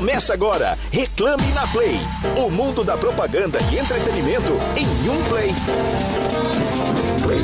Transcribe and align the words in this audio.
Começa 0.00 0.32
agora, 0.32 0.78
Reclame 0.90 1.46
na 1.52 1.66
Play. 1.66 2.00
O 2.42 2.48
mundo 2.48 2.82
da 2.82 2.96
propaganda 2.96 3.58
e 3.70 3.78
entretenimento 3.78 4.54
em 4.74 4.86
um 5.10 5.22
play. 5.24 5.52
Play. 7.22 7.42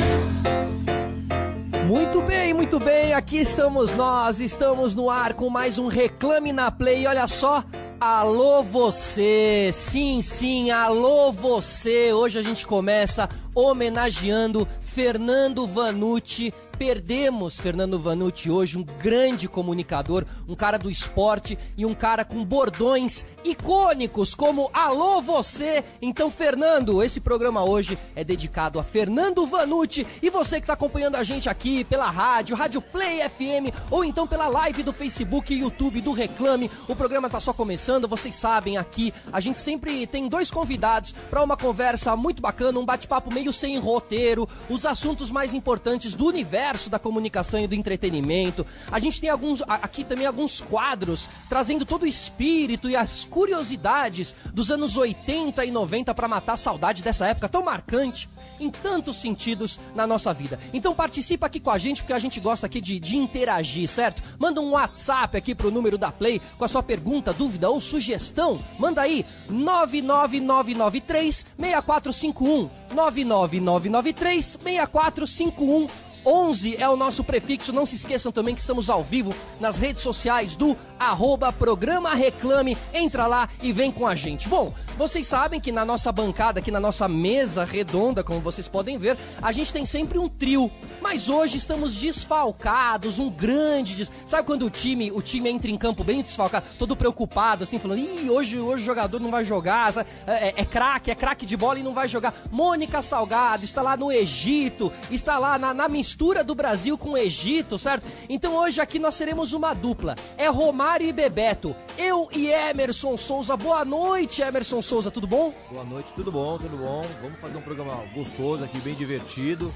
Muito 1.85 2.19
bem, 2.19 2.55
muito 2.55 2.79
bem, 2.79 3.13
aqui 3.13 3.37
estamos 3.37 3.93
nós, 3.93 4.39
estamos 4.39 4.95
no 4.95 5.07
ar 5.07 5.35
com 5.35 5.51
mais 5.51 5.77
um 5.77 5.87
Reclame 5.87 6.51
na 6.51 6.71
Play. 6.71 7.05
Olha 7.05 7.27
só, 7.27 7.63
Alô 7.99 8.61
você, 8.61 9.71
sim, 9.73 10.21
sim, 10.21 10.69
alô 10.69 11.31
você. 11.31 12.13
Hoje 12.13 12.37
a 12.37 12.43
gente 12.43 12.63
começa 12.65 13.27
homenageando 13.57 14.67
Fernando 14.79 15.65
Vanucci, 15.65 16.53
Perdemos 16.77 17.59
Fernando 17.59 17.99
Vanucci 17.99 18.51
hoje, 18.51 18.77
um 18.77 18.83
grande 18.83 19.47
comunicador, 19.47 20.23
um 20.47 20.53
cara 20.53 20.77
do 20.77 20.91
esporte 20.91 21.57
e 21.75 21.87
um 21.87 21.95
cara 21.95 22.23
com 22.23 22.45
bordões 22.45 23.25
icônicos 23.43 24.35
como 24.35 24.69
Alô 24.71 25.19
Você. 25.19 25.83
Então, 25.99 26.29
Fernando, 26.29 27.01
esse 27.01 27.19
programa 27.19 27.63
hoje 27.63 27.97
é 28.15 28.23
dedicado 28.23 28.79
a 28.79 28.83
Fernando 28.83 29.47
Vanucci 29.47 30.05
e 30.21 30.29
você 30.29 30.57
que 30.57 30.65
está 30.65 30.73
acompanhando 30.73 31.15
a 31.15 31.23
gente 31.23 31.49
aqui 31.49 31.83
pela 31.83 32.11
rádio, 32.11 32.55
Rádio 32.55 32.79
Play 32.79 33.27
FM 33.27 33.73
ou 33.89 34.05
então 34.05 34.27
pela 34.27 34.47
live 34.47 34.83
do 34.83 34.93
Facebook 34.93 35.51
e 35.51 35.61
YouTube 35.61 35.99
do 36.01 36.11
Reclame. 36.11 36.69
O 36.87 36.95
programa 36.95 37.27
está 37.27 37.39
só 37.39 37.53
começando, 37.53 38.07
vocês 38.07 38.35
sabem 38.35 38.77
aqui, 38.77 39.11
a 39.33 39.39
gente 39.39 39.57
sempre 39.57 40.05
tem 40.05 40.29
dois 40.29 40.51
convidados 40.51 41.11
para 41.27 41.43
uma 41.43 41.57
conversa 41.57 42.15
muito 42.15 42.39
bacana, 42.39 42.79
um 42.79 42.85
bate-papo 42.85 43.33
meio 43.33 43.46
sem 43.51 43.77
roteiro, 43.77 44.47
os 44.69 44.85
assuntos 44.85 45.31
mais 45.31 45.53
importantes 45.53 46.13
do 46.13 46.25
universo 46.25 46.47
universo 46.47 46.89
da 46.89 46.99
comunicação 46.99 47.59
e 47.59 47.67
do 47.67 47.75
entretenimento. 47.75 48.65
A 48.91 48.99
gente 48.99 49.19
tem 49.19 49.29
alguns 49.29 49.61
aqui 49.67 50.03
também 50.03 50.25
alguns 50.25 50.61
quadros 50.61 51.29
trazendo 51.49 51.85
todo 51.85 52.03
o 52.03 52.07
espírito 52.07 52.89
e 52.89 52.95
as 52.95 53.25
curiosidades 53.25 54.35
dos 54.53 54.71
anos 54.71 54.97
80 54.97 55.65
e 55.65 55.71
90 55.71 56.13
para 56.13 56.27
matar 56.27 56.53
a 56.53 56.57
saudade 56.57 57.03
dessa 57.03 57.27
época 57.27 57.49
tão 57.49 57.63
marcante 57.63 58.29
em 58.59 58.69
tantos 58.69 59.17
sentidos 59.17 59.79
na 59.95 60.05
nossa 60.07 60.33
vida. 60.33 60.59
Então 60.73 60.93
participa 60.93 61.47
aqui 61.47 61.59
com 61.59 61.71
a 61.71 61.77
gente 61.77 62.01
porque 62.03 62.13
a 62.13 62.19
gente 62.19 62.39
gosta 62.39 62.65
aqui 62.65 62.79
de, 62.81 62.99
de 62.99 63.17
interagir, 63.17 63.87
certo? 63.87 64.23
Manda 64.39 64.61
um 64.61 64.71
WhatsApp 64.71 65.37
aqui 65.37 65.53
pro 65.55 65.71
número 65.71 65.97
da 65.97 66.11
Play 66.11 66.41
com 66.57 66.65
a 66.65 66.67
sua 66.67 66.83
pergunta, 66.83 67.33
dúvida 67.33 67.69
ou 67.69 67.81
sugestão. 67.81 68.59
Manda 68.79 69.01
aí 69.01 69.25
99993 69.49 71.45
6451 71.57 72.69
99993 72.93 74.57
6451 74.63 76.06
11 76.27 76.75
é 76.75 76.89
o 76.89 76.97
nosso 76.97 77.23
prefixo. 77.23 77.71
Não 77.71 77.85
se 77.85 77.95
esqueçam 77.95 78.33
também 78.33 78.53
que 78.53 78.59
estamos 78.59 78.89
ao 78.89 79.01
vivo 79.01 79.33
nas 79.61 79.77
redes 79.77 80.01
sociais 80.01 80.57
do 80.57 80.75
arroba 80.99 81.53
programa 81.53 82.13
Reclame. 82.13 82.77
Entra 82.93 83.25
lá 83.27 83.47
e 83.63 83.71
vem 83.71 83.89
com 83.89 84.05
a 84.05 84.13
gente. 84.13 84.49
Bom, 84.49 84.73
vocês 84.97 85.25
sabem 85.25 85.61
que 85.61 85.71
na 85.71 85.85
nossa 85.85 86.11
bancada, 86.11 86.59
aqui 86.59 86.69
na 86.69 86.81
nossa 86.81 87.07
mesa 87.07 87.63
redonda, 87.63 88.25
como 88.25 88.41
vocês 88.41 88.67
podem 88.67 88.97
ver, 88.97 89.17
a 89.41 89.53
gente 89.53 89.71
tem 89.71 89.85
sempre 89.85 90.19
um 90.19 90.27
trio. 90.27 90.69
Mas 91.01 91.29
hoje 91.29 91.57
estamos 91.57 91.95
desfalcados, 91.95 93.19
um 93.19 93.29
grande. 93.29 93.95
Des... 93.95 94.11
Sabe 94.25 94.45
quando 94.45 94.65
o 94.65 94.69
time, 94.69 95.09
o 95.13 95.21
time 95.21 95.49
entra 95.49 95.71
em 95.71 95.77
campo 95.77 96.03
bem 96.03 96.21
desfalcado, 96.21 96.65
todo 96.77 96.93
preocupado, 96.93 97.63
assim, 97.63 97.79
falando: 97.79 97.99
ih, 97.99 98.29
hoje, 98.29 98.59
hoje 98.59 98.83
o 98.83 98.85
jogador 98.85 99.21
não 99.21 99.31
vai 99.31 99.45
jogar, 99.45 99.93
é, 100.25 100.49
é, 100.49 100.53
é 100.57 100.65
craque, 100.65 101.09
é 101.09 101.15
craque 101.15 101.45
de 101.45 101.55
bola 101.55 101.79
e 101.79 101.83
não 101.83 101.93
vai 101.93 102.09
jogar. 102.09 102.33
Mônica 102.51 103.01
Salgado 103.01 103.63
está 103.63 103.81
lá 103.81 103.95
no 103.95 104.11
Egito, 104.11 104.91
está 105.09 105.37
lá 105.37 105.57
na, 105.57 105.73
na 105.73 105.87
mistura 105.87 106.16
mistura 106.17 106.43
do 106.43 106.55
Brasil 106.55 106.97
com 106.97 107.11
o 107.11 107.17
Egito, 107.17 107.77
certo? 107.77 108.03
Então 108.27 108.55
hoje 108.55 108.81
aqui 108.81 108.97
nós 108.97 109.13
seremos 109.13 109.53
uma 109.53 109.75
dupla. 109.75 110.15
É 110.35 110.47
Romário 110.47 111.05
e 111.05 111.13
Bebeto. 111.13 111.75
Eu 111.95 112.27
e 112.33 112.47
Emerson 112.47 113.15
Souza. 113.15 113.55
Boa 113.55 113.85
noite, 113.85 114.41
Emerson 114.41 114.81
Souza, 114.81 115.11
tudo 115.11 115.27
bom? 115.27 115.53
Boa 115.69 115.83
noite, 115.83 116.11
tudo 116.15 116.31
bom, 116.31 116.57
tudo 116.57 116.75
bom. 116.75 117.05
Vamos 117.21 117.39
fazer 117.39 117.57
um 117.59 117.61
programa 117.61 118.03
gostoso 118.15 118.63
aqui, 118.63 118.79
bem 118.79 118.95
divertido 118.95 119.71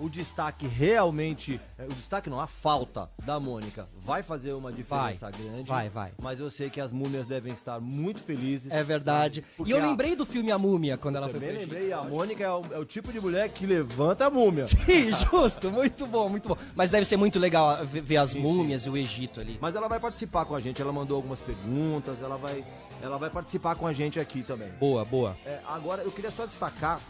o 0.00 0.08
destaque 0.08 0.66
realmente. 0.66 1.60
É, 1.78 1.84
o 1.84 1.88
destaque 1.88 2.30
não, 2.30 2.40
a 2.40 2.46
falta 2.46 3.08
da 3.24 3.38
Mônica 3.38 3.86
vai 4.02 4.22
fazer 4.22 4.52
uma 4.52 4.72
diferença 4.72 5.30
vai, 5.30 5.40
grande. 5.40 5.68
Vai, 5.68 5.88
vai. 5.88 6.12
Mas 6.20 6.40
eu 6.40 6.50
sei 6.50 6.70
que 6.70 6.80
as 6.80 6.90
múmias 6.90 7.26
devem 7.26 7.52
estar 7.52 7.78
muito 7.80 8.22
felizes. 8.22 8.72
É 8.72 8.82
verdade. 8.82 9.44
E 9.64 9.70
eu 9.70 9.78
a... 9.78 9.80
lembrei 9.80 10.16
do 10.16 10.24
filme 10.24 10.50
A 10.50 10.58
Múmia 10.58 10.96
quando 10.96 11.16
ela 11.16 11.28
Também 11.28 11.50
foi 11.50 11.58
Também 11.60 11.66
lembrei, 11.66 11.92
a 11.92 12.02
Mônica 12.02 12.42
é 12.42 12.50
o, 12.50 12.64
é 12.72 12.78
o, 12.78 12.84
tipo 12.84 13.12
de 13.12 13.20
mulher 13.20 13.48
que 13.50 13.66
levanta 13.66 14.26
a 14.26 14.30
múmia. 14.30 14.66
Sim, 14.66 15.12
justo, 15.12 15.70
muito 15.70 16.06
bom, 16.06 16.28
muito 16.28 16.48
bom. 16.48 16.56
Mas 16.74 16.90
deve 16.90 17.04
ser 17.04 17.16
muito 17.16 17.38
legal 17.38 17.84
ver 17.84 18.16
as 18.16 18.30
sim, 18.30 18.40
múmias 18.40 18.86
e 18.86 18.90
o 18.90 18.96
Egito 18.96 19.40
ali. 19.40 19.58
Mas 19.60 19.74
ela 19.74 19.88
vai 19.88 20.00
participar 20.00 20.44
com 20.46 20.54
a 20.54 20.60
gente, 20.60 20.80
ela 20.80 20.92
mandou 20.92 21.16
algumas 21.16 21.40
perguntas, 21.40 22.22
ela 22.22 22.36
vai, 22.36 22.64
ela 23.02 23.18
vai 23.18 23.28
participar 23.28 23.74
com 23.74 23.86
a 23.86 23.92
gente 23.92 24.18
aqui 24.18 24.42
também. 24.42 24.70
Boa, 24.78 25.04
boa. 25.04 25.36
É, 25.44 25.60
agora 25.66 26.02
eu 26.02 26.10
queria 26.10 26.30
só 26.30 26.46
destacar 26.46 27.00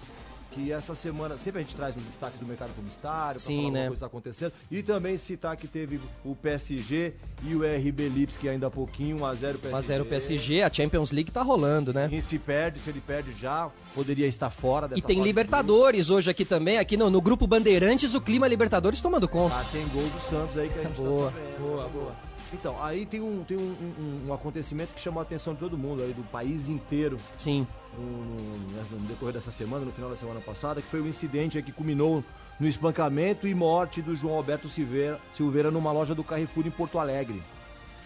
que 0.50 0.72
essa 0.72 0.94
semana 0.94 1.38
sempre 1.38 1.60
a 1.60 1.64
gente 1.64 1.74
traz 1.76 1.96
um 1.96 2.00
destaque 2.00 2.38
do 2.38 2.46
mercado 2.46 2.70
publicitário, 2.74 3.40
Sim, 3.40 3.56
falar 3.56 3.72
né? 3.72 3.80
coisa 3.86 3.94
está 3.94 4.06
acontecendo. 4.06 4.52
E 4.70 4.82
também 4.82 5.16
citar 5.16 5.56
que 5.56 5.68
teve 5.68 6.00
o 6.24 6.34
PSG 6.34 7.14
e 7.44 7.54
o 7.54 7.60
RB 7.62 8.08
Lipski 8.08 8.48
ainda 8.48 8.66
há 8.66 8.70
pouquinho, 8.70 9.18
1x0 9.18 9.58
PSG. 9.58 9.70
1x0 9.70 10.04
PSG, 10.04 10.62
a 10.62 10.72
Champions 10.72 11.12
League 11.12 11.30
tá 11.30 11.42
rolando, 11.42 11.92
né? 11.92 12.08
E 12.12 12.20
se 12.20 12.38
perde, 12.38 12.80
se 12.80 12.90
ele 12.90 13.00
perde 13.00 13.32
já, 13.32 13.70
poderia 13.94 14.26
estar 14.26 14.50
fora 14.50 14.88
dessa 14.88 14.98
E 14.98 15.02
tem 15.02 15.22
Libertadores 15.22 16.10
hoje 16.10 16.30
aqui 16.30 16.44
também, 16.44 16.78
aqui 16.78 16.96
no, 16.96 17.08
no 17.08 17.20
grupo 17.20 17.46
Bandeirantes, 17.46 18.14
o 18.14 18.20
clima 18.20 18.48
Libertadores 18.48 19.00
tomando 19.00 19.28
conta. 19.28 19.56
Ah, 19.56 19.64
tem 19.70 19.86
gol 19.88 20.02
do 20.02 20.20
Santos 20.28 20.58
aí 20.58 20.68
que 20.68 20.78
a 20.78 20.82
gente 20.82 20.96
tá 20.96 21.02
boa, 21.02 21.30
tá 21.30 21.36
sabendo. 21.36 21.58
Boa, 21.60 21.88
boa. 21.88 22.29
Então, 22.52 22.82
aí 22.82 23.06
tem 23.06 23.20
um, 23.20 23.44
tem 23.44 23.56
um, 23.56 23.60
um, 23.60 24.28
um, 24.28 24.34
acontecimento 24.34 24.92
que 24.92 25.00
chamou 25.00 25.20
a 25.20 25.22
atenção 25.22 25.54
de 25.54 25.60
todo 25.60 25.78
mundo 25.78 26.02
aí, 26.02 26.12
do 26.12 26.22
país 26.24 26.68
inteiro. 26.68 27.16
Sim. 27.36 27.66
No, 27.96 28.02
no, 28.02 29.08
decorrer 29.08 29.34
dessa 29.34 29.52
semana, 29.52 29.84
no 29.84 29.92
final 29.92 30.10
da 30.10 30.16
semana 30.16 30.40
passada, 30.40 30.80
que 30.80 30.88
foi 30.88 31.00
o 31.00 31.04
um 31.04 31.08
incidente 31.08 31.62
que 31.62 31.72
culminou 31.72 32.24
no 32.58 32.68
espancamento 32.68 33.48
e 33.48 33.54
morte 33.54 34.02
do 34.02 34.14
João 34.14 34.34
Alberto 34.34 34.68
Silveira, 34.68 35.18
Silveira 35.34 35.70
numa 35.70 35.92
loja 35.92 36.14
do 36.14 36.22
Carrefour 36.22 36.66
em 36.66 36.70
Porto 36.70 36.98
Alegre. 36.98 37.42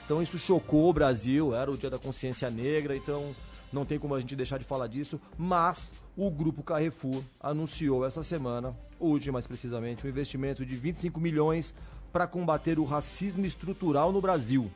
Então 0.05 0.23
isso 0.23 0.39
chocou 0.39 0.89
o 0.89 0.93
Brasil, 0.93 1.55
era 1.55 1.71
o 1.71 1.77
dia 1.77 1.91
da 1.91 1.99
consciência 1.99 2.51
negra, 2.51 2.97
então 2.97 3.35
não 3.73 3.85
tem 3.85 3.99
como 3.99 4.15
a 4.15 4.21
gente 4.21 4.37
deixar 4.37 4.59
de 4.59 4.65
falar 4.65 4.87
disso, 4.87 5.21
mas 5.37 5.93
o 6.17 6.31
grupo 6.31 6.63
Carrefour 6.63 7.23
anunciou 7.41 8.07
essa 8.07 8.23
semana, 8.23 8.77
hoje 9.01 9.33
mais 9.33 9.47
precisamente, 9.47 10.07
um 10.07 10.09
investimento 10.09 10.65
de 10.65 10.77
25 10.77 11.19
milhões 11.19 11.75
para 12.15 12.29
combater 12.29 12.79
o 12.79 12.85
racismo 12.85 13.45
estrutural 13.45 14.13
no 14.13 14.21
Brasil. 14.21 14.71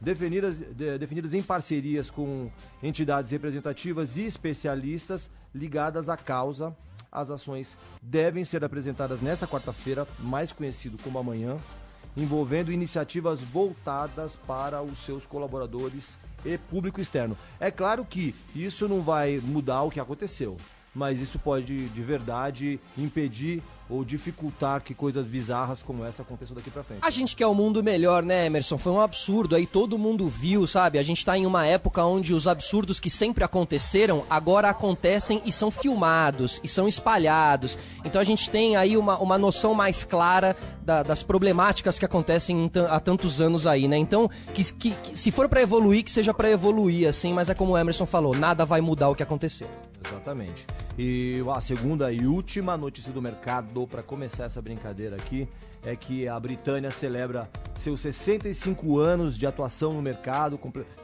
Definidas, 0.00 0.56
de, 0.56 0.96
definidas 0.96 1.34
em 1.34 1.42
parcerias 1.42 2.08
com 2.08 2.50
entidades 2.82 3.30
representativas 3.30 4.16
e 4.16 4.22
especialistas 4.22 5.28
ligadas 5.54 6.08
à 6.08 6.16
causa, 6.16 6.74
as 7.12 7.30
ações 7.30 7.76
devem 8.00 8.46
ser 8.46 8.64
apresentadas 8.64 9.20
nesta 9.20 9.46
quarta-feira, 9.46 10.08
mais 10.20 10.52
conhecido 10.52 10.96
como 11.02 11.18
amanhã, 11.18 11.58
envolvendo 12.16 12.72
iniciativas 12.72 13.40
voltadas 13.40 14.36
para 14.46 14.80
os 14.80 15.04
seus 15.04 15.26
colaboradores 15.26 16.16
e 16.46 16.56
público 16.56 16.98
externo. 16.98 17.36
É 17.60 17.70
claro 17.70 18.06
que 18.06 18.34
isso 18.56 18.88
não 18.88 19.02
vai 19.02 19.38
mudar 19.38 19.82
o 19.82 19.90
que 19.90 20.00
aconteceu, 20.00 20.56
mas 20.94 21.20
isso 21.20 21.38
pode 21.38 21.90
de 21.90 22.02
verdade 22.02 22.80
impedir 22.96 23.62
ou 23.90 24.04
dificultar 24.04 24.82
que 24.82 24.94
coisas 24.94 25.26
bizarras 25.26 25.82
como 25.82 26.04
essa 26.04 26.22
aconteçam 26.22 26.54
daqui 26.54 26.70
para 26.70 26.84
frente. 26.84 27.00
A 27.02 27.10
gente 27.10 27.34
quer 27.34 27.46
um 27.46 27.54
mundo 27.54 27.82
melhor, 27.82 28.22
né, 28.22 28.46
Emerson? 28.46 28.78
Foi 28.78 28.92
um 28.92 29.00
absurdo 29.00 29.56
aí, 29.56 29.66
todo 29.66 29.98
mundo 29.98 30.28
viu, 30.28 30.66
sabe? 30.66 30.98
A 30.98 31.02
gente 31.02 31.24
tá 31.24 31.36
em 31.36 31.44
uma 31.44 31.66
época 31.66 32.04
onde 32.04 32.32
os 32.32 32.46
absurdos 32.46 33.00
que 33.00 33.10
sempre 33.10 33.42
aconteceram 33.42 34.24
agora 34.30 34.68
acontecem 34.70 35.42
e 35.44 35.50
são 35.50 35.70
filmados 35.70 36.60
e 36.62 36.68
são 36.68 36.86
espalhados. 36.86 37.76
Então 38.04 38.20
a 38.20 38.24
gente 38.24 38.48
tem 38.48 38.76
aí 38.76 38.96
uma, 38.96 39.18
uma 39.18 39.36
noção 39.36 39.74
mais 39.74 40.04
clara 40.04 40.56
da, 40.82 41.02
das 41.02 41.22
problemáticas 41.22 41.98
que 41.98 42.04
acontecem 42.04 42.70
há 42.88 43.00
tantos 43.00 43.40
anos 43.40 43.66
aí, 43.66 43.88
né? 43.88 43.96
Então, 43.96 44.30
que, 44.54 44.72
que, 44.72 44.90
que 44.90 45.18
se 45.18 45.30
for 45.30 45.48
para 45.48 45.62
evoluir, 45.62 46.04
que 46.04 46.10
seja 46.10 46.32
para 46.32 46.50
evoluir, 46.50 47.08
assim, 47.08 47.32
mas 47.32 47.50
é 47.50 47.54
como 47.54 47.72
o 47.72 47.78
Emerson 47.78 48.06
falou, 48.06 48.34
nada 48.34 48.64
vai 48.64 48.80
mudar 48.80 49.08
o 49.08 49.14
que 49.14 49.22
aconteceu. 49.22 49.68
Exatamente. 50.06 50.66
E 50.98 51.42
a 51.54 51.60
segunda 51.60 52.12
e 52.12 52.26
última 52.26 52.76
notícia 52.76 53.12
do 53.12 53.22
mercado 53.22 53.86
para 53.86 54.02
começar 54.02 54.44
essa 54.44 54.60
brincadeira 54.60 55.16
aqui 55.16 55.48
é 55.84 55.96
que 55.96 56.28
a 56.28 56.38
Britânia 56.38 56.90
celebra 56.90 57.48
seus 57.78 58.00
65 58.00 58.98
anos 58.98 59.38
de 59.38 59.46
atuação 59.46 59.94
no 59.94 60.02
mercado. 60.02 60.58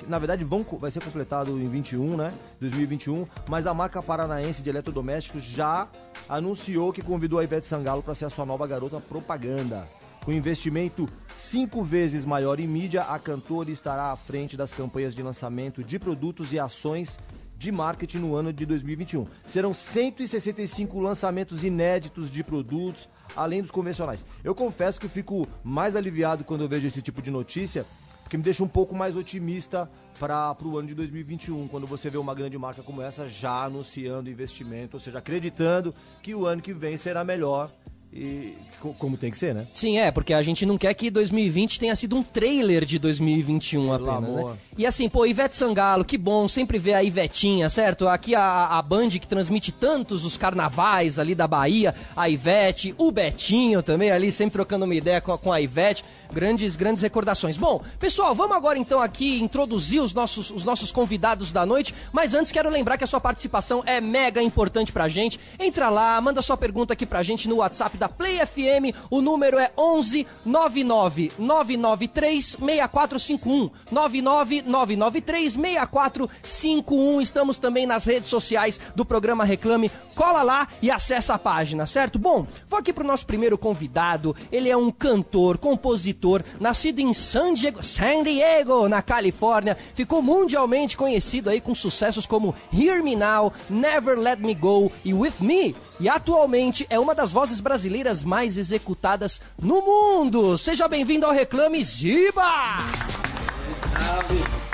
Na 0.06 0.19
verdade, 0.19 0.44
vão, 0.44 0.62
vai 0.78 0.90
ser 0.90 1.02
completado 1.02 1.50
em 1.58 1.69
21, 1.69 2.16
né? 2.16 2.32
2021. 2.60 3.26
Mas 3.48 3.66
a 3.66 3.72
marca 3.72 4.02
paranaense 4.02 4.62
de 4.62 4.69
eletrodomésticos 4.69 5.42
já 5.44 5.88
anunciou 6.28 6.92
que 6.92 7.02
convidou 7.02 7.38
a 7.38 7.44
Ivete 7.44 7.66
Sangalo 7.66 8.02
para 8.02 8.14
ser 8.14 8.26
a 8.26 8.31
sua 8.31 8.44
nova 8.44 8.66
garota 8.66 9.00
propaganda. 9.00 9.88
Com 10.26 10.32
investimento 10.32 11.08
cinco 11.32 11.84
vezes 11.84 12.25
maior 12.25 12.58
em 12.58 12.66
mídia, 12.66 13.02
a 13.02 13.16
cantora 13.16 13.70
estará 13.70 14.10
à 14.10 14.16
frente 14.16 14.56
das 14.56 14.72
campanhas 14.72 15.14
de 15.14 15.22
lançamento 15.22 15.84
de 15.84 16.00
produtos 16.00 16.52
e 16.52 16.58
ações 16.58 17.16
de 17.56 17.72
marketing 17.72 18.18
no 18.18 18.34
ano 18.34 18.52
de 18.52 18.66
2021. 18.66 19.26
Serão 19.46 19.72
165 19.72 21.00
lançamentos 21.00 21.64
inéditos 21.64 22.30
de 22.30 22.42
produtos, 22.44 23.08
além 23.34 23.62
dos 23.62 23.70
convencionais. 23.70 24.24
Eu 24.44 24.54
confesso 24.54 25.00
que 25.00 25.06
eu 25.06 25.10
fico 25.10 25.46
mais 25.64 25.96
aliviado 25.96 26.44
quando 26.44 26.62
eu 26.62 26.68
vejo 26.68 26.86
esse 26.86 27.00
tipo 27.00 27.22
de 27.22 27.30
notícia, 27.30 27.86
porque 28.22 28.36
me 28.36 28.42
deixa 28.42 28.62
um 28.62 28.68
pouco 28.68 28.94
mais 28.94 29.16
otimista 29.16 29.88
para 30.18 30.56
o 30.64 30.78
ano 30.78 30.88
de 30.88 30.94
2021, 30.94 31.68
quando 31.68 31.86
você 31.86 32.10
vê 32.10 32.18
uma 32.18 32.34
grande 32.34 32.58
marca 32.58 32.82
como 32.82 33.02
essa 33.02 33.28
já 33.28 33.64
anunciando 33.64 34.30
investimento, 34.30 34.96
ou 34.96 35.00
seja, 35.00 35.18
acreditando 35.18 35.94
que 36.22 36.34
o 36.34 36.46
ano 36.46 36.60
que 36.60 36.72
vem 36.72 36.96
será 36.96 37.22
melhor 37.22 37.70
e 38.16 38.56
como 38.98 39.16
tem 39.16 39.30
que 39.30 39.38
ser, 39.38 39.54
né? 39.54 39.66
Sim, 39.74 39.98
é, 39.98 40.10
porque 40.10 40.32
a 40.32 40.42
gente 40.42 40.64
não 40.64 40.78
quer 40.78 40.92
que 40.94 41.10
2020 41.10 41.80
tenha 41.80 41.96
sido 41.96 42.16
um 42.16 42.22
trailer 42.22 42.84
de 42.84 42.98
2021 42.98 43.92
apenas, 43.92 44.34
né? 44.34 44.56
E 44.76 44.86
assim, 44.86 45.08
pô, 45.08 45.26
Ivete 45.26 45.54
Sangalo, 45.54 46.04
que 46.04 46.16
bom 46.16 46.46
sempre 46.46 46.78
ver 46.78 46.94
a 46.94 47.02
Ivetinha, 47.02 47.68
certo? 47.68 48.08
Aqui 48.08 48.34
a, 48.34 48.78
a 48.78 48.82
Band 48.82 49.10
que 49.10 49.26
transmite 49.26 49.72
tantos 49.72 50.24
os 50.24 50.36
carnavais 50.36 51.18
ali 51.18 51.34
da 51.34 51.46
Bahia, 51.46 51.94
a 52.14 52.28
Ivete, 52.28 52.94
o 52.98 53.10
Betinho 53.10 53.82
também 53.82 54.10
ali, 54.10 54.30
sempre 54.30 54.54
trocando 54.54 54.84
uma 54.84 54.94
ideia 54.94 55.20
com, 55.20 55.36
com 55.36 55.52
a 55.52 55.60
Ivete 55.60 56.04
grandes, 56.32 56.76
grandes 56.76 57.02
recordações. 57.02 57.56
Bom, 57.56 57.82
pessoal, 57.99 58.34
vamos 58.34 58.56
agora 58.56 58.78
então 58.78 59.00
aqui 59.00 59.40
introduzir 59.40 60.00
os 60.02 60.12
nossos, 60.12 60.50
os 60.50 60.64
nossos 60.64 60.93
convidados 60.93 61.52
da 61.52 61.64
noite, 61.64 61.94
mas 62.12 62.34
antes 62.34 62.52
quero 62.52 62.70
lembrar 62.70 62.96
que 62.96 63.05
a 63.05 63.06
sua 63.06 63.20
participação 63.20 63.82
é 63.87 64.00
mega 64.00 64.43
importante 64.43 64.93
pra 64.93 65.08
gente. 65.08 65.38
Entra 65.58 65.88
lá, 65.88 66.20
manda 66.20 66.43
sua 66.43 66.56
pergunta 66.56 66.93
aqui 66.93 67.06
pra 67.06 67.23
gente 67.23 67.49
no 67.49 67.56
WhatsApp 67.56 67.96
da 67.96 68.08
Play 68.08 68.38
FM, 68.46 68.94
o 69.11 69.20
número 69.20 69.58
é 69.58 69.70
11 69.76 70.26
99 70.44 71.32
993 71.38 72.56
6451 72.58 73.70
99 73.90 74.62
993 74.62 75.52
6451. 75.52 77.20
Estamos 77.20 77.58
também 77.58 77.87
nas 77.87 78.05
redes 78.05 78.28
sociais 78.28 78.81
do 78.94 79.05
programa 79.05 79.44
Reclame. 79.44 79.90
Cola 80.14 80.43
lá 80.43 80.69
e 80.82 80.90
acessa 80.90 81.34
a 81.34 81.38
página, 81.38 81.87
certo? 81.87 82.19
Bom, 82.19 82.46
vou 82.69 82.78
aqui 82.78 82.93
pro 82.93 83.06
nosso 83.06 83.26
primeiro 83.26 83.58
convidado. 83.58 84.34
Ele 84.50 84.69
é 84.69 84.76
um 84.76 84.90
cantor, 84.90 85.58
compositor 85.58 86.25
nascido 86.61 87.00
em 87.00 87.12
San 87.12 87.55
Diego, 87.55 87.82
San 87.84 88.23
Diego, 88.23 88.88
na 88.88 89.02
Califórnia, 89.02 89.76
ficou 89.94 90.20
mundialmente 90.20 90.96
conhecido 90.96 91.50
aí 91.50 91.61
com 91.61 91.75
sucessos 91.75 92.26
como 92.26 92.55
Hear 92.73 93.02
Me 93.02 93.14
Now, 93.14 93.52
Never 93.70 94.19
Let 94.19 94.38
Me 94.38 94.55
Go 94.55 94.90
e 95.05 95.14
With 95.14 95.34
Me. 95.40 95.75
E 95.99 96.08
atualmente 96.08 96.87
é 96.90 96.99
uma 96.99 97.14
das 97.14 97.32
vozes 97.32 97.61
brasileiras 97.61 98.25
mais 98.25 98.58
executadas 98.58 99.40
no 99.61 99.81
mundo. 99.81 100.58
Seja 100.58 100.88
bem-vindo 100.88 101.25
ao 101.25 101.32
Reclame 101.32 101.82
Ziba! 101.82 102.43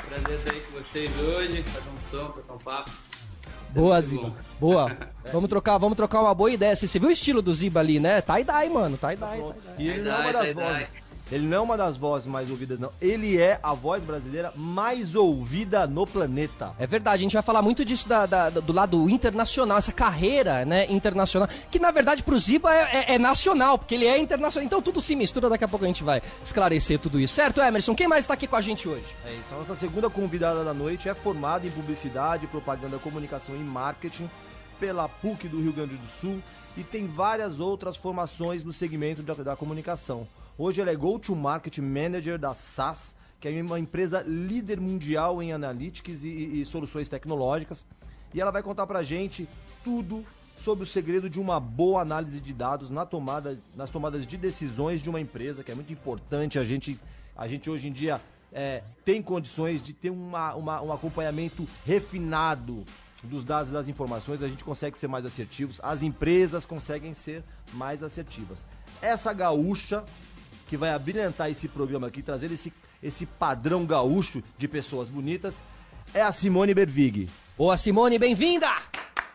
Prazer 0.07 0.35
estar 0.35 0.51
aí 0.51 0.59
com 0.61 0.77
vocês 0.77 1.11
hoje, 1.19 1.63
fazer 1.63 1.89
um 1.89 1.97
som, 2.11 2.31
tocar 2.31 2.53
um 2.53 2.57
papo. 2.57 2.91
Boa, 3.73 3.99
Ziba. 4.01 4.31
Boa. 4.59 4.95
Vamos 5.31 5.49
trocar, 5.49 5.77
vamos 5.77 5.95
trocar 5.95 6.21
uma 6.21 6.33
boa 6.35 6.51
ideia. 6.51 6.75
Você 6.75 6.99
viu 6.99 7.09
o 7.09 7.11
estilo 7.11 7.41
do 7.41 7.53
Ziba 7.53 7.79
ali, 7.79 7.99
né? 7.99 8.21
Tie-dye, 8.21 8.69
mano. 8.69 8.97
Tie-dye. 8.97 9.41
E 9.79 9.89
ele 9.89 10.01
não 10.03 10.11
é 10.11 10.19
uma 10.19 10.33
das 10.33 10.53
vozes. 10.53 10.87
Ele 11.33 11.47
não 11.47 11.57
é 11.57 11.61
uma 11.61 11.75
das 11.75 11.97
vozes 11.97 12.27
mais 12.27 12.51
ouvidas, 12.51 12.79
não. 12.79 12.91
Ele 13.01 13.41
é 13.41 13.59
a 13.63 13.73
voz 13.73 14.03
brasileira 14.03 14.53
mais 14.55 15.15
ouvida 15.15 15.87
no 15.87 16.05
planeta. 16.05 16.73
É 16.77 16.85
verdade, 16.85 17.17
a 17.17 17.23
gente 17.23 17.33
vai 17.33 17.41
falar 17.41 17.63
muito 17.63 17.83
disso 17.83 18.07
da, 18.07 18.27
da, 18.27 18.49
do 18.51 18.71
lado 18.71 19.09
internacional, 19.09 19.79
essa 19.79 19.91
carreira 19.91 20.63
né, 20.63 20.85
internacional, 20.91 21.49
que 21.71 21.79
na 21.79 21.89
verdade 21.89 22.21
pro 22.21 22.37
Ziba 22.37 22.71
é, 22.71 22.81
é, 22.81 23.15
é, 23.15 23.17
nacional, 23.17 23.79
porque 23.79 23.95
ele 23.95 24.05
é 24.05 24.19
internacional. 24.19 24.63
Então 24.63 24.79
tudo 24.79 25.01
se 25.01 25.15
mistura, 25.15 25.49
daqui 25.49 25.63
a 25.63 25.67
pouco 25.67 25.83
a 25.83 25.87
gente 25.87 26.03
vai 26.03 26.21
esclarecer 26.43 26.99
tudo 26.99 27.19
isso. 27.19 27.33
Certo, 27.33 27.61
Emerson? 27.61 27.95
Quem 27.95 28.07
mais 28.07 28.25
está 28.25 28.35
aqui 28.35 28.45
com 28.45 28.55
a 28.55 28.61
gente 28.61 28.87
hoje? 28.87 29.15
É 29.25 29.31
isso, 29.31 29.55
a 29.55 29.57
nossa 29.57 29.73
segunda 29.73 30.11
convidada 30.11 30.63
da 30.63 30.73
noite 30.73 31.09
é 31.09 31.15
formada 31.15 31.65
em 31.65 31.71
publicidade, 31.71 32.45
propaganda, 32.45 32.99
comunicação 32.99 33.55
e 33.55 33.59
marketing 33.59 34.29
pela 34.79 35.09
PUC 35.09 35.47
do 35.47 35.59
Rio 35.59 35.73
Grande 35.73 35.95
do 35.95 36.07
Sul 36.21 36.39
e 36.77 36.83
tem 36.83 37.07
várias 37.07 37.59
outras 37.59 37.97
formações 37.97 38.63
no 38.63 38.71
segmento 38.71 39.23
da, 39.23 39.33
da 39.33 39.55
comunicação. 39.55 40.27
Hoje 40.55 40.79
ela 40.79 40.91
é 40.91 40.95
Go-to-Market 40.95 41.79
Manager 41.79 42.37
da 42.37 42.53
SAS, 42.53 43.15
que 43.39 43.47
é 43.47 43.61
uma 43.61 43.79
empresa 43.79 44.21
líder 44.21 44.79
mundial 44.79 45.41
em 45.41 45.51
analytics 45.51 46.23
e, 46.23 46.61
e 46.61 46.65
soluções 46.65 47.09
tecnológicas. 47.09 47.83
E 48.33 48.39
ela 48.39 48.51
vai 48.51 48.61
contar 48.61 48.85
pra 48.85 49.01
gente 49.01 49.49
tudo 49.83 50.23
sobre 50.55 50.83
o 50.83 50.87
segredo 50.87 51.27
de 51.27 51.39
uma 51.39 51.59
boa 51.59 52.01
análise 52.01 52.39
de 52.39 52.53
dados 52.53 52.91
na 52.91 53.03
tomada, 53.03 53.59
nas 53.75 53.89
tomadas 53.89 54.27
de 54.27 54.37
decisões 54.37 55.01
de 55.01 55.09
uma 55.09 55.19
empresa, 55.19 55.63
que 55.63 55.71
é 55.71 55.75
muito 55.75 55.91
importante. 55.91 56.59
A 56.59 56.63
gente, 56.63 56.99
a 57.35 57.47
gente 57.47 57.67
hoje 57.67 57.87
em 57.87 57.91
dia 57.91 58.21
é, 58.51 58.83
tem 59.03 59.23
condições 59.23 59.81
de 59.81 59.91
ter 59.91 60.11
uma, 60.11 60.53
uma, 60.53 60.81
um 60.83 60.93
acompanhamento 60.93 61.67
refinado 61.83 62.85
dos 63.23 63.43
dados 63.43 63.71
e 63.71 63.73
das 63.73 63.87
informações, 63.87 64.43
a 64.43 64.47
gente 64.47 64.63
consegue 64.63 64.97
ser 64.97 65.07
mais 65.07 65.25
assertivos, 65.25 65.79
as 65.81 66.03
empresas 66.03 66.65
conseguem 66.65 67.13
ser 67.13 67.41
mais 67.73 68.03
assertivas. 68.03 68.59
Essa 69.01 69.33
gaúcha 69.33 70.03
que 70.73 70.77
vai 70.77 70.89
abrilhantar 70.89 71.51
esse 71.51 71.67
programa 71.67 72.07
aqui, 72.07 72.23
trazer 72.23 72.51
esse, 72.51 72.73
esse 73.03 73.27
padrão 73.27 73.85
gaúcho 73.85 74.41
de 74.57 74.67
pessoas 74.67 75.07
bonitas, 75.07 75.53
é 76.15 76.21
a 76.23 76.31
Simone 76.31 76.73
Bervig. 76.73 77.29
Boa, 77.55 77.77
Simone, 77.77 78.17
bem-vinda! 78.17 78.65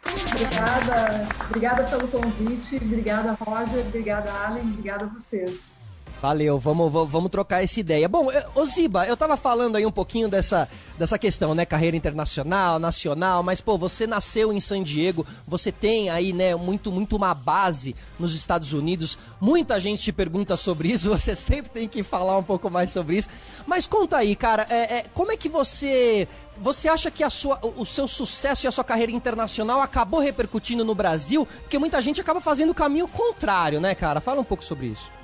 Obrigada, 0.04 1.28
obrigada 1.46 1.84
pelo 1.84 2.08
convite, 2.08 2.74
obrigada, 2.82 3.38
Roger, 3.40 3.86
obrigada, 3.86 4.32
Allen, 4.32 4.64
obrigada 4.64 5.04
a 5.04 5.08
vocês. 5.08 5.77
Valeu, 6.20 6.58
vamos, 6.58 6.92
vamos 6.92 7.30
trocar 7.30 7.62
essa 7.62 7.78
ideia. 7.78 8.08
Bom, 8.08 8.26
ô 8.52 8.64
Ziba, 8.64 9.06
eu 9.06 9.16
tava 9.16 9.36
falando 9.36 9.76
aí 9.76 9.86
um 9.86 9.92
pouquinho 9.92 10.28
dessa, 10.28 10.68
dessa 10.98 11.16
questão, 11.16 11.54
né? 11.54 11.64
Carreira 11.64 11.96
internacional, 11.96 12.80
nacional, 12.80 13.40
mas, 13.44 13.60
pô, 13.60 13.78
você 13.78 14.04
nasceu 14.04 14.52
em 14.52 14.58
San 14.58 14.82
Diego, 14.82 15.24
você 15.46 15.70
tem 15.70 16.10
aí, 16.10 16.32
né, 16.32 16.56
muito, 16.56 16.90
muito 16.90 17.14
uma 17.14 17.32
base 17.32 17.94
nos 18.18 18.34
Estados 18.34 18.72
Unidos. 18.72 19.16
Muita 19.40 19.78
gente 19.78 20.02
te 20.02 20.12
pergunta 20.12 20.56
sobre 20.56 20.88
isso, 20.88 21.10
você 21.16 21.36
sempre 21.36 21.70
tem 21.70 21.88
que 21.88 22.02
falar 22.02 22.36
um 22.36 22.42
pouco 22.42 22.68
mais 22.68 22.90
sobre 22.90 23.18
isso. 23.18 23.28
Mas 23.64 23.86
conta 23.86 24.16
aí, 24.16 24.34
cara, 24.34 24.66
é, 24.68 24.98
é, 24.98 25.04
como 25.14 25.30
é 25.30 25.36
que 25.36 25.48
você. 25.48 26.26
Você 26.60 26.88
acha 26.88 27.08
que 27.08 27.22
a 27.22 27.30
sua, 27.30 27.60
o 27.62 27.86
seu 27.86 28.08
sucesso 28.08 28.66
e 28.66 28.68
a 28.68 28.72
sua 28.72 28.82
carreira 28.82 29.12
internacional 29.12 29.80
acabou 29.80 30.18
repercutindo 30.18 30.84
no 30.84 30.96
Brasil? 30.96 31.46
Porque 31.46 31.78
muita 31.78 32.02
gente 32.02 32.20
acaba 32.20 32.40
fazendo 32.40 32.70
o 32.70 32.74
caminho 32.74 33.06
contrário, 33.06 33.80
né, 33.80 33.94
cara? 33.94 34.20
Fala 34.20 34.40
um 34.40 34.44
pouco 34.44 34.64
sobre 34.64 34.88
isso. 34.88 35.17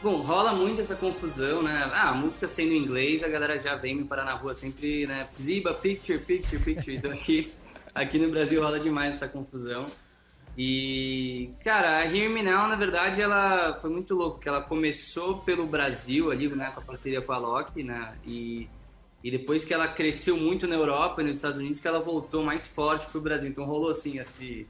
Bom, 0.00 0.20
rola 0.22 0.52
muito 0.52 0.80
essa 0.80 0.94
confusão, 0.94 1.60
né? 1.60 1.90
Ah, 1.92 2.10
a 2.10 2.14
música 2.14 2.46
sendo 2.46 2.72
em 2.72 2.78
inglês, 2.78 3.24
a 3.24 3.28
galera 3.28 3.58
já 3.58 3.74
vem 3.74 3.96
me 3.96 4.04
parar 4.04 4.24
na 4.24 4.34
rua 4.34 4.54
sempre, 4.54 5.08
né? 5.08 5.28
Ziba, 5.36 5.74
picture, 5.74 6.20
picture, 6.20 6.62
picture. 6.62 6.96
Então 6.96 7.10
aqui, 7.10 7.52
aqui 7.92 8.16
no 8.16 8.30
Brasil 8.30 8.62
rola 8.62 8.78
demais 8.78 9.16
essa 9.16 9.26
confusão. 9.26 9.86
E, 10.56 11.50
cara, 11.64 11.98
a 11.98 12.04
Hear 12.04 12.30
Me 12.30 12.44
Now, 12.44 12.68
na 12.68 12.76
verdade, 12.76 13.20
ela 13.20 13.74
foi 13.80 13.90
muito 13.90 14.14
louco, 14.14 14.36
porque 14.36 14.48
ela 14.48 14.62
começou 14.62 15.38
pelo 15.38 15.66
Brasil 15.66 16.30
ali, 16.30 16.48
né, 16.48 16.70
com 16.72 16.80
a 16.80 16.84
parceria 16.84 17.20
com 17.20 17.32
a 17.32 17.38
Loki, 17.38 17.82
né? 17.82 18.16
E, 18.24 18.68
e 19.22 19.32
depois 19.32 19.64
que 19.64 19.74
ela 19.74 19.88
cresceu 19.88 20.36
muito 20.36 20.68
na 20.68 20.76
Europa 20.76 21.22
e 21.22 21.24
nos 21.24 21.36
Estados 21.36 21.58
Unidos, 21.58 21.80
que 21.80 21.88
ela 21.88 21.98
voltou 21.98 22.44
mais 22.44 22.68
forte 22.68 23.04
pro 23.06 23.20
Brasil. 23.20 23.50
Então 23.50 23.64
rolou, 23.64 23.90
assim, 23.90 24.20
esse 24.20 24.64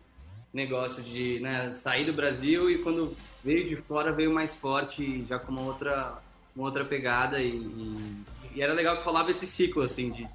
negócio 0.59 1.03
de 1.03 1.39
né, 1.41 1.71
sair 1.71 2.05
do 2.05 2.13
Brasil 2.13 2.69
e 2.71 2.79
quando 2.79 3.17
veio 3.45 3.69
de 3.69 3.77
fora 3.77 4.13
veio 4.13 4.33
mais 4.33 4.55
forte, 4.55 5.25
já 5.29 5.39
com 5.39 5.53
uma 5.53 5.63
outra, 5.63 6.19
uma 6.55 6.67
outra 6.67 6.85
pegada 6.85 7.41
e, 7.41 7.51
e, 7.51 8.25
e 8.57 8.63
era 8.63 8.75
legal 8.75 8.99
que 8.99 9.05
falava 9.05 9.31
esse 9.31 9.47
ciclo 9.47 9.83
assim 9.83 10.11
de, 10.11 10.29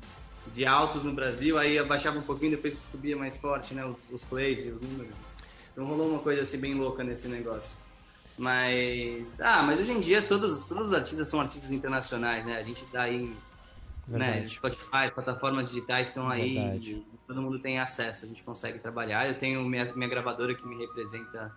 de 0.55 0.65
altos 0.65 1.03
no 1.03 1.11
Brasil, 1.11 1.57
aí 1.59 1.77
abaixava 1.77 2.17
um 2.17 2.23
pouquinho, 2.23 2.51
depois 2.51 2.73
subia 2.89 3.17
mais 3.17 3.35
forte, 3.37 3.73
né, 3.73 3.85
os, 3.85 3.97
os 4.11 4.21
plays 4.23 4.65
e 4.65 4.69
os 4.69 4.81
números. 4.81 5.13
Então 5.71 5.85
rolou 5.85 6.09
uma 6.09 6.19
coisa 6.19 6.41
assim 6.41 6.57
bem 6.57 6.73
louca 6.73 7.03
nesse 7.03 7.27
negócio. 7.27 7.75
Mas, 8.37 9.41
ah, 9.41 9.61
mas 9.61 9.79
hoje 9.79 9.91
em 9.91 9.99
dia 9.99 10.21
todos, 10.21 10.67
todos 10.67 10.87
os 10.87 10.93
artistas 10.93 11.27
são 11.27 11.39
artistas 11.39 11.69
internacionais, 11.69 12.43
né? 12.45 12.57
A 12.57 12.63
gente 12.63 12.83
tá 12.85 13.03
aí 13.03 13.31
né? 14.07 14.45
Spotify, 14.47 15.11
plataformas 15.13 15.69
digitais 15.69 16.07
estão 16.07 16.29
aí, 16.29 16.57
todo 17.27 17.41
mundo 17.41 17.59
tem 17.59 17.79
acesso, 17.79 18.25
a 18.25 18.27
gente 18.27 18.43
consegue 18.43 18.79
trabalhar. 18.79 19.27
Eu 19.27 19.37
tenho 19.37 19.63
minha, 19.63 19.85
minha 19.95 20.09
gravadora 20.09 20.53
que 20.55 20.65
me 20.67 20.77
representa 20.77 21.51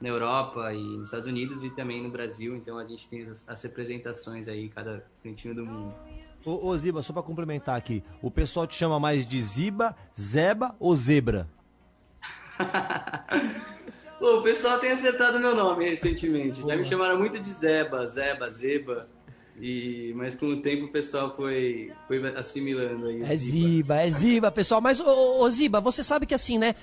na 0.00 0.08
Europa 0.08 0.72
e 0.74 0.82
nos 0.82 1.04
Estados 1.04 1.26
Unidos 1.26 1.62
e 1.62 1.70
também 1.70 2.02
no 2.02 2.10
Brasil, 2.10 2.56
então 2.56 2.76
a 2.76 2.84
gente 2.84 3.08
tem 3.08 3.22
as, 3.28 3.48
as 3.48 3.62
representações 3.62 4.48
aí 4.48 4.68
cada 4.68 5.06
cantinho 5.22 5.54
do 5.54 5.64
mundo. 5.64 5.94
Ô, 6.44 6.66
ô 6.66 6.76
Ziba, 6.76 7.02
só 7.02 7.12
para 7.12 7.22
complementar 7.22 7.78
aqui, 7.78 8.02
o 8.20 8.30
pessoal 8.30 8.66
te 8.66 8.74
chama 8.74 8.98
mais 8.98 9.24
de 9.26 9.40
Ziba, 9.40 9.94
Zeba 10.18 10.74
ou 10.80 10.94
Zebra? 10.96 11.48
Pô, 14.18 14.38
o 14.38 14.42
pessoal 14.42 14.78
tem 14.78 14.90
acertado 14.92 15.38
meu 15.38 15.54
nome 15.54 15.88
recentemente. 15.88 16.62
Já 16.62 16.76
me 16.76 16.84
chamaram 16.84 17.18
muito 17.18 17.40
de 17.40 17.52
Zeba, 17.52 18.06
Zeba, 18.06 18.48
Zeba. 18.50 19.08
E, 19.60 20.12
mas 20.16 20.34
com 20.34 20.46
o 20.46 20.62
tempo 20.62 20.86
o 20.86 20.88
pessoal 20.88 21.34
foi, 21.36 21.92
foi 22.08 22.26
assimilando 22.36 23.06
aí. 23.06 23.22
É 23.22 23.36
Ziba, 23.36 23.96
é 23.96 24.10
Ziba, 24.10 24.50
pessoal. 24.50 24.80
Mas, 24.80 24.98
ô, 25.00 25.42
ô, 25.42 25.50
Ziba, 25.50 25.80
você 25.80 26.02
sabe 26.02 26.26
que 26.26 26.34
assim, 26.34 26.58
né? 26.58 26.74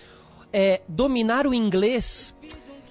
É, 0.51 0.81
dominar 0.87 1.45
o 1.45 1.53
inglês 1.53 2.33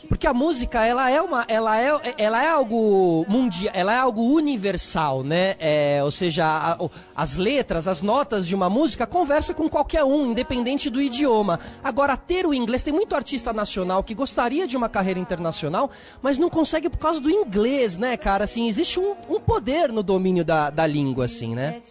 Porque 0.08 0.26
a 0.26 0.32
música, 0.32 0.84
ela 0.86 1.10
é 1.10 1.20
uma, 1.20 1.44
ela 1.46 1.78
é, 1.78 2.14
ela 2.16 2.42
é 2.42 2.48
algo 2.48 3.26
mundial, 3.28 3.72
ela 3.76 3.92
é 3.92 3.98
algo 3.98 4.22
universal, 4.34 5.22
né? 5.22 5.54
É, 5.58 6.00
ou 6.02 6.10
seja, 6.10 6.46
a, 6.46 6.78
as 7.14 7.36
letras, 7.36 7.86
as 7.86 8.00
notas 8.00 8.46
de 8.46 8.54
uma 8.54 8.70
música 8.70 9.06
conversa 9.06 9.52
com 9.52 9.68
qualquer 9.68 10.04
um, 10.04 10.30
independente 10.30 10.88
do 10.88 11.00
idioma. 11.00 11.60
Agora, 11.84 12.16
ter 12.16 12.46
o 12.46 12.54
inglês, 12.54 12.82
tem 12.82 12.92
muito 12.92 13.14
artista 13.14 13.52
nacional 13.52 14.02
que 14.02 14.14
gostaria 14.14 14.66
de 14.66 14.76
uma 14.76 14.88
carreira 14.88 15.20
internacional, 15.20 15.90
mas 16.22 16.38
não 16.38 16.48
consegue 16.48 16.88
por 16.88 16.98
causa 16.98 17.20
do 17.20 17.30
inglês, 17.30 17.98
né, 17.98 18.16
cara? 18.16 18.44
Assim, 18.44 18.66
existe 18.66 18.98
um, 18.98 19.14
um 19.28 19.38
poder 19.38 19.92
no 19.92 20.02
domínio 20.02 20.44
da, 20.44 20.70
da 20.70 20.86
língua, 20.86 21.26
assim, 21.26 21.54
né? 21.54 21.82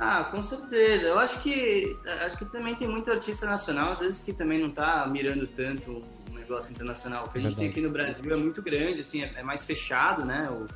Ah, 0.00 0.24
com 0.24 0.42
certeza. 0.42 1.06
Eu 1.06 1.18
acho 1.18 1.40
que 1.40 1.96
acho 2.24 2.36
que 2.36 2.44
também 2.46 2.74
tem 2.74 2.88
muito 2.88 3.10
artista 3.10 3.46
nacional, 3.46 3.92
às 3.92 4.00
vezes 4.00 4.20
que 4.20 4.32
também 4.32 4.60
não 4.60 4.70
tá 4.70 5.06
mirando 5.06 5.46
tanto 5.46 6.02
negócio 6.48 6.70
internacional. 6.70 7.24
O 7.24 7.30
que 7.30 7.38
a 7.38 7.42
gente 7.42 7.56
tem 7.56 7.68
aqui 7.68 7.80
no 7.80 7.90
Brasil 7.90 8.32
é 8.32 8.36
muito 8.36 8.62
grande, 8.62 9.00
assim, 9.00 9.22
é, 9.22 9.32
é 9.36 9.42
mais 9.42 9.64
fechado, 9.64 10.24
né? 10.24 10.48
O, 10.50 10.66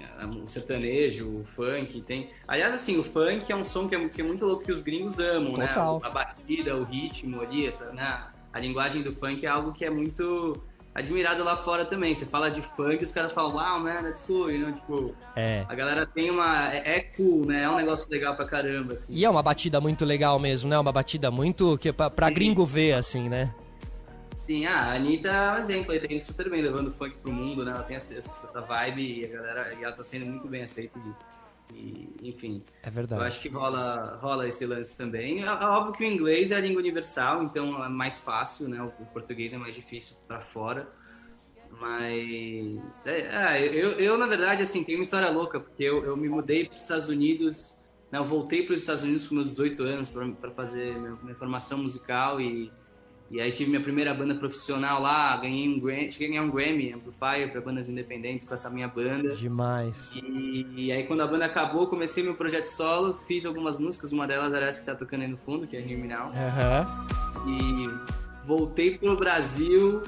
é, 0.00 0.26
o 0.26 0.48
sertanejo, 0.48 1.26
o 1.26 1.44
funk, 1.44 2.00
tem. 2.02 2.30
Aliás, 2.46 2.74
assim, 2.74 2.98
o 2.98 3.04
funk 3.04 3.50
é 3.50 3.56
um 3.56 3.64
som 3.64 3.88
que 3.88 3.94
é, 3.94 4.08
que 4.08 4.20
é 4.20 4.24
muito 4.24 4.44
louco 4.44 4.64
que 4.64 4.72
os 4.72 4.80
gringos 4.80 5.18
amam, 5.18 5.56
né? 5.56 5.68
Total. 5.68 6.00
né? 6.00 6.06
A 6.06 6.10
batida, 6.10 6.76
o 6.76 6.84
ritmo 6.84 7.40
ali, 7.40 7.66
essa, 7.66 7.92
né? 7.92 8.22
A 8.52 8.60
linguagem 8.60 9.02
do 9.02 9.12
funk 9.12 9.44
é 9.44 9.48
algo 9.48 9.72
que 9.72 9.84
é 9.84 9.90
muito 9.90 10.60
admirado 10.94 11.44
lá 11.44 11.56
fora 11.56 11.84
também. 11.84 12.14
Você 12.14 12.26
fala 12.26 12.50
de 12.50 12.60
funk, 12.60 13.04
os 13.04 13.12
caras 13.12 13.32
falam, 13.32 13.52
wow, 13.52 13.80
man, 13.80 14.02
that's 14.02 14.22
cool, 14.22 14.50
you 14.50 14.60
know? 14.60 14.72
Tipo, 14.72 15.14
é. 15.36 15.64
a 15.68 15.74
galera 15.74 16.06
tem 16.06 16.30
uma. 16.30 16.72
É, 16.72 16.96
é, 16.96 17.00
cool, 17.00 17.46
né? 17.46 17.62
É 17.62 17.70
um 17.70 17.76
negócio 17.76 18.06
legal 18.08 18.34
pra 18.34 18.46
caramba, 18.46 18.94
assim. 18.94 19.14
E 19.14 19.24
é 19.24 19.30
uma 19.30 19.42
batida 19.42 19.80
muito 19.80 20.04
legal 20.04 20.38
mesmo, 20.38 20.68
né? 20.68 20.78
Uma 20.78 20.92
batida 20.92 21.30
muito. 21.30 21.76
que 21.78 21.92
pra, 21.92 22.10
pra 22.10 22.30
gringo 22.30 22.64
ver, 22.64 22.94
assim, 22.94 23.28
né? 23.28 23.54
Sim, 24.48 24.64
a 24.64 24.94
Anitta 24.94 25.28
é 25.28 25.52
um 25.52 25.58
exemplo, 25.58 25.92
aí 25.92 26.00
tá 26.00 26.06
indo 26.10 26.24
super 26.24 26.48
bem, 26.48 26.62
levando 26.62 26.90
funk 26.90 27.18
pro 27.18 27.30
mundo, 27.30 27.66
né? 27.66 27.70
Ela 27.70 27.82
tem 27.82 27.96
essa, 27.96 28.14
essa 28.14 28.60
vibe 28.62 29.20
e 29.20 29.24
a 29.26 29.28
galera. 29.28 29.74
E 29.74 29.84
ela 29.84 29.94
tá 29.94 30.02
sendo 30.02 30.24
muito 30.24 30.48
bem 30.48 30.62
aceita. 30.62 30.98
E, 31.74 32.08
enfim. 32.22 32.64
É 32.82 32.88
verdade. 32.88 33.20
Eu 33.20 33.26
acho 33.26 33.40
que 33.42 33.50
rola, 33.50 34.18
rola 34.22 34.48
esse 34.48 34.64
lance 34.64 34.96
também. 34.96 35.42
É, 35.42 35.46
é 35.48 35.50
óbvio 35.50 35.92
que 35.92 36.02
o 36.02 36.06
inglês 36.06 36.50
é 36.50 36.56
a 36.56 36.60
língua 36.60 36.80
universal, 36.80 37.42
então 37.42 37.84
é 37.84 37.90
mais 37.90 38.20
fácil, 38.20 38.70
né? 38.70 38.80
O, 38.80 38.86
o 39.02 39.06
português 39.12 39.52
é 39.52 39.58
mais 39.58 39.74
difícil 39.74 40.16
para 40.26 40.40
fora. 40.40 40.88
Mas. 41.78 43.06
É, 43.06 43.58
é, 43.58 43.66
eu, 43.66 44.00
eu, 44.00 44.16
na 44.16 44.26
verdade, 44.26 44.62
assim, 44.62 44.82
tenho 44.82 44.96
uma 44.96 45.04
história 45.04 45.28
louca, 45.28 45.60
porque 45.60 45.84
eu, 45.84 46.02
eu 46.06 46.16
me 46.16 46.26
mudei 46.26 46.64
para 46.64 46.76
os 46.76 46.82
Estados 46.84 47.10
Unidos. 47.10 47.78
Né, 48.10 48.18
eu 48.18 48.24
voltei 48.24 48.64
para 48.64 48.72
os 48.72 48.80
Estados 48.80 49.02
Unidos 49.02 49.26
com 49.26 49.34
meus 49.34 49.50
18 49.50 49.82
anos 49.82 50.08
para 50.08 50.50
fazer 50.52 50.98
minha, 50.98 51.18
minha, 51.22 51.34
formação 51.34 51.76
musical 51.76 52.40
e, 52.40 52.72
e 53.30 53.40
aí 53.40 53.52
tive 53.52 53.68
minha 53.68 53.82
primeira 53.82 54.14
banda 54.14 54.34
profissional 54.34 55.02
lá, 55.02 55.36
ganhei 55.36 55.68
um 55.68 55.78
Grammy, 55.78 56.10
cheguei 56.10 56.28
a 56.28 56.30
ganhar 56.30 56.42
um 56.44 56.50
Grammy 56.50 56.92
Amplifier 56.94 57.52
para 57.52 57.60
bandas 57.60 57.88
independentes 57.88 58.46
com 58.48 58.54
essa 58.54 58.70
minha 58.70 58.88
banda. 58.88 59.34
Demais. 59.34 60.14
E, 60.14 60.66
e, 60.74 60.92
aí 60.92 61.06
quando 61.06 61.20
a 61.20 61.26
banda 61.26 61.44
acabou, 61.44 61.86
comecei 61.88 62.24
meu 62.24 62.34
projeto 62.34 62.64
solo, 62.64 63.14
fiz 63.26 63.44
algumas 63.44 63.78
músicas, 63.78 64.12
uma 64.12 64.26
delas 64.26 64.54
era 64.54 64.66
essa 64.66 64.80
que 64.80 64.86
tá 64.86 64.94
tocando 64.94 65.22
aí 65.22 65.28
no 65.28 65.36
fundo, 65.36 65.66
que 65.66 65.76
é 65.76 65.80
Now. 65.80 66.28
Uhum. 66.28 67.50
E 67.50 68.46
voltei 68.46 68.96
pro 68.96 69.14
Brasil 69.14 70.02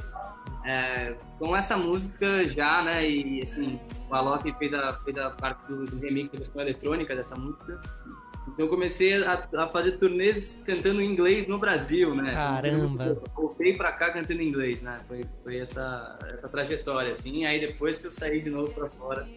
é, 0.65 1.15
com 1.39 1.55
essa 1.55 1.77
música 1.77 2.49
já, 2.49 2.83
né? 2.83 3.09
E 3.09 3.43
assim, 3.43 3.79
o 4.09 4.15
Alok 4.15 4.51
fez 4.59 4.73
a, 4.73 4.95
fez 5.05 5.19
a 5.19 5.31
parte 5.31 5.67
do, 5.67 5.85
do 5.85 5.99
remix 5.99 6.31
da 6.31 6.39
versão 6.39 6.63
eletrônica 6.63 7.15
dessa 7.15 7.35
música. 7.35 7.81
Então 8.53 8.67
eu 8.67 8.69
comecei 8.69 9.23
a, 9.25 9.49
a, 9.57 9.69
fazer 9.69 9.93
turnês 9.93 10.57
cantando 10.65 11.01
em 11.01 11.11
inglês 11.11 11.47
no 11.47 11.59
Brasil, 11.59 12.15
né? 12.15 12.33
Caramba! 12.33 13.05
Eu 13.05 13.23
voltei 13.35 13.77
pra 13.77 13.93
cá 13.93 14.13
cantando 14.13 14.43
em 14.43 14.49
inglês, 14.49 14.83
né? 14.83 14.99
Foi, 15.07 15.25
foi 15.43 15.59
essa, 15.59 16.19
essa 16.33 16.49
trajetória, 16.49 17.13
assim. 17.13 17.47
Aí 17.47 17.61
depois 17.61 17.99
que 17.99 18.07
eu 18.07 18.11
saí 18.11 18.41
de 18.43 18.51
novo 18.51 18.71
pra 18.73 18.89
fora. 18.89 19.29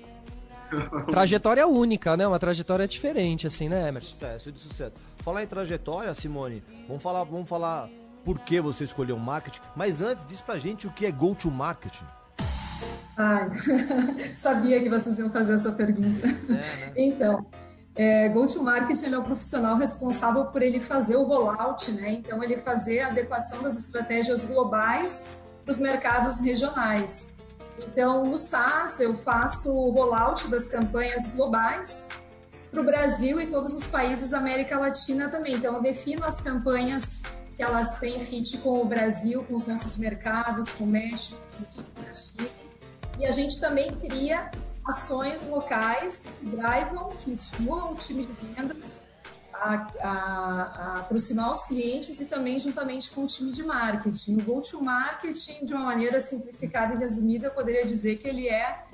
Trajetória 1.10 1.68
única, 1.68 2.18
né? 2.18 2.28
Uma 2.28 2.40
trajetória 2.40 2.88
diferente, 2.88 3.46
assim, 3.46 3.70
né, 3.70 3.88
Emerson? 3.88 4.16
Sucesso, 4.16 4.52
de 4.52 4.60
sucesso. 4.60 4.94
Falar 5.20 5.44
em 5.44 5.48
trajetória, 5.48 6.14
Simone, 6.14 6.64
vamos 6.88 7.02
falar, 7.02 7.24
vamos 7.24 7.48
falar 7.48 7.90
por 8.26 8.40
que 8.40 8.60
você 8.60 8.84
escolheu 8.84 9.18
marketing. 9.18 9.60
Mas 9.76 10.02
antes, 10.02 10.26
diz 10.26 10.42
pra 10.42 10.58
gente 10.58 10.88
o 10.88 10.92
que 10.92 11.06
é 11.06 11.12
go 11.12 11.36
to 11.36 11.52
marketing. 11.52 12.06
Ai, 13.16 13.50
sabia 14.36 14.82
que 14.82 14.90
vocês 14.90 15.18
iam 15.20 15.30
fazer 15.30 15.54
essa 15.54 15.72
pergunta. 15.72 16.28
É, 16.28 16.52
né? 16.52 16.94
Então, 16.96 17.46
é, 17.96 18.28
go-to-market 18.30 19.04
é 19.04 19.18
o 19.18 19.24
profissional 19.24 19.76
responsável 19.78 20.46
por 20.46 20.62
ele 20.62 20.80
fazer 20.80 21.16
o 21.16 21.24
rollout, 21.24 21.92
né? 21.92 22.14
Então, 22.14 22.44
ele 22.44 22.58
fazer 22.58 23.02
a 23.02 23.08
adequação 23.08 23.62
das 23.62 23.76
estratégias 23.78 24.46
globais 24.46 25.28
para 25.64 25.72
os 25.72 25.80
mercados 25.80 26.40
regionais. 26.40 27.34
Então, 27.78 28.26
no 28.26 28.38
SaaS, 28.38 29.00
eu 29.00 29.18
faço 29.20 29.72
o 29.72 29.92
rollout 29.92 30.48
das 30.48 30.68
campanhas 30.68 31.28
globais 31.28 32.08
para 32.72 32.82
o 32.82 32.84
Brasil 32.84 33.40
e 33.40 33.46
todos 33.46 33.74
os 33.76 33.86
países 33.86 34.32
da 34.32 34.40
América 34.40 34.80
Latina 34.80 35.30
também. 35.30 35.56
Então, 35.56 35.76
eu 35.76 35.82
defino 35.82 36.26
as 36.26 36.42
campanhas 36.42 37.22
que 37.56 37.62
elas 37.62 38.00
têm 38.00 38.26
fit 38.26 38.58
com 38.58 38.82
o 38.82 38.86
Brasil, 38.86 39.44
com 39.44 39.54
os 39.54 39.68
nossos 39.68 39.98
mercados, 39.98 40.70
com 40.70 40.86
o 40.86 40.88
México, 40.88 41.40
com 41.96 42.10
a 42.10 42.14
China. 42.14 42.50
E 43.20 43.26
a 43.28 43.32
gente 43.32 43.60
também 43.60 43.96
cria 43.98 44.50
ações 44.86 45.48
locais 45.48 46.20
que 46.20 46.46
drivam, 46.48 47.10
que 47.20 47.32
estimulam 47.32 47.94
o 47.94 47.96
time 47.96 48.26
de 48.26 48.46
vendas 48.48 48.94
a, 49.54 49.74
a, 50.02 50.10
a, 50.10 51.00
aproximar 51.00 51.52
os 51.52 51.66
clientes 51.66 52.20
e 52.20 52.26
também 52.26 52.60
juntamente 52.60 53.12
com 53.12 53.24
o 53.24 53.28
time 53.28 53.52
de 53.52 53.64
marketing. 53.64 54.38
O 54.38 54.44
go-to-marketing, 54.44 55.66
de 55.66 55.74
uma 55.74 55.86
maneira 55.86 56.20
simplificada 56.20 56.96
e 56.96 56.98
resumida, 56.98 57.48
eu 57.48 57.52
poderia 57.52 57.86
dizer 57.86 58.18
que 58.18 58.28
ele 58.28 58.50
é 58.50 58.86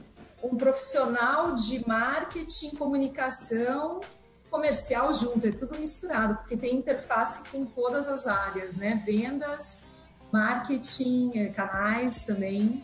um 0.43 0.55
profissional 0.55 1.53
de 1.55 1.85
marketing, 1.87 2.75
comunicação 2.75 3.99
comercial 4.49 5.13
junto, 5.13 5.45
é 5.45 5.51
tudo 5.51 5.77
misturado, 5.77 6.35
porque 6.37 6.57
tem 6.57 6.75
interface 6.75 7.41
com 7.49 7.65
todas 7.65 8.07
as 8.07 8.25
áreas, 8.25 8.75
né? 8.77 9.01
Vendas, 9.05 9.87
marketing, 10.31 11.31
eh, 11.35 11.49
canais 11.49 12.23
também. 12.23 12.83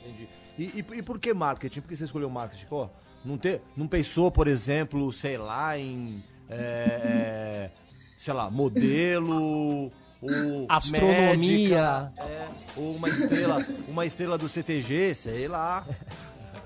Entendi. 0.00 0.35
E, 0.58 0.64
e, 0.64 0.84
e 0.98 1.02
por 1.02 1.18
que 1.18 1.34
marketing? 1.34 1.80
Por 1.80 1.88
que 1.88 1.96
você 1.96 2.04
escolheu 2.04 2.30
marketing? 2.30 2.66
Pô, 2.66 2.88
não, 3.24 3.36
ter, 3.36 3.60
não 3.76 3.86
pensou, 3.86 4.30
por 4.30 4.48
exemplo, 4.48 5.12
sei 5.12 5.36
lá, 5.36 5.78
em. 5.78 6.22
É, 6.48 7.70
sei 8.18 8.34
lá, 8.34 8.50
modelo. 8.50 9.90
Ou 10.22 10.66
astronomia, 10.68 11.36
médica, 11.36 12.12
é, 12.16 12.48
ou 12.74 12.96
uma 12.96 13.08
estrela, 13.08 13.66
uma 13.86 14.06
estrela 14.06 14.38
do 14.38 14.48
CTG, 14.48 15.14
sei 15.14 15.46
lá. 15.46 15.86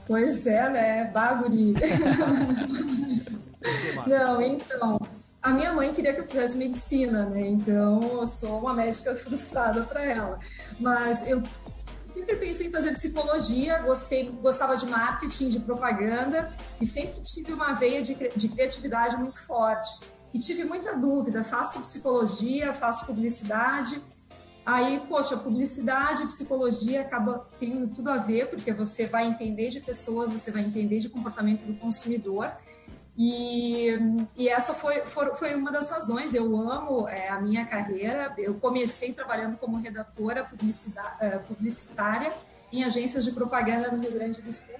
Pois 0.06 0.46
é, 0.46 0.68
né? 0.68 1.10
Baguri. 1.12 1.74
Não, 4.06 4.40
então, 4.40 5.00
a 5.42 5.50
minha 5.50 5.72
mãe 5.72 5.92
queria 5.92 6.14
que 6.14 6.20
eu 6.20 6.26
fizesse 6.26 6.56
medicina, 6.56 7.26
né? 7.26 7.48
Então, 7.48 8.00
eu 8.20 8.26
sou 8.26 8.60
uma 8.60 8.72
médica 8.72 9.14
frustrada 9.16 9.82
para 9.82 10.04
ela. 10.04 10.38
Mas 10.78 11.28
eu 11.28 11.42
sempre 12.10 12.36
pensei 12.36 12.66
em 12.66 12.70
fazer 12.70 12.92
psicologia, 12.92 13.78
gostei, 13.78 14.28
gostava 14.30 14.76
de 14.76 14.86
marketing, 14.86 15.48
de 15.48 15.60
propaganda 15.60 16.52
e 16.80 16.86
sempre 16.86 17.20
tive 17.22 17.52
uma 17.52 17.72
veia 17.72 18.02
de, 18.02 18.14
de 18.14 18.48
criatividade 18.48 19.16
muito 19.16 19.40
forte. 19.40 20.00
E 20.32 20.38
tive 20.38 20.64
muita 20.64 20.96
dúvida, 20.96 21.42
faço 21.42 21.80
psicologia, 21.80 22.72
faço 22.72 23.06
publicidade. 23.06 24.00
Aí, 24.64 25.02
poxa, 25.08 25.36
publicidade 25.36 26.24
psicologia 26.26 27.00
acaba 27.00 27.42
tendo 27.58 27.88
tudo 27.92 28.10
a 28.10 28.18
ver, 28.18 28.48
porque 28.48 28.72
você 28.72 29.06
vai 29.06 29.26
entender 29.26 29.70
de 29.70 29.80
pessoas, 29.80 30.30
você 30.30 30.52
vai 30.52 30.62
entender 30.62 31.00
de 31.00 31.08
comportamento 31.08 31.64
do 31.64 31.74
consumidor. 31.74 32.52
E, 33.22 33.98
e 34.34 34.48
essa 34.48 34.72
foi, 34.72 35.02
foi, 35.02 35.34
foi, 35.34 35.54
uma 35.54 35.70
das 35.70 35.90
razões. 35.90 36.32
Eu 36.32 36.56
amo 36.56 37.06
é, 37.06 37.28
a 37.28 37.38
minha 37.38 37.66
carreira. 37.66 38.32
Eu 38.38 38.54
comecei 38.54 39.12
trabalhando 39.12 39.58
como 39.58 39.76
redatora 39.76 40.48
é, 41.20 41.36
publicitária 41.36 42.32
em 42.72 42.82
agências 42.82 43.22
de 43.22 43.32
propaganda 43.32 43.90
no 43.90 44.00
Rio 44.00 44.12
Grande 44.12 44.40
do 44.40 44.50
Sul. 44.50 44.74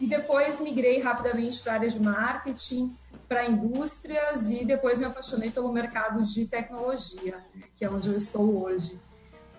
E 0.00 0.08
depois 0.08 0.58
migrei 0.58 1.00
rapidamente 1.00 1.60
para 1.60 1.70
a 1.70 1.74
área 1.76 1.88
de 1.88 2.02
marketing, 2.02 2.96
para 3.28 3.46
indústrias 3.46 4.50
e 4.50 4.64
depois 4.64 4.98
me 4.98 5.04
apaixonei 5.04 5.52
pelo 5.52 5.72
mercado 5.72 6.24
de 6.24 6.46
tecnologia, 6.46 7.36
que 7.76 7.84
é 7.84 7.90
onde 7.90 8.08
eu 8.08 8.16
estou 8.16 8.60
hoje. 8.60 8.98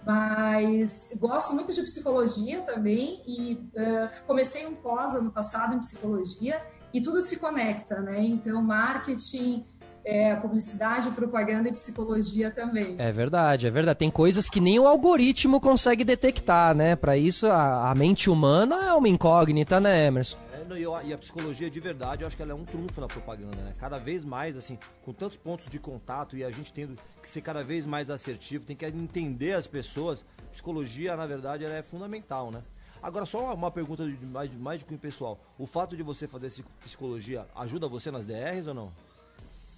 Mas 0.06 1.10
gosto 1.18 1.54
muito 1.54 1.72
de 1.72 1.84
psicologia 1.84 2.60
também 2.64 3.22
e 3.26 3.54
uh, 3.54 4.26
comecei 4.28 4.66
um 4.66 4.76
pós 4.76 5.16
ano 5.16 5.32
passado 5.32 5.74
em 5.74 5.80
psicologia 5.80 6.62
e 6.94 7.02
tudo 7.02 7.22
se 7.22 7.38
conecta, 7.38 8.00
né? 8.02 8.24
Então, 8.24 8.62
marketing, 8.62 9.66
é, 10.04 10.36
publicidade, 10.36 11.10
propaganda 11.12 11.70
e 11.70 11.72
psicologia 11.72 12.50
também. 12.52 12.96
É 12.98 13.12
verdade, 13.12 13.68
é 13.68 13.70
verdade. 13.70 14.00
Tem 14.00 14.10
coisas 14.10 14.50
que 14.50 14.60
nem 14.60 14.80
o 14.80 14.88
algoritmo 14.88 15.60
consegue 15.60 16.04
detectar, 16.04 16.74
né? 16.76 16.96
Para 16.96 17.18
isso, 17.18 17.48
a, 17.48 17.92
a, 17.92 17.96
mente 17.96 18.30
humana 18.30 18.88
é 18.88 18.94
uma 18.94 19.08
incógnita, 19.08 19.80
né, 19.80 20.08
Emerson? 20.08 20.38
É, 20.54 20.80
e, 20.80 21.10
e 21.10 21.14
a 21.14 21.18
psicologia 21.18 21.70
de 21.70 21.80
verdade, 21.80 22.24
eu 22.24 22.28
acho 22.28 22.36
que 22.36 22.42
ela 22.42 22.52
é 22.52 22.56
um 22.56 22.66
trunfo 22.66 23.02
na 23.02 23.08
propaganda, 23.08 23.58
né? 23.58 23.74
Cada 23.78 24.00
vez 24.00 24.24
mais, 24.24 24.58
assim, 24.58 24.78
com 25.04 25.14
tantos 25.14 25.38
pontos 25.38 25.70
de 25.70 25.80
contato 25.80 26.36
e 26.36 26.44
a 26.44 26.50
gente 26.50 26.74
tendo 26.74 26.98
que 27.22 27.30
ser 27.30 27.42
cada 27.42 27.64
vez 27.64 27.86
mais 27.86 28.10
assertivo, 28.10 28.66
tem 28.66 28.76
que 28.76 28.86
entender 28.86 29.54
as 29.54 29.68
pessoas. 29.68 30.24
Psicologia, 30.52 31.16
na 31.16 31.28
verdade, 31.28 31.64
ela 31.64 31.76
é 31.76 31.84
fundamental, 31.84 32.50
né? 32.52 32.62
Agora, 33.02 33.26
só 33.26 33.54
uma 33.54 33.72
pergunta 33.72 34.06
de 34.06 34.26
mais, 34.26 34.52
mais 34.54 34.80
de 34.80 34.86
cunho 34.86 35.00
pessoal. 35.00 35.40
O 35.58 35.66
fato 35.66 35.96
de 35.96 36.04
você 36.04 36.28
fazer 36.28 36.52
psicologia 36.84 37.46
ajuda 37.56 37.88
você 37.88 38.12
nas 38.12 38.26
DRs 38.26 38.68
ou 38.68 38.74
não? 38.74 38.92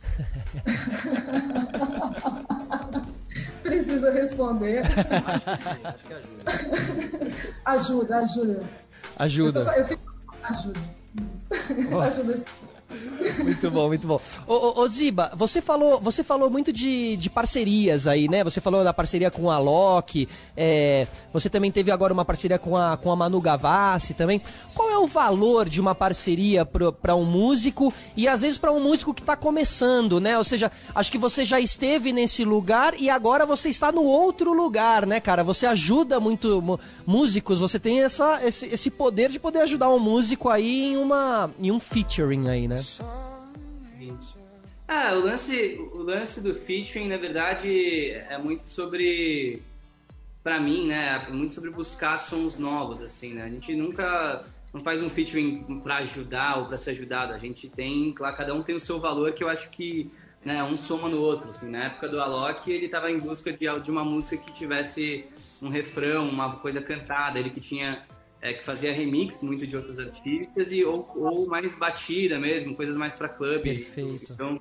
Precisa 3.62 4.12
responder. 4.12 4.82
Acho 4.86 6.08
que 6.08 6.13
ajuda. 6.13 6.44
Ajuda, 7.66 8.18
ajuda. 8.18 8.63
Ajuda. 9.18 9.60
Eu, 9.60 9.66
tô- 9.66 9.72
eu 9.72 9.86
fico. 9.86 10.16
Ajuda. 10.44 10.80
ajuda 12.06 12.38
sim. 12.38 12.46
Muito 13.43 13.71
bom, 13.71 13.88
muito 13.88 14.07
bom. 14.07 14.19
Ô, 14.48 14.53
ô, 14.53 14.81
ô, 14.81 14.88
Ziba, 14.88 15.31
você 15.36 15.62
falou, 15.62 16.00
você 16.00 16.24
falou 16.24 16.50
muito 16.50 16.74
de, 16.74 17.15
de 17.17 17.29
parcerias 17.29 18.07
aí, 18.07 18.27
né? 18.27 18.43
Você 18.43 18.60
falou 18.60 18.83
da 18.83 18.93
parceria 18.93 19.29
com 19.31 19.50
a 19.50 19.57
Loki, 19.57 20.27
é, 20.55 21.07
você 21.31 21.50
também 21.50 21.71
teve 21.71 21.91
agora 21.91 22.13
uma 22.13 22.25
parceria 22.25 22.57
com 22.60 22.75
a, 22.75 22.98
com 22.98 23.12
a 23.12 23.15
Manu 23.15 23.39
Gavassi 23.39 24.13
também. 24.13 24.41
Qual 24.74 24.89
é 24.89 24.98
o 24.98 25.07
valor 25.07 25.69
de 25.69 25.79
uma 25.79 25.93
parceria 25.95 26.65
para 26.65 27.15
um 27.15 27.25
músico 27.25 27.93
e 28.15 28.27
às 28.27 28.41
vezes 28.41 28.57
para 28.57 28.71
um 28.71 28.79
músico 28.81 29.13
que 29.13 29.21
tá 29.21 29.36
começando, 29.36 30.19
né? 30.19 30.38
Ou 30.38 30.43
seja, 30.43 30.71
acho 30.93 31.12
que 31.12 31.17
você 31.17 31.45
já 31.45 31.60
esteve 31.60 32.12
nesse 32.12 32.43
lugar 32.43 32.93
e 33.00 33.10
agora 33.10 33.45
você 33.45 33.69
está 33.69 33.91
no 33.91 34.03
outro 34.03 34.53
lugar, 34.53 35.05
né, 35.05 35.19
cara? 35.19 35.43
Você 35.43 35.65
ajuda 35.65 36.19
muito 36.19 36.62
mu- 36.62 36.79
músicos, 37.05 37.60
você 37.60 37.79
tem 37.79 38.01
essa, 38.03 38.39
esse, 38.45 38.65
esse 38.67 38.89
poder 38.89 39.29
de 39.29 39.39
poder 39.39 39.60
ajudar 39.62 39.89
um 39.89 40.00
músico 40.00 40.50
aí 40.50 40.91
em, 40.93 40.98
uma, 40.98 41.51
em 41.60 41.71
um 41.71 41.79
featuring 41.79 42.48
aí, 42.50 42.67
né? 42.67 42.81
Ah, 44.88 45.14
o 45.14 45.24
lance, 45.24 45.80
o 45.94 46.04
lance 46.04 46.42
do 46.42 46.54
featuring, 46.54 47.08
na 47.08 47.18
verdade, 47.18 48.12
é 48.12 48.38
muito 48.38 48.64
sobre, 48.64 49.62
pra 50.44 50.60
mim, 50.60 50.88
né, 50.88 51.26
é 51.28 51.32
muito 51.32 51.54
sobre 51.54 51.70
buscar 51.70 52.18
sons 52.18 52.58
novos, 52.58 53.02
assim, 53.02 53.34
né? 53.34 53.44
A 53.44 53.50
gente 53.50 53.74
nunca 53.74 54.46
não 54.74 54.82
faz 54.82 55.02
um 55.02 55.10
featuring 55.10 55.80
pra 55.82 55.98
ajudar 55.98 56.58
ou 56.58 56.66
pra 56.66 56.78
ser 56.78 56.92
ajudado. 56.92 57.34
A 57.34 57.38
gente 57.38 57.70
tem, 57.70 58.12
claro, 58.14 58.36
cada 58.36 58.54
um 58.54 58.62
tem 58.62 58.76
o 58.76 58.80
seu 58.80 59.00
valor 59.00 59.34
que 59.34 59.44
eu 59.44 59.50
acho 59.50 59.70
que, 59.70 60.12
né, 60.44 60.64
um 60.64 60.78
soma 60.78 61.08
no 61.08 61.22
outro, 61.22 61.50
assim. 61.50 61.70
Na 61.70 61.86
época 61.86 62.10
do 62.10 62.22
Alok, 62.22 62.70
ele 62.70 62.90
tava 62.90 63.12
em 63.12 63.18
busca 63.18 63.52
de, 63.52 63.68
de 63.80 63.92
uma 63.92 64.04
música 64.04 64.44
que 64.44 64.52
tivesse 64.52 65.26
um 65.62 65.70
refrão, 65.70 66.28
uma 66.28 66.56
coisa 66.56 66.82
cantada, 66.82 67.40
ele 67.40 67.50
que 67.50 67.62
tinha 67.62 68.06
é, 68.41 68.53
que 68.53 68.65
fazia 68.65 68.91
remix 68.91 69.41
muito 69.41 69.67
de 69.67 69.77
outros 69.77 70.00
artistas 70.00 70.71
e 70.71 70.83
ou, 70.83 71.07
ou 71.15 71.48
mais 71.48 71.75
batida 71.75 72.39
mesmo, 72.39 72.75
coisas 72.75 72.98
mais 72.98 73.13
pra 73.13 73.29
clube. 73.29 73.62
Perfeito. 73.62 74.33
Então, 74.33 74.60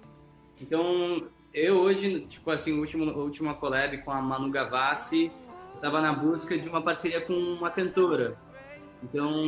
então, 0.61 1.29
eu 1.55 1.79
hoje, 1.79 2.21
tipo 2.29 2.51
assim, 2.51 2.73
o 2.73 2.81
último, 2.81 3.11
a 3.11 3.17
última 3.17 3.55
collab 3.55 3.97
com 3.99 4.11
a 4.11 4.21
Manu 4.21 4.51
Gavassi, 4.51 5.33
tava 5.81 6.01
na 6.01 6.13
busca 6.13 6.59
de 6.59 6.69
uma 6.69 6.83
parceria 6.83 7.21
com 7.21 7.33
uma 7.33 7.71
cantora. 7.71 8.37
Então, 9.03 9.47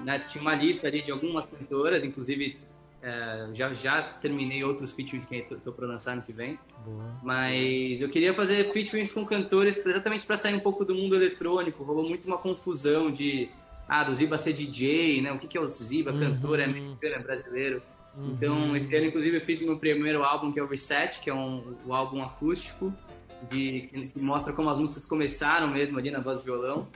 né, 0.00 0.18
tinha 0.30 0.40
uma 0.40 0.54
lista 0.54 0.86
ali 0.86 1.02
de 1.02 1.10
algumas 1.10 1.46
cantoras, 1.46 2.02
inclusive 2.02 2.56
é, 3.02 3.50
já, 3.52 3.74
já 3.74 4.02
terminei 4.02 4.64
outros 4.64 4.90
featurings 4.90 5.26
que 5.26 5.42
tô 5.62 5.72
pra 5.72 5.86
lançar 5.86 6.12
ano 6.12 6.22
que 6.22 6.32
vem. 6.32 6.58
Mas 7.22 8.00
eu 8.00 8.08
queria 8.08 8.32
fazer 8.32 8.72
featurings 8.72 9.12
com 9.12 9.26
cantores 9.26 9.76
exatamente 9.76 10.24
para 10.24 10.38
sair 10.38 10.54
um 10.54 10.60
pouco 10.60 10.86
do 10.86 10.94
mundo 10.94 11.14
eletrônico. 11.14 11.84
Rolou 11.84 12.08
muito 12.08 12.26
uma 12.26 12.38
confusão 12.38 13.10
de, 13.10 13.50
ah, 13.88 14.04
do 14.04 14.14
Ziba 14.14 14.38
ser 14.38 14.52
DJ, 14.52 15.20
né? 15.20 15.32
O 15.32 15.38
que, 15.38 15.46
que 15.46 15.58
é 15.58 15.60
o 15.60 15.68
Ziba? 15.68 16.12
Cantor, 16.12 16.60
é 16.60 16.66
mexicano, 16.66 17.14
é 17.14 17.18
brasileiro. 17.18 17.82
Então, 18.16 18.76
esse 18.76 18.94
ano, 18.94 19.06
inclusive, 19.06 19.38
eu 19.38 19.40
fiz 19.40 19.60
meu 19.60 19.76
primeiro 19.76 20.22
álbum, 20.22 20.52
que 20.52 20.60
é 20.60 20.62
o 20.62 20.66
Reset, 20.66 21.20
que 21.20 21.28
é 21.28 21.34
um, 21.34 21.76
o 21.84 21.92
álbum 21.92 22.22
acústico, 22.22 22.94
de, 23.50 23.88
que, 23.92 24.20
mostra 24.20 24.52
como 24.52 24.70
as 24.70 24.78
músicas 24.78 25.04
começaram 25.04 25.68
mesmo 25.68 25.98
ali 25.98 26.10
na 26.10 26.20
voz 26.20 26.40
e 26.40 26.44
violão. 26.44 26.88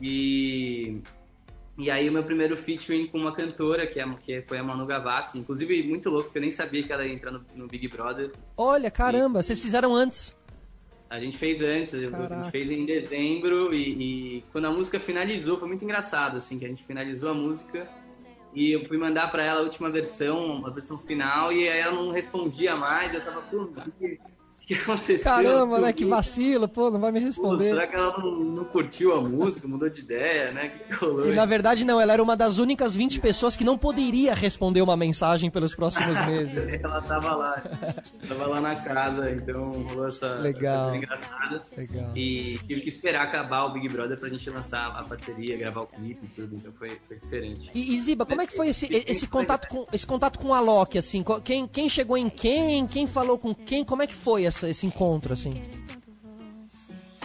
E, 0.00 1.00
e 1.76 1.90
aí, 1.90 2.08
o 2.08 2.12
meu 2.12 2.22
primeiro 2.22 2.56
featuring 2.56 3.08
com 3.08 3.18
uma 3.18 3.34
cantora, 3.34 3.86
que, 3.86 3.98
é, 3.98 4.14
que 4.24 4.42
foi 4.42 4.58
a 4.58 4.62
Manu 4.62 4.86
Gavassi. 4.86 5.38
Inclusive, 5.38 5.82
muito 5.82 6.08
louco, 6.08 6.26
porque 6.26 6.38
eu 6.38 6.42
nem 6.42 6.50
sabia 6.52 6.84
que 6.84 6.92
ela 6.92 7.04
ia 7.04 7.12
entrar 7.12 7.32
no, 7.32 7.44
no 7.54 7.66
Big 7.66 7.88
Brother. 7.88 8.30
Olha, 8.56 8.90
caramba, 8.90 9.42
vocês 9.42 9.60
fizeram 9.60 9.94
antes. 9.94 10.36
A 11.14 11.20
gente 11.20 11.38
fez 11.38 11.62
antes, 11.62 11.94
a 11.94 12.10
Caraca. 12.10 12.34
gente 12.42 12.50
fez 12.50 12.70
em 12.72 12.84
dezembro 12.84 13.72
e, 13.72 14.38
e 14.38 14.44
quando 14.50 14.64
a 14.64 14.70
música 14.70 14.98
finalizou, 14.98 15.56
foi 15.56 15.68
muito 15.68 15.84
engraçado, 15.84 16.36
assim, 16.36 16.58
que 16.58 16.64
a 16.64 16.68
gente 16.68 16.82
finalizou 16.82 17.30
a 17.30 17.34
música 17.34 17.88
e 18.52 18.72
eu 18.72 18.84
fui 18.86 18.98
mandar 18.98 19.30
pra 19.30 19.44
ela 19.44 19.60
a 19.60 19.62
última 19.62 19.88
versão, 19.90 20.66
a 20.66 20.70
versão 20.70 20.98
final, 20.98 21.52
e 21.52 21.68
aí 21.68 21.78
ela 21.78 21.92
não 21.92 22.10
respondia 22.10 22.74
mais, 22.74 23.14
eu 23.14 23.24
tava, 23.24 23.44
o 23.52 23.72
que, 24.66 24.74
o 24.74 24.76
que 24.76 24.82
aconteceu? 24.82 25.24
Caramba, 25.24 25.80
né? 25.80 25.92
Que 25.92 26.04
vacilo, 26.04 26.68
pô, 26.68 26.90
não 26.90 27.00
vai 27.00 27.12
me 27.12 27.20
Pô, 27.20 27.26
responder. 27.26 27.70
será 27.70 27.86
que 27.86 27.96
ela 27.96 28.18
não, 28.18 28.36
não 28.36 28.64
curtiu 28.64 29.14
a 29.14 29.20
música, 29.20 29.68
mudou 29.68 29.88
de 29.88 30.00
ideia, 30.00 30.50
né? 30.52 30.68
Que? 30.68 31.04
E 31.28 31.32
na 31.34 31.44
verdade 31.44 31.84
não, 31.84 32.00
ela 32.00 32.12
era 32.12 32.22
uma 32.22 32.36
das 32.36 32.58
únicas 32.58 32.94
20 32.96 33.20
pessoas 33.20 33.56
que 33.56 33.64
não 33.64 33.76
poderia 33.76 34.34
responder 34.34 34.82
uma 34.82 34.96
mensagem 34.96 35.50
pelos 35.50 35.74
próximos 35.74 36.20
meses. 36.26 36.68
Ela 36.68 37.00
tava 37.02 37.34
lá, 37.34 37.62
tava 38.28 38.46
lá 38.46 38.60
na 38.60 38.76
casa, 38.76 39.30
então 39.30 39.82
rolou 39.82 40.08
essa 40.08 40.34
Legal. 40.34 40.94
engraçada. 40.94 41.60
Legal. 41.76 42.12
E 42.16 42.58
tive 42.66 42.80
que 42.82 42.88
esperar 42.88 43.24
acabar 43.24 43.64
o 43.64 43.72
Big 43.72 43.88
Brother 43.88 44.18
pra 44.18 44.28
gente 44.28 44.48
lançar 44.50 44.86
a 44.86 45.02
bateria, 45.02 45.56
gravar 45.56 45.82
o 45.82 45.86
clipe 45.86 46.24
e 46.24 46.28
tudo, 46.28 46.56
então 46.56 46.72
foi, 46.72 46.98
foi 47.08 47.18
diferente. 47.18 47.70
E, 47.74 47.94
e, 47.94 48.00
Ziba, 48.00 48.24
como 48.24 48.42
é 48.42 48.46
que 48.46 48.54
foi 48.54 48.68
esse, 48.68 48.88
esse 49.06 49.26
contato 49.26 49.68
com 49.68 49.86
esse 49.92 50.06
contato 50.06 50.38
com 50.38 50.54
a 50.54 50.60
Loki, 50.60 50.98
assim? 50.98 51.24
Quem, 51.42 51.66
quem 51.66 51.88
chegou 51.88 52.16
em 52.16 52.28
quem? 52.28 52.86
Quem 52.86 53.06
falou 53.06 53.38
com 53.38 53.54
quem? 53.54 53.84
Como 53.84 54.02
é 54.02 54.06
que 54.06 54.14
foi 54.14 54.46
essa, 54.54 54.68
esse 54.68 54.86
encontro, 54.86 55.32
assim? 55.32 55.54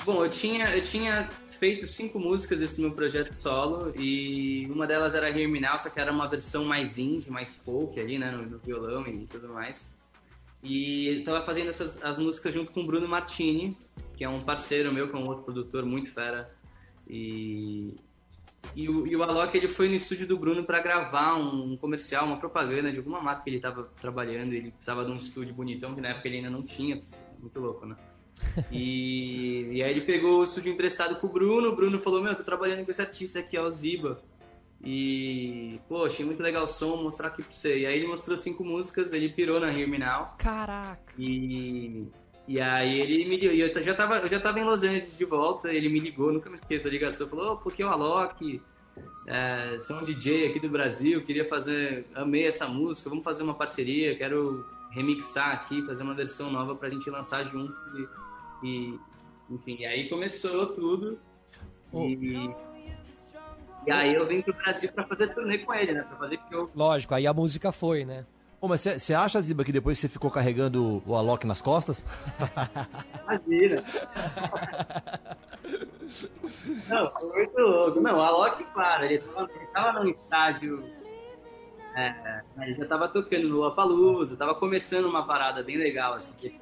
Bom, 0.04 0.26
eu 0.26 0.32
tinha, 0.32 0.76
eu 0.76 0.84
tinha 0.84 1.30
feito 1.52 1.86
cinco 1.86 2.20
músicas 2.20 2.58
desse 2.58 2.82
meu 2.82 2.92
projeto 2.92 3.34
solo 3.34 3.94
e 3.96 4.66
uma 4.70 4.88
delas 4.88 5.14
era 5.14 5.30
Now, 5.30 5.78
só 5.78 5.90
que 5.90 6.00
era 6.00 6.12
uma 6.12 6.28
versão 6.28 6.66
mais 6.66 6.98
indie, 6.98 7.30
mais 7.30 7.58
folk 7.58 8.00
ali, 8.00 8.18
né, 8.18 8.32
no, 8.32 8.44
no 8.44 8.58
violão 8.58 9.06
e 9.08 9.28
tudo 9.28 9.54
mais. 9.54 9.96
E 10.64 11.08
ele 11.08 11.24
tava 11.24 11.44
fazendo 11.46 11.70
essas 11.70 12.02
as 12.04 12.18
músicas 12.18 12.54
junto 12.54 12.72
com 12.72 12.82
o 12.82 12.86
Bruno 12.86 13.08
Martini, 13.08 13.78
que 14.18 14.24
é 14.24 14.30
um 14.30 14.42
parceiro 14.42 14.94
meu, 14.94 15.08
que 15.10 15.16
é 15.16 15.20
um 15.20 15.28
outro 15.28 15.44
produtor 15.44 15.86
muito 15.86 16.12
fera. 16.12 16.54
E, 17.08 17.96
e, 18.76 18.88
o, 18.88 19.08
e 19.08 19.16
o 19.16 19.24
Alok 19.24 19.56
ele 19.58 19.68
foi 19.68 19.88
no 19.88 19.96
estúdio 19.96 20.28
do 20.28 20.38
Bruno 20.38 20.64
para 20.64 20.80
gravar 20.80 21.36
um, 21.36 21.76
comercial, 21.78 22.26
uma 22.26 22.38
propaganda 22.38 22.92
de 22.92 22.98
alguma 22.98 23.22
marca 23.22 23.44
que 23.44 23.50
ele 23.50 23.60
tava 23.60 23.90
trabalhando. 24.00 24.54
Ele 24.54 24.72
precisava 24.72 25.04
de 25.06 25.12
um 25.12 25.16
estúdio 25.16 25.54
bonitão, 25.54 25.94
que 25.94 26.02
na 26.02 26.10
época 26.10 26.28
ele 26.28 26.38
ainda 26.38 26.50
não 26.50 26.64
tinha. 26.64 27.02
Muito 27.40 27.60
louco, 27.60 27.86
né? 27.86 27.96
E, 28.72 29.70
e 29.74 29.84
aí 29.84 29.92
ele 29.92 30.02
pegou 30.02 30.40
o 30.40 30.44
estúdio 30.44 30.72
emprestado 30.72 31.20
com 31.20 31.28
o 31.28 31.30
Bruno. 31.30 31.70
O 31.70 31.76
Bruno 31.76 32.00
falou: 32.00 32.22
Meu, 32.22 32.32
eu 32.32 32.38
tô 32.38 32.44
trabalhando 32.44 32.86
com 32.86 32.92
esse 32.92 33.02
artista 33.02 33.40
aqui, 33.40 33.58
ó, 33.58 33.68
o 33.68 33.72
Ziba. 33.72 34.22
E, 34.82 35.80
pô, 35.90 36.06
achei 36.06 36.26
muito 36.26 36.42
legal 36.42 36.64
o 36.64 36.68
som, 36.68 36.92
vou 36.92 37.04
mostrar 37.04 37.28
aqui 37.28 37.44
pra 37.44 37.52
você. 37.52 37.80
E 37.80 37.86
aí 37.86 37.98
ele 37.98 38.08
mostrou 38.08 38.38
cinco 38.38 38.64
músicas, 38.64 39.12
ele 39.12 39.30
pirou 39.30 39.60
na 39.60 39.74
Hear 39.74 39.90
Me 39.90 39.98
Now. 39.98 40.36
Caraca. 40.38 41.14
E, 41.18 42.08
e 42.50 42.60
aí 42.60 43.00
ele 43.00 43.26
me 43.26 43.38
ligou. 43.38 43.54
E 43.54 43.62
eu 43.62 43.84
já, 43.84 43.94
tava, 43.94 44.18
eu 44.18 44.28
já 44.28 44.40
tava 44.40 44.60
em 44.60 44.64
Los 44.64 44.82
Angeles 44.82 45.16
de 45.16 45.24
volta, 45.24 45.72
ele 45.72 45.88
me 45.88 46.00
ligou, 46.00 46.34
nunca 46.34 46.50
me 46.50 46.56
esqueço 46.56 46.88
a 46.88 46.90
ligação. 46.90 47.28
Falou, 47.28 47.54
ô, 47.54 47.58
porque 47.58 47.84
o 47.84 47.88
Alok, 47.88 48.60
é, 49.28 49.80
sou 49.84 49.98
um 49.98 50.04
DJ 50.04 50.48
aqui 50.48 50.60
do 50.60 50.68
Brasil, 50.68 51.24
queria 51.24 51.46
fazer. 51.46 52.08
Amei 52.16 52.48
essa 52.48 52.68
música, 52.68 53.08
vamos 53.08 53.24
fazer 53.24 53.44
uma 53.44 53.54
parceria, 53.54 54.18
quero 54.18 54.66
remixar 54.90 55.52
aqui, 55.52 55.86
fazer 55.86 56.02
uma 56.02 56.16
versão 56.16 56.52
nova 56.52 56.74
pra 56.76 56.90
gente 56.90 57.08
lançar 57.08 57.44
junto. 57.44 57.76
E, 58.64 58.68
e, 58.68 59.00
enfim, 59.52 59.86
aí 59.86 60.10
começou 60.10 60.66
tudo. 60.74 61.20
E, 61.94 62.50
e 63.86 63.92
aí 63.92 64.16
eu 64.16 64.26
vim 64.26 64.42
pro 64.42 64.56
Brasil 64.56 64.92
pra 64.92 65.04
fazer 65.04 65.36
turnê 65.36 65.60
com 65.60 65.72
ele, 65.72 65.94
né? 65.94 66.02
Pra 66.02 66.18
fazer 66.18 66.40
show. 66.50 66.68
Lógico, 66.76 67.14
aí 67.14 67.28
a 67.28 67.34
música 67.34 67.72
foi, 67.72 68.06
né? 68.06 68.26
Mas 68.62 68.82
você 68.82 69.14
acha, 69.14 69.42
Ziba, 69.42 69.64
que 69.64 69.72
depois 69.72 69.98
você 69.98 70.08
ficou 70.10 70.30
carregando 70.30 71.02
o 71.06 71.16
Alok 71.16 71.48
nas 71.48 71.62
costas? 71.62 72.04
Imagina. 73.24 73.84
Não, 76.90 77.10
foi 77.12 77.34
muito 77.38 77.58
louco. 77.60 78.02
Não, 78.02 78.18
o 78.18 78.22
Alok, 78.22 78.64
claro, 78.74 79.06
ele 79.06 79.20
tava, 79.20 79.50
ele 79.56 79.66
tava 79.68 80.00
num 80.04 80.10
estágio. 80.10 80.84
É, 81.96 82.42
ele 82.62 82.74
já 82.74 82.86
tava 82.86 83.08
tocando 83.08 83.48
no 83.48 83.56
Lollapalooza, 83.58 84.36
tava 84.38 84.54
começando 84.56 85.06
uma 85.06 85.26
parada 85.26 85.64
bem 85.64 85.78
legal, 85.78 86.14
assim. 86.14 86.34
que 86.34 86.48
ele 86.48 86.62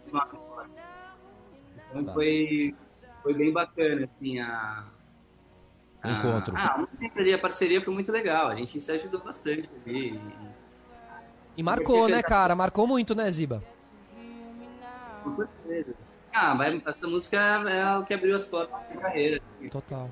Então 1.90 2.04
Tá. 2.06 2.14
foi, 2.14 2.76
foi 3.24 3.34
bem 3.34 3.52
bacana, 3.52 4.06
assim, 4.06 4.40
a. 4.40 4.86
O 6.04 6.08
a- 6.08 6.12
encontro. 6.12 6.54
Ah, 6.56 6.86
a 7.34 7.38
parceria 7.40 7.82
foi 7.82 7.94
muito 7.94 8.12
legal. 8.12 8.48
A 8.48 8.56
gente 8.56 8.80
se 8.80 8.92
ajudou 8.92 9.20
bastante 9.22 9.70
ali. 9.86 10.20
E- 11.58 11.64
marcou, 11.64 12.08
né, 12.08 12.22
cara? 12.22 12.56
Marcou 12.56 12.88
muito, 12.88 13.14
né, 13.16 13.30
Ziba? 13.30 13.64
Com 15.24 15.36
certeza. 15.36 15.94
Ah, 16.34 16.54
mas 16.54 16.80
essa 16.86 17.08
música 17.08 17.38
é 17.38 17.98
o 17.98 18.04
que 18.04 18.14
abriu 18.14 18.36
as 18.36 18.46
portas 18.46 18.72
da 18.80 18.88
minha 18.88 19.02
carreira. 19.02 19.42
Total. 19.72 20.10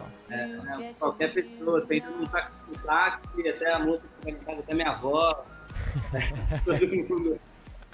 legal. 0.00 0.08
É, 0.30 0.46
né, 0.46 0.94
qualquer 0.98 1.32
pessoa, 1.32 1.80
você 1.80 1.96
entra 1.96 2.10
num 2.10 2.24
táxi, 2.24 3.48
até 3.48 3.74
a 3.74 3.78
música 3.78 4.08
que 4.24 4.32
vai 4.44 4.58
até 4.58 4.74
minha 4.74 4.90
avó. 4.90 5.44
Todo 6.64 6.88
mundo 6.88 7.40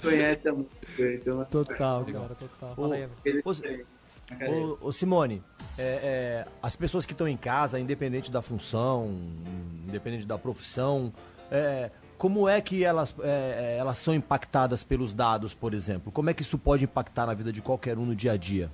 conhece 0.01 0.47
a 0.47 0.53
música. 0.53 1.13
Então, 1.13 1.45
total, 1.45 2.05
cara, 2.05 2.35
total. 2.35 2.75
Fala 2.75 2.95
aí, 2.95 3.07
Ô, 4.49 4.87
ô, 4.87 4.91
Simone, 4.91 5.41
é, 5.77 5.83
é, 5.83 6.47
as 6.61 6.75
pessoas 6.75 7.05
que 7.05 7.13
estão 7.13 7.27
em 7.27 7.37
casa, 7.37 7.79
independente 7.79 8.29
da 8.29 8.41
função, 8.41 9.07
independente 9.87 10.25
da 10.25 10.37
profissão, 10.37 11.13
é, 11.49 11.89
como 12.17 12.49
é 12.49 12.59
que 12.59 12.83
elas, 12.83 13.13
é, 13.21 13.75
é, 13.75 13.77
elas 13.77 13.97
são 13.99 14.13
impactadas 14.13 14.83
pelos 14.83 15.13
dados, 15.13 15.53
por 15.53 15.73
exemplo? 15.73 16.11
Como 16.11 16.29
é 16.29 16.33
que 16.33 16.41
isso 16.41 16.57
pode 16.57 16.83
impactar 16.83 17.27
na 17.27 17.33
vida 17.33 17.51
de 17.51 17.61
qualquer 17.61 17.97
um 17.97 18.05
no 18.05 18.15
dia 18.15 18.31
a 18.31 18.37
dia? 18.37 18.71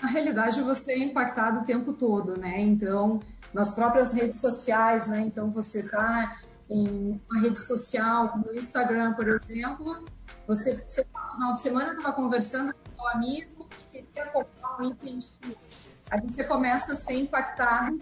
Na 0.00 0.08
realidade, 0.08 0.62
você 0.62 0.92
é 0.92 0.98
impactado 0.98 1.60
o 1.60 1.64
tempo 1.64 1.92
todo, 1.92 2.38
né? 2.38 2.58
Então, 2.60 3.20
nas 3.52 3.74
próprias 3.74 4.14
redes 4.14 4.40
sociais, 4.40 5.06
né? 5.06 5.20
Então, 5.20 5.50
você 5.50 5.80
está 5.80 6.38
em 6.70 7.20
uma 7.28 7.40
rede 7.42 7.60
social, 7.60 8.38
no 8.38 8.56
Instagram, 8.56 9.12
por 9.12 9.28
exemplo, 9.28 10.04
você, 10.46 10.82
você 10.88 11.04
no 11.14 11.32
final 11.34 11.52
de 11.52 11.60
semana 11.60 11.92
estava 11.92 12.12
conversando 12.12 12.74
com 12.96 13.04
um 13.04 13.08
amigo 13.08 13.68
que 13.92 14.02
queria 14.02 14.26
comprar 14.30 14.80
um 14.80 14.84
item 14.84 15.20
X. 15.20 15.86
Aí 16.10 16.20
você 16.22 16.44
começa 16.44 16.92
a 16.92 16.96
ser 16.96 17.14
impactado 17.14 18.00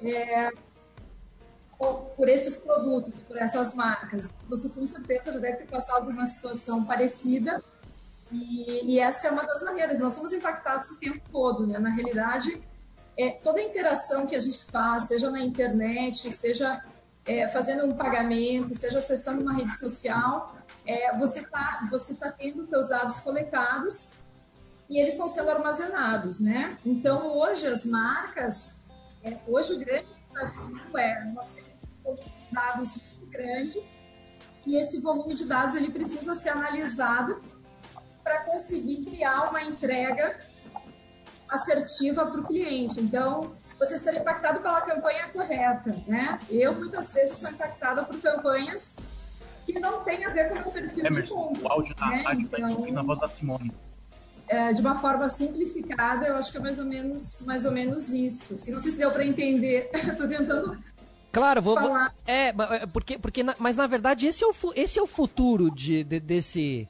é, 0.00 0.50
por 1.78 2.28
esses 2.28 2.56
produtos, 2.56 3.22
por 3.22 3.36
essas 3.36 3.74
marcas. 3.74 4.32
Você 4.48 4.68
com 4.68 4.84
certeza 4.86 5.32
já 5.32 5.38
deve 5.38 5.58
ter 5.58 5.66
passado 5.66 6.06
por 6.06 6.12
uma 6.12 6.26
situação 6.26 6.84
parecida 6.84 7.62
e, 8.32 8.94
e 8.94 8.98
essa 8.98 9.28
é 9.28 9.30
uma 9.30 9.44
das 9.44 9.62
maneiras. 9.62 10.00
Nós 10.00 10.14
somos 10.14 10.32
impactados 10.32 10.90
o 10.90 10.98
tempo 10.98 11.20
todo, 11.30 11.66
né? 11.66 11.78
Na 11.78 11.90
realidade, 11.90 12.60
é, 13.16 13.30
toda 13.30 13.60
a 13.60 13.62
interação 13.62 14.26
que 14.26 14.34
a 14.34 14.40
gente 14.40 14.64
faz, 14.64 15.04
seja 15.04 15.30
na 15.30 15.40
internet, 15.40 16.32
seja 16.32 16.82
é, 17.24 17.48
fazendo 17.48 17.86
um 17.86 17.94
pagamento, 17.94 18.74
seja 18.74 18.98
acessando 18.98 19.42
uma 19.42 19.54
rede 19.54 19.76
social, 19.78 20.56
é, 20.86 21.16
você 21.16 21.40
está 21.40 21.86
você 21.90 22.14
tá 22.14 22.30
tendo 22.30 22.66
seus 22.68 22.88
dados 22.88 23.18
coletados 23.18 24.12
e 24.88 24.98
eles 25.00 25.14
estão 25.14 25.28
sendo 25.28 25.50
armazenados, 25.50 26.40
né? 26.40 26.78
Então, 26.84 27.36
hoje 27.36 27.66
as 27.66 27.84
marcas, 27.84 28.74
é, 29.22 29.36
hoje 29.46 29.72
o 29.72 29.78
grande 29.78 30.06
desafio 30.32 30.98
é, 30.98 31.24
nós 31.24 31.50
temos 31.50 31.65
dados 32.50 32.96
muito 32.96 33.26
grande 33.26 33.82
e 34.66 34.76
esse 34.76 35.00
volume 35.00 35.34
de 35.34 35.46
dados 35.46 35.74
ele 35.74 35.90
precisa 35.90 36.34
ser 36.34 36.50
analisado 36.50 37.40
para 38.22 38.42
conseguir 38.42 39.04
criar 39.04 39.50
uma 39.50 39.62
entrega 39.62 40.40
assertiva 41.48 42.26
para 42.26 42.40
o 42.40 42.44
cliente. 42.44 43.00
Então, 43.00 43.52
você 43.78 43.96
ser 43.96 44.16
impactado 44.16 44.60
pela 44.60 44.80
campanha 44.80 45.28
correta, 45.28 45.96
né? 46.06 46.38
Eu 46.50 46.74
muitas 46.74 47.12
vezes 47.12 47.36
sou 47.36 47.50
impactada 47.50 48.04
por 48.04 48.20
campanhas 48.20 48.96
que 49.64 49.78
não 49.78 50.02
têm 50.02 50.24
a 50.24 50.30
ver 50.30 50.48
com 50.48 50.54
o 50.54 50.62
meu 50.62 50.70
perfil 50.70 51.06
Emerson, 51.06 51.22
de 51.22 51.28
compra. 51.30 51.62
O 51.62 51.72
áudio 51.72 51.94
da 51.94 52.06
né? 52.08 52.16
rádio 52.24 52.48
então, 52.52 52.92
na 52.92 53.02
voz 53.02 53.20
da 53.20 53.28
Simone. 53.28 53.72
É, 54.48 54.72
de 54.72 54.80
uma 54.80 54.98
forma 55.00 55.28
simplificada, 55.28 56.26
eu 56.26 56.36
acho 56.36 56.52
que 56.52 56.58
é 56.58 56.60
mais 56.60 56.78
ou 56.78 56.84
menos, 56.84 57.42
mais 57.42 57.64
ou 57.64 57.72
menos 57.72 58.10
isso. 58.10 58.54
Assim, 58.54 58.70
não 58.70 58.78
sei 58.80 58.92
se 58.92 58.98
deu 58.98 59.10
para 59.10 59.24
entender. 59.24 59.90
Estou 59.94 60.28
tentando 60.28 60.78
Claro, 61.36 61.60
vou, 61.60 61.78
vou, 61.78 61.94
é, 62.26 62.48
é, 62.48 62.86
porque, 62.90 63.18
porque 63.18 63.44
mas 63.58 63.76
na 63.76 63.86
verdade 63.86 64.26
esse 64.26 64.42
é 64.42 64.46
o, 64.46 64.54
esse 64.74 64.98
é 64.98 65.02
o 65.02 65.06
futuro 65.06 65.70
de, 65.70 66.02
de, 66.02 66.18
desse 66.18 66.88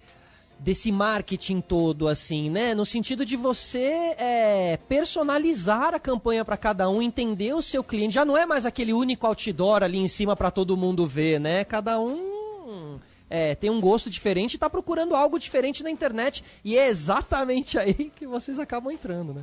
desse 0.57 0.93
marketing 0.93 1.61
todo 1.61 2.07
assim, 2.07 2.49
né? 2.49 2.73
No 2.73 2.87
sentido 2.87 3.27
de 3.27 3.37
você 3.37 4.15
é, 4.17 4.79
personalizar 4.89 5.95
a 5.95 5.99
campanha 5.99 6.45
para 6.45 6.57
cada 6.57 6.89
um, 6.89 7.03
entender 7.03 7.55
o 7.55 7.61
seu 7.61 7.83
cliente. 7.83 8.15
Já 8.15 8.25
não 8.25 8.39
é 8.39 8.47
mais 8.47 8.65
aquele 8.65 8.93
único 8.93 9.27
outdoor 9.27 9.83
ali 9.83 9.99
em 9.99 10.07
cima 10.07 10.37
para 10.37 10.53
todo 10.53 10.77
mundo 10.77 11.09
ver, 11.09 11.41
né? 11.41 11.65
Cada 11.65 11.99
um 11.99 13.01
é, 13.29 13.57
tem 13.57 13.69
um 13.69 13.81
gosto 13.81 14.09
diferente 14.09 14.53
e 14.53 14.57
está 14.59 14.71
procurando 14.71 15.17
algo 15.17 15.41
diferente 15.41 15.83
na 15.83 15.91
internet 15.91 16.45
e 16.65 16.79
é 16.79 16.87
exatamente 16.87 17.77
aí 17.81 18.13
que 18.15 18.29
vocês 18.29 18.61
acabam 18.61 18.93
entrando, 18.93 19.35
né? 19.35 19.43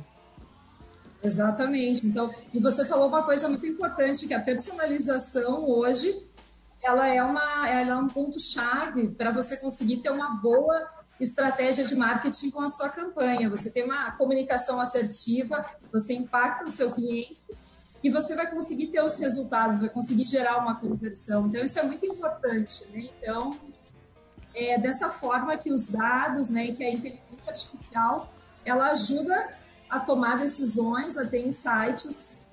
Exatamente. 1.24 2.06
Então, 2.06 2.32
e 2.52 2.60
você 2.60 2.84
falou 2.84 3.08
uma 3.08 3.22
coisa 3.22 3.48
muito 3.48 3.66
importante, 3.66 4.26
que 4.26 4.34
a 4.34 4.40
personalização 4.40 5.68
hoje 5.68 6.22
ela 6.82 7.08
é, 7.08 7.22
uma, 7.22 7.68
ela 7.68 7.90
é 7.92 7.96
um 7.96 8.08
ponto-chave 8.08 9.08
para 9.08 9.32
você 9.32 9.56
conseguir 9.56 9.98
ter 9.98 10.10
uma 10.10 10.34
boa 10.34 10.86
estratégia 11.18 11.82
de 11.84 11.96
marketing 11.96 12.50
com 12.50 12.60
a 12.60 12.68
sua 12.68 12.90
campanha. 12.90 13.48
Você 13.48 13.70
tem 13.70 13.84
uma 13.84 14.12
comunicação 14.12 14.78
assertiva, 14.78 15.64
você 15.90 16.12
impacta 16.12 16.68
o 16.68 16.70
seu 16.70 16.92
cliente 16.92 17.42
e 18.02 18.10
você 18.10 18.36
vai 18.36 18.50
conseguir 18.50 18.88
ter 18.88 19.02
os 19.02 19.16
resultados, 19.16 19.78
vai 19.78 19.88
conseguir 19.88 20.26
gerar 20.26 20.58
uma 20.58 20.74
conversão. 20.74 21.46
Então, 21.46 21.64
isso 21.64 21.78
é 21.78 21.82
muito 21.82 22.04
importante. 22.04 22.84
Né? 22.92 23.08
Então, 23.18 23.58
é 24.54 24.78
dessa 24.78 25.08
forma 25.08 25.56
que 25.56 25.72
os 25.72 25.86
dados 25.86 26.50
né, 26.50 26.66
e 26.66 26.76
que 26.76 26.84
a 26.84 26.90
inteligência 26.92 27.48
artificial 27.48 28.30
ela 28.64 28.90
ajuda 28.90 29.54
a 29.88 30.00
tomar 30.00 30.38
decisões, 30.38 31.16
a 31.16 31.26
ter 31.26 31.46
insights 31.46 32.44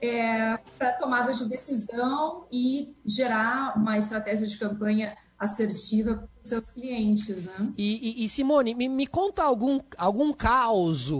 é, 0.00 0.58
para 0.78 0.92
tomada 0.92 1.32
de 1.32 1.48
decisão 1.48 2.44
e 2.50 2.96
gerar 3.04 3.76
uma 3.76 3.98
estratégia 3.98 4.46
de 4.46 4.56
campanha 4.56 5.16
assertiva 5.38 6.14
para 6.16 6.28
os 6.42 6.48
seus 6.48 6.70
clientes. 6.70 7.44
Né? 7.44 7.72
E, 7.76 8.22
e, 8.22 8.24
e 8.24 8.28
Simone, 8.28 8.74
me, 8.74 8.88
me, 8.88 9.06
conta 9.06 9.42
algum, 9.42 9.80
algum 9.96 10.32
caos 10.32 11.10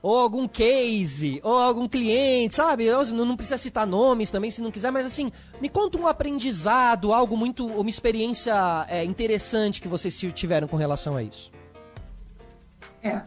ou 0.00 0.16
algum 0.16 0.46
case, 0.46 1.40
ou 1.42 1.58
algum 1.58 1.88
cliente, 1.88 2.54
sabe? 2.54 2.84
Eu 2.84 3.04
não 3.04 3.36
precisa 3.36 3.58
citar 3.58 3.86
nomes 3.86 4.30
também, 4.30 4.50
se 4.50 4.62
não 4.62 4.70
quiser, 4.70 4.92
mas 4.92 5.04
assim, 5.04 5.32
me 5.60 5.68
conta 5.68 5.98
um 5.98 6.06
aprendizado, 6.06 7.12
algo 7.12 7.36
muito, 7.36 7.66
uma 7.66 7.90
experiência 7.90 8.86
é, 8.88 9.04
interessante 9.04 9.80
que 9.80 9.88
vocês 9.88 10.18
tiveram 10.32 10.68
com 10.68 10.76
relação 10.76 11.16
a 11.16 11.22
isso. 11.22 11.50
É, 13.02 13.22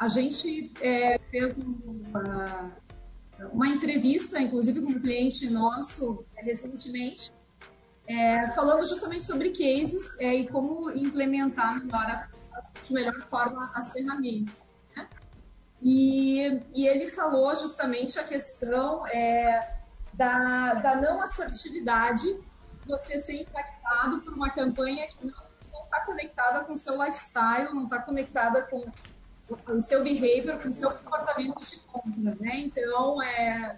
a 0.00 0.08
gente 0.08 0.72
é, 0.80 1.18
fez 1.30 1.58
uma, 1.58 2.72
uma, 3.52 3.68
entrevista, 3.68 4.40
inclusive 4.40 4.80
com 4.80 4.92
um 4.92 4.98
cliente 4.98 5.50
nosso 5.50 6.24
é, 6.34 6.42
recentemente, 6.42 7.30
é, 8.06 8.50
falando 8.52 8.86
justamente 8.86 9.24
sobre 9.24 9.50
cases 9.50 10.18
é, 10.18 10.34
e 10.34 10.48
como 10.48 10.90
implementar 10.92 11.84
melhor, 11.84 12.30
de 12.82 12.92
melhor 12.94 13.20
forma 13.28 13.70
as 13.74 13.92
ferramentas. 13.92 14.54
Né? 14.96 15.06
E, 15.82 16.62
e, 16.74 16.88
ele 16.88 17.10
falou 17.10 17.54
justamente 17.54 18.18
a 18.18 18.24
questão 18.24 19.06
é, 19.06 19.80
da, 20.14 20.74
da 20.74 20.96
não 20.96 21.20
assertividade, 21.20 22.40
você 22.86 23.18
ser 23.18 23.42
impactado 23.42 24.22
por 24.22 24.32
uma 24.32 24.48
campanha 24.48 25.06
que 25.08 25.26
não 25.26 25.84
está 25.84 26.06
conectada 26.06 26.64
com 26.64 26.72
o 26.72 26.76
seu 26.76 26.94
lifestyle, 27.04 27.74
não 27.74 27.84
está 27.84 28.00
conectada 28.00 28.62
com 28.62 28.90
o 29.68 29.80
seu 29.80 30.02
behavior, 30.02 30.58
com 30.60 30.68
o 30.68 30.72
seu 30.72 30.90
comportamento 30.90 31.60
de 31.60 31.78
compra, 31.80 32.36
né? 32.40 32.56
Então, 32.58 33.22
é, 33.22 33.76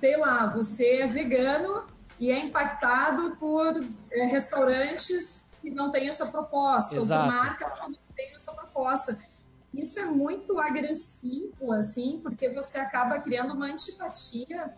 sei 0.00 0.16
lá, 0.16 0.46
você 0.46 0.96
é 0.96 1.06
vegano 1.06 1.86
e 2.18 2.30
é 2.30 2.38
impactado 2.38 3.36
por 3.36 3.84
é, 4.10 4.24
restaurantes 4.26 5.44
que 5.60 5.70
não 5.70 5.90
têm 5.90 6.08
essa 6.08 6.26
proposta, 6.26 6.96
Exato. 6.96 7.26
ou 7.26 7.32
por 7.32 7.42
marcas 7.42 7.72
que 7.72 7.80
não 7.80 7.98
têm 8.14 8.34
essa 8.34 8.52
proposta. 8.52 9.18
Isso 9.72 9.98
é 9.98 10.04
muito 10.04 10.58
agressivo, 10.60 11.72
assim, 11.72 12.20
porque 12.22 12.48
você 12.50 12.78
acaba 12.78 13.18
criando 13.18 13.54
uma 13.54 13.66
antipatia 13.66 14.72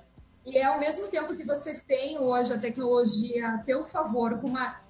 e 0.47 0.57
é 0.57 0.65
ao 0.65 0.79
mesmo 0.79 1.09
tempo 1.09 1.35
que 1.35 1.45
você 1.45 1.75
tem 1.75 2.19
hoje 2.19 2.53
a 2.55 2.59
tecnologia 2.59 3.49
a 3.49 3.59
teu 3.59 3.85
favor 3.89 4.39
com 4.39 4.47
uma 4.47 4.81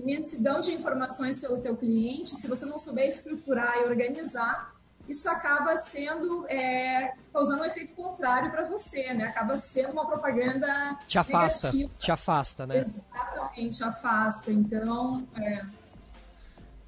imensidão 0.00 0.60
de 0.60 0.72
informações 0.72 1.38
pelo 1.38 1.60
teu 1.60 1.76
cliente, 1.76 2.30
se 2.30 2.48
você 2.48 2.66
não 2.66 2.78
souber 2.78 3.08
estruturar 3.08 3.78
e 3.78 3.84
organizar, 3.84 4.74
isso 5.08 5.28
acaba 5.28 5.76
sendo 5.76 6.46
é, 6.48 7.14
causando 7.32 7.62
um 7.62 7.64
efeito 7.64 7.92
contrário 7.94 8.50
para 8.50 8.66
você, 8.66 9.12
né? 9.12 9.24
Acaba 9.24 9.56
sendo 9.56 9.92
uma 9.92 10.06
propaganda 10.06 10.96
te 11.08 11.18
afasta, 11.18 11.68
negativa. 11.68 11.92
te 11.98 12.12
afasta, 12.12 12.66
né? 12.66 12.78
Exatamente, 12.78 13.82
afasta. 13.82 14.52
Então, 14.52 15.26
é... 15.36 15.64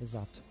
exato. 0.00 0.42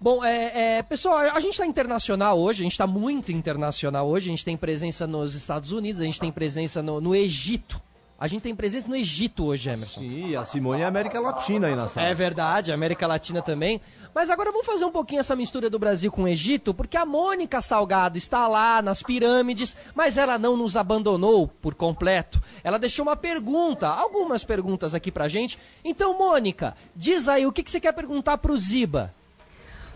Bom, 0.00 0.24
é, 0.24 0.78
é, 0.78 0.82
pessoal, 0.82 1.16
a 1.16 1.40
gente 1.40 1.52
está 1.52 1.66
internacional 1.66 2.38
hoje, 2.38 2.62
a 2.62 2.64
gente 2.64 2.72
está 2.72 2.86
muito 2.86 3.32
internacional 3.32 4.08
hoje. 4.08 4.28
A 4.28 4.30
gente 4.30 4.44
tem 4.44 4.56
presença 4.56 5.06
nos 5.06 5.34
Estados 5.34 5.72
Unidos, 5.72 6.00
a 6.00 6.04
gente 6.04 6.20
tem 6.20 6.32
presença 6.32 6.82
no, 6.82 7.00
no 7.00 7.14
Egito, 7.14 7.80
a 8.24 8.26
gente 8.26 8.40
tem 8.40 8.56
presença 8.56 8.88
no 8.88 8.96
Egito 8.96 9.44
hoje, 9.44 9.68
Emerson. 9.68 10.00
Sim, 10.00 10.34
a 10.34 10.46
Simone 10.46 10.80
é 10.80 10.86
América 10.86 11.20
Latina 11.20 11.66
aí 11.66 11.76
na 11.76 11.88
sala. 11.88 12.06
É 12.06 12.14
verdade, 12.14 12.72
América 12.72 13.06
Latina 13.06 13.42
também. 13.42 13.82
Mas 14.14 14.30
agora 14.30 14.50
vamos 14.50 14.64
fazer 14.64 14.86
um 14.86 14.90
pouquinho 14.90 15.20
essa 15.20 15.36
mistura 15.36 15.68
do 15.68 15.78
Brasil 15.78 16.10
com 16.10 16.22
o 16.22 16.28
Egito, 16.28 16.72
porque 16.72 16.96
a 16.96 17.04
Mônica 17.04 17.60
Salgado 17.60 18.16
está 18.16 18.48
lá 18.48 18.80
nas 18.80 19.02
pirâmides, 19.02 19.76
mas 19.94 20.16
ela 20.16 20.38
não 20.38 20.56
nos 20.56 20.74
abandonou 20.74 21.48
por 21.48 21.74
completo. 21.74 22.42
Ela 22.62 22.78
deixou 22.78 23.02
uma 23.02 23.14
pergunta, 23.14 23.88
algumas 23.88 24.42
perguntas 24.42 24.94
aqui 24.94 25.12
pra 25.12 25.28
gente. 25.28 25.58
Então, 25.84 26.16
Mônica, 26.16 26.74
diz 26.96 27.28
aí 27.28 27.44
o 27.44 27.52
que, 27.52 27.62
que 27.62 27.70
você 27.70 27.78
quer 27.78 27.92
perguntar 27.92 28.38
pro 28.38 28.56
Ziba. 28.56 29.12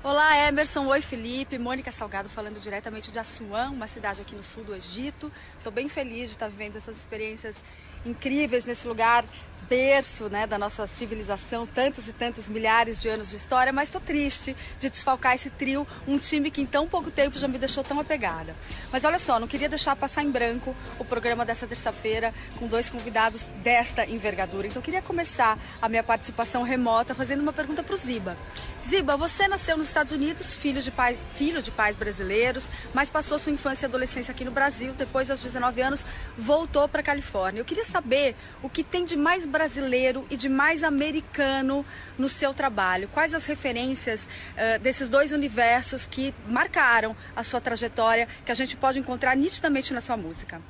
Olá, 0.04 0.36
Emerson. 0.46 0.86
Oi, 0.86 1.00
Felipe. 1.00 1.58
Mônica 1.58 1.90
Salgado 1.90 2.28
falando 2.28 2.60
diretamente 2.60 3.10
de 3.10 3.18
Assuã, 3.18 3.70
uma 3.70 3.86
cidade 3.86 4.20
aqui 4.20 4.34
no 4.34 4.42
sul 4.42 4.64
do 4.64 4.74
Egito. 4.74 5.32
Estou 5.56 5.72
bem 5.72 5.88
feliz 5.88 6.28
de 6.28 6.36
estar 6.36 6.48
vivendo 6.48 6.76
essas 6.76 6.96
experiências 6.96 7.60
incríveis 8.04 8.64
nesse 8.64 8.87
lugar 8.87 9.24
berço 9.68 10.28
né, 10.28 10.46
da 10.46 10.59
nossa 10.59 10.87
civilização, 10.87 11.66
tantos 11.66 12.09
e 12.09 12.12
tantos 12.12 12.48
milhares 12.48 13.02
de 13.02 13.09
anos 13.09 13.31
de 13.31 13.37
história, 13.37 13.72
mas 13.72 13.88
estou 13.88 14.00
triste 14.00 14.57
de 14.81 14.88
desfalcar 14.88 15.35
esse 15.35 15.50
trio, 15.50 15.87
um 16.07 16.18
time 16.18 16.50
que 16.50 16.62
em 16.62 16.66
tão 16.66 16.88
pouco 16.88 17.11
tempo 17.11 17.38
já 17.38 17.46
me 17.46 17.59
deixou 17.59 17.85
tão 17.85 18.00
apegada. 18.00 18.57
Mas 18.90 19.04
olha 19.04 19.18
só, 19.18 19.38
não 19.38 19.46
queria 19.46 19.68
deixar 19.68 19.94
passar 19.94 20.22
em 20.22 20.31
branco 20.31 20.74
o 20.98 21.04
programa 21.04 21.44
dessa 21.44 21.66
terça-feira 21.66 22.33
com 22.59 22.66
dois 22.66 22.88
convidados 22.88 23.42
desta 23.62 24.07
envergadura. 24.07 24.66
Então 24.66 24.81
queria 24.81 25.02
começar 25.02 25.59
a 25.83 25.88
minha 25.88 26.02
participação 26.02 26.62
remota 26.62 27.14
fazendo 27.14 27.42
uma 27.42 27.52
pergunta 27.52 27.83
para 27.83 27.94
o 27.94 27.98
Ziba. 27.98 28.37
Ziba, 28.83 29.16
você 29.16 29.46
nasceu 29.48 29.76
nos 29.76 29.88
Estados 29.88 30.12
Unidos, 30.12 30.54
filho 30.54 30.81
de, 30.81 30.90
pai, 30.90 31.18
filho 31.35 31.61
de 31.61 31.70
pais 31.70 31.94
brasileiros, 31.94 32.68
mas 32.94 33.09
passou 33.09 33.38
sua 33.38 33.52
infância 33.52 33.85
e 33.85 33.88
adolescência 33.88 34.33
aqui 34.33 34.44
no 34.44 34.50
Brasil, 34.50 34.94
depois 34.94 35.31
aos 35.31 35.42
19 35.42 35.83
anos 35.83 36.07
voltou 36.37 36.88
para 36.88 37.00
a 37.00 37.04
Califórnia. 37.04 37.61
Eu 37.61 37.64
queria 37.64 37.85
saber 37.85 38.35
o 38.62 38.68
que 38.70 38.83
tem 38.83 39.04
de 39.04 39.16
mais 39.16 39.44
brasileiro 39.44 39.58
brasileiro 39.59 40.25
e 40.31 40.37
de 40.37 40.49
mais 40.49 40.85
americano 40.85 41.85
no 42.16 42.29
seu 42.29 42.55
trabalho? 42.55 43.09
Quais 43.09 43.35
as 43.35 43.44
referências 43.44 44.23
uh, 44.25 44.79
desses 44.79 45.09
dois 45.09 45.33
universos 45.33 46.07
que 46.07 46.33
marcaram 46.49 47.16
a 47.35 47.42
sua 47.42 47.61
trajetória, 47.61 48.29
que 48.47 48.53
a 48.53 48.55
gente 48.55 48.77
pode 48.77 49.01
encontrar 49.01 49.37
nitidamente 49.37 49.92
na 49.92 50.01
sua 50.01 50.16
música? 50.16 50.62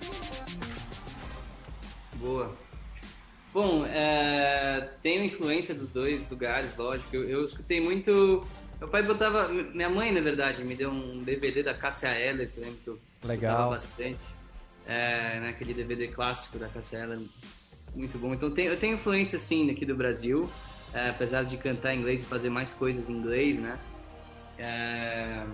Boa. 2.14 2.57
Bom, 3.53 3.85
é, 3.85 4.88
tenho 5.03 5.22
influência 5.22 5.74
dos 5.74 5.90
dois 5.90 6.31
lugares, 6.31 6.74
lógico. 6.74 7.14
Eu, 7.14 7.29
eu, 7.29 7.44
escutei 7.44 7.83
muito. 7.83 8.46
Meu 8.79 8.88
pai 8.88 9.03
botava. 9.03 9.48
Minha 9.48 9.90
mãe, 9.90 10.12
na 10.12 10.20
verdade, 10.22 10.64
me 10.64 10.74
deu 10.74 10.90
um 10.90 11.22
DVD 11.22 11.62
da 11.62 11.74
Cássia 11.74 12.09
Eller, 12.18 12.51
que 12.51 12.59
eu 12.59 12.64
lembro 12.64 12.79
que 12.83 12.88
eu 12.88 12.98
Legal. 13.24 13.70
bastante. 13.70 14.18
É, 14.87 15.40
né, 15.40 15.48
aquele 15.51 15.74
DVD 15.74 16.09
clássico 16.09 16.59
da 16.59 16.68
Cássia 16.68 16.98
Eller, 16.98 17.20
muito 17.98 18.18
bom. 18.18 18.32
Então 18.32 18.50
tem, 18.50 18.66
eu 18.66 18.78
tenho 18.78 18.94
influência 18.94 19.38
sim 19.38 19.70
aqui 19.70 19.84
do 19.84 19.94
Brasil, 19.94 20.48
é, 20.94 21.11
apesar 21.11 21.44
de 21.44 21.56
cantar 21.56 21.94
em 21.94 21.98
inglês 21.98 22.20
e 22.22 22.24
fazer 22.24 22.48
mais 22.48 22.72
coisas 22.72 23.08
em 23.08 23.12
inglês, 23.12 23.58
né? 23.58 23.78
É... 24.58 25.44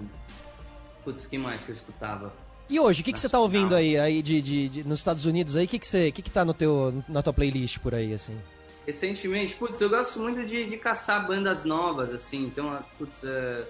Putz, 1.02 1.26
que 1.26 1.37
mais 1.37 1.62
que 1.62 1.70
eu 1.70 1.74
escutava? 1.74 2.33
E 2.68 2.80
hoje, 2.80 3.02
o 3.02 3.04
que, 3.04 3.12
que 3.12 3.20
você 3.20 3.28
tá 3.28 3.38
ouvindo 3.38 3.74
aí, 3.74 3.98
aí 3.98 4.22
de, 4.22 4.40
de, 4.40 4.68
de, 4.68 4.85
nos 4.85 4.98
Estados 4.98 5.26
Unidos 5.26 5.54
aí? 5.54 5.66
O 5.66 5.68
que, 5.68 5.78
que, 5.78 5.87
você, 5.87 6.11
que, 6.11 6.22
que 6.22 6.30
tá 6.30 6.44
no 6.44 6.54
teu, 6.54 7.04
na 7.09 7.22
tua 7.22 7.33
playlist 7.33 7.78
por 7.78 7.94
aí, 7.94 8.14
assim? 8.14 8.35
Recentemente, 8.87 9.54
putz, 9.54 9.80
eu 9.80 9.90
gosto 9.90 10.18
muito 10.18 10.44
de, 10.46 10.64
de 10.64 10.76
caçar 10.78 11.26
bandas 11.26 11.64
novas, 11.64 12.11
assim. 12.11 12.46
Então, 12.46 12.83
putz, 12.98 13.22
uh, 13.22 13.64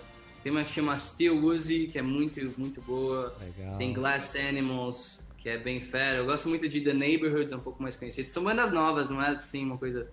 tem 0.44 0.52
uma 0.52 0.62
que 0.62 0.72
chama 0.72 0.96
Steel 0.96 1.36
Woozy, 1.36 1.88
que 1.90 1.98
é 1.98 2.02
muito, 2.02 2.40
muito 2.56 2.80
boa. 2.82 3.34
Legal. 3.40 3.78
Tem 3.78 3.92
Glass 3.92 4.36
Animals, 4.36 5.18
que 5.44 5.50
é 5.50 5.58
bem 5.58 5.78
fera. 5.78 6.16
Eu 6.16 6.24
gosto 6.24 6.48
muito 6.48 6.66
de 6.66 6.80
The 6.80 6.94
Neighborhoods, 6.94 7.52
é 7.52 7.56
um 7.56 7.60
pouco 7.60 7.82
mais 7.82 7.94
conhecido. 7.94 8.30
São 8.30 8.42
bandas 8.42 8.72
novas, 8.72 9.10
não 9.10 9.22
é 9.22 9.28
assim 9.28 9.62
uma 9.62 9.76
coisa. 9.76 10.08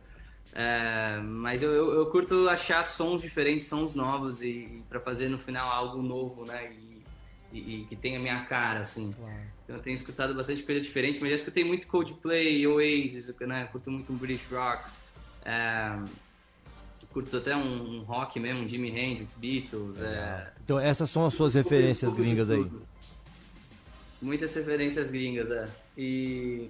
É, 0.54 1.22
mas 1.24 1.64
eu, 1.64 1.72
eu, 1.72 1.94
eu, 1.94 2.06
curto 2.08 2.50
achar 2.50 2.84
sons 2.84 3.22
diferentes, 3.22 3.66
sons 3.66 3.96
novos 3.96 4.42
e, 4.42 4.50
e 4.50 4.84
para 4.90 5.00
fazer 5.00 5.30
no 5.30 5.38
final 5.38 5.72
algo 5.72 6.02
novo, 6.02 6.44
né? 6.44 6.74
E, 6.74 7.04
e, 7.54 7.60
e, 7.60 7.86
que 7.86 7.96
tenha 7.96 8.20
a 8.20 8.22
minha 8.22 8.42
cara, 8.44 8.82
assim. 8.82 9.16
Então 9.64 9.78
eu 9.78 9.82
tenho 9.82 9.96
escutado 9.96 10.34
bastante 10.34 10.64
coisa 10.64 10.82
diferente, 10.82 11.22
mas 11.22 11.30
já 11.30 11.36
escutei 11.36 11.64
muito 11.64 11.88
Coldplay, 11.88 12.68
Oasis, 12.68 13.34
né? 13.40 13.70
Curto 13.72 13.90
muito 13.90 14.12
um 14.12 14.18
British 14.18 14.52
Rock. 14.52 14.90
É, 15.46 15.98
curto 17.14 17.38
até 17.38 17.56
um, 17.56 18.00
um, 18.00 18.04
rock 18.04 18.38
mesmo, 18.38 18.66
um 18.66 18.68
Jimi 18.68 18.90
Hendrix, 18.90 19.34
Beatles. 19.36 20.02
É, 20.02 20.52
então 20.62 20.78
essas 20.78 21.10
são 21.10 21.26
as 21.26 21.34
suas 21.34 21.54
referências 21.54 22.12
gringas 22.12 22.50
aí. 22.50 22.70
Muitas 24.22 24.54
referências 24.54 25.10
gringas, 25.10 25.50
é. 25.50 25.66
E. 25.98 26.70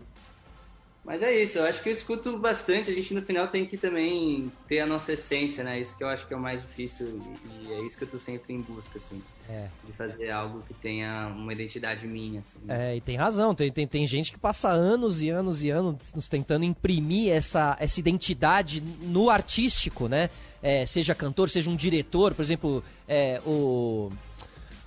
Mas 1.03 1.23
é 1.23 1.35
isso, 1.35 1.57
eu 1.57 1.65
acho 1.65 1.81
que 1.81 1.89
eu 1.89 1.93
escuto 1.93 2.37
bastante. 2.37 2.91
A 2.91 2.93
gente 2.93 3.11
no 3.15 3.23
final 3.23 3.47
tem 3.47 3.65
que 3.65 3.75
também 3.75 4.51
ter 4.67 4.81
a 4.81 4.85
nossa 4.85 5.13
essência, 5.13 5.63
né? 5.63 5.79
Isso 5.79 5.97
que 5.97 6.03
eu 6.03 6.07
acho 6.07 6.27
que 6.27 6.33
é 6.33 6.37
o 6.37 6.39
mais 6.39 6.61
difícil 6.61 7.19
e 7.59 7.73
é 7.73 7.79
isso 7.79 7.97
que 7.97 8.03
eu 8.03 8.07
tô 8.07 8.19
sempre 8.19 8.53
em 8.53 8.61
busca, 8.61 8.99
assim. 8.99 9.19
É. 9.49 9.67
De 9.83 9.91
fazer 9.93 10.29
algo 10.29 10.61
que 10.67 10.75
tenha 10.75 11.27
uma 11.35 11.51
identidade 11.51 12.07
minha, 12.07 12.41
assim. 12.41 12.59
É, 12.69 12.95
e 12.95 13.01
tem 13.01 13.17
razão. 13.17 13.55
Tem, 13.55 13.71
tem, 13.71 13.87
tem 13.87 14.05
gente 14.05 14.31
que 14.31 14.37
passa 14.37 14.69
anos 14.69 15.23
e 15.23 15.29
anos 15.29 15.63
e 15.63 15.71
anos 15.71 16.13
nos 16.13 16.29
tentando 16.29 16.65
imprimir 16.65 17.33
essa, 17.33 17.75
essa 17.79 17.99
identidade 17.99 18.81
no 19.01 19.31
artístico, 19.31 20.07
né? 20.07 20.29
É, 20.61 20.85
seja 20.85 21.15
cantor, 21.15 21.49
seja 21.49 21.71
um 21.71 21.75
diretor, 21.75 22.35
por 22.35 22.43
exemplo, 22.43 22.83
é, 23.07 23.41
o 23.43 24.11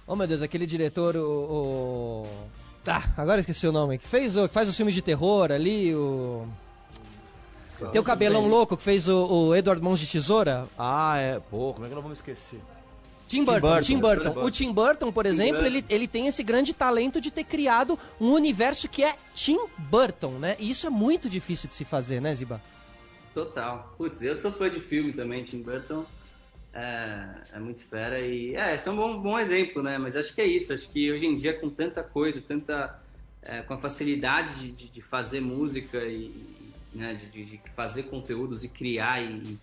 Oh 0.07 0.15
meu 0.15 0.27
Deus, 0.27 0.43
aquele 0.43 0.67
diretor, 0.67 1.17
o. 1.17 1.21
o... 1.21 2.27
Ah, 2.87 3.03
agora 3.17 3.41
esqueci 3.41 3.67
o 3.67 3.73
nome. 3.73 3.99
Que 3.99 4.07
fez 4.07 4.37
o. 4.37 4.47
Que 4.47 4.55
faz 4.55 4.69
os 4.69 4.77
filmes 4.77 4.95
de 4.95 5.01
terror 5.01 5.51
ali, 5.51 5.95
o. 5.95 6.47
Tem 7.91 8.01
o 8.01 8.05
cabelão 8.05 8.47
louco 8.47 8.77
que 8.77 8.83
fez 8.83 9.09
o, 9.09 9.25
o 9.25 9.55
Edward 9.55 9.83
Mãos 9.83 9.99
de 9.99 10.07
Tesoura. 10.07 10.67
Ah, 10.79 11.17
é. 11.19 11.41
Pô, 11.51 11.73
como 11.73 11.87
é 11.87 11.89
que 11.89 11.95
nós 11.95 12.03
vamos 12.03 12.19
esquecer? 12.19 12.61
Tim 13.27 13.45
Burton, 13.45 13.81
Tim 13.81 13.99
Burton. 13.99 14.23
Tim 14.23 14.31
Burton. 14.31 14.45
O 14.45 14.51
Tim 14.51 14.73
Burton, 14.73 15.13
por 15.13 15.27
exemplo, 15.27 15.63
Burton. 15.63 15.67
Ele, 15.67 15.85
ele 15.89 16.07
tem 16.07 16.27
esse 16.27 16.43
grande 16.43 16.73
talento 16.75 17.21
de 17.21 17.31
ter 17.31 17.45
criado 17.45 17.99
um 18.21 18.33
universo 18.33 18.89
que 18.89 19.03
é 19.03 19.17
Tim 19.35 19.59
Burton, 19.79 20.33
né? 20.33 20.57
E 20.59 20.71
isso 20.71 20.87
é 20.87 20.91
muito 20.91 21.29
difícil 21.29 21.69
de 21.69 21.75
se 21.75 21.85
fazer, 21.85 22.21
né, 22.21 22.35
Ziba? 22.35 22.61
Total. 23.35 23.93
Putz, 23.97 24.23
eu 24.23 24.39
sou 24.39 24.53
fã 24.53 24.71
de 24.71 24.79
filme 24.79 25.13
também, 25.13 25.43
Tim 25.43 25.63
Burton 25.63 26.05
é, 26.75 27.27
é 27.53 27.59
muito 27.61 27.81
fera 27.85 28.21
e 28.21 28.57
é, 28.57 28.75
esse 28.75 28.89
é 28.89 28.93
um 28.93 28.97
bom, 28.97 29.21
bom 29.21 29.39
exemplo, 29.39 29.83
né? 29.83 29.97
Mas 29.97 30.17
acho 30.17 30.35
que 30.35 30.41
é 30.41 30.47
isso, 30.47 30.73
acho 30.73 30.89
que 30.91 31.13
hoje 31.13 31.25
em 31.25 31.37
dia 31.37 31.55
com 31.55 31.71
tanta 31.71 32.03
coisa, 32.03 32.41
tanta 32.41 33.01
é, 33.43 33.63
com 33.63 33.75
a 33.75 33.79
facilidade 33.79 34.73
de, 34.73 34.89
de, 34.89 35.01
fazer 35.01 35.41
música 35.41 35.99
e 36.05 36.33
né, 36.93 37.15
de, 37.33 37.45
de, 37.45 37.61
fazer 37.77 38.05
conteúdos 38.05 38.65
e 38.65 38.69
criar 38.69 39.23
e 39.23 39.57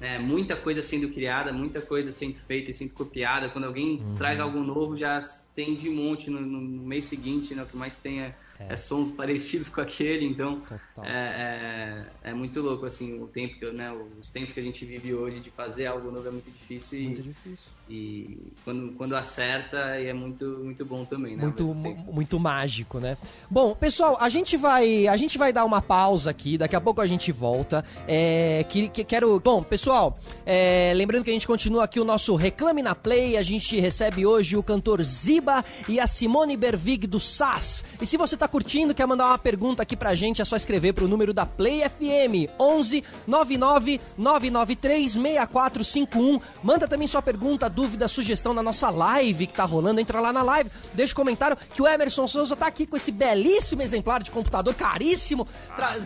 né, 0.00 0.18
muita 0.18 0.56
coisa 0.56 0.82
sendo 0.82 1.08
criada, 1.08 1.52
muita 1.52 1.80
coisa 1.80 2.10
sendo 2.10 2.38
feita 2.40 2.70
e 2.70 2.74
sendo 2.74 2.92
copiada. 2.92 3.48
Quando 3.48 3.64
alguém 3.64 4.00
uhum. 4.00 4.14
traz 4.16 4.40
algo 4.40 4.60
novo, 4.60 4.96
já 4.96 5.18
tem 5.54 5.76
de 5.76 5.88
monte 5.88 6.30
no, 6.30 6.40
no 6.40 6.60
mês 6.60 7.04
seguinte, 7.04 7.54
né? 7.54 7.62
O 7.62 7.66
que 7.66 7.76
mais 7.76 7.96
tem 7.96 8.22
é 8.22 8.34
é. 8.58 8.72
é 8.72 8.76
sons 8.76 9.10
parecidos 9.10 9.68
com 9.68 9.80
aquele, 9.80 10.24
então 10.26 10.62
é, 11.02 12.04
é, 12.24 12.30
é, 12.30 12.34
muito 12.34 12.60
louco 12.60 12.86
assim 12.86 13.20
o 13.20 13.26
tempo 13.26 13.58
que 13.58 13.66
né, 13.72 13.92
os 14.20 14.30
tempos 14.30 14.52
que 14.52 14.60
a 14.60 14.62
gente 14.62 14.84
vive 14.84 15.14
hoje 15.14 15.40
de 15.40 15.50
fazer 15.50 15.86
algo 15.86 16.10
novo 16.10 16.28
é 16.28 16.30
muito 16.30 16.50
difícil. 16.50 17.00
Muito 17.00 17.20
e, 17.20 17.22
difícil. 17.24 17.76
E 17.88 18.52
quando, 18.64 18.92
quando 18.94 19.16
acerta 19.16 19.76
é 19.76 20.12
muito 20.12 20.44
muito 20.62 20.84
bom 20.84 21.04
também, 21.04 21.36
né? 21.36 21.44
Muito 21.44 21.74
muito 21.74 22.40
mágico, 22.40 22.98
né? 22.98 23.16
Bom, 23.50 23.74
pessoal, 23.74 24.16
a 24.20 24.28
gente 24.28 24.56
vai 24.56 25.06
a 25.06 25.16
gente 25.16 25.38
vai 25.38 25.52
dar 25.52 25.64
uma 25.64 25.80
pausa 25.80 26.30
aqui, 26.30 26.58
daqui 26.58 26.74
a 26.74 26.80
pouco 26.80 27.00
a 27.00 27.06
gente 27.06 27.30
volta. 27.30 27.84
É, 28.08 28.64
que, 28.68 28.88
que 28.88 29.04
quero, 29.04 29.38
bom, 29.40 29.62
pessoal, 29.62 30.16
é, 30.48 30.92
lembrando 30.94 31.24
que 31.24 31.30
a 31.30 31.32
gente 31.32 31.46
continua 31.46 31.82
aqui 31.82 31.98
o 31.98 32.04
nosso 32.04 32.36
Reclame 32.36 32.80
na 32.80 32.94
Play, 32.94 33.36
a 33.36 33.42
gente 33.42 33.80
recebe 33.80 34.24
hoje 34.24 34.56
o 34.56 34.62
cantor 34.62 35.02
Ziba 35.02 35.64
e 35.88 35.98
a 35.98 36.06
Simone 36.06 36.56
Bervig 36.56 37.04
do 37.08 37.18
SAS. 37.18 37.84
E 38.00 38.06
se 38.06 38.16
você 38.16 38.36
tá 38.36 38.46
curtindo, 38.46 38.94
quer 38.94 39.06
mandar 39.06 39.26
uma 39.26 39.38
pergunta 39.38 39.82
aqui 39.82 39.96
pra 39.96 40.14
gente, 40.14 40.40
é 40.40 40.44
só 40.44 40.54
escrever 40.54 40.92
pro 40.92 41.08
número 41.08 41.34
da 41.34 41.44
Play 41.44 41.80
FM 41.80 42.48
11 42.60 43.02
99 43.26 44.00
993 44.16 45.12
6451. 45.14 46.40
Manda 46.62 46.86
também 46.86 47.08
sua 47.08 47.20
pergunta, 47.20 47.68
dúvida, 47.68 48.06
sugestão 48.06 48.54
na 48.54 48.62
nossa 48.62 48.88
live 48.88 49.48
que 49.48 49.54
tá 49.54 49.64
rolando. 49.64 50.00
Entra 50.00 50.20
lá 50.20 50.32
na 50.32 50.44
live, 50.44 50.70
deixa 50.94 51.12
um 51.12 51.16
comentário 51.16 51.56
que 51.74 51.82
o 51.82 51.88
Emerson 51.88 52.28
Souza 52.28 52.54
tá 52.54 52.68
aqui 52.68 52.86
com 52.86 52.96
esse 52.96 53.10
belíssimo 53.10 53.82
exemplar 53.82 54.22
de 54.22 54.30
computador 54.30 54.74
caríssimo, 54.74 55.44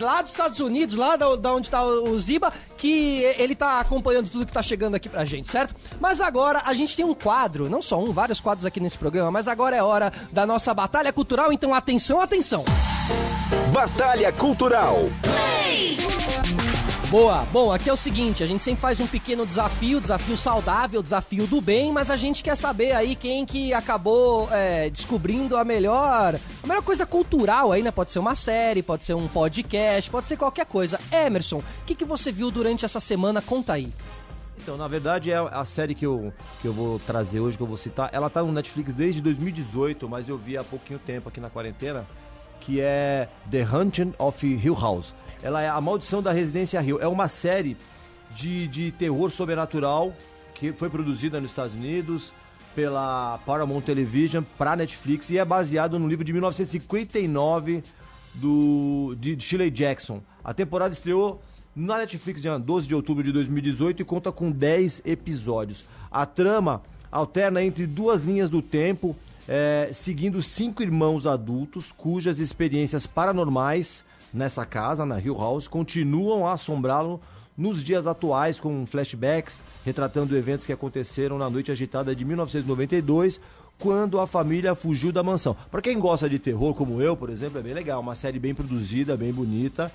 lá 0.01 0.23
dos 0.23 0.31
Estados 0.31 0.61
Unidos, 0.61 0.97
lá 0.97 1.17
da, 1.17 1.37
da 1.37 1.53
onde 1.53 1.69
tá 1.69 1.85
o 1.85 2.19
Ziba, 2.19 2.51
que 2.79 3.23
ele 3.37 3.55
tá 3.55 3.81
acompanhando 3.81 4.30
tudo 4.31 4.47
que 4.47 4.53
tá 4.53 4.63
chegando 4.63 4.95
aqui 4.95 5.09
pra 5.09 5.25
gente, 5.25 5.51
certo? 5.51 5.75
Mas 6.01 6.21
agora 6.21 6.63
a 6.65 6.75
gente 6.75 6.97
tem 6.97 7.05
um 7.05 7.15
quadro, 7.15 7.69
não 7.69 7.83
só 7.83 8.03
um, 8.03 8.13
vários 8.13 8.41
quadros 8.41 8.65
aqui 8.65 8.81
nesse 8.81 8.99
programa, 8.99 9.31
mas 9.31 9.49
agora 9.49 9.77
é 9.77 9.83
hora 9.83 10.13
da 10.33 10.47
nossa 10.47 10.73
batalha 10.73 11.13
cultural, 11.13 11.53
então 11.53 11.75
atenção, 11.75 12.21
atenção. 12.21 12.65
Batalha 13.73 14.33
Cultural. 14.33 14.99
Play! 15.23 15.97
Boa, 17.11 17.45
bom, 17.53 17.73
aqui 17.73 17.91
é 17.91 17.93
o 17.93 17.97
seguinte, 17.97 18.41
a 18.45 18.47
gente 18.47 18.63
sempre 18.63 18.81
faz 18.81 19.01
um 19.01 19.07
pequeno 19.07 19.45
desafio, 19.45 20.01
desafio 20.01 20.37
saudável, 20.37 21.03
desafio 21.03 21.45
do 21.45 21.61
bem, 21.61 21.93
mas 21.93 22.09
a 22.09 22.15
gente 22.15 22.41
quer 22.41 22.57
saber 22.57 22.93
aí 22.93 23.17
quem 23.17 23.45
que 23.45 23.75
acabou 23.75 24.49
é, 24.53 24.89
descobrindo 24.91 25.57
a 25.57 25.65
melhor, 25.65 26.37
a 26.63 26.67
melhor 26.69 26.83
coisa 26.85 27.05
cultural 27.05 27.73
aí, 27.73 27.83
né? 27.83 27.91
Pode 27.91 28.13
ser 28.13 28.21
uma 28.21 28.37
série, 28.37 28.81
pode 28.81 29.05
ser 29.05 29.15
um 29.15 29.27
podcast, 29.27 30.09
pode 30.09 30.29
ser 30.29 30.37
qualquer 30.37 30.67
coisa. 30.67 31.01
Emerson, 31.11 31.59
o 31.59 31.65
que, 31.85 31.97
que 31.97 32.05
você 32.05 32.31
viu 32.31 32.49
durante 32.49 32.85
essa 32.85 33.01
semana? 33.01 33.43
Conta 33.43 33.73
aí. 33.73 33.93
Então, 34.63 34.77
na 34.77 34.87
verdade, 34.87 35.31
é 35.31 35.37
a 35.37 35.65
série 35.65 35.95
que 35.95 36.05
eu, 36.05 36.33
que 36.61 36.69
eu 36.69 36.73
vou 36.73 36.99
trazer 36.99 37.41
hoje, 37.41 37.57
que 37.57 37.63
eu 37.63 37.67
vou 37.67 37.79
citar. 37.79 38.11
Ela 38.13 38.29
tá 38.29 38.43
no 38.43 38.53
Netflix 38.53 38.93
desde 38.93 39.23
2018, 39.23 40.07
mas 40.07 40.29
eu 40.29 40.37
vi 40.37 40.57
há 40.59 40.63
pouquinho 40.63 40.99
tempo 40.99 41.31
aqui 41.31 41.41
na 41.41 41.49
quarentena, 41.49 42.07
que 42.61 42.79
é 42.79 43.29
The 43.51 43.65
Hunting 43.65 44.13
of 44.19 44.47
Hill 44.47 44.75
House. 44.75 45.15
Ela 45.43 45.63
é 45.63 45.69
A 45.69 45.81
Maldição 45.81 46.23
da 46.23 46.31
Residência 46.31 46.79
Rio. 46.79 46.99
É 47.01 47.09
uma 47.09 47.27
série 47.27 47.75
de, 48.37 48.69
de 48.69 48.93
terror 48.93 49.31
sobrenatural 49.31 50.13
que 50.55 50.73
foi 50.73 50.91
produzida 50.91 51.41
nos 51.41 51.53
Estados 51.53 51.75
Unidos 51.75 52.31
pela 52.75 53.39
Paramount 53.47 53.81
Television 53.81 54.43
para 54.59 54.77
Netflix 54.77 55.31
e 55.31 55.39
é 55.39 55.45
baseado 55.45 55.99
no 55.99 56.07
livro 56.07 56.25
de 56.25 56.33
1959 56.33 57.83
do 58.35 59.17
de 59.19 59.41
Shirley 59.41 59.71
Jackson. 59.71 60.21
A 60.45 60.53
temporada 60.53 60.93
estreou 60.93 61.41
na 61.81 61.97
Netflix 61.97 62.43
dia 62.43 62.59
12 62.59 62.87
de 62.87 62.95
outubro 62.95 63.25
de 63.25 63.33
2018 63.33 64.03
e 64.03 64.05
conta 64.05 64.31
com 64.31 64.51
10 64.51 65.01
episódios. 65.07 65.85
A 66.11 66.27
trama 66.27 66.83
alterna 67.11 67.63
entre 67.65 67.87
duas 67.87 68.23
linhas 68.23 68.51
do 68.51 68.61
tempo, 68.61 69.17
é, 69.49 69.89
seguindo 69.91 70.43
cinco 70.43 70.83
irmãos 70.83 71.27
adultos 71.27 71.91
cujas 71.91 72.39
experiências 72.39 73.07
paranormais 73.07 74.05
nessa 74.33 74.67
casa, 74.67 75.07
na 75.07 75.19
Hill 75.19 75.39
House, 75.39 75.67
continuam 75.67 76.47
a 76.47 76.53
assombrá-lo 76.53 77.19
nos 77.57 77.83
dias 77.83 78.07
atuais, 78.07 78.61
com 78.61 78.85
flashbacks 78.85 79.63
retratando 79.83 80.37
eventos 80.37 80.67
que 80.67 80.73
aconteceram 80.73 81.39
na 81.39 81.49
noite 81.49 81.73
agitada 81.73 82.15
de 82.15 82.27
1992, 82.27 83.41
quando 83.79 84.21
a 84.21 84.27
família 84.27 84.75
fugiu 84.75 85.11
da 85.11 85.23
mansão. 85.23 85.57
Para 85.71 85.81
quem 85.81 85.99
gosta 85.99 86.29
de 86.29 86.39
terror, 86.39 86.75
como 86.75 87.01
eu, 87.01 87.17
por 87.17 87.31
exemplo, 87.31 87.59
é 87.59 87.63
bem 87.63 87.73
legal. 87.73 88.01
Uma 88.01 88.15
série 88.15 88.39
bem 88.39 88.55
produzida, 88.55 89.17
bem 89.17 89.33
bonita 89.33 89.91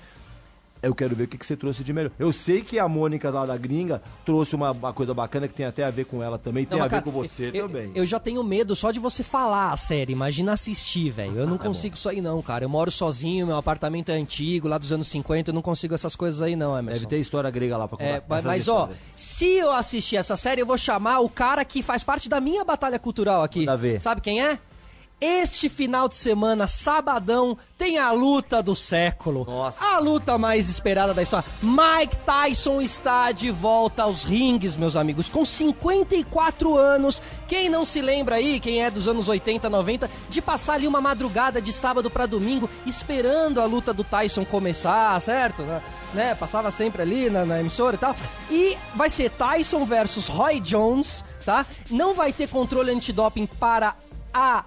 eu 0.82 0.94
quero 0.94 1.14
ver 1.14 1.24
o 1.24 1.28
que, 1.28 1.38
que 1.38 1.46
você 1.46 1.56
trouxe 1.56 1.82
de 1.82 1.92
melhor. 1.92 2.10
Eu 2.18 2.32
sei 2.32 2.60
que 2.60 2.78
a 2.78 2.88
Mônica 2.88 3.30
lá 3.30 3.46
da 3.46 3.56
gringa 3.56 4.02
trouxe 4.24 4.54
uma, 4.54 4.70
uma 4.70 4.92
coisa 4.92 5.14
bacana 5.14 5.48
que 5.48 5.54
tem 5.54 5.66
até 5.66 5.84
a 5.84 5.90
ver 5.90 6.04
com 6.04 6.22
ela 6.22 6.38
também, 6.38 6.64
tem 6.64 6.78
a 6.78 6.88
cara, 6.88 6.96
ver 6.96 7.02
com 7.02 7.10
você 7.10 7.50
eu, 7.52 7.66
também. 7.66 7.90
Eu 7.94 8.06
já 8.06 8.18
tenho 8.18 8.42
medo 8.44 8.76
só 8.76 8.90
de 8.90 8.98
você 8.98 9.22
falar 9.22 9.72
a 9.72 9.76
série, 9.76 10.12
imagina 10.12 10.52
assistir, 10.52 11.10
velho. 11.10 11.38
Eu 11.38 11.46
não 11.48 11.56
ah, 11.56 11.58
consigo 11.58 11.96
isso 11.96 12.08
aí 12.08 12.20
não, 12.20 12.40
cara. 12.42 12.64
Eu 12.64 12.68
moro 12.68 12.90
sozinho, 12.90 13.46
meu 13.46 13.56
apartamento 13.56 14.10
é 14.10 14.14
antigo, 14.14 14.68
lá 14.68 14.78
dos 14.78 14.92
anos 14.92 15.08
50, 15.08 15.50
eu 15.50 15.54
não 15.54 15.62
consigo 15.62 15.94
essas 15.94 16.14
coisas 16.14 16.42
aí 16.42 16.56
não, 16.56 16.78
Emerson. 16.78 17.00
Deve 17.00 17.06
ter 17.06 17.20
história 17.20 17.50
grega 17.50 17.76
lá 17.76 17.88
pra 17.88 17.98
contar. 17.98 18.10
É, 18.10 18.22
mas, 18.28 18.44
mas 18.44 18.68
ó, 18.68 18.90
se 19.14 19.46
eu 19.46 19.72
assistir 19.72 20.16
essa 20.16 20.36
série, 20.36 20.60
eu 20.60 20.66
vou 20.66 20.78
chamar 20.78 21.20
o 21.20 21.28
cara 21.28 21.64
que 21.64 21.82
faz 21.82 22.02
parte 22.04 22.28
da 22.28 22.40
minha 22.40 22.64
batalha 22.64 22.98
cultural 22.98 23.42
aqui. 23.42 23.66
Sabe 24.00 24.20
quem 24.20 24.42
é? 24.42 24.58
Este 25.18 25.70
final 25.70 26.08
de 26.10 26.14
semana, 26.14 26.68
sabadão, 26.68 27.56
tem 27.78 27.98
a 27.98 28.12
luta 28.12 28.62
do 28.62 28.76
século. 28.76 29.46
Nossa. 29.46 29.82
A 29.82 29.98
luta 29.98 30.36
mais 30.36 30.68
esperada 30.68 31.14
da 31.14 31.22
história. 31.22 31.48
Mike 31.62 32.16
Tyson 32.18 32.82
está 32.82 33.32
de 33.32 33.50
volta 33.50 34.02
aos 34.02 34.24
ringues, 34.24 34.76
meus 34.76 34.94
amigos, 34.94 35.30
com 35.30 35.42
54 35.42 36.76
anos. 36.76 37.22
Quem 37.48 37.70
não 37.70 37.86
se 37.86 38.02
lembra 38.02 38.34
aí, 38.34 38.60
quem 38.60 38.84
é 38.84 38.90
dos 38.90 39.08
anos 39.08 39.26
80, 39.26 39.70
90, 39.70 40.10
de 40.28 40.42
passar 40.42 40.74
ali 40.74 40.86
uma 40.86 41.00
madrugada 41.00 41.62
de 41.62 41.72
sábado 41.72 42.10
para 42.10 42.26
domingo 42.26 42.68
esperando 42.84 43.58
a 43.58 43.64
luta 43.64 43.94
do 43.94 44.04
Tyson 44.04 44.44
começar, 44.44 45.18
certo? 45.22 45.62
Né? 46.12 46.34
Passava 46.34 46.70
sempre 46.70 47.00
ali 47.00 47.30
na, 47.30 47.46
na 47.46 47.58
emissora 47.58 47.96
e 47.96 47.98
tal. 47.98 48.14
E 48.50 48.76
vai 48.94 49.08
ser 49.08 49.30
Tyson 49.30 49.86
versus 49.86 50.28
Roy 50.28 50.60
Jones, 50.60 51.24
tá? 51.42 51.64
Não 51.90 52.14
vai 52.14 52.34
ter 52.34 52.48
controle 52.50 52.90
antidoping 52.90 53.46
para 53.46 53.96
a 54.34 54.62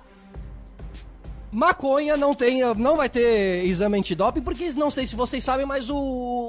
Maconha 1.51 2.15
não 2.15 2.35
tem, 2.35 2.61
não 2.75 2.95
vai 2.95 3.09
ter 3.09 3.65
exame 3.65 3.97
antidoping, 3.97 4.41
porque 4.41 4.69
não 4.71 4.91
sei 4.91 5.05
se 5.05 5.15
vocês 5.15 5.43
sabem, 5.43 5.65
mas 5.65 5.89
o, 5.89 5.97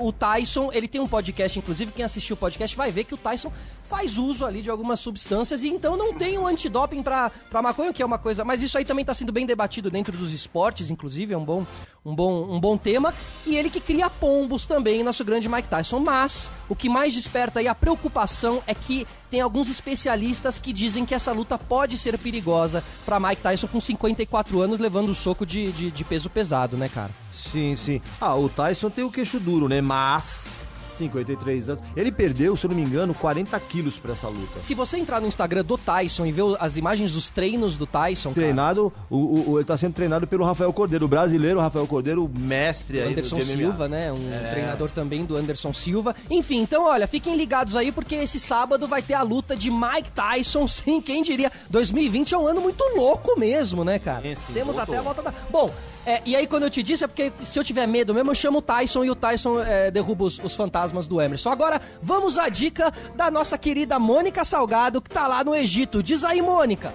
o, 0.02 0.12
Tyson, 0.12 0.70
ele 0.72 0.86
tem 0.86 1.00
um 1.00 1.08
podcast, 1.08 1.58
inclusive 1.58 1.92
quem 1.92 2.04
assistiu 2.04 2.34
o 2.34 2.36
podcast 2.36 2.76
vai 2.76 2.90
ver 2.90 3.04
que 3.04 3.14
o 3.14 3.16
Tyson 3.16 3.50
faz 3.90 4.16
uso 4.18 4.46
ali 4.46 4.62
de 4.62 4.70
algumas 4.70 5.00
substâncias 5.00 5.64
e 5.64 5.68
então 5.68 5.96
não 5.96 6.14
tem 6.14 6.38
um 6.38 6.46
antidoping 6.46 7.02
pra 7.02 7.32
maconha, 7.60 7.92
que 7.92 8.00
é 8.00 8.06
uma 8.06 8.18
coisa, 8.18 8.44
mas 8.44 8.62
isso 8.62 8.78
aí 8.78 8.84
também 8.84 9.04
tá 9.04 9.12
sendo 9.12 9.32
bem 9.32 9.44
debatido 9.44 9.90
dentro 9.90 10.16
dos 10.16 10.32
esportes, 10.32 10.90
inclusive, 10.90 11.34
é 11.34 11.36
um 11.36 11.44
bom, 11.44 11.66
um 12.06 12.14
bom, 12.14 12.44
um 12.48 12.60
bom 12.60 12.78
tema, 12.78 13.12
e 13.44 13.56
ele 13.56 13.68
que 13.68 13.80
cria 13.80 14.08
pombos 14.08 14.64
também, 14.64 15.02
nosso 15.02 15.24
grande 15.24 15.48
Mike 15.48 15.68
Tyson, 15.68 15.98
mas 15.98 16.52
o 16.68 16.76
que 16.76 16.88
mais 16.88 17.12
desperta 17.12 17.58
aí 17.58 17.66
a 17.66 17.74
preocupação 17.74 18.62
é 18.64 18.74
que 18.74 19.04
tem 19.28 19.40
alguns 19.40 19.68
especialistas 19.68 20.60
que 20.60 20.72
dizem 20.72 21.04
que 21.04 21.14
essa 21.14 21.32
luta 21.32 21.58
pode 21.58 21.98
ser 21.98 22.16
perigosa 22.16 22.84
para 23.04 23.18
Mike 23.18 23.42
Tyson 23.42 23.66
com 23.66 23.80
54 23.80 24.60
anos 24.60 24.78
levando 24.78 25.08
o 25.10 25.14
soco 25.16 25.44
de, 25.44 25.72
de, 25.72 25.90
de 25.90 26.04
peso 26.04 26.30
pesado, 26.30 26.76
né, 26.76 26.88
cara? 26.88 27.10
Sim, 27.32 27.74
sim. 27.74 28.00
Ah, 28.20 28.36
o 28.36 28.48
Tyson 28.48 28.90
tem 28.90 29.02
o 29.02 29.10
queixo 29.10 29.40
duro, 29.40 29.68
né? 29.68 29.80
Mas 29.80 30.59
53 31.00 31.68
anos. 31.70 31.84
Ele 31.96 32.12
perdeu, 32.12 32.56
se 32.56 32.66
eu 32.66 32.70
não 32.70 32.76
me 32.76 32.82
engano, 32.82 33.14
40 33.14 33.58
quilos 33.60 33.98
pra 33.98 34.12
essa 34.12 34.28
luta. 34.28 34.62
Se 34.62 34.74
você 34.74 34.98
entrar 34.98 35.20
no 35.20 35.26
Instagram 35.26 35.64
do 35.64 35.76
Tyson 35.76 36.26
e 36.26 36.32
ver 36.32 36.42
as 36.58 36.76
imagens 36.76 37.12
dos 37.12 37.30
treinos 37.30 37.76
do 37.76 37.86
Tyson. 37.86 38.32
Treinado, 38.32 38.92
o, 39.08 39.16
o, 39.16 39.50
o, 39.50 39.58
ele 39.58 39.64
tá 39.64 39.76
sendo 39.76 39.94
treinado 39.94 40.26
pelo 40.26 40.44
Rafael 40.44 40.72
Cordeiro, 40.72 41.04
o 41.04 41.08
brasileiro 41.08 41.60
Rafael 41.60 41.86
Cordeiro, 41.86 42.30
mestre 42.34 43.00
aí. 43.00 43.12
Anderson 43.12 43.42
Silva, 43.42 43.88
né? 43.88 44.12
Um 44.12 44.32
é. 44.32 44.50
treinador 44.50 44.90
também 44.90 45.24
do 45.24 45.36
Anderson 45.36 45.72
Silva. 45.72 46.14
Enfim, 46.28 46.60
então 46.60 46.84
olha, 46.84 47.06
fiquem 47.06 47.36
ligados 47.36 47.76
aí 47.76 47.90
porque 47.90 48.14
esse 48.16 48.38
sábado 48.38 48.86
vai 48.86 49.02
ter 49.02 49.14
a 49.14 49.22
luta 49.22 49.56
de 49.56 49.70
Mike 49.70 50.10
Tyson, 50.14 50.66
sim, 50.68 51.00
quem 51.00 51.22
diria? 51.22 51.50
2020 51.70 52.34
é 52.34 52.38
um 52.38 52.46
ano 52.46 52.60
muito 52.60 52.84
louco 52.96 53.38
mesmo, 53.38 53.84
né, 53.84 53.98
cara? 53.98 54.22
Sim, 54.22 54.34
sim, 54.34 54.52
Temos 54.52 54.76
voltou. 54.76 54.94
até 54.94 54.98
a 54.98 55.02
volta 55.02 55.22
da. 55.22 55.32
Bom, 55.50 55.70
é, 56.06 56.22
e 56.24 56.34
aí, 56.34 56.46
quando 56.46 56.62
eu 56.62 56.70
te 56.70 56.82
disse, 56.82 57.04
é 57.04 57.06
porque 57.06 57.30
se 57.44 57.58
eu 57.58 57.62
tiver 57.62 57.86
medo 57.86 58.14
mesmo, 58.14 58.30
eu 58.30 58.34
chamo 58.34 58.58
o 58.58 58.62
Tyson 58.62 59.04
e 59.04 59.10
o 59.10 59.14
Tyson 59.14 59.60
é, 59.60 59.90
derruba 59.90 60.24
os, 60.24 60.38
os, 60.38 60.56
fantasmas 60.56 60.89
do 61.08 61.20
Emerson. 61.20 61.50
Agora, 61.50 61.80
vamos 62.02 62.38
à 62.38 62.48
dica 62.48 62.92
da 63.14 63.30
nossa 63.30 63.56
querida 63.56 63.98
Mônica 63.98 64.44
Salgado, 64.44 65.00
que 65.00 65.10
tá 65.10 65.26
lá 65.26 65.42
no 65.44 65.54
Egito. 65.54 66.02
Diz 66.02 66.24
aí, 66.24 66.42
Mônica. 66.42 66.92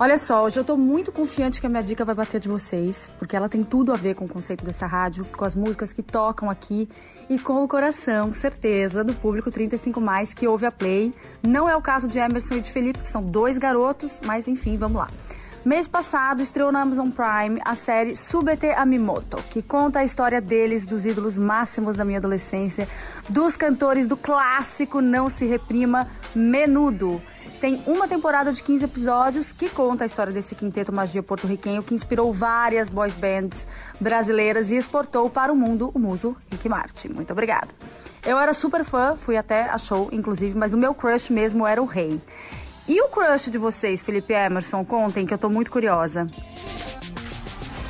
Olha 0.00 0.16
só, 0.16 0.44
hoje 0.44 0.60
eu 0.60 0.64
tô 0.64 0.76
muito 0.76 1.10
confiante 1.10 1.60
que 1.60 1.66
a 1.66 1.68
minha 1.68 1.82
dica 1.82 2.04
vai 2.04 2.14
bater 2.14 2.38
de 2.38 2.48
vocês, 2.48 3.10
porque 3.18 3.34
ela 3.34 3.48
tem 3.48 3.62
tudo 3.62 3.92
a 3.92 3.96
ver 3.96 4.14
com 4.14 4.26
o 4.26 4.28
conceito 4.28 4.64
dessa 4.64 4.86
rádio, 4.86 5.24
com 5.24 5.44
as 5.44 5.56
músicas 5.56 5.92
que 5.92 6.04
tocam 6.04 6.48
aqui 6.48 6.88
e 7.28 7.36
com 7.36 7.64
o 7.64 7.66
coração, 7.66 8.32
certeza, 8.32 9.02
do 9.02 9.12
público 9.12 9.50
35 9.50 10.00
mais 10.00 10.32
que 10.32 10.46
ouve 10.46 10.66
a 10.66 10.70
Play. 10.70 11.12
Não 11.42 11.68
é 11.68 11.74
o 11.74 11.82
caso 11.82 12.06
de 12.06 12.16
Emerson 12.16 12.54
e 12.54 12.60
de 12.60 12.70
Felipe, 12.70 13.00
que 13.00 13.08
são 13.08 13.24
dois 13.24 13.58
garotos, 13.58 14.20
mas 14.24 14.46
enfim, 14.46 14.76
vamos 14.76 14.98
lá. 14.98 15.08
Mês 15.64 15.88
passado 15.88 16.40
estreou 16.40 16.70
na 16.70 16.82
Amazon 16.82 17.10
Prime 17.10 17.60
a 17.64 17.74
série 17.74 18.14
Subete 18.14 18.68
Amimoto, 18.70 19.42
que 19.50 19.60
conta 19.60 19.98
a 19.98 20.04
história 20.04 20.40
deles, 20.40 20.86
dos 20.86 21.04
ídolos 21.04 21.36
máximos 21.36 21.96
da 21.96 22.04
minha 22.04 22.18
adolescência, 22.18 22.88
dos 23.28 23.56
cantores 23.56 24.06
do 24.06 24.16
clássico 24.16 25.00
Não 25.00 25.28
Se 25.28 25.44
Reprima, 25.46 26.08
Menudo. 26.34 27.20
Tem 27.60 27.82
uma 27.88 28.06
temporada 28.06 28.52
de 28.52 28.62
15 28.62 28.84
episódios 28.84 29.50
que 29.50 29.68
conta 29.68 30.04
a 30.04 30.06
história 30.06 30.32
desse 30.32 30.54
quinteto 30.54 30.92
magia 30.92 31.24
porto-riquenho 31.24 31.82
que 31.82 31.92
inspirou 31.92 32.32
várias 32.32 32.88
boys 32.88 33.14
bands 33.14 33.66
brasileiras 34.00 34.70
e 34.70 34.76
exportou 34.76 35.28
para 35.28 35.52
o 35.52 35.56
mundo 35.56 35.90
o 35.92 35.98
muso 35.98 36.36
Rick 36.52 36.68
Martin. 36.68 37.08
Muito 37.08 37.32
obrigada. 37.32 37.68
Eu 38.24 38.38
era 38.38 38.54
super 38.54 38.84
fã, 38.84 39.16
fui 39.16 39.36
até 39.36 39.62
a 39.62 39.76
show, 39.76 40.08
inclusive, 40.12 40.56
mas 40.56 40.72
o 40.72 40.76
meu 40.76 40.94
crush 40.94 41.30
mesmo 41.30 41.66
era 41.66 41.82
o 41.82 41.84
rei. 41.84 42.20
E 42.88 43.00
o 43.02 43.08
crush 43.08 43.50
de 43.50 43.58
vocês, 43.58 44.00
Felipe 44.00 44.32
Emerson? 44.32 44.82
Contem 44.82 45.26
que 45.26 45.34
eu 45.34 45.38
tô 45.38 45.50
muito 45.50 45.70
curiosa. 45.70 46.26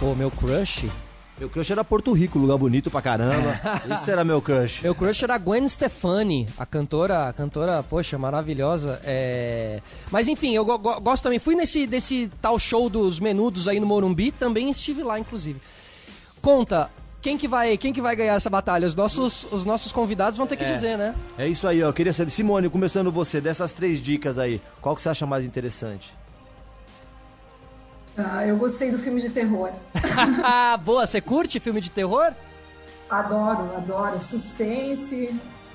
Pô, 0.00 0.12
meu 0.14 0.28
crush? 0.28 0.90
Meu 1.38 1.48
crush 1.48 1.70
era 1.70 1.84
Porto 1.84 2.12
Rico, 2.12 2.36
lugar 2.36 2.58
bonito 2.58 2.90
pra 2.90 3.00
caramba. 3.00 3.60
Esse 3.94 4.10
era 4.10 4.24
meu 4.24 4.42
crush. 4.42 4.82
Meu 4.82 4.96
crush 4.96 5.22
era 5.22 5.38
Gwen 5.38 5.68
Stefani, 5.68 6.48
a 6.58 6.66
cantora, 6.66 7.28
a 7.28 7.32
cantora, 7.32 7.80
poxa, 7.80 8.18
maravilhosa. 8.18 9.00
É... 9.04 9.80
Mas 10.10 10.26
enfim, 10.26 10.56
eu 10.56 10.64
go 10.64 10.76
gosto 10.78 11.22
também. 11.22 11.38
Fui 11.38 11.54
nesse 11.54 11.86
desse 11.86 12.28
tal 12.42 12.58
show 12.58 12.90
dos 12.90 13.20
menudos 13.20 13.68
aí 13.68 13.78
no 13.78 13.86
Morumbi, 13.86 14.32
também 14.32 14.68
estive 14.68 15.04
lá, 15.04 15.16
inclusive. 15.16 15.60
Conta, 16.42 16.90
quem 17.20 17.36
que 17.36 17.48
vai, 17.48 17.76
quem 17.76 17.92
que 17.92 18.00
vai 18.00 18.14
ganhar 18.14 18.34
essa 18.34 18.48
batalha? 18.48 18.86
Os 18.86 18.94
nossos, 18.94 19.46
os 19.50 19.64
nossos 19.64 19.90
convidados 19.90 20.36
vão 20.36 20.46
ter 20.46 20.56
que 20.56 20.64
é, 20.64 20.72
dizer, 20.72 20.96
né? 20.96 21.14
É 21.36 21.48
isso 21.48 21.66
aí, 21.66 21.82
ó. 21.82 21.88
Eu 21.88 21.92
queria 21.92 22.12
saber, 22.12 22.30
Simone, 22.30 22.70
começando 22.70 23.10
você, 23.10 23.40
dessas 23.40 23.72
três 23.72 24.00
dicas 24.00 24.38
aí, 24.38 24.60
qual 24.80 24.94
que 24.94 25.02
você 25.02 25.08
acha 25.08 25.26
mais 25.26 25.44
interessante? 25.44 26.14
Ah, 28.16 28.46
eu 28.46 28.56
gostei 28.56 28.90
do 28.90 28.98
filme 28.98 29.20
de 29.20 29.30
terror. 29.30 29.70
Boa, 30.84 31.06
você 31.06 31.20
curte 31.20 31.60
filme 31.60 31.80
de 31.80 31.90
terror? 31.90 32.32
Adoro, 33.08 33.76
adoro. 33.76 34.20
Suspense. 34.20 35.34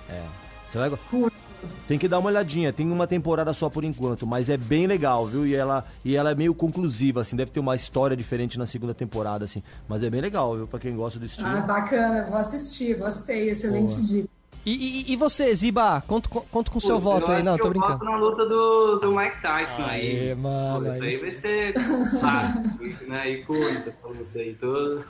É. 0.09 0.21
Você 0.69 0.77
vai... 0.77 0.89
Curto. 1.09 1.42
Tem 1.87 1.99
que 1.99 2.07
dar 2.07 2.19
uma 2.19 2.29
olhadinha, 2.29 2.71
tem 2.71 2.91
uma 2.91 3.05
temporada 3.07 3.53
só 3.53 3.69
por 3.69 3.83
enquanto, 3.83 4.25
mas 4.25 4.49
é 4.49 4.57
bem 4.57 4.87
legal, 4.87 5.25
viu? 5.25 5.45
E 5.45 5.53
ela, 5.53 5.85
e 6.03 6.15
ela 6.15 6.31
é 6.31 6.35
meio 6.35 6.53
conclusiva, 6.53 7.21
assim, 7.21 7.35
deve 7.35 7.51
ter 7.51 7.59
uma 7.59 7.75
história 7.75 8.15
diferente 8.15 8.57
na 8.57 8.65
segunda 8.65 8.93
temporada, 8.93 9.45
assim. 9.45 9.61
Mas 9.87 10.03
é 10.03 10.09
bem 10.09 10.21
legal, 10.21 10.55
viu? 10.55 10.67
Pra 10.67 10.79
quem 10.79 10.95
gosta 10.95 11.19
do 11.19 11.25
estilo. 11.25 11.47
Ah, 11.47 11.61
bacana, 11.61 12.25
vou 12.29 12.37
assistir, 12.37 12.97
gostei, 12.97 13.49
excelente 13.49 13.95
Boa. 13.95 14.03
dica. 14.03 14.29
E, 14.65 14.71
e, 14.71 15.13
e, 15.13 15.15
você, 15.17 15.53
Ziba? 15.53 16.01
Conto, 16.07 16.29
conto 16.29 16.71
com 16.71 16.77
o 16.77 16.81
seu 16.81 16.97
voto 16.97 17.29
aí, 17.31 17.43
não, 17.43 17.57
tô 17.57 17.67
brincando. 17.67 17.93
Eu 17.93 17.99
voto 17.99 18.05
na 18.05 18.17
luta 18.17 18.45
do, 18.45 18.95
do 18.95 19.11
Mike 19.11 19.41
Tyson 19.41 19.83
aí. 19.83 20.33
Mano, 20.35 20.85
Pô, 20.85 20.91
isso 20.91 21.03
aí 21.03 21.17
vai 21.17 21.33
ser 21.33 21.73
fácil, 22.21 22.61
né? 23.09 23.29
Icônica 23.31 23.89
essa 23.89 24.07
luta 24.07 24.39
aí. 24.39 24.53
Tô, 24.53 25.01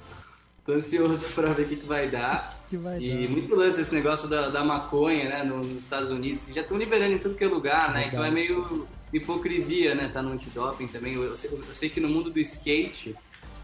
tô 0.65 0.73
ansioso 0.73 1.25
pra 1.35 1.49
ver 1.49 1.63
o 1.63 1.67
que, 1.69 1.75
que 1.77 1.85
vai 1.85 2.07
dar 2.07 2.57
que 2.69 2.77
vai 2.77 2.99
e 2.99 3.09
dar. 3.23 3.29
muito 3.29 3.55
lance 3.55 3.81
esse 3.81 3.93
negócio 3.93 4.27
da, 4.27 4.49
da 4.49 4.63
maconha, 4.63 5.25
né, 5.29 5.43
nos 5.43 5.67
Estados 5.71 6.09
Unidos, 6.09 6.43
que 6.45 6.53
já 6.53 6.61
estão 6.61 6.77
liberando 6.77 7.13
em 7.13 7.17
tudo 7.17 7.35
que 7.35 7.43
é 7.43 7.47
lugar, 7.47 7.93
né? 7.93 8.05
Então 8.07 8.23
é 8.23 8.31
meio 8.31 8.87
hipocrisia, 9.11 9.93
né? 9.93 10.09
Tá 10.11 10.21
no 10.21 10.31
antidoping 10.31 10.87
também. 10.87 11.13
Eu, 11.13 11.23
eu, 11.23 11.37
sei, 11.37 11.49
eu, 11.51 11.63
sei, 11.73 11.89
que 11.89 11.99
no 11.99 12.09
mundo 12.09 12.29
do 12.31 12.39
skate, 12.39 13.15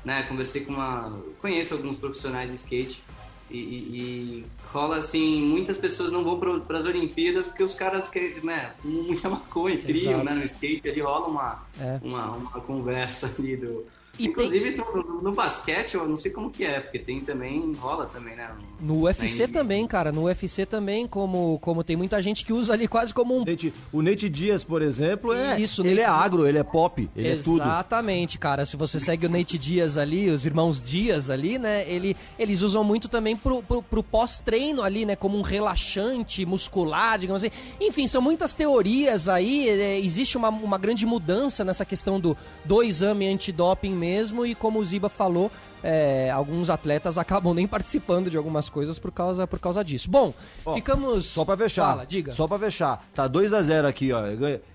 né? 0.06 0.24
Conversei 0.24 0.62
com 0.62 0.74
uma. 0.74 1.18
Conheço 1.42 1.74
alguns 1.74 1.98
profissionais 1.98 2.52
de 2.52 2.56
skate 2.58 3.02
E, 3.50 3.58
e, 3.58 3.98
e 3.98 4.46
rola 4.72 4.98
assim, 4.98 5.42
muitas 5.42 5.78
pessoas 5.78 6.12
não 6.12 6.24
vão 6.24 6.40
para 6.62 6.78
as 6.78 6.86
Olimpíadas 6.86 7.48
porque 7.48 7.64
os 7.64 7.74
caras 7.74 8.08
querem, 8.08 8.36
né, 8.44 8.74
muita 8.84 9.28
maconha, 9.28 9.76
criam, 9.80 10.24
né, 10.24 10.34
no 10.34 10.44
skate, 10.44 10.88
ali 10.88 11.02
rola 11.02 11.28
uma, 11.28 11.64
É. 11.80 12.00
uma, 12.04 12.30
uma 12.32 12.62
conversa 12.62 13.34
ali 13.40 13.58
do... 13.58 13.88
E 14.20 14.28
Inclusive 14.28 14.76
no, 14.78 15.04
no- 15.04 15.22
no 15.22 15.32
basquete, 15.34 15.96
eu 15.96 16.08
não 16.08 16.18
sei 16.18 16.32
como 16.32 16.50
que 16.50 16.64
é, 16.66 16.80
porque 16.80 17.00
tem 17.00 17.22
também, 17.22 17.72
rola 17.80 18.06
também, 18.06 18.36
né? 18.36 18.50
No 18.80 19.02
UFC 19.04 19.48
também, 19.48 19.86
cara. 19.88 20.12
No 20.12 20.24
UFC 20.26 20.66
também, 20.66 21.08
como, 21.08 21.58
como 21.62 21.84
tem 21.84 21.96
muita 21.96 22.22
gente 22.22 22.46
que 22.46 22.52
usa 22.54 22.74
ali 22.74 22.88
quase 22.88 23.14
como 23.14 23.36
um. 23.38 23.46
Nate- 23.46 23.74
o 23.92 24.02
Nate 24.02 24.28
Dias, 24.30 24.64
por 24.64 24.82
exemplo, 24.82 25.34
é. 25.34 25.60
Isso, 25.60 25.82
ele 25.82 25.96
Nate 26.02 26.02
é 26.02 26.06
agro, 26.06 26.48
ele 26.48 26.58
é 26.58 26.64
pop, 26.64 27.10
ele 27.16 27.28
é 27.30 27.36
tudo. 27.36 27.62
Exatamente, 27.62 28.38
cara. 28.38 28.66
Se 28.66 28.76
você 28.78 29.00
segue 29.00 29.26
o 29.26 29.30
Nate 29.30 29.58
Dias 29.58 29.98
ali, 29.98 30.30
os 30.30 30.46
irmãos 30.46 30.82
Dias 30.82 31.30
ali, 31.30 31.58
né? 31.58 31.88
Ele, 31.90 32.16
eles 32.38 32.62
usam 32.62 32.84
muito 32.84 33.08
também 33.08 33.36
pro, 33.36 33.62
pro, 33.64 33.82
pro 33.82 34.04
pós-treino 34.04 34.82
ali, 34.84 35.06
né? 35.06 35.16
Como 35.16 35.38
um 35.38 35.42
relaxante 35.42 36.46
muscular, 36.46 37.18
digamos 37.20 37.44
assim. 37.44 37.54
Enfim, 37.80 38.08
são 38.08 38.22
muitas 38.22 38.54
teorias 38.54 39.28
aí. 39.28 39.70
é, 39.70 40.00
existe 40.00 40.38
uma, 40.38 40.50
uma 40.50 40.78
grande 40.78 41.06
mudança 41.06 41.64
nessa 41.64 41.86
questão 41.86 42.20
do, 42.20 42.36
do 42.66 42.84
exame 42.84 43.28
antidoping 43.28 43.94
mesmo. 43.94 44.09
E 44.46 44.56
como 44.56 44.80
o 44.80 44.86
Ziba 44.86 45.10
falou, 45.10 45.52
é, 45.84 46.30
alguns 46.30 46.70
atletas 46.70 47.18
acabam 47.18 47.54
nem 47.54 47.68
participando 47.68 48.30
de 48.30 48.38
algumas 48.38 48.70
coisas 48.70 49.00
por 49.00 49.12
causa, 49.12 49.48
por 49.48 49.60
causa 49.60 49.84
disso. 49.84 50.10
Bom, 50.10 50.34
Ó, 50.66 50.74
ficamos. 50.74 51.26
Só 51.26 51.46
pra 51.46 51.56
fechar. 51.58 51.90
Fala, 51.90 52.06
diga. 52.06 52.32
Só 52.32 52.48
pra 52.48 52.60
fechar. 52.60 53.06
Tá 53.14 53.28
2 53.28 53.54
a 53.54 53.62
0 53.62 53.88
aqui, 53.88 54.12
ó. 54.12 54.22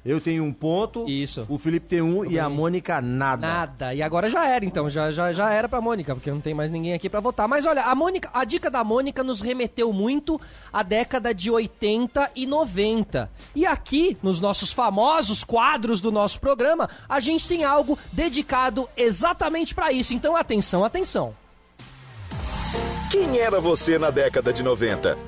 Eu 0.04 0.20
tenho 0.20 0.44
um 0.44 0.52
ponto. 0.52 1.08
Isso. 1.08 1.44
O 1.48 1.58
Felipe 1.58 1.86
tem 1.86 2.00
um 2.02 2.24
e 2.24 2.38
a 2.38 2.48
Mônica 2.48 3.00
nada. 3.00 3.46
Nada. 3.46 3.94
E 3.94 4.02
agora 4.02 4.28
já 4.28 4.46
era, 4.46 4.64
então. 4.64 4.88
Já, 4.88 5.10
já, 5.10 5.32
já 5.32 5.50
era 5.50 5.68
pra 5.68 5.80
Mônica, 5.80 6.14
porque 6.14 6.30
não 6.30 6.40
tem 6.40 6.54
mais 6.54 6.70
ninguém 6.70 6.94
aqui 6.94 7.08
pra 7.08 7.20
votar. 7.20 7.46
Mas 7.46 7.66
olha, 7.66 7.82
a 7.84 7.94
Mônica, 7.94 8.30
a 8.32 8.44
dica 8.44 8.70
da 8.70 8.82
Mônica 8.82 9.22
nos 9.22 9.40
remeteu 9.40 9.92
muito 9.92 10.40
à 10.72 10.82
década 10.82 11.34
de 11.34 11.50
80 11.50 12.30
e 12.34 12.46
90. 12.46 13.30
E 13.54 13.66
aqui, 13.66 14.16
nos 14.22 14.40
nossos 14.40 14.72
famosos 14.72 15.44
quadros 15.44 16.00
do 16.00 16.10
nosso 16.10 16.40
programa, 16.40 16.88
a 17.08 17.20
gente 17.20 17.46
tem 17.48 17.64
algo 17.64 17.98
dedicado 18.12 18.88
exatamente 18.96 19.74
pra 19.74 19.92
isso. 19.92 20.14
Então, 20.14 20.36
atenção, 20.36 20.84
atenção. 20.84 20.93
Quem 23.10 23.38
era 23.38 23.60
você 23.60 23.98
na 23.98 24.10
década 24.10 24.52
de 24.52 24.62
90? 24.62 25.18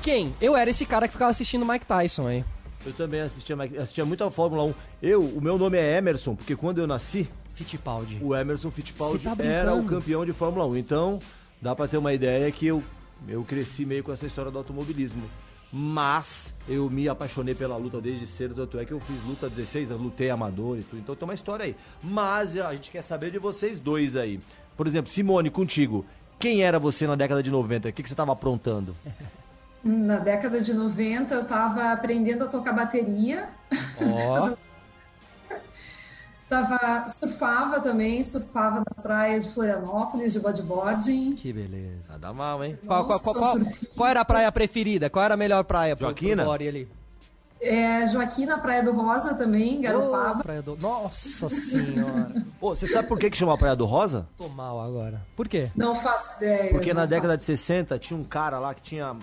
Quem? 0.00 0.34
Eu 0.40 0.56
era 0.56 0.70
esse 0.70 0.86
cara 0.86 1.08
que 1.08 1.12
ficava 1.12 1.30
assistindo 1.30 1.66
Mike 1.66 1.84
Tyson 1.84 2.28
aí. 2.28 2.44
Eu 2.86 2.92
também 2.92 3.20
assistia, 3.20 3.56
assistia 3.82 4.04
muito 4.04 4.22
a 4.22 4.30
Fórmula 4.30 4.62
1. 4.62 4.74
Eu, 5.02 5.20
o 5.22 5.40
meu 5.40 5.58
nome 5.58 5.76
é 5.76 5.98
Emerson, 5.98 6.36
porque 6.36 6.54
quando 6.54 6.78
eu 6.78 6.86
nasci, 6.86 7.28
Fittipaldi. 7.52 8.18
o 8.22 8.34
Emerson 8.34 8.70
Fittipaldi 8.70 9.24
tá 9.24 9.36
era 9.42 9.74
o 9.74 9.84
campeão 9.84 10.24
de 10.24 10.32
Fórmula 10.32 10.64
1. 10.66 10.76
Então, 10.76 11.18
dá 11.60 11.74
pra 11.74 11.88
ter 11.88 11.96
uma 11.98 12.12
ideia 12.12 12.48
que 12.52 12.68
eu, 12.68 12.82
eu 13.26 13.42
cresci 13.42 13.84
meio 13.84 14.04
com 14.04 14.12
essa 14.12 14.24
história 14.24 14.52
do 14.52 14.58
automobilismo. 14.58 15.22
Mas 15.72 16.54
eu 16.66 16.88
me 16.88 17.08
apaixonei 17.08 17.54
pela 17.54 17.76
luta 17.76 18.00
desde 18.00 18.26
cedo, 18.26 18.54
tanto 18.54 18.78
é 18.78 18.84
que 18.84 18.92
eu 18.92 19.00
fiz 19.00 19.22
luta 19.24 19.50
16 19.50 19.90
anos, 19.90 20.02
lutei 20.02 20.30
amador 20.30 20.78
e 20.78 20.82
tudo. 20.82 20.98
Então 20.98 21.14
tem 21.14 21.28
uma 21.28 21.34
história 21.34 21.66
aí. 21.66 21.76
Mas 22.02 22.56
a 22.56 22.72
gente 22.72 22.90
quer 22.90 23.02
saber 23.02 23.30
de 23.30 23.38
vocês 23.38 23.78
dois 23.78 24.16
aí. 24.16 24.40
Por 24.76 24.86
exemplo, 24.86 25.10
Simone, 25.10 25.50
contigo. 25.50 26.06
Quem 26.38 26.62
era 26.62 26.78
você 26.78 27.06
na 27.06 27.16
década 27.16 27.42
de 27.42 27.50
90? 27.50 27.88
O 27.88 27.92
que, 27.92 28.02
que 28.02 28.08
você 28.08 28.14
tava 28.14 28.32
aprontando? 28.32 28.96
Na 29.82 30.18
década 30.18 30.60
de 30.60 30.72
90, 30.72 31.34
eu 31.34 31.42
estava 31.42 31.92
aprendendo 31.92 32.44
a 32.44 32.48
tocar 32.48 32.72
bateria. 32.72 33.48
Ó, 34.00 34.54
Tava, 36.48 37.06
surfava 37.22 37.78
também, 37.80 38.24
surfava 38.24 38.82
nas 38.88 39.02
praias 39.02 39.44
de 39.46 39.52
Florianópolis, 39.52 40.32
de 40.32 40.40
bodyboarding. 40.40 41.32
que 41.34 41.52
beleza. 41.52 41.98
Nada 42.08 42.32
mal, 42.32 42.64
hein? 42.64 42.78
Qual, 42.86 43.04
qual, 43.06 43.20
qual, 43.20 43.34
Nossa, 43.34 43.60
qual- 43.64 43.74
qual 43.94 44.08
era 44.08 44.20
a 44.22 44.24
praia 44.24 44.50
preferida? 44.50 45.10
Qual 45.10 45.22
era 45.24 45.34
a 45.34 45.36
melhor 45.36 45.62
praia 45.64 45.94
pro, 45.94 46.06
Joaquina? 46.06 46.42
pro 46.44 46.52
ali? 46.52 46.88
É, 47.60 48.06
Joaquim 48.06 48.46
na 48.46 48.56
Praia 48.56 48.84
do 48.84 48.92
Rosa 48.92 49.34
também, 49.34 49.80
Garopaba. 49.80 50.42
Praia 50.44 50.62
do- 50.62 50.76
Nossa 50.76 51.48
senhora. 51.48 52.32
Pô, 52.60 52.74
você 52.74 52.86
sabe 52.86 53.08
por 53.08 53.18
que, 53.18 53.28
que 53.28 53.36
chama 53.36 53.58
Praia 53.58 53.74
do 53.74 53.84
Rosa? 53.84 54.28
Tô 54.36 54.48
mal 54.48 54.80
agora. 54.80 55.20
Por 55.36 55.48
quê? 55.48 55.68
Não 55.74 55.94
faço 55.96 56.36
ideia. 56.36 56.70
Porque 56.70 56.94
na 56.94 57.04
década 57.04 57.34
faço. 57.34 57.40
de 57.40 57.44
60 57.58 57.98
tinha 57.98 58.18
um 58.18 58.22
cara 58.22 58.60
lá 58.60 58.72
que 58.74 58.82
tinha. 58.82 59.16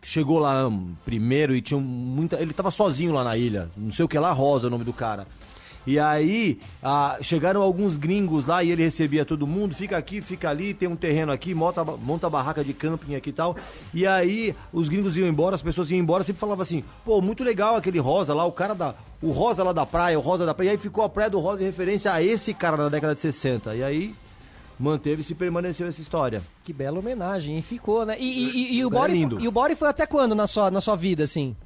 que 0.00 0.08
chegou 0.08 0.40
lá 0.40 0.68
primeiro 1.04 1.54
e 1.54 1.62
tinha 1.62 1.78
muita. 1.80 2.40
Ele 2.40 2.52
tava 2.52 2.72
sozinho 2.72 3.12
lá 3.12 3.22
na 3.22 3.36
ilha. 3.36 3.70
Não 3.76 3.92
sei 3.92 4.04
o 4.04 4.08
que 4.08 4.18
lá, 4.18 4.32
Rosa 4.32 4.66
é 4.66 4.68
o 4.68 4.70
nome 4.70 4.82
do 4.84 4.92
cara. 4.92 5.24
E 5.88 5.98
aí, 5.98 6.60
ah, 6.82 7.16
chegaram 7.22 7.62
alguns 7.62 7.96
gringos 7.96 8.44
lá 8.44 8.62
e 8.62 8.70
ele 8.70 8.82
recebia 8.82 9.24
todo 9.24 9.46
mundo, 9.46 9.74
fica 9.74 9.96
aqui, 9.96 10.20
fica 10.20 10.50
ali, 10.50 10.74
tem 10.74 10.86
um 10.86 10.94
terreno 10.94 11.32
aqui, 11.32 11.54
monta, 11.54 11.82
monta 11.82 12.28
barraca 12.28 12.62
de 12.62 12.74
camping 12.74 13.14
aqui 13.14 13.30
e 13.30 13.32
tal. 13.32 13.56
E 13.94 14.06
aí, 14.06 14.54
os 14.70 14.86
gringos 14.90 15.16
iam 15.16 15.26
embora, 15.26 15.54
as 15.54 15.62
pessoas 15.62 15.90
iam 15.90 15.98
embora, 15.98 16.22
sempre 16.22 16.40
falavam 16.40 16.60
assim, 16.60 16.84
pô, 17.06 17.22
muito 17.22 17.42
legal 17.42 17.74
aquele 17.74 17.98
Rosa 17.98 18.34
lá, 18.34 18.44
o 18.44 18.52
cara 18.52 18.74
da. 18.74 18.94
O 19.22 19.30
Rosa 19.30 19.64
lá 19.64 19.72
da 19.72 19.86
praia, 19.86 20.18
o 20.18 20.22
Rosa 20.22 20.44
da 20.44 20.52
praia. 20.52 20.68
E 20.68 20.70
aí 20.72 20.76
ficou 20.78 21.02
a 21.02 21.08
Praia 21.08 21.30
do 21.30 21.40
Rosa 21.40 21.62
em 21.62 21.64
referência 21.64 22.12
a 22.12 22.22
esse 22.22 22.52
cara 22.52 22.76
na 22.76 22.90
década 22.90 23.14
de 23.14 23.20
60. 23.22 23.74
E 23.74 23.82
aí, 23.82 24.14
manteve-se 24.78 25.32
e 25.32 25.34
permaneceu 25.34 25.88
essa 25.88 26.00
história. 26.00 26.40
Que 26.64 26.72
bela 26.72 26.98
homenagem, 26.98 27.56
hein? 27.56 27.62
Ficou, 27.62 28.06
né? 28.06 28.16
E, 28.18 28.24
e- 28.24 28.50
e- 28.56 28.76
e 28.78 28.84
o 28.84 28.88
É 28.88 28.90
Bori, 28.90 29.12
lindo. 29.12 29.40
e 29.40 29.48
o 29.48 29.50
Bori 29.50 29.74
foi 29.74 29.88
até 29.88 30.06
quando 30.06 30.34
na 30.34 30.46
sua, 30.46 30.70
na 30.70 30.80
sua 30.80 30.94
vida, 30.94 31.24
assim? 31.24 31.56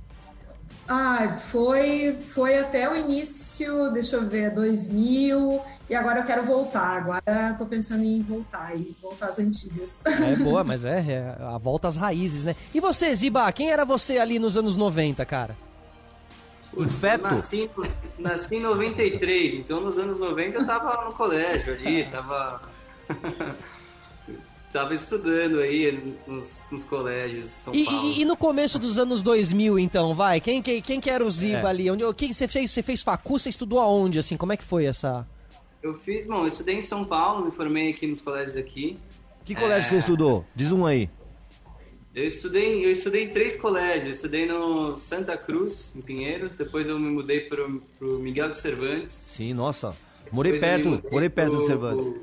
Ah, 0.89 1.37
foi, 1.39 2.17
foi 2.21 2.59
até 2.59 2.91
o 2.91 2.97
início, 2.97 3.91
deixa 3.93 4.17
eu 4.17 4.29
ver, 4.29 4.51
2000. 4.51 5.63
E 5.89 5.95
agora 5.95 6.21
eu 6.21 6.25
quero 6.25 6.43
voltar. 6.43 6.99
Agora 6.99 7.55
tô 7.57 7.67
pensando 7.67 8.03
em 8.03 8.23
voltar 8.23 8.75
e 8.77 8.97
voltar 9.01 9.27
às 9.27 9.39
antigas. 9.39 10.01
É 10.05 10.37
boa, 10.43 10.65
mas 10.65 10.85
é, 10.85 10.99
é 10.99 11.37
a 11.45 11.59
volta 11.59 11.89
às 11.89 11.97
raízes, 11.97 12.45
né? 12.45 12.57
E 12.75 12.81
você, 12.81 13.15
Ziba, 13.15 13.51
quem 13.53 13.71
era 13.71 13.85
você 13.85 14.19
ali 14.19 14.39
nos 14.39 14.57
anos 14.57 14.77
90, 14.77 15.25
cara? 15.25 15.57
Um 16.77 16.89
feto? 16.89 17.25
Nasci, 17.25 17.71
nasci 18.19 18.55
em 18.55 18.61
93, 18.61 19.55
então 19.55 19.81
nos 19.81 19.99
anos 19.99 20.19
90 20.19 20.59
eu 20.59 20.67
tava 20.67 21.05
no 21.05 21.13
colégio 21.13 21.75
ali, 21.75 22.05
tava. 22.07 22.63
tava 24.73 24.95
estudando 24.95 25.59
aí 25.61 26.17
nos, 26.27 26.63
nos 26.71 26.85
colégios 26.85 27.45
de 27.45 27.51
São 27.51 27.75
E, 27.75 27.85
Paulo. 27.85 28.09
e- 28.09 28.21
e 28.21 28.25
no 28.25 28.37
começo 28.37 28.79
dos 28.79 28.99
anos 28.99 29.23
2000, 29.23 29.79
então, 29.79 30.15
vai? 30.15 30.41
Quem, 30.41 30.63
quem, 30.63 30.81
quem 30.81 31.01
que 31.01 31.11
era 31.11 31.25
o 31.25 31.31
Ziba 31.31 31.59
É. 31.59 31.67
ali? 31.67 31.91
Onde, 31.91 32.05
o 32.05 32.15
que 32.15 32.33
você 32.33 32.49
fez? 32.49 32.71
Você 32.71 32.83
fez 32.83 33.03
facu? 33.03 33.39
Você 33.39 33.49
estudou 33.51 33.79
aonde, 33.81 34.19
assim? 34.19 34.37
Como 34.37 34.53
é 34.53 34.57
que 34.57 34.65
foi 34.65 34.85
essa... 34.87 35.27
Eu 35.83 35.99
fiz, 35.99 36.25
bom, 36.27 36.43
eu 36.43 36.47
estudei 36.47 36.77
em 36.77 36.83
São 36.83 37.05
Paulo, 37.05 37.45
me 37.45 37.51
formei 37.51 37.91
aqui 37.91 38.07
nos 38.07 38.21
colégios 38.21 38.57
aqui. 38.57 38.97
Que 39.45 39.53
colégio 39.55 39.91
você 39.91 39.97
estudou? 39.97 40.45
Diz 40.55 40.71
um 40.71 40.87
aí. 40.87 41.11
Eu 42.15 42.25
estudei, 42.27 42.85
eu 42.87 42.93
estudei 42.93 43.25
em 43.25 43.29
três 43.31 43.57
colégios. 43.59 44.05
Eu 44.05 44.11
estudei 44.13 44.47
no 44.47 44.97
Santa 44.99 45.37
Cruz, 45.37 45.93
em 45.97 46.01
Pinheiros. 46.01 46.55
Depois 46.55 46.87
eu 46.87 46.99
me 47.01 47.11
mudei 47.11 47.41
pro, 47.41 47.83
pro 47.99 48.19
Miguel 48.21 48.51
de 48.51 48.59
Cervantes. 48.59 49.13
Sim, 49.13 49.55
nossa. 49.55 49.97
Morei 50.31 50.53
Depois 50.53 50.71
perto, 50.83 51.03
morei 51.11 51.29
perto 51.29 51.51
do 51.53 51.57
pro- 51.59 51.67
Cervantes. 51.67 52.15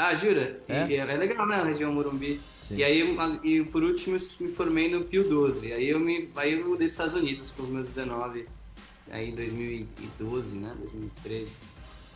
Ah, 0.00 0.14
jura? 0.14 0.60
E- 0.68 0.72
É? 0.72 0.92
É, 0.94 0.96
é 0.98 1.16
legal, 1.16 1.44
né? 1.46 1.56
A 1.56 1.64
região 1.64 1.92
Morumbi. 1.92 2.40
Sim. 2.62 2.76
E 2.76 2.84
aí, 2.84 3.16
e 3.42 3.64
por 3.64 3.82
último, 3.82 4.16
eu 4.16 4.46
me 4.46 4.52
formei 4.52 4.88
no 4.90 5.02
Pio 5.04 5.28
12. 5.28 5.72
Aí 5.72 5.88
eu 5.88 5.98
me, 5.98 6.28
aí 6.36 6.52
eu 6.52 6.68
mudei 6.68 6.86
para 6.88 6.92
os 6.92 6.98
Estados 7.00 7.14
Unidos 7.14 7.50
com 7.50 7.62
os 7.64 7.68
meus 7.68 7.86
19, 7.88 8.46
aí 9.10 9.30
em 9.30 9.34
2012, 9.34 10.54
né? 10.54 10.72
2013. 10.78 11.50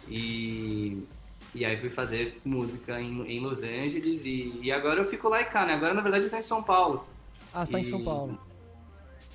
E, 0.09 0.99
e 1.55 1.64
aí 1.64 1.76
fui 1.80 1.91
fazer 1.91 2.41
música 2.45 3.01
em, 3.01 3.22
em 3.22 3.41
Los 3.41 3.62
Angeles 3.62 4.24
e, 4.26 4.59
e 4.62 4.70
agora 4.70 5.01
eu 5.01 5.09
fico 5.09 5.28
lá 5.28 5.41
e 5.41 5.45
cá, 5.45 5.66
né? 5.66 5.74
Agora, 5.74 5.95
na 5.95 6.03
verdade, 6.03 6.24
eu 6.26 6.30
tô 6.30 6.37
em 6.37 6.43
São 6.43 6.62
Paulo. 6.62 7.05
Ah, 7.53 7.64
você 7.66 7.72
tá 7.72 7.80
em 7.80 7.85
São 7.85 8.05
Paulo. 8.05 8.39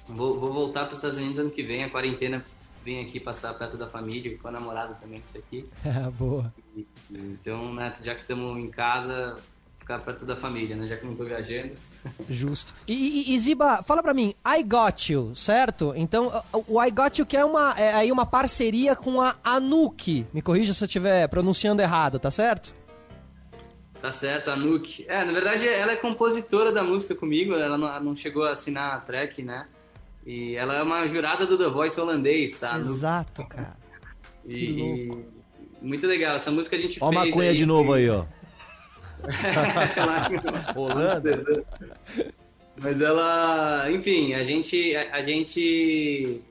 Vou, 0.07 0.39
vou 0.39 0.53
voltar 0.53 0.85
para 0.85 0.91
os 0.91 0.99
Estados 0.99 1.17
Unidos 1.17 1.37
ano 1.39 1.49
que 1.51 1.63
vem, 1.63 1.83
a 1.83 1.89
quarentena 1.89 2.45
vem 2.87 3.01
aqui 3.01 3.19
passar 3.19 3.53
perto 3.55 3.75
da 3.75 3.85
família, 3.85 4.37
com 4.37 4.47
a 4.47 4.51
namorada 4.51 4.93
também 5.01 5.19
que 5.21 5.33
tá 5.33 5.39
aqui. 5.45 5.69
É, 5.85 6.09
boa. 6.17 6.53
E- 6.73 6.87
Então, 7.11 7.73
né, 7.73 7.93
já 8.01 8.15
que 8.15 8.21
estamos 8.21 8.57
em 8.57 8.69
casa, 8.69 9.35
ficar 9.77 9.99
perto 9.99 10.25
da 10.25 10.37
família, 10.37 10.73
né? 10.73 10.87
Já 10.87 10.95
que 10.95 11.05
não 11.05 11.13
tô 11.13 11.25
viajando. 11.25 11.73
Justo. 12.29 12.73
E, 12.87 12.93
e- 12.93 13.35
e, 13.35 13.39
Ziba, 13.39 13.83
fala 13.83 14.01
pra 14.01 14.13
mim, 14.13 14.33
I 14.45 14.63
Got 14.63 15.11
You, 15.11 15.35
certo? 15.35 15.91
Então, 15.97 16.31
o 16.65 16.81
I 16.81 16.89
Got 16.89 17.19
You 17.19 17.25
que 17.25 17.35
é, 17.35 17.43
uma, 17.43 17.77
é 17.77 17.93
aí 17.93 18.09
uma 18.09 18.25
parceria 18.25 18.95
com 18.95 19.19
a 19.21 19.35
Anuki. 19.43 20.25
Me 20.33 20.41
corrija 20.41 20.73
se 20.73 20.81
eu 20.81 20.85
estiver 20.85 21.27
pronunciando 21.27 21.81
errado, 21.81 22.17
tá 22.19 22.31
certo? 22.31 22.73
Tá 24.01 24.11
certo, 24.11 24.49
a 24.51 24.55
Nuke. 24.55 25.05
É, 25.09 25.25
na 25.25 25.33
verdade, 25.33 25.67
ela 25.67 25.91
é 25.91 25.95
compositora 25.97 26.71
da 26.71 26.83
música 26.83 27.15
comigo, 27.15 27.53
ela 27.55 27.77
não, 27.79 27.99
não 27.99 28.15
chegou 28.15 28.43
a 28.45 28.51
assinar 28.51 28.93
a 28.95 28.99
track, 28.99 29.41
né? 29.41 29.67
E 30.27 30.57
ela 30.57 30.75
é 30.75 30.83
uma 30.83 31.07
jurada 31.07 31.45
do 31.45 31.57
The 31.57 31.69
Voice 31.69 31.97
holandês, 31.97 32.59
tá? 32.59 32.77
Exato, 32.77 33.45
cara. 33.45 33.77
E, 34.45 34.53
que 34.53 34.73
louco. 34.73 35.25
muito 35.81 36.05
legal, 36.05 36.35
essa 36.35 36.51
música 36.51 36.75
a 36.75 36.79
gente 36.79 36.99
Ó 37.01 37.07
a 37.07 37.13
fez. 37.13 37.25
maconha 37.27 37.55
de 37.55 37.65
novo 37.65 37.93
aí, 37.93 38.09
ó. 38.09 38.25
Holanda. 40.75 41.63
Mas 42.75 42.99
ela, 42.99 43.89
enfim, 43.89 44.33
a 44.33 44.43
gente, 44.43 44.93
a, 44.97 45.15
a 45.15 45.21
gente 45.21 46.41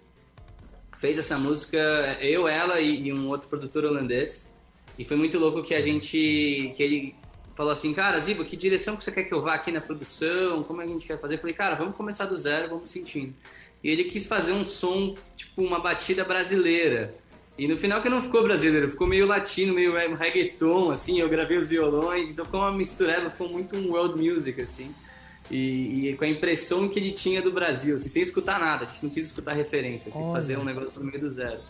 fez 0.96 1.18
essa 1.18 1.36
música, 1.38 1.76
eu, 2.22 2.48
ela 2.48 2.80
e, 2.80 3.08
e 3.08 3.12
um 3.12 3.28
outro 3.28 3.46
produtor 3.46 3.84
holandês. 3.84 4.50
E 4.98 5.04
foi 5.04 5.18
muito 5.18 5.38
louco 5.38 5.62
que 5.62 5.74
a 5.74 5.82
gente, 5.82 6.72
que 6.74 6.82
ele 6.82 7.14
falou 7.54 7.72
assim, 7.72 7.92
cara, 7.92 8.18
Ziba, 8.20 8.42
que 8.42 8.56
direção 8.56 8.96
que 8.96 9.04
você 9.04 9.12
quer 9.12 9.24
que 9.24 9.34
eu 9.34 9.42
vá 9.42 9.52
aqui 9.52 9.70
na 9.70 9.82
produção? 9.82 10.62
Como 10.62 10.80
é 10.80 10.86
que 10.86 10.90
a 10.90 10.94
gente 10.94 11.06
quer 11.06 11.20
fazer? 11.20 11.34
Eu 11.34 11.40
falei, 11.40 11.54
cara, 11.54 11.74
vamos 11.74 11.94
começar 11.94 12.24
do 12.24 12.38
zero, 12.38 12.70
vamos 12.70 12.88
sentindo. 12.90 13.34
E 13.82 13.90
ele 13.90 14.04
quis 14.04 14.26
fazer 14.26 14.52
um 14.52 14.64
som, 14.64 15.14
tipo, 15.36 15.62
uma 15.62 15.78
batida 15.78 16.24
brasileira. 16.24 17.14
E 17.58 17.66
no 17.66 17.76
final 17.76 18.02
que 18.02 18.08
não 18.08 18.22
ficou 18.22 18.42
brasileiro, 18.42 18.90
ficou 18.90 19.06
meio 19.06 19.26
latino, 19.26 19.72
meio 19.72 19.94
reggaeton, 20.14 20.90
assim, 20.90 21.20
eu 21.20 21.28
gravei 21.28 21.56
os 21.56 21.66
violões, 21.66 22.30
então 22.30 22.44
ficou 22.44 22.60
uma 22.60 22.72
mistureba, 22.72 23.30
ficou 23.30 23.48
muito 23.48 23.76
um 23.76 23.92
world 23.92 24.20
music, 24.20 24.60
assim. 24.60 24.94
E, 25.50 26.10
e, 26.10 26.16
com 26.16 26.24
a 26.24 26.28
impressão 26.28 26.88
que 26.88 26.98
ele 26.98 27.12
tinha 27.12 27.40
do 27.40 27.52
Brasil, 27.52 27.94
assim, 27.94 28.08
sem 28.08 28.22
escutar 28.22 28.58
nada, 28.58 28.84
a 28.84 28.88
gente 28.88 29.04
não 29.04 29.10
quis 29.10 29.26
escutar 29.26 29.54
referência, 29.54 30.10
quis 30.10 30.20
Olha. 30.20 30.32
fazer 30.32 30.58
um 30.58 30.64
negócio 30.64 30.92
no 30.96 31.06
meio 31.06 31.20
do 31.20 31.30
zero. 31.30 31.60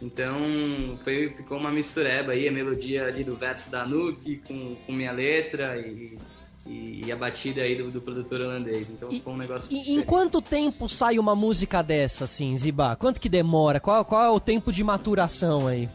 Então 0.00 0.98
foi, 1.02 1.30
ficou 1.30 1.58
uma 1.58 1.70
mistureba 1.70 2.32
aí, 2.32 2.46
a 2.46 2.52
melodia 2.52 3.06
ali 3.06 3.24
do 3.24 3.36
verso 3.36 3.70
da 3.70 3.86
Nuke 3.86 4.42
com, 4.46 4.74
com 4.84 4.92
minha 4.92 5.12
letra 5.12 5.78
e, 5.78 6.18
e, 6.66 7.02
e, 7.06 7.12
a 7.12 7.16
batida 7.16 7.62
aí 7.62 7.76
do, 7.76 7.90
do 7.90 8.00
produtor 8.00 8.40
holandês. 8.40 8.90
Então 8.90 9.08
e, 9.10 9.16
ficou 9.16 9.34
um 9.34 9.36
negócio. 9.36 9.68
E, 9.70 9.92
em 9.92 10.02
quanto 10.02 10.40
tempo 10.40 10.88
sai 10.88 11.18
uma 11.18 11.34
música 11.34 11.82
dessa, 11.82 12.24
assim, 12.24 12.56
Ziba? 12.56 12.96
Quanto 12.96 13.20
que 13.20 13.28
demora? 13.28 13.80
Qual, 13.80 14.04
qual 14.04 14.24
é 14.24 14.30
o 14.30 14.40
tempo 14.40 14.72
de 14.72 14.84
maturação 14.84 15.66
aí? 15.66 15.88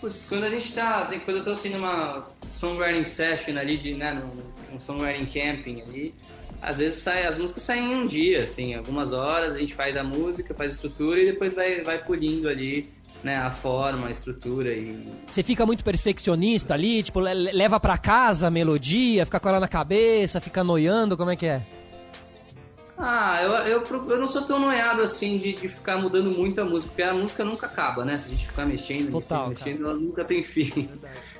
Putz, 0.00 0.26
quando 0.28 0.44
a 0.44 0.50
gente 0.50 0.72
tá. 0.72 1.10
Quando 1.24 1.38
eu 1.38 1.44
tô 1.44 1.50
assim 1.50 1.70
numa 1.70 2.26
songwriting 2.46 3.04
session 3.04 3.56
ali, 3.56 3.76
de, 3.76 3.94
né, 3.94 4.12
num, 4.12 4.72
num 4.72 4.78
songwriting 4.78 5.26
camping 5.26 5.80
ali 5.82 6.14
às 6.60 6.78
vezes 6.78 7.00
sai, 7.00 7.26
as 7.26 7.38
músicas 7.38 7.62
saem 7.62 7.92
em 7.92 7.94
um 7.94 8.06
dia, 8.06 8.40
assim, 8.40 8.74
algumas 8.74 9.12
horas 9.12 9.54
a 9.54 9.58
gente 9.58 9.74
faz 9.74 9.96
a 9.96 10.02
música, 10.02 10.54
faz 10.54 10.72
a 10.72 10.74
estrutura 10.74 11.20
e 11.20 11.26
depois 11.26 11.54
vai, 11.54 11.82
vai 11.82 12.02
polindo 12.02 12.48
ali, 12.48 12.88
né, 13.22 13.36
a 13.36 13.50
forma, 13.50 14.08
a 14.08 14.10
estrutura 14.10 14.72
e... 14.72 15.04
Você 15.26 15.42
fica 15.42 15.66
muito 15.66 15.82
perfeccionista 15.82 16.74
ali, 16.74 17.02
tipo, 17.02 17.20
leva 17.20 17.80
para 17.80 17.98
casa 17.98 18.48
a 18.48 18.50
melodia, 18.50 19.24
fica 19.24 19.40
com 19.40 19.48
ela 19.48 19.60
na 19.60 19.68
cabeça, 19.68 20.40
fica 20.40 20.62
noiando, 20.62 21.16
como 21.16 21.30
é 21.30 21.36
que 21.36 21.46
é? 21.46 21.62
Ah, 22.98 23.42
eu, 23.42 23.52
eu, 23.52 23.82
eu 24.08 24.18
não 24.18 24.26
sou 24.26 24.42
tão 24.42 24.58
noiado 24.58 25.02
assim 25.02 25.36
de, 25.36 25.52
de 25.52 25.68
ficar 25.68 25.98
mudando 25.98 26.30
muito 26.30 26.58
a 26.60 26.64
música, 26.64 26.88
porque 26.88 27.02
a 27.02 27.12
música 27.12 27.44
nunca 27.44 27.66
acaba, 27.66 28.04
né? 28.04 28.16
Se 28.16 28.28
a 28.28 28.30
gente 28.30 28.46
ficar 28.46 28.64
mexendo, 28.64 29.10
Total, 29.10 29.50
mexendo, 29.50 29.84
ela 29.84 29.94
nunca 29.94 30.24
tem 30.24 30.42
fim. 30.44 30.88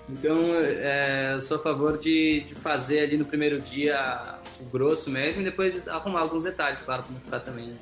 Então, 0.08 0.54
é, 0.54 1.32
eu 1.32 1.40
sou 1.40 1.56
a 1.56 1.60
favor 1.60 1.96
de, 1.96 2.44
de 2.46 2.54
fazer 2.54 3.00
ali 3.00 3.16
no 3.16 3.24
primeiro 3.24 3.58
dia 3.60 4.38
o 4.60 4.64
grosso 4.64 5.08
mesmo 5.08 5.40
e 5.40 5.44
depois 5.44 5.88
arrumar 5.88 6.20
alguns 6.20 6.44
detalhes, 6.44 6.78
claro, 6.80 7.02
pra 7.04 7.12
não 7.12 7.20
ficar 7.20 7.40
também 7.40 7.74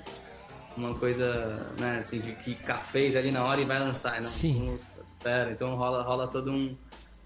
uma 0.77 0.95
coisa, 0.95 1.67
né, 1.79 1.99
assim, 1.99 2.19
de 2.21 2.33
que 2.33 2.57
fez 2.91 3.17
ali 3.17 3.31
na 3.31 3.45
hora 3.45 3.61
e 3.61 3.65
vai 3.65 3.79
lançar, 3.79 4.17
não? 4.17 4.23
Sim. 4.23 4.77
Pera, 5.23 5.51
então 5.53 5.75
rola, 5.75 6.03
rola 6.03 6.29
todo 6.29 6.51
um, 6.51 6.77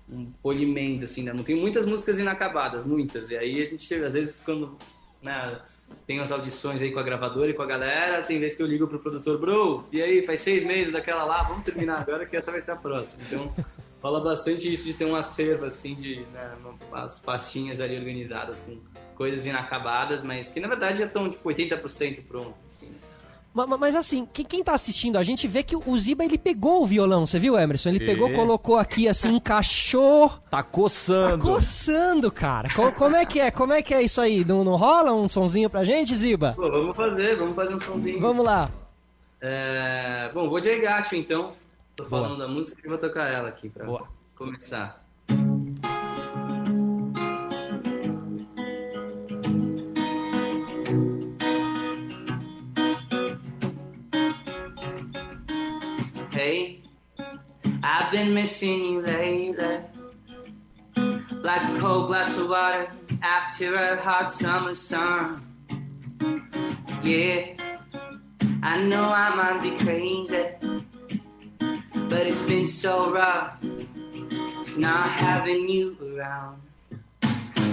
um 0.09 0.27
polimento, 0.43 1.05
assim, 1.05 1.23
né? 1.23 1.33
Não 1.33 1.43
tem 1.43 1.57
muitas 1.57 1.87
músicas 1.87 2.19
inacabadas, 2.19 2.85
muitas. 2.85 3.31
E 3.31 3.37
aí 3.37 3.63
a 3.63 3.71
gente, 3.71 3.95
às 3.95 4.13
vezes, 4.13 4.41
quando 4.41 4.77
né, 5.23 5.61
tem 6.07 6.21
as 6.21 6.31
audições 6.31 6.81
aí 6.81 6.93
com 6.93 7.01
a 7.01 7.03
gravadora 7.03 7.51
e 7.51 7.55
com 7.55 7.63
a 7.63 7.67
galera, 7.67 8.23
tem 8.23 8.39
vezes 8.39 8.57
que 8.57 8.63
eu 8.63 8.67
ligo 8.67 8.87
pro 8.87 8.99
produtor, 8.99 9.39
bro, 9.39 9.85
e 9.93 10.01
aí, 10.01 10.25
faz 10.25 10.41
seis 10.41 10.65
meses 10.65 10.93
daquela 10.93 11.25
lá, 11.25 11.43
vamos 11.43 11.65
terminar 11.65 12.01
agora 12.01 12.25
que 12.25 12.37
essa 12.37 12.51
vai 12.51 12.61
ser 12.61 12.73
a 12.73 12.77
próxima. 12.77 13.23
Então, 13.27 13.53
rola 14.01 14.21
bastante 14.21 14.73
isso 14.73 14.85
de 14.85 14.95
ter 14.95 15.05
um 15.05 15.17
acervo, 15.17 15.65
assim, 15.65 15.95
de 15.95 16.21
né, 16.33 16.57
umas 16.89 17.19
pastinhas 17.19 17.81
ali 17.81 17.97
organizadas 17.99 18.61
com 18.61 18.79
coisas 19.17 19.45
inacabadas, 19.45 20.23
mas 20.23 20.49
que 20.49 20.61
na 20.61 20.69
verdade 20.69 21.01
já 21.01 21.07
estão 21.07 21.29
tipo 21.29 21.49
80% 21.49 22.23
prontos. 22.27 22.68
Mas, 23.67 23.81
mas, 23.81 23.97
assim, 23.97 24.29
quem, 24.33 24.45
quem 24.45 24.63
tá 24.63 24.75
assistindo, 24.75 25.17
a 25.17 25.23
gente 25.23 25.49
vê 25.49 25.63
que 25.63 25.75
o 25.75 25.99
Ziba 25.99 26.25
ele 26.25 26.39
pegou 26.39 26.83
o 26.83 26.87
violão, 26.87 27.27
você 27.27 27.39
viu, 27.39 27.59
Emerson? 27.59 27.91
Ele 27.91 28.05
e... 28.05 28.07
pegou, 28.07 28.33
colocou 28.33 28.77
aqui 28.77 29.09
assim, 29.09 29.37
encaixou. 29.37 30.31
Tá 30.51 30.63
coçando. 30.63 31.39
Tá 31.39 31.53
coçando, 31.53 32.31
cara. 32.31 32.73
como, 32.75 32.93
como 32.93 33.17
é 33.17 33.27
que 33.27 33.41
é? 33.41 33.51
Como 33.51 33.73
é 33.73 33.83
que 33.83 33.95
é 33.95 34.03
isso 34.03 34.21
aí? 34.21 34.45
Não, 34.45 34.63
não 34.63 34.77
rola 34.77 35.13
um 35.13 35.29
sonzinho 35.29 35.69
pra 35.69 35.85
gente, 35.85 36.15
Ziba? 36.15 36.53
Pô, 36.55 36.71
vamos 36.71 36.97
fazer, 36.97 37.37
vamos 37.37 37.57
fazer 37.57 37.75
um 37.75 37.81
sonzinho. 37.81 38.21
Vamos 38.21 38.45
lá. 38.45 38.71
É... 39.41 40.31
Bom, 40.33 40.49
vou 40.49 40.61
de 40.61 40.69
Egacho 40.69 41.17
então. 41.17 41.53
Tô 41.97 42.05
falando 42.05 42.37
Boa. 42.37 42.47
da 42.47 42.49
música 42.49 42.81
e 42.85 42.89
vou 42.89 42.99
tocar 42.99 43.27
ela 43.27 43.49
aqui 43.49 43.69
pra 43.69 43.85
Boa. 43.85 44.07
começar. 44.37 45.08
I've 57.83 58.11
been 58.11 58.33
missing 58.33 58.85
you 58.85 59.03
lately. 59.03 59.81
Like 61.43 61.63
a 61.63 61.79
cold 61.79 62.09
glass 62.09 62.37
of 62.37 62.49
water 62.49 62.89
after 63.23 63.75
a 63.75 64.01
hot 64.01 64.31
summer 64.31 64.75
sun. 64.75 65.45
Yeah, 67.03 67.55
I 68.63 68.83
know 68.83 69.05
I 69.05 69.29
might 69.35 69.63
be 69.63 69.73
crazy, 69.85 70.47
but 72.11 72.27
it's 72.27 72.43
been 72.43 72.67
so 72.67 73.13
rough 73.13 73.63
not 74.77 75.11
having 75.11 75.69
you 75.69 75.97
around. 76.01 76.63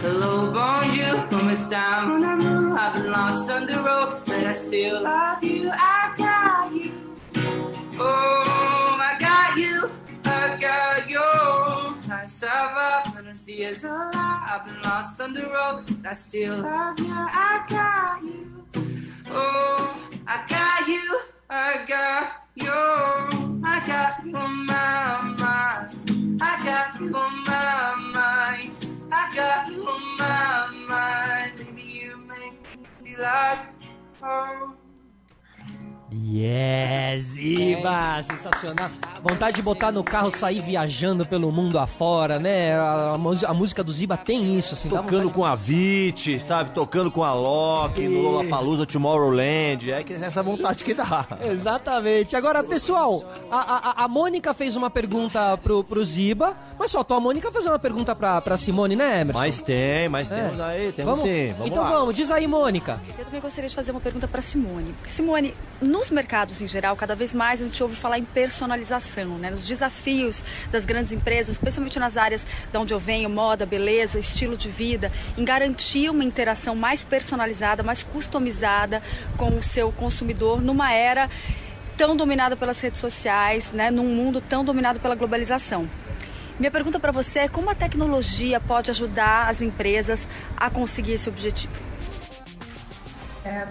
Hello, 0.01 0.51
bonjour, 0.51 1.27
como 1.29 1.51
está, 1.51 2.05
mon 2.05 2.23
amour? 2.23 2.77
I've 2.77 2.93
been 2.93 3.11
lost 3.11 3.49
on 3.49 3.65
the 3.65 3.77
road, 3.81 4.21
but 4.25 4.43
I 4.45 4.53
still 4.53 5.01
love 5.01 5.43
you. 5.43 5.71
I 5.73 6.13
got 6.17 6.73
you. 6.73 7.04
Oh, 7.97 8.97
I 8.99 9.15
got 9.19 9.57
you, 9.57 9.89
I 10.25 10.57
got 10.59 11.09
you. 11.09 11.21
I 12.11 12.27
survived 12.27 13.15
when 13.15 13.33
the 13.33 13.51
years 13.53 13.85
are 13.85 14.11
I've 14.13 14.65
been 14.65 14.81
lost 14.81 15.21
on 15.21 15.33
the 15.33 15.43
road, 15.43 15.85
I 16.05 16.13
still 16.13 16.57
love 16.57 16.99
you. 16.99 17.07
I 17.09 17.65
got 17.69 18.23
you. 18.23 18.65
Oh, 19.31 20.01
I 20.27 20.45
got 20.47 20.87
you, 20.87 21.21
I 21.49 21.85
got 21.87 22.47
you. 22.55 23.61
I 23.63 23.87
got 23.87 24.25
you 24.25 24.35
on 24.35 24.65
my 24.65 25.21
mind. 25.39 26.41
I 26.41 26.65
got 26.65 26.99
you 26.99 27.15
on 27.15 27.43
my 27.45 27.95
mind. 28.13 28.71
I 29.11 29.35
got 29.35 29.71
you 29.71 29.87
on 29.87 30.17
my 30.17 30.85
mind. 30.87 31.57
Baby, 31.57 31.81
you 31.81 32.17
make 32.17 32.77
me 32.77 32.85
feel 33.03 33.21
like 33.21 33.59
home. 34.21 34.75
Yes, 36.11 37.37
Iba! 37.39 38.21
Sensacional. 38.21 38.89
Vontade 39.23 39.55
de 39.55 39.61
botar 39.63 39.91
no 39.91 40.03
carro, 40.03 40.29
sair 40.29 40.61
viajando 40.61 41.25
pelo 41.25 41.51
mundo 41.51 41.79
afora, 41.79 42.37
né? 42.37 42.75
A, 42.75 43.15
a, 43.15 43.49
a 43.49 43.53
música 43.53 43.83
do 43.83 43.91
Ziba 43.91 44.15
tem 44.15 44.55
isso, 44.57 44.75
assim. 44.75 44.87
Tocando 44.87 45.31
com 45.31 45.43
a 45.43 45.55
Vit, 45.55 46.39
sabe? 46.41 46.71
Tocando 46.71 47.09
com 47.09 47.23
a 47.23 47.33
Loki, 47.33 48.03
e... 48.03 48.07
no 48.07 48.21
Lollapalooza 48.21 48.85
Tomorrowland. 48.85 49.91
É 49.91 50.03
que 50.03 50.13
é 50.13 50.17
essa 50.17 50.43
vontade 50.43 50.83
que 50.83 50.93
dá. 50.93 51.25
Exatamente. 51.43 52.35
Agora, 52.35 52.63
pessoal, 52.63 53.25
a, 53.49 54.01
a, 54.01 54.05
a 54.05 54.07
Mônica 54.07 54.53
fez 54.53 54.75
uma 54.75 54.91
pergunta 54.91 55.57
pro, 55.57 55.83
pro 55.83 56.05
Ziba, 56.05 56.55
mas 56.77 56.91
só 56.91 57.05
a 57.07 57.19
Mônica 57.19 57.51
fazer 57.51 57.69
uma 57.69 57.79
pergunta 57.79 58.15
pra, 58.15 58.39
pra 58.41 58.57
Simone, 58.57 58.95
né, 58.95 59.21
Emerson? 59.21 59.39
Mas 59.39 59.59
tem, 59.59 60.07
mas 60.07 60.29
é. 60.29 60.35
temos 60.35 60.61
aí, 60.61 60.91
temos 60.91 61.19
vamos? 61.19 61.21
sim. 61.21 61.53
Vamos 61.53 61.67
então 61.71 61.83
lá. 61.83 61.89
vamos, 61.89 62.13
diz 62.13 62.29
aí, 62.29 62.45
Mônica. 62.45 63.01
Eu 63.17 63.25
também 63.25 63.41
gostaria 63.41 63.69
de 63.69 63.75
fazer 63.75 63.91
uma 63.91 64.01
pergunta 64.01 64.27
pra 64.27 64.41
Simone. 64.41 64.93
Simone, 65.07 65.53
nos 65.95 66.09
mercados 66.09 66.61
em 66.61 66.67
geral, 66.67 66.93
cada 66.97 67.15
vez 67.15 67.33
mais 67.33 67.61
a 67.61 67.63
gente 67.63 67.81
ouve 67.81 67.95
falar 67.95 68.19
em 68.19 68.25
personalização, 68.25 69.37
né? 69.37 69.49
Nos 69.49 69.65
desafios 69.65 70.43
das 70.69 70.83
grandes 70.83 71.13
empresas, 71.13 71.53
especialmente 71.53 71.97
nas 71.97 72.17
áreas 72.17 72.45
de 72.69 72.77
onde 72.77 72.93
eu 72.93 72.99
venho, 72.99 73.29
moda, 73.29 73.65
beleza, 73.65 74.19
estilo 74.19 74.57
de 74.57 74.67
vida, 74.67 75.09
em 75.37 75.45
garantir 75.45 76.09
uma 76.09 76.23
interação 76.23 76.75
mais 76.75 77.01
personalizada, 77.01 77.81
mais 77.81 78.03
customizada 78.03 79.01
com 79.37 79.57
o 79.57 79.63
seu 79.63 79.89
consumidor 79.89 80.61
numa 80.61 80.91
era 80.91 81.29
tão 81.95 82.13
dominada 82.17 82.57
pelas 82.57 82.81
redes 82.81 82.99
sociais, 82.99 83.71
né? 83.71 83.89
Num 83.89 84.13
mundo 84.13 84.41
tão 84.41 84.65
dominado 84.65 84.99
pela 84.99 85.15
globalização. 85.15 85.87
Minha 86.59 86.71
pergunta 86.71 86.99
para 86.99 87.13
você 87.13 87.39
é 87.39 87.47
como 87.47 87.69
a 87.69 87.75
tecnologia 87.75 88.59
pode 88.59 88.91
ajudar 88.91 89.47
as 89.47 89.61
empresas 89.61 90.27
a 90.57 90.69
conseguir 90.69 91.13
esse 91.13 91.29
objetivo? 91.29 91.73
É, 93.45 93.67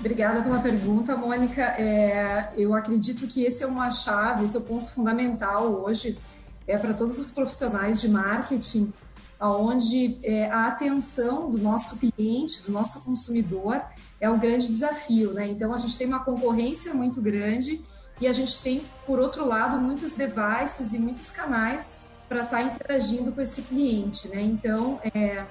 Obrigada 0.00 0.42
pela 0.42 0.58
pergunta, 0.60 1.14
Mônica. 1.14 1.62
É, 1.62 2.50
eu 2.56 2.74
acredito 2.74 3.26
que 3.26 3.44
esse 3.44 3.62
é 3.62 3.66
uma 3.66 3.90
chave, 3.90 4.44
esse 4.44 4.56
é 4.56 4.58
o 4.58 4.62
ponto 4.62 4.88
fundamental 4.88 5.84
hoje 5.84 6.18
é 6.66 6.78
para 6.78 6.94
todos 6.94 7.18
os 7.18 7.30
profissionais 7.32 8.00
de 8.00 8.08
marketing, 8.08 8.92
aonde 9.38 10.18
é, 10.22 10.48
a 10.50 10.68
atenção 10.68 11.50
do 11.50 11.58
nosso 11.58 11.96
cliente, 11.96 12.62
do 12.62 12.72
nosso 12.72 13.02
consumidor, 13.02 13.82
é 14.20 14.30
um 14.30 14.38
grande 14.38 14.68
desafio, 14.68 15.32
né? 15.32 15.48
Então 15.48 15.74
a 15.74 15.78
gente 15.78 15.98
tem 15.98 16.06
uma 16.06 16.20
concorrência 16.20 16.94
muito 16.94 17.20
grande 17.20 17.82
e 18.20 18.26
a 18.26 18.32
gente 18.32 18.62
tem, 18.62 18.82
por 19.06 19.18
outro 19.18 19.46
lado, 19.46 19.78
muitos 19.78 20.14
devices 20.14 20.92
e 20.94 20.98
muitos 20.98 21.30
canais 21.30 22.02
para 22.28 22.44
estar 22.44 22.58
tá 22.58 22.62
interagindo 22.62 23.32
com 23.32 23.40
esse 23.40 23.62
cliente, 23.62 24.28
né? 24.28 24.40
Então, 24.40 25.00
é, 25.14 25.44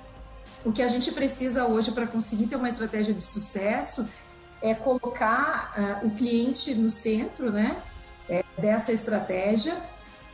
o 0.64 0.72
que 0.72 0.82
a 0.82 0.88
gente 0.88 1.12
precisa 1.12 1.66
hoje 1.66 1.92
para 1.92 2.08
conseguir 2.08 2.48
ter 2.48 2.56
uma 2.56 2.70
estratégia 2.70 3.14
de 3.14 3.24
sucesso 3.24 4.08
é 4.62 4.74
colocar 4.74 6.02
uh, 6.04 6.08
o 6.08 6.12
cliente 6.12 6.74
no 6.76 6.92
centro 6.92 7.52
né, 7.52 7.78
é, 8.28 8.44
dessa 8.58 8.92
estratégia 8.92 9.76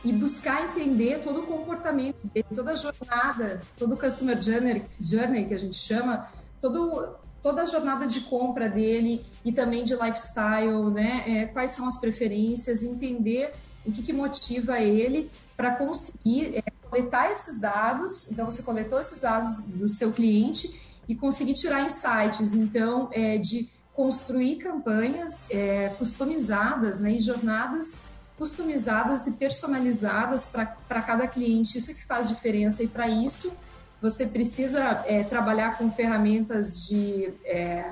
e 0.04 0.12
buscar 0.12 0.64
entender 0.64 1.20
todo 1.22 1.40
o 1.40 1.42
comportamento 1.46 2.16
dele, 2.28 2.46
toda 2.54 2.72
a 2.72 2.74
jornada, 2.74 3.60
todo 3.76 3.94
o 3.94 3.96
customer 3.96 4.40
journey, 4.40 4.84
journey 5.00 5.46
que 5.46 5.54
a 5.54 5.58
gente 5.58 5.76
chama, 5.76 6.28
todo, 6.60 7.16
toda 7.42 7.62
a 7.62 7.66
jornada 7.66 8.06
de 8.06 8.20
compra 8.20 8.68
dele 8.68 9.24
e 9.44 9.52
também 9.52 9.82
de 9.82 9.94
lifestyle, 9.94 10.90
né? 10.90 11.24
É, 11.26 11.46
quais 11.46 11.72
são 11.72 11.88
as 11.88 11.98
preferências, 11.98 12.82
entender 12.82 13.52
o 13.84 13.92
que, 13.92 14.02
que 14.02 14.12
motiva 14.12 14.78
ele 14.80 15.30
para 15.56 15.74
conseguir 15.74 16.56
é, 16.56 16.62
coletar 16.88 17.30
esses 17.30 17.60
dados. 17.60 18.30
Então, 18.30 18.46
você 18.46 18.62
coletou 18.62 19.00
esses 19.00 19.22
dados 19.22 19.62
do 19.62 19.88
seu 19.88 20.12
cliente 20.12 20.80
e 21.08 21.14
conseguir 21.14 21.54
tirar 21.54 21.82
insights. 21.84 22.54
Então, 22.54 23.08
é, 23.12 23.38
de 23.38 23.68
construir 23.96 24.56
campanhas 24.56 25.50
é, 25.50 25.88
customizadas 25.98 27.00
né, 27.00 27.12
e 27.12 27.20
jornadas 27.20 28.14
customizadas 28.38 29.26
e 29.26 29.32
personalizadas 29.32 30.44
para 30.46 31.00
cada 31.00 31.26
cliente. 31.26 31.78
Isso 31.78 31.90
é 31.90 31.94
que 31.94 32.04
faz 32.04 32.28
diferença. 32.28 32.82
E 32.82 32.86
para 32.86 33.08
isso, 33.08 33.56
você 34.00 34.26
precisa 34.26 35.02
é, 35.06 35.24
trabalhar 35.24 35.78
com 35.78 35.90
ferramentas 35.90 36.86
de, 36.86 37.32
é, 37.46 37.90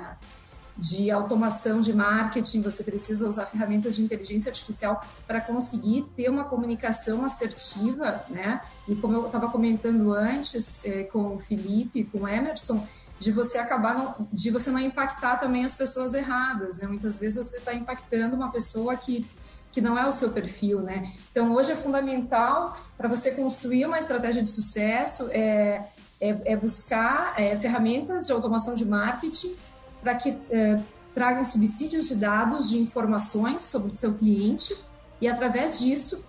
de 0.77 1.09
automação 1.09 1.81
de 1.81 1.93
marketing, 1.93 2.61
você 2.61 2.83
precisa 2.83 3.27
usar 3.27 3.47
ferramentas 3.47 3.95
de 3.95 4.03
inteligência 4.03 4.51
artificial 4.51 5.03
para 5.25 5.41
conseguir 5.41 6.05
ter 6.15 6.29
uma 6.29 6.43
comunicação 6.43 7.25
assertiva, 7.25 8.23
né? 8.29 8.61
E 8.87 8.95
como 8.95 9.15
eu 9.15 9.25
estava 9.25 9.49
comentando 9.49 10.13
antes 10.13 10.79
é, 10.85 11.03
com 11.05 11.35
o 11.35 11.39
Felipe, 11.39 12.03
com 12.03 12.19
o 12.19 12.27
Emerson, 12.27 12.85
de 13.19 13.31
você 13.31 13.57
acabar 13.57 13.95
não, 13.95 14.27
de 14.31 14.49
você 14.51 14.69
não 14.69 14.79
impactar 14.79 15.37
também 15.37 15.63
as 15.63 15.73
pessoas 15.73 16.13
erradas, 16.13 16.79
né? 16.79 16.87
Muitas 16.87 17.17
vezes 17.17 17.45
você 17.45 17.57
está 17.57 17.73
impactando 17.73 18.35
uma 18.35 18.51
pessoa 18.51 18.95
que 18.95 19.25
que 19.71 19.81
não 19.81 19.99
é 19.99 20.07
o 20.07 20.13
seu 20.13 20.31
perfil, 20.31 20.79
né? 20.79 21.11
Então 21.29 21.53
hoje 21.53 21.73
é 21.73 21.75
fundamental 21.75 22.77
para 22.97 23.09
você 23.09 23.31
construir 23.31 23.85
uma 23.85 23.99
estratégia 23.99 24.41
de 24.41 24.47
sucesso 24.47 25.27
é, 25.31 25.89
é, 26.21 26.53
é 26.53 26.55
buscar 26.55 27.33
é, 27.37 27.57
ferramentas 27.57 28.25
de 28.25 28.31
automação 28.31 28.73
de 28.73 28.85
marketing 28.85 29.53
para 30.01 30.15
que 30.15 30.37
é, 30.49 30.79
tragam 31.13 31.43
subsídios 31.43 32.07
de 32.07 32.15
dados, 32.15 32.69
de 32.69 32.77
informações 32.77 33.63
sobre 33.63 33.91
o 33.91 33.95
seu 33.97 34.13
cliente 34.13 34.73
e 35.19 35.27
através 35.27 35.77
disso 35.77 36.23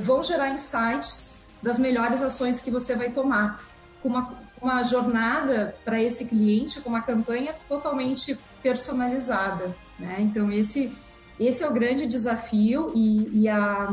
vão 0.00 0.22
gerar 0.22 0.48
insights 0.48 1.42
das 1.62 1.78
melhores 1.78 2.22
ações 2.22 2.62
que 2.62 2.70
você 2.70 2.96
vai 2.96 3.10
tomar 3.10 3.62
com 4.02 4.08
uma, 4.08 4.34
uma 4.60 4.82
jornada 4.82 5.76
para 5.84 6.00
esse 6.02 6.26
cliente 6.26 6.80
com 6.80 6.88
uma 6.88 7.02
campanha 7.02 7.54
totalmente 7.68 8.38
personalizada, 8.62 9.74
né? 9.98 10.16
Então 10.20 10.50
esse 10.50 10.92
esse 11.38 11.62
é 11.62 11.68
o 11.68 11.72
grande 11.72 12.06
desafio 12.06 12.92
e, 12.94 13.42
e 13.42 13.48
a, 13.48 13.92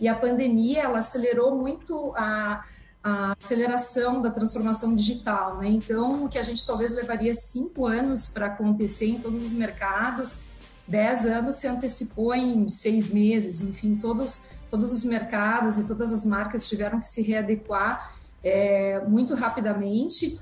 e 0.00 0.06
a 0.06 0.14
pandemia 0.14 0.82
ela 0.82 0.98
acelerou 0.98 1.56
muito 1.56 2.12
a, 2.16 2.64
a 3.02 3.32
aceleração 3.32 4.22
da 4.22 4.30
transformação 4.30 4.94
digital, 4.94 5.58
né? 5.58 5.68
Então, 5.68 6.24
o 6.24 6.28
que 6.28 6.38
a 6.38 6.42
gente 6.42 6.64
talvez 6.64 6.92
levaria 6.92 7.34
cinco 7.34 7.84
anos 7.84 8.28
para 8.28 8.46
acontecer 8.46 9.06
em 9.06 9.18
todos 9.18 9.44
os 9.44 9.52
mercados, 9.52 10.42
dez 10.86 11.24
anos 11.24 11.56
se 11.56 11.66
antecipou 11.66 12.32
em 12.32 12.68
seis 12.68 13.10
meses. 13.10 13.60
Enfim, 13.60 13.96
todos 13.96 14.40
todos 14.70 14.92
os 14.92 15.02
mercados 15.02 15.78
e 15.78 15.84
todas 15.84 16.12
as 16.12 16.26
marcas 16.26 16.68
tiveram 16.68 17.00
que 17.00 17.06
se 17.06 17.22
readequar 17.22 18.17
é, 18.42 19.00
muito 19.06 19.34
rapidamente 19.34 20.38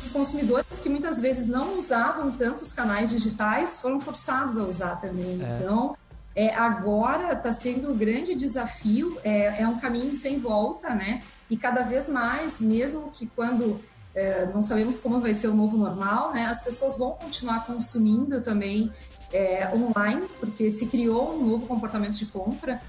os 0.00 0.08
consumidores 0.08 0.80
que 0.80 0.88
muitas 0.88 1.20
vezes 1.20 1.46
não 1.46 1.76
usavam 1.76 2.30
tantos 2.32 2.72
canais 2.72 3.10
digitais 3.10 3.80
foram 3.80 4.00
forçados 4.00 4.56
a 4.56 4.64
usar 4.64 4.96
também. 4.96 5.40
É. 5.42 5.58
Então, 5.58 5.96
é, 6.34 6.54
agora 6.54 7.32
está 7.32 7.50
sendo 7.50 7.90
um 7.90 7.96
grande 7.96 8.34
desafio, 8.34 9.18
é, 9.24 9.62
é, 9.62 9.68
um 9.68 9.78
caminho 9.78 10.14
sem 10.14 10.38
volta, 10.38 10.94
né? 10.94 11.20
E 11.50 11.56
cada 11.56 11.82
vez 11.82 12.08
mais, 12.08 12.60
mesmo 12.60 13.10
que 13.12 13.26
quando 13.26 13.80
é, 14.14 14.46
não 14.46 14.62
sabemos 14.62 15.00
como 15.00 15.20
vai 15.20 15.34
ser 15.34 15.48
o 15.48 15.54
novo 15.54 15.76
normal, 15.76 16.32
né? 16.32 16.46
As 16.46 16.62
pessoas 16.62 16.98
vão 16.98 17.12
continuar 17.12 17.66
consumindo 17.66 18.40
também 18.40 18.92
é, 19.32 19.68
online, 19.74 20.26
porque 20.38 20.70
se 20.70 20.86
criou 20.86 21.34
um 21.34 21.44
novo 21.44 21.66
comportamento 21.66 22.14
de 22.14 22.26
compra. 22.26 22.80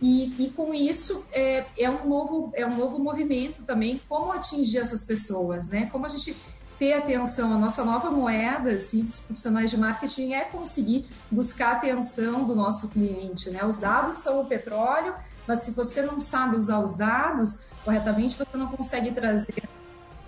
E, 0.00 0.32
e 0.38 0.50
com 0.50 0.72
isso 0.72 1.26
é, 1.32 1.64
é, 1.76 1.90
um 1.90 2.08
novo, 2.08 2.52
é 2.54 2.64
um 2.64 2.76
novo 2.76 2.98
movimento 2.98 3.64
também, 3.64 4.00
como 4.08 4.30
atingir 4.32 4.78
essas 4.78 5.04
pessoas, 5.04 5.68
né? 5.68 5.88
Como 5.90 6.06
a 6.06 6.08
gente 6.08 6.36
ter 6.78 6.92
atenção, 6.92 7.52
a 7.52 7.58
nossa 7.58 7.84
nova 7.84 8.08
moeda, 8.10 8.70
assim, 8.70 9.02
dos 9.02 9.18
profissionais 9.18 9.70
de 9.70 9.76
marketing 9.76 10.34
é 10.34 10.44
conseguir 10.44 11.06
buscar 11.28 11.70
a 11.70 11.72
atenção 11.72 12.44
do 12.44 12.54
nosso 12.54 12.88
cliente, 12.90 13.50
né? 13.50 13.64
Os 13.64 13.78
dados 13.78 14.16
são 14.16 14.42
o 14.42 14.46
petróleo, 14.46 15.12
mas 15.46 15.60
se 15.60 15.72
você 15.72 16.02
não 16.02 16.20
sabe 16.20 16.56
usar 16.56 16.78
os 16.78 16.94
dados 16.96 17.66
corretamente, 17.84 18.36
você 18.36 18.56
não 18.56 18.68
consegue 18.68 19.10
trazer, 19.10 19.64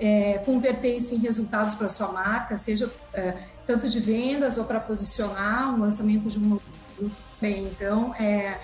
é, 0.00 0.38
converter 0.38 0.96
isso 0.96 1.14
em 1.14 1.18
resultados 1.18 1.76
para 1.76 1.88
sua 1.88 2.08
marca, 2.08 2.56
seja 2.56 2.90
é, 3.14 3.36
tanto 3.64 3.88
de 3.88 4.00
vendas 4.00 4.58
ou 4.58 4.64
para 4.64 4.80
posicionar 4.80 5.72
um 5.72 5.78
lançamento 5.78 6.28
de 6.28 6.38
um 6.38 6.58
produto. 6.96 7.16
Bem, 7.40 7.64
então, 7.64 8.12
é, 8.16 8.58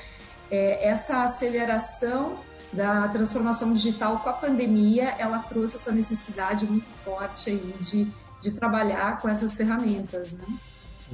é, 0.51 0.88
essa 0.88 1.22
aceleração 1.22 2.38
da 2.72 3.09
transformação 3.09 3.72
digital 3.72 4.18
com 4.18 4.28
a 4.28 4.32
pandemia, 4.32 5.14
ela 5.18 5.38
trouxe 5.38 5.76
essa 5.76 5.92
necessidade 5.92 6.66
muito 6.66 6.88
forte 7.05 7.51
aí 7.51 7.74
de, 7.80 8.11
de 8.40 8.51
trabalhar 8.53 9.18
com 9.18 9.28
essas 9.28 9.55
ferramentas, 9.55 10.32
né? 10.32 10.44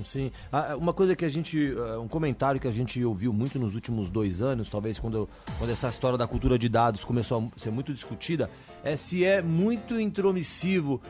Sim. 0.03 0.33
Ah, 0.51 0.75
uma 0.77 0.95
coisa 0.95 1.15
que 1.15 1.25
a 1.25 1.29
gente. 1.29 1.75
Ah, 1.77 2.01
um 2.01 2.09
comentário 2.09 2.61
que 2.61 2.67
a 2.67 2.73
gente 2.73 3.05
ouviu 3.05 3.33
muito 3.33 3.59
nos 3.59 3.75
últimos 3.75 4.09
dois 4.09 4.41
anos, 4.41 4.71
talvez 4.71 4.99
quando, 4.99 5.29
quando 5.59 5.71
essa 5.71 5.89
história 5.89 6.17
da 6.17 6.27
cultura 6.27 6.59
de 6.59 6.69
dados 6.69 7.05
começou 7.05 7.51
a 7.55 7.61
ser 7.61 7.71
muito 7.71 7.93
discutida, 7.93 8.51
é 8.83 8.97
se 8.97 9.25
é 9.25 9.43
muito 9.43 10.01
intromissivo 10.01 11.01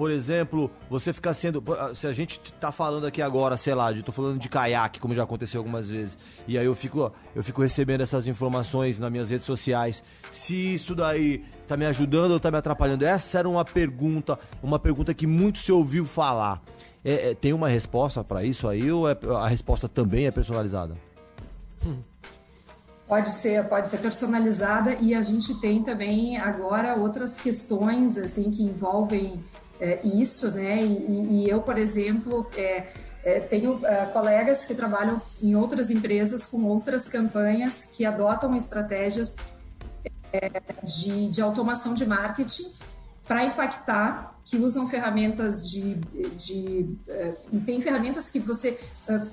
por 0.00 0.10
exemplo, 0.10 0.70
você 0.88 1.12
ficar 1.12 1.34
sendo. 1.34 1.62
Ah, 1.78 1.94
se 1.94 2.06
a 2.06 2.12
gente 2.14 2.40
tá 2.54 2.72
falando 2.72 3.06
aqui 3.06 3.20
agora, 3.20 3.58
sei 3.58 3.74
lá, 3.74 3.92
de, 3.92 4.02
tô 4.02 4.10
falando 4.10 4.38
de 4.38 4.48
caiaque, 4.48 4.98
como 4.98 5.14
já 5.14 5.24
aconteceu 5.24 5.60
algumas 5.60 5.90
vezes, 5.90 6.16
e 6.48 6.56
aí 6.56 6.64
eu 6.64 6.74
fico, 6.74 7.12
eu 7.36 7.42
fico 7.42 7.60
recebendo 7.60 8.00
essas 8.00 8.26
informações 8.26 8.98
nas 8.98 9.12
minhas 9.12 9.28
redes 9.28 9.44
sociais. 9.44 10.02
Se 10.32 10.54
isso 10.54 10.94
daí 10.94 11.44
tá 11.68 11.76
me 11.76 11.84
ajudando 11.84 12.30
ou 12.30 12.40
tá 12.40 12.50
me 12.50 12.56
atrapalhando? 12.56 13.04
Essa 13.04 13.40
era 13.40 13.46
uma 13.46 13.62
pergunta, 13.62 14.38
uma 14.62 14.78
pergunta 14.78 15.12
que 15.12 15.26
muito 15.26 15.58
se 15.58 15.70
ouviu 15.70 16.06
falar. 16.06 16.62
É, 17.04 17.32
é, 17.32 17.34
tem 17.34 17.52
uma 17.52 17.68
resposta 17.68 18.24
para 18.24 18.42
isso 18.42 18.66
aí 18.66 18.90
ou 18.90 19.06
é, 19.06 19.14
a 19.38 19.48
resposta 19.48 19.86
também 19.86 20.24
é 20.24 20.30
personalizada? 20.30 20.96
Pode 23.06 23.28
ser, 23.32 23.68
pode 23.68 23.86
ser 23.90 23.98
personalizada 23.98 24.94
e 24.94 25.14
a 25.14 25.20
gente 25.20 25.60
tem 25.60 25.82
também 25.82 26.38
agora 26.38 26.94
outras 26.94 27.36
questões 27.36 28.16
assim 28.16 28.50
que 28.50 28.62
envolvem 28.62 29.44
é, 29.80 30.00
isso, 30.04 30.50
né? 30.52 30.82
E, 30.82 31.44
e, 31.44 31.48
eu, 31.48 31.62
por 31.62 31.78
exemplo, 31.78 32.46
é, 32.56 32.86
é, 33.24 33.40
tenho 33.40 33.84
é, 33.84 34.06
colegas 34.06 34.64
que 34.64 34.74
trabalham 34.74 35.20
em 35.42 35.56
outras 35.56 35.90
empresas 35.90 36.44
com 36.44 36.64
outras 36.64 37.08
campanhas 37.08 37.86
que 37.86 38.04
adotam 38.04 38.54
estratégias 38.56 39.36
é, 40.32 40.50
de, 40.84 41.28
de 41.28 41.40
automação 41.40 41.94
de 41.94 42.06
marketing 42.06 42.70
para 43.26 43.44
impactar, 43.44 44.38
que 44.44 44.56
usam 44.56 44.88
ferramentas 44.88 45.70
de, 45.70 45.94
de 45.94 46.96
uh, 47.06 47.60
tem 47.64 47.80
ferramentas 47.80 48.28
que 48.28 48.40
você 48.40 48.76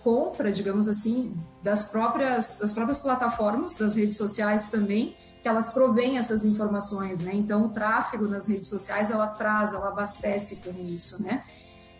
compra, 0.04 0.52
digamos 0.52 0.88
assim, 0.88 1.36
das 1.64 1.84
próprias 1.86 2.60
das 2.60 2.72
próprias 2.72 3.00
plataformas, 3.00 3.74
das 3.74 3.96
redes 3.96 4.16
sociais 4.16 4.68
também, 4.68 5.16
que 5.48 5.50
elas 5.50 5.70
provêm 5.70 6.18
essas 6.18 6.44
informações, 6.44 7.20
né? 7.20 7.32
Então, 7.34 7.66
o 7.68 7.70
tráfego 7.70 8.28
nas 8.28 8.50
redes 8.50 8.68
sociais, 8.68 9.10
ela 9.10 9.28
traz, 9.28 9.74
ela 9.74 9.88
abastece 9.88 10.58
com 10.58 10.74
isso, 10.86 11.24
né? 11.24 11.42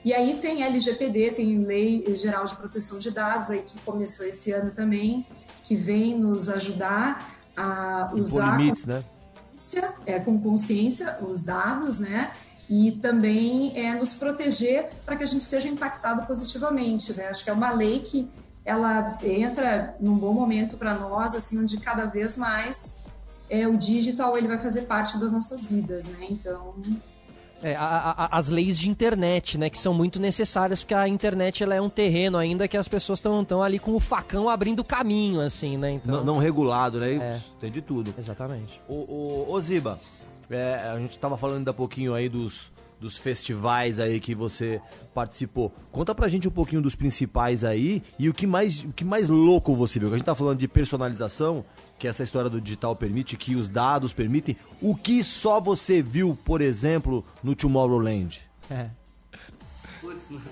E 0.04 0.14
aí 0.14 0.38
tem 0.38 0.64
LGPD, 0.64 1.32
tem 1.32 1.60
Lei 1.60 2.14
Geral 2.14 2.44
de 2.44 2.56
Proteção 2.58 3.00
de 3.00 3.10
Dados, 3.10 3.50
aí 3.50 3.62
que 3.62 3.80
começou 3.82 4.26
esse 4.26 4.52
ano 4.52 4.72
também, 4.72 5.26
que 5.64 5.78
vem 5.78 6.20
nos 6.20 6.50
ajudar 6.50 7.38
a 7.56 8.12
usar 8.14 8.58
limites, 8.58 8.86
né? 8.86 9.02
É, 10.06 10.20
com 10.20 10.40
consciência 10.42 11.18
os 11.22 11.42
dados, 11.42 12.00
né? 12.00 12.32
E 12.70 12.92
também 12.92 13.72
é, 13.80 13.94
nos 13.96 14.14
proteger 14.14 14.90
para 15.06 15.16
que 15.16 15.24
a 15.24 15.28
gente 15.28 15.46
seja 15.46 15.70
impactado 15.70 16.26
positivamente, 16.28 17.14
né? 17.14 17.30
Acho 17.30 17.46
que 17.46 17.50
é 17.50 17.54
uma 17.54 17.72
lei 17.72 18.02
que 18.02 18.30
ela 18.66 19.18
entra 19.24 19.94
num 20.02 20.18
bom 20.18 20.34
momento 20.34 20.76
para 20.76 20.96
nós, 20.96 21.34
assim, 21.34 21.58
onde 21.64 21.80
cada 21.80 22.06
vez 22.06 22.36
mais 22.36 22.98
é, 23.50 23.68
o 23.68 23.78
digital 23.78 24.38
ele 24.38 24.48
vai 24.48 24.60
fazer 24.60 24.84
parte 24.84 25.18
das 25.18 25.32
nossas 25.32 25.66
vidas, 25.66 26.08
né? 26.08 26.28
Então 26.30 26.76
é, 27.62 27.76
a, 27.76 27.86
a, 27.86 28.38
as 28.38 28.50
leis 28.50 28.78
de 28.78 28.88
internet, 28.88 29.58
né, 29.58 29.70
que 29.70 29.80
são 29.80 29.94
muito 29.94 30.20
necessárias, 30.20 30.84
porque 30.84 30.94
a 30.94 31.08
internet 31.08 31.64
ela 31.64 31.74
é 31.74 31.82
um 31.82 31.90
terreno 31.90 32.38
ainda 32.38 32.68
que 32.68 32.78
as 32.78 32.88
pessoas 32.88 33.20
estão 33.20 33.64
ali 33.64 33.80
com 33.80 33.94
o 33.96 34.00
facão 34.00 34.48
abrindo 34.48 34.84
caminho, 34.84 35.42
assim, 35.42 35.78
né? 35.78 35.92
Então... 35.92 36.18
Não, 36.18 36.24
não 36.24 36.38
regulado, 36.38 37.00
né? 37.00 37.14
É. 37.16 37.42
Tem 37.60 37.72
de 37.72 37.82
tudo. 37.82 38.14
Exatamente. 38.18 38.80
O, 38.88 38.94
o, 38.94 39.54
o 39.54 39.62
Ziba, 39.62 40.00
é, 40.50 40.92
a 40.94 40.98
gente 41.00 41.16
estava 41.16 41.38
falando 41.38 41.58
ainda 41.58 41.74
pouquinho 41.74 42.14
aí 42.14 42.30
dos, 42.30 42.72
dos 43.00 43.18
festivais 43.18 44.00
aí 44.00 44.20
que 44.20 44.36
você 44.36 44.80
participou. 45.14 45.74
Conta 45.92 46.14
pra 46.14 46.28
gente 46.28 46.48
um 46.48 46.52
pouquinho 46.52 46.82
dos 46.82 46.96
principais 46.96 47.64
aí 47.64 48.04
e 48.20 48.30
o 48.30 48.34
que 48.34 48.46
mais, 48.46 48.84
o 48.84 48.94
que 48.94 49.04
mais 49.04 49.28
louco 49.28 49.76
você 49.76 50.00
viu. 50.00 50.10
Que 50.10 50.16
a 50.16 50.18
gente 50.18 50.26
tá 50.26 50.36
falando 50.36 50.60
de 50.60 50.68
personalização, 50.68 51.66
que 51.98 52.08
essa 52.08 52.24
história 52.24 52.50
do 52.50 52.62
digital 52.62 52.96
permite, 52.96 53.36
que 53.36 53.56
os 53.56 53.68
dados 53.68 54.14
permitem. 54.14 54.56
O 54.82 54.96
que 54.96 55.24
só 55.24 55.60
você 55.60 56.02
viu, 56.02 56.38
por 56.46 56.62
exemplo, 56.62 57.26
no 57.44 57.56
Tomorrowland? 57.56 58.42
É. 58.70 58.90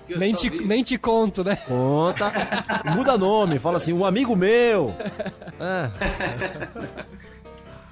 Eu 0.08 0.18
Nem 0.18 0.34
te, 0.34 0.50
nem 0.50 0.82
te 0.82 0.98
conto, 0.98 1.42
né? 1.42 1.56
Conta. 1.56 2.32
Muda 2.94 3.16
nome, 3.16 3.58
fala 3.58 3.76
assim, 3.76 3.92
um 3.92 4.04
amigo 4.04 4.36
meu. 4.36 4.94
É. 5.60 7.06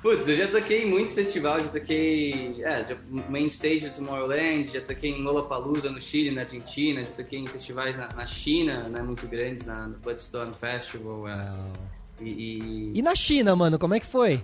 Putz, 0.05 0.29
eu 0.29 0.37
já 0.37 0.47
toquei 0.49 0.83
em 0.83 0.91
muito 0.91 1.15
festival, 1.15 1.59
já 1.61 1.69
toquei 1.69 2.63
é, 2.63 2.87
já, 2.87 2.95
main 3.27 3.47
stage 3.47 3.89
do 3.89 3.97
Tomorrowland, 3.97 4.71
já 4.71 4.83
toquei 4.83 5.11
em 5.11 5.23
Lollapalooza 5.23 5.91
no 5.91 5.99
Chile, 5.99 6.31
na 6.31 6.43
Argentina, 6.43 7.01
já 7.01 7.11
toquei 7.13 7.39
em 7.39 7.47
festivais 7.47 7.97
na, 7.97 8.09
na 8.09 8.27
China, 8.27 8.87
né, 8.91 9.01
muito 9.01 9.27
grandes, 9.27 9.65
na, 9.65 9.89
no 9.89 9.97
Bloodstone 9.99 10.53
Festival. 10.61 11.27
é, 11.27 11.51
e, 12.29 12.93
e- 12.95 12.99
E 12.99 13.03
na 13.03 13.15
China, 13.15 13.55
mano, 13.57 13.79
como 13.79 13.95
é 13.95 14.01
que 14.01 14.07
foi? 14.07 14.41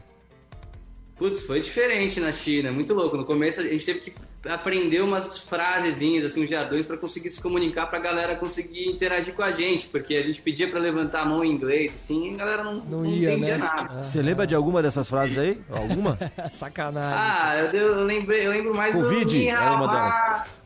Putz, 1.16 1.41
foi 1.43 1.61
diferente 1.61 2.18
na 2.20 2.33
China, 2.33 2.72
muito 2.72 2.95
louco. 2.95 3.16
No 3.16 3.24
começo 3.26 3.61
a 3.61 3.64
gente 3.64 3.85
teve 3.85 4.01
que 4.01 4.12
aprender 4.49 5.03
umas 5.03 5.37
frasezinhas, 5.37 6.24
assim, 6.24 6.43
uns 6.45 6.49
jargões 6.49 6.87
pra 6.87 6.97
conseguir 6.97 7.28
se 7.28 7.39
comunicar 7.39 7.87
pra 7.89 7.99
galera 7.99 8.35
conseguir 8.37 8.89
interagir 8.89 9.35
com 9.35 9.43
a 9.43 9.53
gente, 9.53 9.87
porque 9.89 10.14
a 10.16 10.22
gente 10.22 10.41
pedia 10.41 10.66
pra 10.70 10.81
levantar 10.81 11.20
a 11.20 11.24
mão 11.26 11.45
em 11.45 11.51
inglês, 11.51 11.95
assim, 11.95 12.31
e 12.31 12.35
a 12.35 12.37
galera 12.39 12.64
não, 12.64 12.74
Não 12.76 12.85
não 13.03 13.05
ia, 13.07 13.33
entendia 13.35 13.59
né? 13.59 13.64
nada. 13.64 14.03
Você 14.03 14.22
lembra 14.22 14.47
de 14.47 14.55
alguma 14.55 14.83
dessas 14.83 15.11
frases 15.11 15.37
aí? 15.37 15.61
Alguma? 15.70 16.18
Sacanagem. 16.51 17.18
Ah, 17.18 17.57
eu, 17.70 17.78
eu, 17.81 18.05
lembrei, 18.05 18.47
eu 18.47 18.51
lembro 18.51 18.74
mais 18.74 18.95
Covid 18.95 19.24
do 19.26 19.31
Ni 19.37 19.49
era 19.49 19.72
uma 19.74 19.87
Ma. 19.87 20.45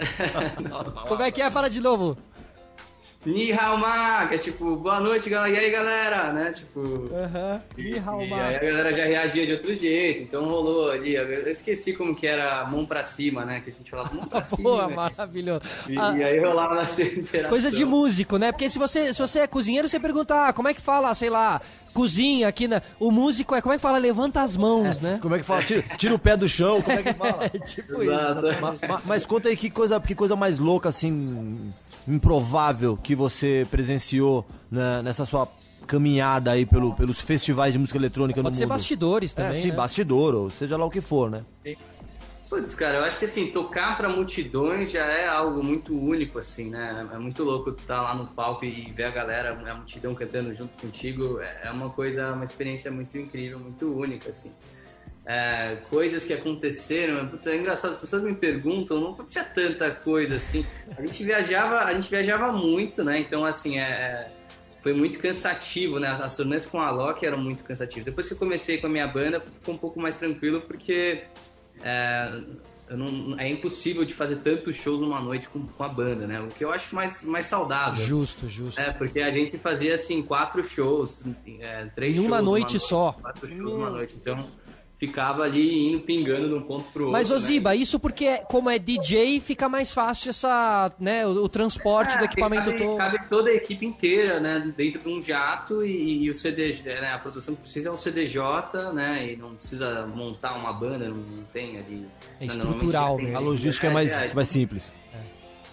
Como 1.06 1.22
é 1.22 1.30
que 1.30 1.40
é? 1.42 1.50
Fala 1.50 1.68
de 1.70 1.80
novo. 1.80 2.16
Ni 3.26 3.52
Hao 3.52 3.76
Ma, 3.76 4.26
que 4.26 4.34
é 4.36 4.38
tipo, 4.38 4.76
boa 4.76 4.98
noite, 4.98 5.28
galera. 5.28 5.54
E 5.54 5.58
aí, 5.66 5.70
galera, 5.70 6.32
né? 6.32 6.52
Tipo. 6.52 7.10
Aham. 7.14 7.60
E, 7.76 7.90
e 7.90 7.94
aí 8.34 8.56
a 8.56 8.58
galera 8.58 8.92
já 8.94 9.04
reagia 9.04 9.44
de 9.46 9.52
outro 9.52 9.74
jeito, 9.76 10.22
então 10.22 10.48
rolou 10.48 10.90
ali. 10.90 11.14
Eu 11.16 11.50
esqueci 11.50 11.92
como 11.92 12.14
que 12.16 12.26
era 12.26 12.64
mão 12.64 12.86
pra 12.86 13.04
cima, 13.04 13.44
né? 13.44 13.60
Que 13.62 13.70
a 13.70 13.72
gente 13.74 13.90
falava 13.90 14.14
mão 14.14 14.24
pra 14.24 14.42
cima. 14.44 14.62
Boa, 14.62 14.88
maravilhoso. 14.88 15.60
E, 15.86 15.98
Ah, 15.98 16.14
e 16.16 16.24
aí 16.24 16.38
rolava 16.40 16.74
nessa 16.76 17.02
interação. 17.02 17.50
Coisa 17.50 17.70
de 17.70 17.84
músico, 17.84 18.38
né? 18.38 18.52
Porque 18.52 18.70
se 18.70 18.78
você, 18.78 19.12
se 19.12 19.20
você 19.20 19.40
é 19.40 19.46
cozinheiro, 19.46 19.86
você 19.86 20.00
pergunta, 20.00 20.46
ah, 20.48 20.52
como 20.54 20.68
é 20.68 20.72
que 20.72 20.80
fala, 20.80 21.14
sei 21.14 21.28
lá, 21.28 21.60
cozinha 21.92 22.48
aqui 22.48 22.66
na. 22.66 22.80
O 22.98 23.10
músico 23.10 23.54
é 23.54 23.60
como 23.60 23.74
é 23.74 23.76
que 23.76 23.82
fala? 23.82 23.98
Levanta 23.98 24.40
as 24.40 24.56
mãos, 24.56 24.98
né? 24.98 25.18
Como 25.20 25.34
é 25.34 25.38
que 25.40 25.44
fala? 25.44 25.62
Tira, 25.62 25.82
tira 25.98 26.14
o 26.14 26.18
pé 26.18 26.38
do 26.38 26.48
chão, 26.48 26.80
como 26.80 26.98
é 26.98 27.02
que 27.02 27.12
fala? 27.12 27.50
tipo 27.66 28.02
Exato. 28.02 28.40
Ma- 28.62 28.76
ma- 28.88 29.02
Mas, 29.04 29.26
conta 29.26 29.50
aí 29.50 29.56
que 29.58 29.68
coisa, 29.68 30.00
que 30.00 30.14
coisa 30.14 30.34
mais 30.36 30.58
louca, 30.58 30.88
assim, 30.88 31.70
improvável 32.08 32.96
que 32.96 33.14
você 33.14 33.66
presenciou 33.70 34.46
né, 34.70 35.02
nessa 35.02 35.24
sua 35.26 35.48
caminhada 35.86 36.52
aí 36.52 36.64
pelo, 36.64 36.94
pelos 36.94 37.20
festivais 37.20 37.72
de 37.72 37.78
música 37.78 37.98
eletrônica 37.98 38.40
Pode 38.42 38.54
no 38.54 38.58
ser 38.58 38.64
mundo. 38.64 38.72
bastidores 38.74 39.32
É, 39.36 39.42
também. 39.42 39.62
sim, 39.62 39.68
né? 39.70 39.74
bastidor, 39.74 40.34
ou 40.34 40.50
seja 40.50 40.76
lá 40.76 40.84
o 40.84 40.90
que 40.90 41.00
for, 41.00 41.30
né? 41.30 41.44
Putz, 42.48 42.74
cara, 42.74 42.98
eu 42.98 43.04
acho 43.04 43.16
que 43.16 43.24
assim, 43.26 43.46
tocar 43.52 43.96
pra 43.96 44.08
multidões 44.08 44.90
já 44.90 45.04
é 45.06 45.28
algo 45.28 45.62
muito 45.62 45.96
único, 45.96 46.36
assim, 46.36 46.68
né? 46.68 47.08
É 47.14 47.16
muito 47.18 47.44
louco 47.44 47.70
estar 47.70 48.02
lá 48.02 48.12
no 48.12 48.26
palco 48.26 48.64
e 48.64 48.90
ver 48.90 49.04
a 49.04 49.10
galera, 49.10 49.52
a 49.52 49.74
multidão 49.74 50.12
cantando 50.16 50.52
junto 50.52 50.70
contigo. 50.80 51.38
É 51.40 51.68
é 51.68 51.70
uma 51.70 51.90
coisa, 51.90 52.32
uma 52.32 52.42
experiência 52.44 52.90
muito 52.90 53.16
incrível, 53.16 53.58
muito 53.60 53.86
única, 53.96 54.30
assim. 54.30 54.50
É, 55.26 55.76
coisas 55.90 56.24
que 56.24 56.32
aconteceram, 56.32 57.26
putz, 57.28 57.46
é 57.46 57.56
engraçado, 57.56 57.92
as 57.92 57.98
pessoas 57.98 58.22
me 58.22 58.34
perguntam, 58.34 58.98
não 59.00 59.10
acontecia 59.12 59.44
tanta 59.44 59.90
coisa 59.90 60.36
assim. 60.36 60.64
A 60.96 61.02
gente 61.02 61.22
viajava, 61.22 61.80
a 61.80 61.92
gente 61.92 62.08
viajava 62.08 62.50
muito, 62.50 63.04
né? 63.04 63.20
Então, 63.20 63.44
assim, 63.44 63.78
é, 63.78 63.82
é- 63.82 64.28
foi 64.82 64.94
muito 64.94 65.18
cansativo, 65.18 65.98
né? 66.00 66.08
As 66.08 66.36
turnês 66.36 66.64
com 66.64 66.80
a 66.80 66.90
Loki 66.90 67.26
eram 67.26 67.38
muito 67.38 67.62
cansativas. 67.64 68.06
Depois 68.06 68.26
que 68.28 68.34
eu 68.34 68.38
comecei 68.38 68.78
com 68.78 68.86
a 68.86 68.90
minha 68.90 69.06
banda, 69.06 69.40
ficou 69.40 69.74
um 69.74 69.78
pouco 69.78 70.00
mais 70.00 70.16
tranquilo, 70.16 70.62
porque 70.62 71.22
é, 71.82 72.40
eu 72.88 72.96
não- 72.96 73.38
é 73.38 73.46
impossível 73.48 74.04
de 74.06 74.14
fazer 74.14 74.36
tantos 74.36 74.74
shows 74.76 75.00
numa 75.02 75.20
noite 75.20 75.48
com, 75.50 75.66
com 75.66 75.84
a 75.84 75.88
banda, 75.88 76.26
né? 76.26 76.40
O 76.40 76.48
que 76.48 76.64
eu 76.64 76.72
acho 76.72 76.94
mais, 76.94 77.22
mais 77.24 77.44
saudável. 77.46 78.04
Justo, 78.04 78.48
justo. 78.48 78.80
É, 78.80 78.90
porque 78.90 79.20
a 79.20 79.30
gente 79.30 79.58
fazia 79.58 79.94
assim, 79.94 80.22
quatro 80.22 80.64
shows, 80.64 81.20
é, 81.60 81.84
três 81.94 82.16
Em 82.16 82.20
uma 82.20 82.38
shows 82.38 82.44
noite 82.50 82.72
numa 82.74 82.80
só. 82.80 83.12
Quatro 83.12 83.46
shows 83.48 83.60
numa 83.60 83.90
noite. 83.90 84.16
Então 84.18 84.48
ficava 85.00 85.44
ali 85.44 85.88
indo 85.88 86.00
pingando 86.00 86.48
de 86.48 86.54
um 86.62 86.66
ponto 86.66 86.84
pro 86.92 87.04
outro. 87.04 87.12
Mas, 87.12 87.30
né? 87.30 87.36
Oziba, 87.36 87.74
isso 87.74 87.98
porque, 87.98 88.36
como 88.50 88.68
é 88.68 88.78
DJ, 88.78 89.40
fica 89.40 89.66
mais 89.66 89.94
fácil 89.94 90.28
essa, 90.28 90.92
né, 91.00 91.26
o, 91.26 91.30
o 91.44 91.48
transporte 91.48 92.18
do 92.18 92.22
É, 92.22 92.26
equipamento 92.26 92.66
cabe, 92.66 92.78
todo. 92.78 92.96
cabe 92.98 93.28
toda 93.30 93.48
a 93.48 93.54
equipe 93.54 93.86
inteira, 93.86 94.38
né, 94.38 94.70
dentro 94.76 95.00
de 95.00 95.08
um 95.08 95.22
jato 95.22 95.82
e, 95.82 96.24
e 96.24 96.30
o 96.30 96.34
CD, 96.34 96.74
né, 96.84 97.12
a 97.14 97.18
produção 97.18 97.54
que 97.54 97.62
precisa 97.62 97.88
é 97.88 97.92
um 97.92 97.96
CDJ, 97.96 98.92
né, 98.92 99.32
e 99.32 99.36
não 99.36 99.54
precisa 99.54 100.06
montar 100.14 100.52
uma 100.52 100.72
banda, 100.72 101.08
não, 101.08 101.16
não 101.16 101.44
tem 101.44 101.78
ali. 101.78 102.06
É 102.38 102.44
né, 102.44 102.52
estrutural 102.52 103.16
normalmente 103.16 103.24
mesmo. 103.24 103.36
A 103.38 103.40
logística 103.40 103.86
é 103.86 103.90
mais, 103.90 104.12
é, 104.12 104.34
mais 104.34 104.48
simples. 104.48 104.92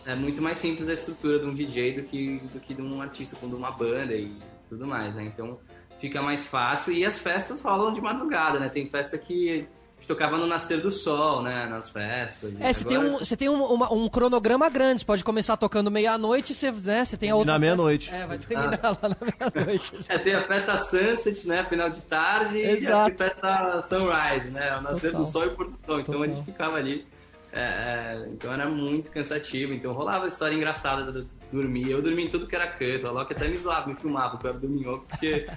é 0.06 0.16
muito 0.16 0.42
mais 0.42 0.58
simples 0.58 0.88
a 0.88 0.94
estrutura 0.94 1.38
de 1.40 1.46
um 1.46 1.54
DJ 1.54 1.92
do 1.96 2.04
que, 2.04 2.38
do 2.54 2.62
que 2.62 2.74
de 2.74 2.82
um 2.82 3.02
artista 3.02 3.36
com 3.36 3.50
de 3.50 3.56
uma 3.56 3.72
banda 3.72 4.16
e 4.16 4.38
tudo 4.70 4.88
mais, 4.88 5.16
né? 5.16 5.26
Então 5.26 5.60
fica 6.00 6.22
mais 6.22 6.46
fácil 6.46 6.94
e 6.94 7.04
as 7.06 7.18
festas 7.20 7.62
rolam 7.62 7.94
de 7.94 8.02
madrugada, 8.02 8.60
né? 8.60 8.70
Tem 8.70 8.88
festa 8.90 9.18
que 9.18 9.52
a 9.52 9.56
gente 10.00 10.08
tocava 10.08 10.38
no 10.38 10.46
nascer 10.46 10.80
do 10.80 10.92
sol, 10.92 11.42
né? 11.42 11.66
Nas 11.66 11.90
festas. 11.90 12.58
E 12.60 12.64
É, 12.64 12.72
você 12.72 12.86
tem, 12.86 12.98
um, 13.00 13.18
você 13.18 13.36
tem 13.36 13.50
um, 13.50 13.64
uma- 13.64 13.92
um 13.92 14.08
cronograma 14.08 14.70
grande, 14.70 15.00
você 15.02 15.06
pode 15.06 15.24
começar 15.24 15.58
tocando 15.58 15.90
meia-noite, 15.90 16.54
você, 16.54 16.72
né, 16.72 17.04
você 17.04 17.18
tem 17.18 17.32
a 17.32 17.36
outra... 17.36 17.54
Na 17.54 17.60
meia-noite. 17.60 18.14
É, 18.14 18.26
vai 18.28 18.38
terminar 18.38 18.80
lá 18.84 19.10
na 19.10 19.18
meia-noite. 19.56 19.94
É, 20.08 20.20
tem 20.20 20.36
a 20.36 20.44
festa 20.44 20.78
Sunset, 20.78 21.48
né? 21.48 21.66
Final 21.66 21.90
de 21.90 22.02
tarde 22.04 22.60
Exato. 22.60 23.10
e 23.10 23.14
a 23.14 23.18
festa 23.18 23.84
Sunrise, 23.88 24.50
né? 24.52 24.78
O 24.78 24.82
nascer 24.82 25.12
Total. 25.12 25.26
do 25.26 25.30
sol 25.32 25.44
e 25.44 25.48
o 25.48 25.52
pôr 25.56 25.66
do 25.70 25.78
sol. 25.86 26.00
Então 26.00 26.14
a 26.14 26.18
Total. 26.20 26.36
gente 26.36 26.46
ficava 26.46 26.78
ali. 26.78 27.08
é, 27.52 27.60
é, 27.62 28.28
então 28.30 28.54
era 28.54 28.70
muito 28.70 29.10
cansativo. 29.10 29.74
Então 29.74 29.94
rolava 29.94 30.28
história 30.28 30.54
engraçada 30.56 31.12
de 31.12 31.26
dormir. 31.52 31.90
Eu 31.90 32.04
dormia 32.04 32.26
em 32.26 32.30
tudo 32.30 32.46
que 32.46 32.56
era 32.56 32.68
canto. 32.68 33.08
A 33.08 33.12
Loki 33.12 33.34
até 33.34 33.48
me 33.48 33.58
zoava, 33.58 33.88
me 33.88 33.96
filmava, 33.96 34.32
porque 34.32 34.46
eu 34.46 34.52
era 34.52 34.60
dorminhoco, 34.60 35.08
porque 35.10 35.48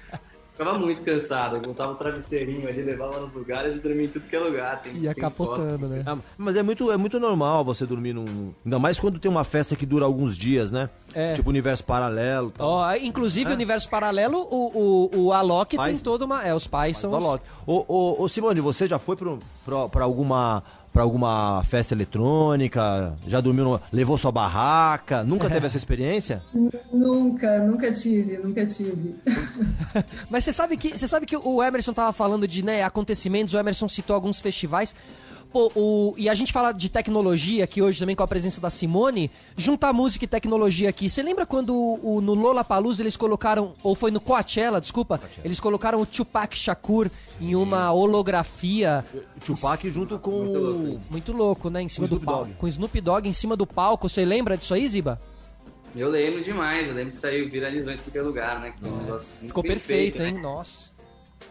ficava 0.60 0.78
muito 0.78 1.02
cansado. 1.02 1.56
Eu 1.56 1.62
botava 1.62 1.92
o 1.92 1.94
travesseirinho 1.94 2.68
ali, 2.68 2.82
levava 2.82 3.18
nos 3.18 3.32
lugares 3.32 3.76
e 3.76 3.80
dormia 3.80 4.04
em 4.04 4.08
tudo 4.08 4.28
que 4.28 4.36
é 4.36 4.38
lugar. 4.38 4.82
Tem, 4.82 4.94
Ia 4.96 5.14
tem 5.14 5.22
capotando, 5.22 5.86
né? 5.86 6.02
Ah, 6.06 6.18
mas 6.36 6.54
é 6.54 6.62
muito, 6.62 6.92
é 6.92 6.96
muito 6.96 7.18
normal 7.18 7.64
você 7.64 7.86
dormir 7.86 8.12
num. 8.12 8.52
Ainda 8.64 8.78
mais 8.78 9.00
quando 9.00 9.18
tem 9.18 9.30
uma 9.30 9.44
festa 9.44 9.74
que 9.74 9.86
dura 9.86 10.04
alguns 10.04 10.36
dias, 10.36 10.70
né? 10.70 10.90
É. 11.14 11.32
Tipo 11.32 11.48
universo 11.48 11.82
paralelo 11.82 12.52
tal. 12.56 12.68
Ó, 12.68 12.94
inclusive, 12.94 13.50
o 13.50 13.54
universo 13.54 13.88
paralelo, 13.88 14.38
o, 14.38 15.10
o, 15.14 15.24
o 15.24 15.32
Alok 15.32 15.76
Pais? 15.76 15.94
tem 15.94 16.04
toda 16.04 16.24
uma... 16.24 16.46
É, 16.46 16.54
os 16.54 16.66
pais 16.66 16.98
são... 16.98 17.10
Os-. 17.12 17.40
Ô, 17.66 17.84
ô, 17.88 18.22
ô, 18.22 18.28
Simone, 18.28 18.60
você 18.60 18.86
já 18.86 18.98
foi 18.98 19.16
pro, 19.16 19.38
pro, 19.64 19.88
pra 19.88 20.04
alguma. 20.04 20.62
Pra 20.92 21.02
alguma 21.04 21.62
festa 21.64 21.94
eletrônica? 21.94 23.16
Já 23.26 23.40
dormiu? 23.40 23.64
numa- 23.64 23.82
levou 23.92 24.18
sua 24.18 24.32
barraca? 24.32 25.22
Nunca 25.22 25.48
teve 25.48 25.66
essa 25.66 25.76
experiência? 25.76 26.42
Nunca, 26.92 27.58
nunca 27.64 27.92
tive, 27.92 28.36
nunca 28.38 28.66
tive. 28.66 29.14
Mas 30.28 30.44
você 30.44 30.52
sabe 30.52 30.76
que 30.76 30.90
você 30.98 31.06
sabe 31.06 31.24
que 31.24 31.36
o 31.36 31.62
Emerson 31.62 31.92
tava 31.92 32.12
falando 32.12 32.46
de 32.48 32.64
né, 32.64 32.82
acontecimentos, 32.82 33.54
o 33.54 33.58
Emerson 33.58 33.88
citou 33.88 34.14
alguns 34.14 34.40
festivais. 34.40 34.94
Pô, 35.52 35.70
o, 35.74 36.14
e 36.16 36.28
a 36.28 36.34
gente 36.34 36.52
fala 36.52 36.70
de 36.70 36.88
tecnologia 36.88 37.64
aqui 37.64 37.82
hoje 37.82 37.98
também 37.98 38.14
com 38.14 38.22
a 38.22 38.28
presença 38.28 38.60
da 38.60 38.70
Simone. 38.70 39.28
Juntar 39.56 39.92
música 39.92 40.24
e 40.24 40.28
tecnologia 40.28 40.88
aqui. 40.88 41.10
Você 41.10 41.22
lembra 41.24 41.44
quando 41.44 41.74
o, 41.74 42.16
o- 42.16 42.20
no 42.20 42.34
Lollapalooza 42.34 43.02
eles 43.02 43.16
colocaram, 43.16 43.74
ou 43.82 43.96
foi 43.96 44.12
no 44.12 44.20
Coachella, 44.20 44.80
desculpa, 44.80 45.20
eles 45.44 45.58
colocaram 45.58 46.00
o 46.00 46.06
Tupac 46.06 46.56
Shakur 46.56 47.10
em 47.40 47.56
uma 47.56 47.92
holografia 47.92 49.04
Tupac 49.44 49.90
junto 49.90 50.20
com. 50.20 50.30
o- 50.30 51.00
muito 51.10 51.32
louco, 51.32 51.68
né? 51.68 51.82
Em 51.82 51.88
cima 51.88 52.06
Com 52.06 52.14
do 52.14 52.18
Snoop 52.18 52.26
palco. 52.26 52.44
Dogg. 52.46 52.56
Com 52.58 52.68
Snoop 52.68 53.00
Dogg 53.00 53.28
em 53.28 53.32
cima 53.32 53.56
do 53.56 53.66
palco. 53.66 54.08
Você 54.08 54.24
lembra 54.24 54.56
disso 54.56 54.72
aí, 54.72 54.86
Ziba? 54.86 55.18
Eu 55.96 56.08
lembro 56.08 56.40
demais, 56.44 56.86
eu 56.86 56.94
lembro 56.94 57.10
que 57.10 57.18
saiu, 57.18 57.50
viralizou 57.50 57.92
em 57.92 57.96
qualquer 57.98 58.22
lugar, 58.22 58.60
né? 58.60 58.70
Que 58.70 58.78
foi 58.78 58.88
um 58.88 58.96
negócio 58.98 59.28
muito 59.40 59.46
Ficou 59.48 59.62
bem 59.64 59.72
perfeito, 59.72 60.18
feito, 60.18 60.22
hein? 60.28 60.34
né? 60.34 60.40
Nossa. 60.40 60.89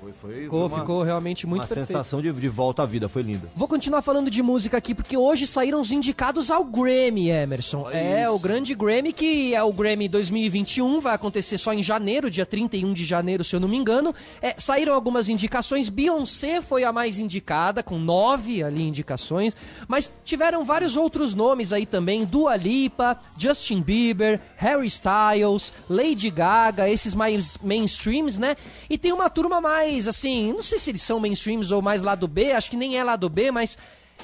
Foi, 0.02 0.14
foi, 0.14 0.44
Ficou, 0.44 0.70
foi 0.70 0.70
uma, 0.70 0.80
ficou 0.80 1.04
realmente 1.04 1.46
muito 1.46 1.62
uma 1.62 1.68
perfeito. 1.68 1.88
sensação 1.88 2.22
de, 2.22 2.32
de 2.32 2.48
volta 2.48 2.84
à 2.84 2.86
vida, 2.86 3.10
foi 3.10 3.22
lindo. 3.22 3.50
Vou 3.56 3.68
continuar 3.68 4.02
falando 4.02 4.30
de 4.30 4.42
música 4.42 4.78
aqui, 4.78 4.96
porque 4.96 5.18
hoje 5.18 5.46
saíram 5.46 5.82
os 5.82 5.92
indicados 5.92 6.50
ao 6.52 6.64
Grammy, 6.64 7.30
Emerson. 7.30 7.84
Olha 7.84 7.98
é, 7.98 8.24
isso. 8.24 8.34
o 8.34 8.40
grande 8.40 8.76
Grammy, 8.76 9.12
que 9.12 9.54
é 9.54 9.62
o 9.64 9.74
Grammy 9.74 10.08
2021, 10.08 11.02
vai 11.02 11.16
acontecer 11.16 11.58
só 11.58 11.74
em 11.74 11.84
janeiro, 11.84 12.30
dia 12.30 12.46
31 12.46 12.94
de 12.94 13.04
janeiro, 13.04 13.44
se 13.44 13.56
eu 13.56 13.60
não 13.60 13.68
me 13.68 13.78
engano. 13.78 14.14
É, 14.42 14.56
saíram 14.58 14.94
algumas 14.94 15.28
indicações, 15.28 15.90
Beyoncé 15.90 16.62
foi 16.62 16.84
a 16.84 16.94
mais 16.94 17.20
indicada, 17.20 17.84
com 17.84 17.98
nove 17.98 18.64
ali 18.64 18.84
indicações, 18.88 19.56
mas 19.88 20.12
tiveram 20.24 20.64
vários 20.64 20.96
outros 20.96 21.34
nomes 21.34 21.74
aí 21.74 21.86
também, 21.86 22.26
Dua 22.26 22.56
Lipa, 22.56 23.20
Justin 23.38 23.82
Bieber, 23.82 24.40
Harry 24.56 24.88
Styles, 24.88 25.74
Lady 25.90 26.30
Gaga, 26.30 26.90
esses 26.90 27.14
mais 27.14 27.58
mainstreams, 27.58 28.38
né? 28.38 28.56
E 28.90 28.98
tem 28.98 29.12
uma 29.12 29.30
turma 29.30 29.60
mais, 29.60 29.79
assim, 30.08 30.54
não 30.54 30.64
sei 30.64 30.80
se 30.80 30.92
eles 30.92 31.02
são 31.02 31.20
mainstreams 31.20 31.72
ou 31.72 31.82
mais 31.82 32.02
lado 32.02 32.28
B, 32.28 32.52
acho 32.52 32.70
que 32.70 32.78
nem 32.78 32.98
é 32.98 33.04
lado 33.04 33.30
B, 33.30 33.52
mas 33.52 33.78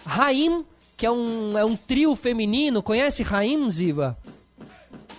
Raim 0.05 0.65
que 0.97 1.05
é 1.05 1.11
um, 1.11 1.57
é 1.57 1.65
um 1.65 1.75
trio 1.75 2.15
feminino. 2.15 2.81
Conhece 2.81 3.23
Raim, 3.23 3.69
Ziba? 3.69 4.17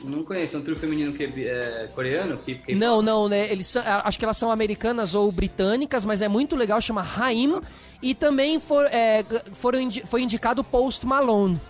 Não 0.03 0.23
conheço, 0.23 0.57
é 0.57 0.59
um 0.59 0.63
trio 0.63 0.77
feminino 0.77 1.13
que 1.13 1.25
é 1.25 1.89
coreano? 1.95 2.37
Que, 2.39 2.55
que... 2.55 2.75
Não, 2.75 3.03
não, 3.03 3.29
né? 3.29 3.51
Eles 3.51 3.67
são, 3.67 3.83
acho 3.85 4.19
que 4.19 4.25
elas 4.25 4.37
são 4.37 4.51
americanas 4.51 5.15
ou 5.15 5.31
britânicas, 5.33 6.05
mas 6.05 6.23
é 6.23 6.29
muito 6.29 6.55
legal, 6.55 6.81
chama 6.81 7.03
Raim. 7.03 7.61
E 8.03 8.15
também 8.15 8.61
for, 8.61 8.87
é, 8.87 9.25
foram, 9.55 9.91
foi 10.05 10.23
indicado 10.23 10.63
Post 10.63 11.05
Malone. 11.07 11.61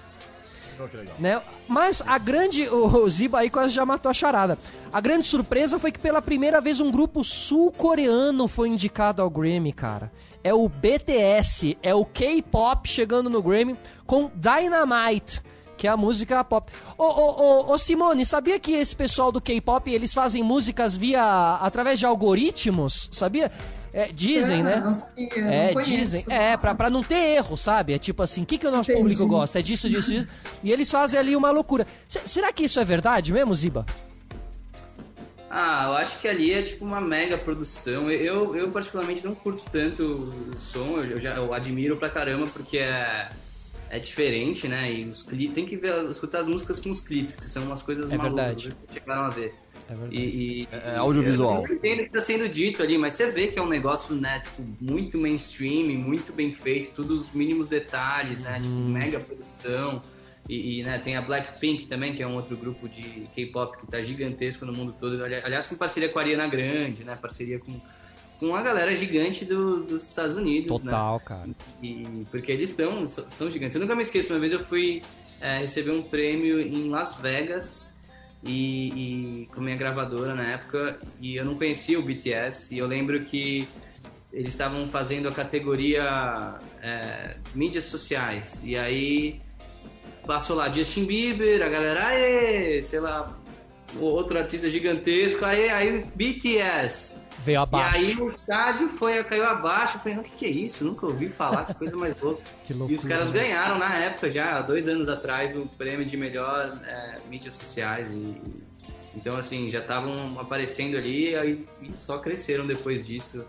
Né? 1.18 1.40
Mas 1.68 2.02
a 2.06 2.18
grande. 2.18 2.68
O 2.68 3.08
Ziba 3.08 3.40
aí 3.40 3.50
quase 3.50 3.74
já 3.74 3.84
matou 3.84 4.10
a 4.10 4.14
charada. 4.14 4.58
A 4.92 5.00
grande 5.00 5.24
surpresa 5.24 5.78
foi 5.78 5.92
que 5.92 5.98
pela 5.98 6.22
primeira 6.22 6.60
vez 6.60 6.80
um 6.80 6.90
grupo 6.90 7.24
sul-coreano 7.24 8.48
foi 8.48 8.68
indicado 8.68 9.22
ao 9.22 9.30
Grammy, 9.30 9.72
cara. 9.72 10.12
É 10.44 10.54
o 10.54 10.68
BTS, 10.68 11.76
é 11.82 11.94
o 11.94 12.04
K-pop 12.04 12.88
chegando 12.88 13.28
no 13.28 13.42
Grammy 13.42 13.76
com 14.06 14.30
Dynamite 14.34 15.42
que 15.76 15.86
é 15.86 15.90
a 15.90 15.96
música 15.96 16.42
pop. 16.42 16.70
Ô, 16.96 17.04
ô, 17.04 17.66
ô, 17.68 17.72
ô 17.72 17.78
Simone, 17.78 18.24
sabia 18.24 18.58
que 18.58 18.72
esse 18.72 18.96
pessoal 18.96 19.30
do 19.30 19.40
K-pop, 19.40 19.92
eles 19.92 20.14
fazem 20.14 20.42
músicas 20.42 20.96
via 20.96 21.58
através 21.60 21.98
de 21.98 22.06
algoritmos? 22.06 23.08
Sabia? 23.12 23.52
É, 23.98 24.08
dizem, 24.12 24.62
né? 24.62 24.76
Não 24.78 24.92
sei, 24.92 25.26
eu 25.34 25.46
é, 25.46 25.72
não 25.72 25.80
dizem. 25.80 26.22
É, 26.28 26.54
pra, 26.54 26.74
pra 26.74 26.90
não 26.90 27.02
ter 27.02 27.14
erro, 27.36 27.56
sabe? 27.56 27.94
É 27.94 27.98
tipo 27.98 28.22
assim, 28.22 28.42
o 28.42 28.46
que, 28.46 28.58
que 28.58 28.66
o 28.66 28.70
nosso 28.70 28.90
Entendi. 28.92 29.02
público 29.08 29.26
gosta? 29.26 29.58
É 29.58 29.62
disso, 29.62 29.88
disso, 29.88 30.12
disso. 30.12 30.28
E 30.62 30.70
eles 30.70 30.90
fazem 30.90 31.18
ali 31.18 31.34
uma 31.34 31.50
loucura. 31.50 31.86
Se- 32.06 32.20
será 32.26 32.52
que 32.52 32.64
isso 32.64 32.78
é 32.78 32.84
verdade 32.84 33.32
mesmo, 33.32 33.54
Ziba? 33.54 33.86
Ah, 35.48 35.84
eu 35.86 35.92
acho 35.94 36.18
que 36.20 36.28
ali 36.28 36.52
é 36.52 36.60
tipo 36.62 36.84
uma 36.84 37.00
mega 37.00 37.38
produção. 37.38 38.10
Eu, 38.10 38.54
eu 38.54 38.70
particularmente 38.70 39.24
não 39.24 39.34
curto 39.34 39.64
tanto 39.72 40.02
o 40.04 40.58
som, 40.58 40.98
eu, 40.98 41.18
já 41.18 41.36
eu 41.36 41.54
admiro 41.54 41.96
pra 41.96 42.10
caramba 42.10 42.46
porque 42.48 42.76
é, 42.76 43.30
é 43.88 43.98
diferente, 43.98 44.68
né? 44.68 44.92
E 44.92 45.04
os 45.08 45.22
clipes, 45.22 45.54
tem 45.54 45.64
que 45.64 45.74
ver, 45.76 46.04
escutar 46.10 46.40
as 46.40 46.48
músicas 46.48 46.78
com 46.78 46.90
os 46.90 47.00
clipes, 47.00 47.36
que 47.36 47.46
são 47.46 47.62
umas 47.62 47.80
coisas 47.80 48.10
É 48.10 48.16
malucas 48.18 48.56
verdade. 48.62 48.76
que 48.88 48.92
chegaram 48.94 49.22
a 49.22 49.30
ver. 49.30 49.54
É 49.88 49.94
verdade. 49.94 50.16
E, 50.16 50.62
e- 50.62 50.68
É- 50.72 50.94
é 50.94 50.96
audiovisual. 50.96 51.62
Eu 51.62 51.68
não 51.68 51.74
entendo 51.76 52.00
o 52.00 52.04
que 52.04 52.10
tá 52.10 52.20
sendo 52.20 52.48
dito 52.48 52.82
ali, 52.82 52.98
mas 52.98 53.14
você 53.14 53.30
vê 53.30 53.46
que 53.48 53.58
é 53.58 53.62
um 53.62 53.68
negócio, 53.68 54.14
né, 54.14 54.40
tipo, 54.40 54.62
muito 54.80 55.16
mainstream, 55.18 55.88
muito 55.98 56.32
bem 56.32 56.52
feito, 56.52 56.92
todos 56.94 57.20
os 57.28 57.32
mínimos 57.32 57.68
detalhes, 57.68 58.40
né? 58.40 58.60
Tipo, 58.60 58.74
Hum. 58.74 58.88
mega 58.92 59.20
produção. 59.20 60.02
E, 60.48 60.78
e, 60.78 60.82
né, 60.84 60.98
tem 60.98 61.16
a 61.16 61.22
Blackpink 61.22 61.86
também, 61.86 62.14
que 62.14 62.22
é 62.22 62.26
um 62.26 62.34
outro 62.36 62.56
grupo 62.56 62.88
de 62.88 63.28
K-pop 63.34 63.78
que 63.78 63.86
tá 63.88 64.00
gigantesco 64.02 64.64
no 64.64 64.72
mundo 64.72 64.94
todo. 64.98 65.22
Ali- 65.24 65.34
Aliás, 65.36 65.70
em 65.72 65.76
parceria 65.76 66.08
com 66.08 66.18
a 66.18 66.22
Ariana 66.22 66.46
Grande, 66.46 67.02
né? 67.04 67.16
Parceria 67.20 67.58
com, 67.58 67.80
com 68.40 68.54
a 68.54 68.62
galera 68.62 68.94
gigante 68.94 69.44
do- 69.44 69.82
dos 69.84 70.08
Estados 70.08 70.36
Unidos, 70.36 70.82
né? 70.84 70.90
Total, 70.90 71.20
cara. 71.20 71.48
E, 71.82 72.24
porque 72.30 72.50
eles 72.52 72.70
estão, 72.70 73.06
são 73.06 73.50
gigantes. 73.50 73.74
Eu 73.76 73.80
nunca 73.80 73.94
me 73.96 74.02
esqueço, 74.02 74.32
uma 74.32 74.38
vez 74.40 74.52
eu 74.52 74.64
fui 74.64 75.00
é, 75.40 75.58
receber 75.58 75.90
um 75.92 76.02
prêmio 76.02 76.60
em 76.60 76.88
Las 76.88 77.14
Vegas 77.16 77.85
e, 78.46 79.42
e 79.42 79.46
com 79.46 79.60
minha 79.60 79.76
gravadora 79.76 80.34
na 80.34 80.52
época 80.52 80.98
e 81.20 81.36
eu 81.36 81.44
não 81.44 81.56
conhecia 81.56 81.98
o 81.98 82.02
BTS 82.02 82.74
e 82.74 82.78
eu 82.78 82.86
lembro 82.86 83.20
que 83.24 83.66
eles 84.32 84.50
estavam 84.50 84.86
fazendo 84.88 85.28
a 85.28 85.32
categoria 85.32 86.58
é, 86.82 87.36
mídias 87.54 87.84
sociais. 87.84 88.60
E 88.62 88.76
aí 88.76 89.40
passou 90.26 90.56
lá 90.56 90.70
Justin 90.70 91.06
Bieber, 91.06 91.62
a 91.62 91.68
galera, 91.68 92.08
aê, 92.08 92.82
sei 92.82 93.00
lá, 93.00 93.34
outro 93.98 94.38
artista 94.38 94.68
gigantesco, 94.68 95.44
aí, 95.44 95.68
aí 95.68 96.04
BTS. 96.14 97.25
Veio 97.38 97.56
E 97.56 97.62
abaixo. 97.62 97.96
aí 97.96 98.14
o 98.16 98.28
estádio 98.28 98.88
foi, 98.90 99.22
caiu 99.24 99.44
abaixo. 99.44 99.96
Eu 99.96 100.00
falei, 100.00 100.18
o 100.18 100.22
que, 100.22 100.30
que 100.36 100.46
é 100.46 100.50
isso? 100.50 100.84
Nunca 100.84 101.06
ouvi 101.06 101.28
falar, 101.28 101.64
que 101.64 101.74
coisa 101.74 101.96
mais 101.96 102.20
louca. 102.20 102.42
Que 102.66 102.72
E 102.72 102.76
loucura, 102.76 103.00
os 103.00 103.04
caras 103.06 103.30
né? 103.30 103.40
ganharam 103.40 103.78
na 103.78 103.94
época, 103.94 104.28
já 104.30 104.58
há 104.58 104.62
dois 104.62 104.88
anos 104.88 105.08
atrás, 105.08 105.56
o 105.56 105.66
prêmio 105.78 106.04
de 106.04 106.16
melhor 106.16 106.80
é, 106.86 107.18
mídias 107.28 107.54
sociais. 107.54 108.08
E, 108.12 108.34
então, 109.14 109.36
assim, 109.38 109.70
já 109.70 109.78
estavam 109.78 110.38
aparecendo 110.40 110.96
ali 110.96 111.34
aí, 111.36 111.66
e 111.82 111.96
só 111.96 112.18
cresceram 112.18 112.66
depois 112.66 113.04
disso. 113.06 113.44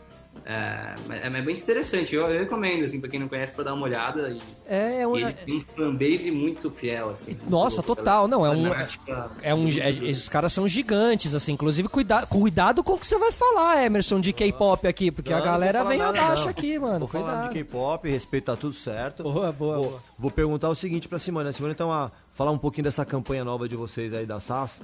É, 0.50 0.96
mas 1.06 1.22
é 1.26 1.42
bem 1.42 1.58
interessante, 1.58 2.16
eu, 2.16 2.26
eu 2.30 2.40
recomendo, 2.40 2.86
assim, 2.86 3.02
pra 3.02 3.10
quem 3.10 3.20
não 3.20 3.28
conhece, 3.28 3.54
pra 3.54 3.66
dar 3.66 3.74
uma 3.74 3.84
olhada. 3.84 4.30
E, 4.30 4.40
É, 4.66 5.02
é 5.02 5.08
um- 5.08 5.18
e 5.18 5.24
ele 5.24 5.34
tem 5.34 5.58
um 5.58 5.62
fanbase 5.76 6.32
muito 6.32 6.72
fiel, 6.72 7.10
assim. 7.10 7.32
muito 7.32 7.50
Nossa, 7.50 7.82
louco. 7.82 7.96
total, 7.98 8.30
não, 8.30 8.46
é 8.46 8.50
um- 8.50 8.70
Fanática. 8.70 9.32
É 9.42 9.54
um, 9.54 9.68
é, 9.68 9.90
esses 9.90 10.30
caras 10.30 10.54
são 10.54 10.66
gigantes, 10.66 11.36
assim. 11.36 11.52
Inclusive, 11.52 11.90
cuida, 11.90 12.26
cuidado 12.26 12.82
com 12.82 12.94
o 12.94 12.98
que 12.98 13.06
você 13.06 13.18
vai 13.18 13.34
falar, 13.34 13.84
Emerson, 13.84 14.22
de 14.22 14.32
K-pop 14.32 14.88
aqui, 14.88 15.12
porque 15.12 15.32
Não, 15.32 15.38
a 15.38 15.42
galera 15.42 15.84
vem 15.84 15.98
falar 16.00 16.14
nada, 16.14 16.26
abaixo 16.28 16.44
não. 16.44 16.50
aqui, 16.52 16.80
mano. 16.80 17.00
Vou 17.00 17.08
falar 17.10 17.26
Cuidado. 17.26 17.48
de 17.50 17.54
K-pop, 17.66 18.10
respeito, 18.10 18.46
tá 18.46 18.56
tudo 18.56 18.74
certo. 18.74 19.24
Boa, 19.24 19.52
boa, 19.52 19.76
vou, 19.80 19.86
boa. 19.90 20.02
vou 20.18 20.32
perguntar 20.32 20.70
o 20.70 20.76
seguinte 20.76 21.10
pra 21.10 21.20
Simone. 21.20 21.50
A 21.50 21.52
Simone, 21.52 21.74
então, 21.74 21.92
a, 21.92 22.10
falar 22.36 22.52
um 22.52 22.58
pouquinho 22.58 22.86
dessa 22.86 23.04
campanha 23.04 23.44
nova 23.44 23.68
de 23.68 23.76
vocês 23.76 24.14
aí 24.14 24.26
da 24.26 24.40
SAS, 24.40 24.82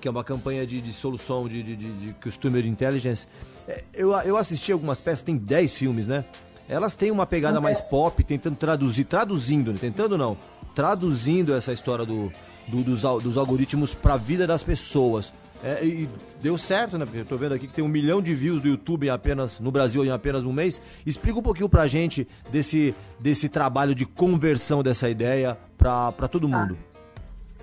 que 0.00 0.06
é 0.08 0.10
uma 0.10 0.24
campanha 0.24 0.66
de, 0.66 0.80
de 0.80 0.92
solução 0.92 1.48
de, 1.48 1.62
de, 1.62 1.76
de, 1.76 1.92
de 1.92 2.12
Customer 2.22 2.64
Intelligence. 2.66 3.26
É, 3.66 3.82
eu, 3.94 4.12
eu 4.12 4.36
assisti 4.36 4.72
algumas 4.72 5.00
peças, 5.00 5.22
tem 5.22 5.36
10 5.36 5.74
filmes, 5.76 6.06
né? 6.08 6.24
Elas 6.68 6.94
têm 6.94 7.10
uma 7.10 7.26
pegada 7.26 7.60
mais 7.60 7.80
pop, 7.80 8.22
tentando 8.22 8.56
traduzir, 8.56 9.04
traduzindo, 9.04 9.72
né? 9.72 9.78
tentando 9.80 10.18
não, 10.18 10.36
traduzindo 10.74 11.54
essa 11.54 11.72
história 11.72 12.04
do, 12.04 12.30
do- 12.66 12.82
dos, 12.84 13.00
dos 13.22 13.36
algoritmos 13.36 13.94
pra 13.94 14.16
vida 14.16 14.46
das 14.46 14.62
pessoas. 14.62 15.32
É, 15.64 15.84
e 15.84 16.08
deu 16.40 16.56
certo, 16.56 16.96
né? 16.96 17.04
Porque 17.04 17.20
eu 17.20 17.24
tô 17.24 17.36
vendo 17.36 17.52
aqui 17.54 17.66
que 17.66 17.72
tem 17.74 17.82
um 17.84 17.88
milhão 17.88 18.22
de 18.22 18.32
views 18.32 18.62
do 18.62 18.68
YouTube 18.68 19.06
em 19.06 19.10
apenas, 19.10 19.58
no 19.58 19.72
Brasil 19.72 20.04
em 20.04 20.10
apenas 20.10 20.44
um 20.44 20.52
mês. 20.52 20.80
Explica 21.04 21.38
um 21.38 21.42
pouquinho 21.42 21.68
pra 21.68 21.86
gente 21.88 22.28
desse, 22.52 22.94
desse 23.18 23.48
trabalho 23.48 23.92
de 23.94 24.06
conversão 24.06 24.82
dessa 24.84 25.08
ideia 25.10 25.58
pra, 25.76 26.12
pra 26.12 26.28
todo 26.28 26.46
mundo. 26.48 26.78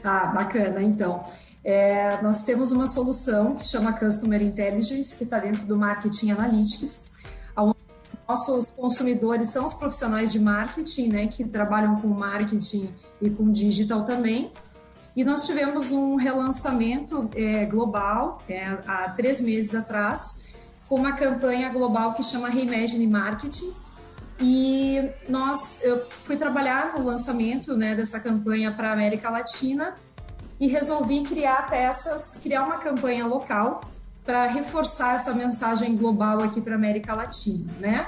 Ah, 0.04 0.26
bacana. 0.34 0.82
Então, 0.84 1.24
é, 1.66 2.22
nós 2.22 2.44
temos 2.44 2.72
uma 2.72 2.86
solução 2.86 3.56
que 3.56 3.66
chama 3.66 3.92
Customer 3.92 4.40
Intelligence, 4.42 5.18
que 5.18 5.24
está 5.24 5.40
dentro 5.40 5.66
do 5.66 5.76
Marketing 5.76 6.30
Analytics. 6.30 7.16
Nossos 8.28 8.66
consumidores 8.68 9.50
são 9.50 9.66
os 9.66 9.76
profissionais 9.76 10.32
de 10.32 10.40
marketing, 10.40 11.10
né, 11.10 11.28
que 11.28 11.44
trabalham 11.44 12.02
com 12.02 12.08
marketing 12.08 12.90
e 13.22 13.30
com 13.30 13.52
digital 13.52 14.04
também. 14.04 14.52
E 15.16 15.24
nós 15.24 15.46
tivemos 15.46 15.92
um 15.92 16.16
relançamento 16.16 17.30
é, 17.36 17.66
global 17.66 18.40
é, 18.50 18.78
há 18.88 19.10
três 19.10 19.42
meses 19.42 19.76
atrás, 19.76 20.44
com 20.88 20.96
uma 20.96 21.14
campanha 21.14 21.70
global 21.70 22.14
que 22.14 22.24
chama 22.24 22.50
Reimagine 22.50 23.08
Marketing, 23.08 23.74
e 24.40 25.10
nós, 25.30 25.80
eu 25.82 26.06
fui 26.24 26.36
trabalhar 26.36 26.94
no 26.98 27.06
lançamento 27.06 27.78
né, 27.78 27.96
dessa 27.96 28.20
campanha 28.20 28.72
para 28.72 28.90
a 28.90 28.94
América 28.94 29.30
Latina 29.30 29.96
e 30.60 30.68
resolvi 30.68 31.24
criar 31.24 31.70
peças, 31.70 32.38
criar 32.42 32.64
uma 32.64 32.78
campanha 32.78 33.26
local 33.26 33.82
para 34.24 34.48
reforçar 34.48 35.16
essa 35.16 35.34
mensagem 35.34 35.96
global 35.96 36.42
aqui 36.42 36.60
para 36.60 36.74
a 36.74 36.76
América 36.76 37.14
Latina, 37.14 37.72
né? 37.80 38.08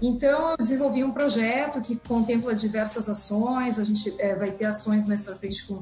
Então, 0.00 0.50
eu 0.50 0.56
desenvolvi 0.56 1.04
um 1.04 1.12
projeto 1.12 1.80
que 1.80 1.94
contempla 1.94 2.54
diversas 2.54 3.08
ações, 3.08 3.78
a 3.78 3.84
gente 3.84 4.12
eh, 4.18 4.34
vai 4.34 4.50
ter 4.50 4.64
ações 4.64 5.06
mais 5.06 5.22
para 5.22 5.36
frente 5.36 5.64
com 5.64 5.80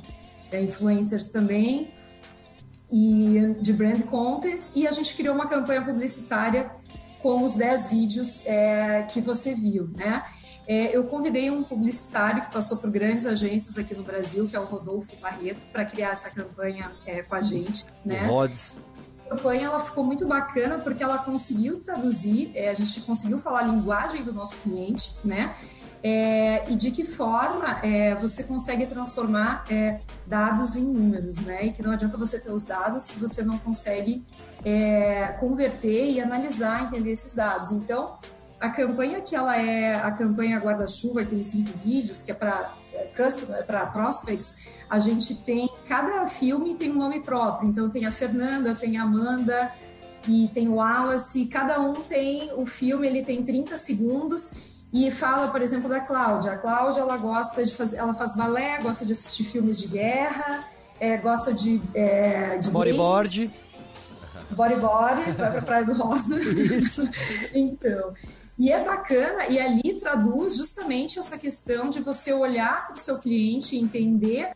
eh, 0.53 0.63
influencers 0.63 1.31
também, 1.31 1.95
e 2.93 3.57
de 3.61 3.73
brand 3.73 4.03
content, 4.03 4.67
e 4.75 4.87
a 4.87 4.91
gente 4.91 5.15
criou 5.17 5.35
uma 5.35 5.49
campanha 5.49 5.83
publicitária 5.83 6.71
com 7.23 7.43
os 7.43 7.55
10 7.55 7.91
vídeos 7.91 8.45
é, 8.47 9.03
que 9.03 9.21
você 9.21 9.55
viu, 9.55 9.89
né? 9.97 10.23
É, 10.71 10.97
eu 10.97 11.03
convidei 11.03 11.51
um 11.51 11.65
publicitário 11.65 12.43
que 12.43 12.53
passou 12.53 12.79
por 12.79 12.89
grandes 12.93 13.27
agências 13.27 13.77
aqui 13.77 13.93
no 13.93 14.05
Brasil, 14.05 14.47
que 14.47 14.55
é 14.55 14.61
o 14.61 14.65
Rodolfo 14.65 15.17
Barreto, 15.17 15.59
para 15.73 15.85
criar 15.85 16.11
essa 16.11 16.31
campanha 16.31 16.93
é, 17.05 17.25
com 17.25 17.35
a 17.35 17.41
gente, 17.43 17.85
né? 18.07 18.25
Rods. 18.29 18.77
A 19.27 19.31
campanha 19.31 19.67
ela 19.67 19.81
ficou 19.81 20.05
muito 20.05 20.29
bacana 20.29 20.79
porque 20.79 21.03
ela 21.03 21.19
conseguiu 21.19 21.81
traduzir, 21.81 22.53
é, 22.55 22.71
a 22.71 22.75
gente 22.75 23.01
conseguiu 23.01 23.41
falar 23.41 23.63
a 23.63 23.65
linguagem 23.65 24.23
do 24.23 24.33
nosso 24.33 24.59
cliente, 24.59 25.17
né? 25.25 25.57
É, 26.05 26.63
e 26.71 26.77
de 26.77 26.93
que 26.93 27.03
forma 27.03 27.81
é, 27.83 28.15
você 28.15 28.45
consegue 28.45 28.87
transformar 28.87 29.65
é, 29.69 29.99
dados 30.25 30.77
em 30.77 30.85
números, 30.85 31.41
né? 31.41 31.67
E 31.67 31.73
que 31.73 31.83
não 31.83 31.91
adianta 31.91 32.17
você 32.17 32.39
ter 32.39 32.53
os 32.53 32.65
dados 32.65 33.07
se 33.07 33.19
você 33.19 33.43
não 33.43 33.59
consegue 33.59 34.25
é, 34.65 35.35
converter 35.41 36.13
e 36.13 36.21
analisar, 36.21 36.85
entender 36.85 37.11
esses 37.11 37.35
dados. 37.35 37.73
Então, 37.73 38.15
a 38.61 38.69
campanha 38.69 39.21
que 39.23 39.35
ela 39.35 39.57
é 39.57 39.95
a 39.95 40.11
campanha 40.11 40.59
guarda-chuva, 40.59 41.23
aqueles 41.23 41.47
cinco 41.47 41.77
vídeos, 41.79 42.21
que 42.21 42.31
é 42.31 42.35
para 42.35 42.75
customer, 43.17 43.65
para 43.65 43.87
prospects, 43.87 44.69
a 44.89 44.99
gente 44.99 45.35
tem 45.37 45.69
cada 45.89 46.27
filme 46.29 46.75
tem 46.75 46.91
um 46.91 46.97
nome 46.97 47.21
próprio. 47.21 47.71
Então 47.71 47.89
tem 47.89 48.05
a 48.05 48.13
Fernanda, 48.13 48.75
tem 48.75 48.99
a 48.99 49.03
Amanda 49.03 49.73
e 50.29 50.49
tem 50.53 50.69
o 50.69 50.75
Wallace. 50.75 51.47
Cada 51.47 51.81
um 51.81 51.95
tem 51.95 52.53
o 52.55 52.67
filme, 52.67 53.07
ele 53.07 53.25
tem 53.25 53.43
30 53.43 53.77
segundos 53.79 54.53
e 54.93 55.11
fala, 55.11 55.49
por 55.49 55.63
exemplo, 55.63 55.89
da 55.89 56.01
Cláudia. 56.01 56.53
A 56.53 56.59
Cláudia 56.59 57.01
ela 57.01 57.17
gosta 57.17 57.65
de 57.65 57.75
fazer, 57.75 57.97
ela 57.97 58.13
faz 58.13 58.37
balé, 58.37 58.79
gosta 58.83 59.07
de 59.07 59.13
assistir 59.13 59.45
filmes 59.45 59.79
de 59.79 59.87
guerra, 59.87 60.65
é, 60.99 61.17
gosta 61.17 61.55
de, 61.55 61.81
é, 61.95 62.59
de 62.59 62.69
Bodyboard. 62.71 63.51
bodyboard, 64.51 65.33
vai 65.33 65.51
pra 65.51 65.63
Praia 65.63 65.85
do 65.85 65.95
Rosa. 65.95 66.39
Isso. 66.39 67.09
então, 67.55 68.13
E 68.61 68.71
é 68.71 68.85
bacana, 68.85 69.47
e 69.47 69.59
ali 69.59 69.99
traduz 69.99 70.59
justamente 70.59 71.19
essa 71.19 71.39
questão 71.39 71.89
de 71.89 71.99
você 72.01 72.31
olhar 72.31 72.89
para 72.89 72.95
o 72.95 72.99
seu 72.99 73.19
cliente, 73.19 73.75
entender, 73.75 74.51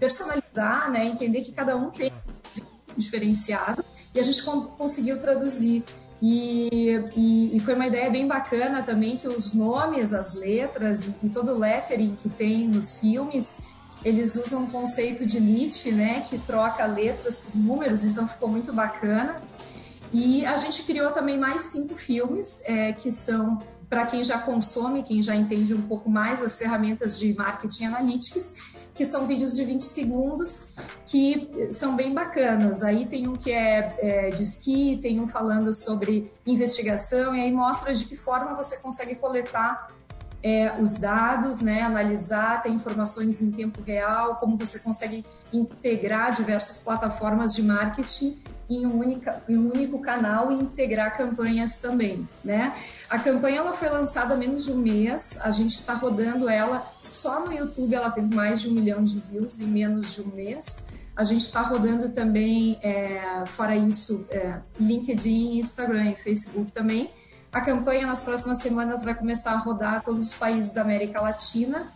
personalizar, 0.00 0.90
né? 0.90 1.06
entender 1.06 1.42
que 1.42 1.52
cada 1.52 1.76
um 1.76 1.88
tem 1.88 2.10
um 2.10 2.98
diferenciado, 2.98 3.84
e 4.12 4.18
a 4.18 4.24
gente 4.24 4.42
conseguiu 4.42 5.20
traduzir. 5.20 5.84
E, 6.20 6.98
e, 7.14 7.56
e, 7.56 7.60
foi 7.60 7.76
uma 7.76 7.86
ideia 7.86 8.10
bem 8.10 8.26
bacana 8.26 8.82
também 8.82 9.16
que 9.16 9.28
os 9.28 9.54
nomes, 9.54 10.12
as 10.12 10.34
letras 10.34 11.04
e, 11.04 11.14
e, 11.22 11.28
todo 11.28 11.52
o 11.52 11.58
lettering 11.60 12.16
que 12.20 12.28
tem 12.28 12.66
nos 12.66 12.98
filmes, 12.98 13.58
eles 14.04 14.34
usam 14.34 14.64
um 14.64 14.66
conceito 14.66 15.24
de 15.24 15.38
lit, 15.38 15.92
né, 15.92 16.26
que 16.28 16.40
troca 16.40 16.84
letras 16.86 17.38
por 17.38 17.56
números, 17.56 18.04
então 18.04 18.26
ficou 18.26 18.48
muito 18.48 18.72
bacana. 18.72 19.36
E 20.12 20.44
a 20.46 20.56
gente 20.56 20.82
criou 20.84 21.10
também 21.10 21.38
mais 21.38 21.62
cinco 21.62 21.96
filmes 21.96 22.62
é, 22.66 22.92
que 22.92 23.10
são 23.10 23.62
para 23.88 24.06
quem 24.06 24.22
já 24.22 24.38
consome, 24.38 25.02
quem 25.02 25.22
já 25.22 25.34
entende 25.34 25.74
um 25.74 25.82
pouco 25.82 26.10
mais 26.10 26.42
as 26.42 26.58
ferramentas 26.58 27.18
de 27.18 27.34
marketing 27.34 27.86
analytics, 27.86 28.56
que 28.94 29.04
são 29.04 29.26
vídeos 29.26 29.54
de 29.54 29.64
20 29.64 29.82
segundos 29.82 30.70
que 31.06 31.48
são 31.70 31.96
bem 31.96 32.12
bacanas. 32.12 32.82
Aí 32.82 33.06
tem 33.06 33.28
um 33.28 33.36
que 33.36 33.52
é, 33.52 33.96
é 33.98 34.30
de 34.30 34.42
esqui, 34.42 34.98
tem 35.00 35.20
um 35.20 35.28
falando 35.28 35.72
sobre 35.72 36.30
investigação, 36.46 37.34
e 37.34 37.40
aí 37.40 37.52
mostra 37.52 37.94
de 37.94 38.04
que 38.04 38.16
forma 38.16 38.54
você 38.54 38.78
consegue 38.78 39.14
coletar 39.14 39.90
é, 40.42 40.72
os 40.80 40.94
dados, 40.94 41.60
né, 41.60 41.82
analisar, 41.82 42.60
ter 42.60 42.70
informações 42.70 43.40
em 43.40 43.50
tempo 43.50 43.80
real, 43.82 44.36
como 44.36 44.56
você 44.56 44.78
consegue 44.80 45.24
integrar 45.52 46.32
diversas 46.32 46.78
plataformas 46.78 47.54
de 47.54 47.62
marketing 47.62 48.38
em 48.68 48.86
um, 48.86 48.98
única, 48.98 49.42
em 49.48 49.56
um 49.56 49.72
único 49.72 49.98
canal 50.00 50.52
e 50.52 50.54
integrar 50.56 51.16
campanhas 51.16 51.78
também, 51.78 52.28
né? 52.44 52.76
A 53.08 53.18
campanha 53.18 53.58
ela 53.58 53.72
foi 53.72 53.88
lançada 53.88 54.34
há 54.34 54.36
menos 54.36 54.66
de 54.66 54.72
um 54.72 54.76
mês, 54.76 55.38
a 55.42 55.50
gente 55.50 55.76
está 55.76 55.94
rodando 55.94 56.48
ela 56.48 56.86
só 57.00 57.40
no 57.46 57.52
YouTube, 57.52 57.94
ela 57.94 58.10
tem 58.10 58.24
mais 58.24 58.60
de 58.60 58.68
um 58.68 58.72
milhão 58.72 59.02
de 59.02 59.18
views 59.20 59.58
em 59.60 59.66
menos 59.66 60.14
de 60.14 60.20
um 60.20 60.28
mês. 60.28 60.88
A 61.16 61.24
gente 61.24 61.40
está 61.40 61.62
rodando 61.62 62.10
também, 62.10 62.78
é, 62.82 63.44
fora 63.46 63.74
isso, 63.74 64.26
é, 64.30 64.60
LinkedIn, 64.78 65.58
Instagram 65.58 66.10
e 66.10 66.14
Facebook 66.14 66.70
também. 66.70 67.10
A 67.50 67.62
campanha 67.62 68.06
nas 68.06 68.22
próximas 68.22 68.58
semanas 68.58 69.02
vai 69.02 69.14
começar 69.14 69.52
a 69.52 69.56
rodar 69.56 70.02
todos 70.02 70.22
os 70.22 70.34
países 70.34 70.72
da 70.72 70.82
América 70.82 71.20
Latina. 71.20 71.90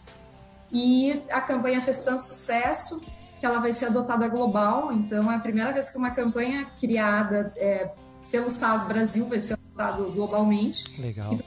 E 0.72 1.22
a 1.30 1.40
campanha 1.40 1.80
fez 1.82 2.00
tanto 2.00 2.22
sucesso 2.22 3.02
que 3.42 3.46
ela 3.46 3.58
vai 3.58 3.72
ser 3.72 3.86
adotada 3.86 4.28
global. 4.28 4.92
Então, 4.92 5.30
é 5.30 5.34
a 5.34 5.40
primeira 5.40 5.72
vez 5.72 5.90
que 5.90 5.98
uma 5.98 6.12
campanha 6.12 6.64
criada 6.78 7.52
é, 7.56 7.90
pelo 8.30 8.48
SAS 8.52 8.86
Brasil 8.86 9.28
vai 9.28 9.40
ser 9.40 9.54
adotada 9.54 10.04
globalmente. 10.10 11.02
Legal. 11.02 11.32
E 11.32 11.38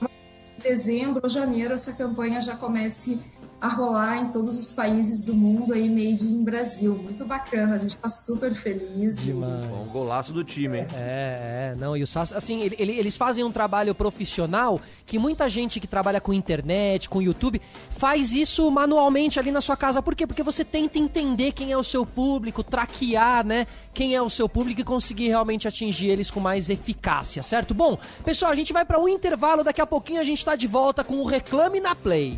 em 0.57 0.61
dezembro 0.61 1.21
ou 1.23 1.29
janeiro 1.29 1.73
essa 1.73 1.93
campanha 1.93 2.41
já 2.41 2.57
comece 2.57 3.17
a 3.59 3.67
rolar 3.67 4.17
em 4.17 4.31
todos 4.31 4.59
os 4.59 4.71
países 4.71 5.23
do 5.23 5.33
mundo 5.33 5.73
aí, 5.73 5.89
made 5.89 6.25
in 6.27 6.43
Brasil. 6.43 6.95
Muito 6.95 7.25
bacana, 7.25 7.75
a 7.75 7.77
gente 7.77 7.97
tá 7.97 8.09
super 8.09 8.53
feliz. 8.53 9.17
Demais. 9.17 9.65
Bom 9.65 9.85
golaço 9.85 10.33
do 10.33 10.43
time, 10.43 10.79
hein? 10.79 10.87
É, 10.93 11.71
é, 11.73 11.75
não, 11.77 11.95
e 11.95 12.03
o 12.03 12.07
SAS, 12.07 12.33
assim, 12.33 12.61
ele, 12.61 12.75
ele, 12.77 12.91
eles 12.93 13.17
fazem 13.17 13.43
um 13.43 13.51
trabalho 13.51 13.95
profissional 13.95 14.79
que 15.05 15.17
muita 15.17 15.49
gente 15.49 15.79
que 15.79 15.87
trabalha 15.87 16.19
com 16.19 16.33
internet, 16.33 17.09
com 17.09 17.21
YouTube, 17.21 17.61
faz 17.89 18.33
isso 18.33 18.69
manualmente 18.69 19.39
ali 19.39 19.51
na 19.51 19.61
sua 19.61 19.77
casa. 19.77 20.01
Por 20.01 20.15
quê? 20.15 20.27
Porque 20.27 20.43
você 20.43 20.63
tenta 20.65 20.99
entender 20.99 21.51
quem 21.51 21.71
é 21.71 21.77
o 21.77 21.83
seu 21.83 22.05
público, 22.05 22.63
traquear, 22.63 23.45
né, 23.45 23.67
quem 23.93 24.15
é 24.15 24.21
o 24.21 24.29
seu 24.29 24.49
público 24.49 24.81
e 24.81 24.83
conseguir 24.83 25.27
realmente 25.29 25.67
atingir 25.67 26.07
eles 26.07 26.29
com 26.29 26.39
mais 26.39 26.69
eficácia, 26.69 27.41
certo? 27.41 27.73
Bom, 27.73 27.97
pessoal, 28.23 28.51
a 28.51 28.55
gente 28.55 28.73
vai 28.73 28.85
para 28.85 28.99
um 28.99 29.07
intervalo, 29.07 29.63
daqui 29.63 29.81
a 29.81 29.87
pouquinho 29.87 30.19
a 30.19 30.23
gente 30.23 30.43
tá 30.43 30.55
de 30.55 30.67
volta 30.67 31.03
com 31.03 31.15
o 31.15 31.25
Reclame 31.25 31.79
na 31.79 31.95
Play. 31.95 32.37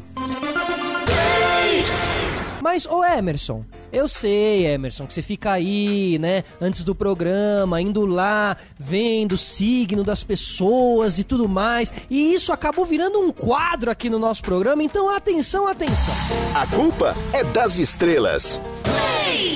Mas, 2.61 2.85
ô 2.85 3.03
Emerson, 3.05 3.63
eu 3.93 4.07
sei, 4.07 4.65
Emerson, 4.65 5.05
que 5.07 5.13
você 5.13 5.21
fica 5.21 5.51
aí, 5.51 6.17
né, 6.19 6.43
antes 6.59 6.83
do 6.83 6.93
programa, 6.93 7.79
indo 7.79 8.05
lá, 8.05 8.57
vendo 8.77 9.33
o 9.33 9.37
signo 9.37 10.03
das 10.03 10.23
pessoas 10.23 11.17
e 11.17 11.23
tudo 11.23 11.47
mais, 11.47 11.93
e 12.09 12.33
isso 12.33 12.51
acabou 12.51 12.85
virando 12.85 13.19
um 13.21 13.31
quadro 13.31 13.89
aqui 13.89 14.09
no 14.09 14.19
nosso 14.19 14.41
programa, 14.41 14.83
então 14.83 15.15
atenção, 15.15 15.67
atenção. 15.67 16.13
A 16.55 16.65
culpa 16.67 17.15
é 17.31 17.43
das 17.43 17.77
estrelas. 17.79 18.59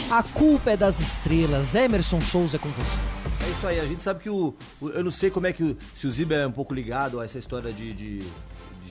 A 0.09 0.23
culpa 0.23 0.71
é 0.71 0.77
das 0.77 0.99
estrelas. 0.99 1.75
Emerson 1.75 2.21
Souza 2.21 2.57
é 2.57 2.59
com 2.59 2.71
você. 2.71 2.97
É 3.45 3.49
isso 3.49 3.67
aí, 3.67 3.79
a 3.79 3.85
gente 3.85 4.01
sabe 4.01 4.21
que 4.21 4.29
o. 4.29 4.53
o- 4.79 4.89
eu 4.89 5.03
não 5.03 5.11
sei 5.11 5.29
como 5.31 5.47
é 5.47 5.53
que 5.53 5.63
o, 5.63 5.77
se 5.97 6.05
o 6.05 6.11
Ziba 6.11 6.35
é 6.35 6.47
um 6.47 6.51
pouco 6.51 6.73
ligado 6.73 7.19
a 7.19 7.25
essa 7.25 7.39
história 7.39 7.71
de, 7.73 7.91
de, 7.93 8.19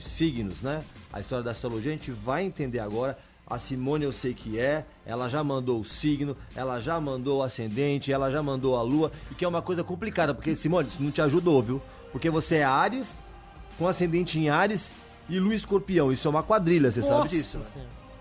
de 0.01 0.09
signos, 0.09 0.61
né? 0.61 0.81
A 1.13 1.19
história 1.19 1.43
da 1.43 1.51
astrologia, 1.51 1.91
a 1.91 1.95
gente 1.95 2.11
vai 2.11 2.43
entender 2.43 2.79
agora. 2.79 3.17
A 3.47 3.59
Simone 3.59 4.05
eu 4.05 4.13
sei 4.13 4.33
que 4.33 4.57
é, 4.57 4.85
ela 5.05 5.27
já 5.27 5.43
mandou 5.43 5.81
o 5.81 5.85
signo, 5.85 6.37
ela 6.55 6.79
já 6.79 6.99
mandou 7.01 7.39
o 7.39 7.43
ascendente, 7.43 8.11
ela 8.11 8.31
já 8.31 8.41
mandou 8.41 8.77
a 8.77 8.81
lua, 8.81 9.11
e 9.29 9.35
que 9.35 9.43
é 9.43 9.47
uma 9.47 9.61
coisa 9.61 9.83
complicada, 9.83 10.33
porque 10.33 10.55
Simone, 10.55 10.87
isso 10.87 11.03
não 11.03 11.11
te 11.11 11.21
ajudou, 11.21 11.61
viu? 11.61 11.81
Porque 12.13 12.29
você 12.29 12.57
é 12.57 12.63
Ares, 12.63 13.19
com 13.77 13.87
ascendente 13.87 14.39
em 14.39 14.49
Ares 14.49 14.93
e 15.27 15.37
lua 15.37 15.53
escorpião. 15.53 16.11
Isso 16.11 16.27
é 16.27 16.31
uma 16.31 16.43
quadrilha, 16.43 16.91
você 16.91 17.01
sabe 17.01 17.15
Nossa 17.15 17.27
disso? 17.27 17.57
né? 17.57 17.65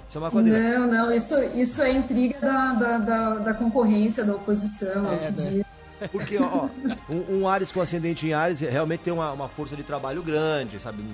Isso 0.08 0.18
é 0.18 0.20
uma 0.20 0.30
quadrilha. 0.32 0.78
Não, 0.78 0.86
não, 0.88 1.14
isso, 1.14 1.34
isso 1.54 1.80
é 1.82 1.92
intriga 1.92 2.40
da, 2.40 2.72
da, 2.72 2.98
da, 2.98 3.34
da 3.36 3.54
concorrência, 3.54 4.24
da 4.24 4.34
oposição, 4.34 5.12
é, 5.12 5.14
o 5.14 5.18
que 5.18 5.32
diz. 5.32 5.64
Porque, 6.10 6.38
ó, 6.38 6.68
um, 7.08 7.40
um 7.40 7.48
Ares 7.48 7.70
com 7.70 7.80
ascendente 7.80 8.26
em 8.26 8.32
Ares 8.32 8.60
realmente 8.60 9.00
tem 9.00 9.12
uma, 9.12 9.30
uma 9.30 9.48
força 9.48 9.76
de 9.76 9.84
trabalho 9.84 10.22
grande, 10.22 10.80
sabe? 10.80 11.04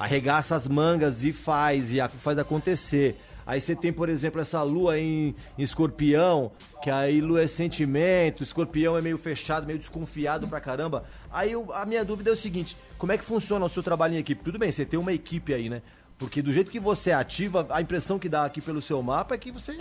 Arregaça 0.00 0.56
as 0.56 0.66
mangas 0.66 1.24
e 1.24 1.30
faz, 1.32 1.92
e 1.92 1.98
faz 2.18 2.38
acontecer. 2.38 3.20
Aí 3.46 3.60
você 3.60 3.74
tem, 3.76 3.92
por 3.92 4.08
exemplo, 4.08 4.40
essa 4.40 4.62
lua 4.62 4.98
em, 4.98 5.34
em 5.58 5.62
escorpião, 5.62 6.52
que 6.82 6.90
aí 6.90 7.20
lua 7.20 7.42
é 7.42 7.46
sentimento, 7.46 8.42
escorpião 8.42 8.96
é 8.96 9.00
meio 9.02 9.18
fechado, 9.18 9.66
meio 9.66 9.78
desconfiado 9.78 10.48
pra 10.48 10.58
caramba. 10.60 11.04
Aí 11.30 11.52
eu- 11.52 11.70
a 11.74 11.84
minha 11.84 12.04
dúvida 12.04 12.30
é 12.30 12.32
o 12.32 12.36
seguinte: 12.36 12.76
como 12.96 13.12
é 13.12 13.18
que 13.18 13.24
funciona 13.24 13.64
o 13.64 13.68
seu 13.68 13.82
trabalho 13.82 14.14
em 14.14 14.18
equipe? 14.18 14.42
Tudo 14.42 14.58
bem, 14.58 14.72
você 14.72 14.84
tem 14.86 14.98
uma 14.98 15.12
equipe 15.12 15.52
aí, 15.52 15.68
né? 15.68 15.82
Porque 16.18 16.40
do 16.42 16.52
jeito 16.52 16.70
que 16.70 16.80
você 16.80 17.12
ativa, 17.12 17.66
a 17.70 17.80
impressão 17.82 18.18
que 18.18 18.28
dá 18.28 18.44
aqui 18.44 18.60
pelo 18.60 18.80
seu 18.80 19.02
mapa 19.02 19.34
é 19.34 19.38
que 19.38 19.50
você 19.52 19.78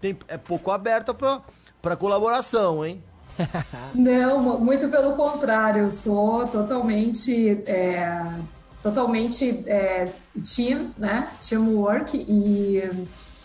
tem, 0.00 0.16
é 0.26 0.36
pouco 0.36 0.70
aberta 0.70 1.12
pra, 1.14 1.40
pra 1.82 1.96
colaboração, 1.96 2.84
hein? 2.84 3.02
Não, 3.94 4.40
mu- 4.42 4.58
muito 4.58 4.88
pelo 4.88 5.14
contrário, 5.14 5.82
eu 5.82 5.90
sou 5.90 6.46
totalmente, 6.48 7.62
é, 7.66 8.22
totalmente 8.86 9.64
é, 9.66 10.12
team, 10.54 10.92
né? 10.96 11.28
Teamwork 11.40 12.16
e, 12.16 12.88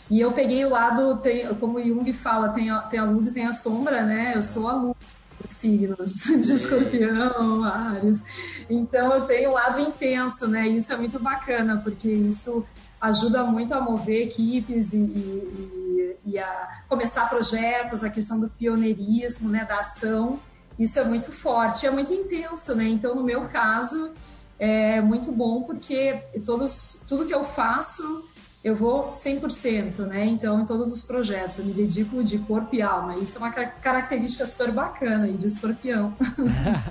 e 0.08 0.22
eu 0.22 0.32
peguei 0.32 0.64
o 0.64 0.70
lado, 0.70 1.18
tem, 1.18 1.48
como 1.56 1.80
o 1.80 1.84
Jung 1.84 2.14
fala, 2.14 2.50
tem 2.50 2.70
a, 2.70 2.80
tem 2.82 3.00
a 3.00 3.06
luz 3.06 3.26
e 3.26 3.34
tem 3.34 3.48
a 3.48 3.52
sombra, 3.52 4.04
né? 4.04 4.34
Eu 4.36 4.44
sou 4.44 4.68
a 4.68 4.76
luz 4.76 4.96
dos 5.44 5.56
signos 5.56 6.14
de 6.46 6.54
escorpião, 6.54 7.64
Ares. 7.64 8.24
Então 8.70 9.12
eu 9.14 9.22
tenho 9.22 9.50
o 9.50 9.54
lado 9.54 9.80
intenso, 9.80 10.48
né? 10.48 10.68
E 10.68 10.78
isso 10.78 10.94
é 10.94 10.98
muito 10.98 11.20
bacana, 11.20 11.82
porque 11.84 12.08
isso 12.08 12.64
ajuda 13.00 13.44
muito 13.44 13.74
a 13.74 13.82
mover 13.82 14.28
equipes 14.28 14.94
e, 14.94 14.98
e, 14.98 16.16
e 16.24 16.38
a 16.38 16.84
começar 16.88 17.28
projetos, 17.28 18.04
a 18.04 18.12
questão 18.12 18.40
do 18.40 18.48
pioneirismo, 18.48 19.50
né, 19.50 19.66
da 19.66 19.80
ação. 19.80 20.40
Isso 20.78 21.00
é 21.00 21.04
muito 21.04 21.32
forte, 21.32 21.88
é 21.88 21.90
muito 21.90 22.14
intenso, 22.14 22.76
né? 22.76 22.84
Então, 22.84 23.16
no 23.16 23.24
meu 23.24 23.42
caso, 23.50 24.14
é 24.62 25.02
muito 25.02 25.32
bom 25.32 25.64
porque 25.64 26.14
todos, 26.46 27.02
tudo 27.08 27.26
que 27.26 27.34
eu 27.34 27.44
faço, 27.44 28.30
eu 28.64 28.76
vou 28.76 29.10
100%, 29.12 30.00
né? 30.06 30.26
Então, 30.26 30.62
em 30.62 30.66
todos 30.66 30.92
os 30.92 31.02
projetos, 31.02 31.58
eu 31.58 31.66
me 31.66 31.74
dedico 31.74 32.24
de 32.24 32.38
corpo 32.38 32.76
e 32.76 32.82
alma. 32.82 33.16
Isso 33.16 33.38
é 33.38 33.42
uma 33.42 33.50
ca- 33.52 33.66
característica 33.66 34.46
super 34.46 34.72
bacana 34.72 35.26
aí 35.26 35.34
de 35.34 35.48
escorpião. 35.48 36.14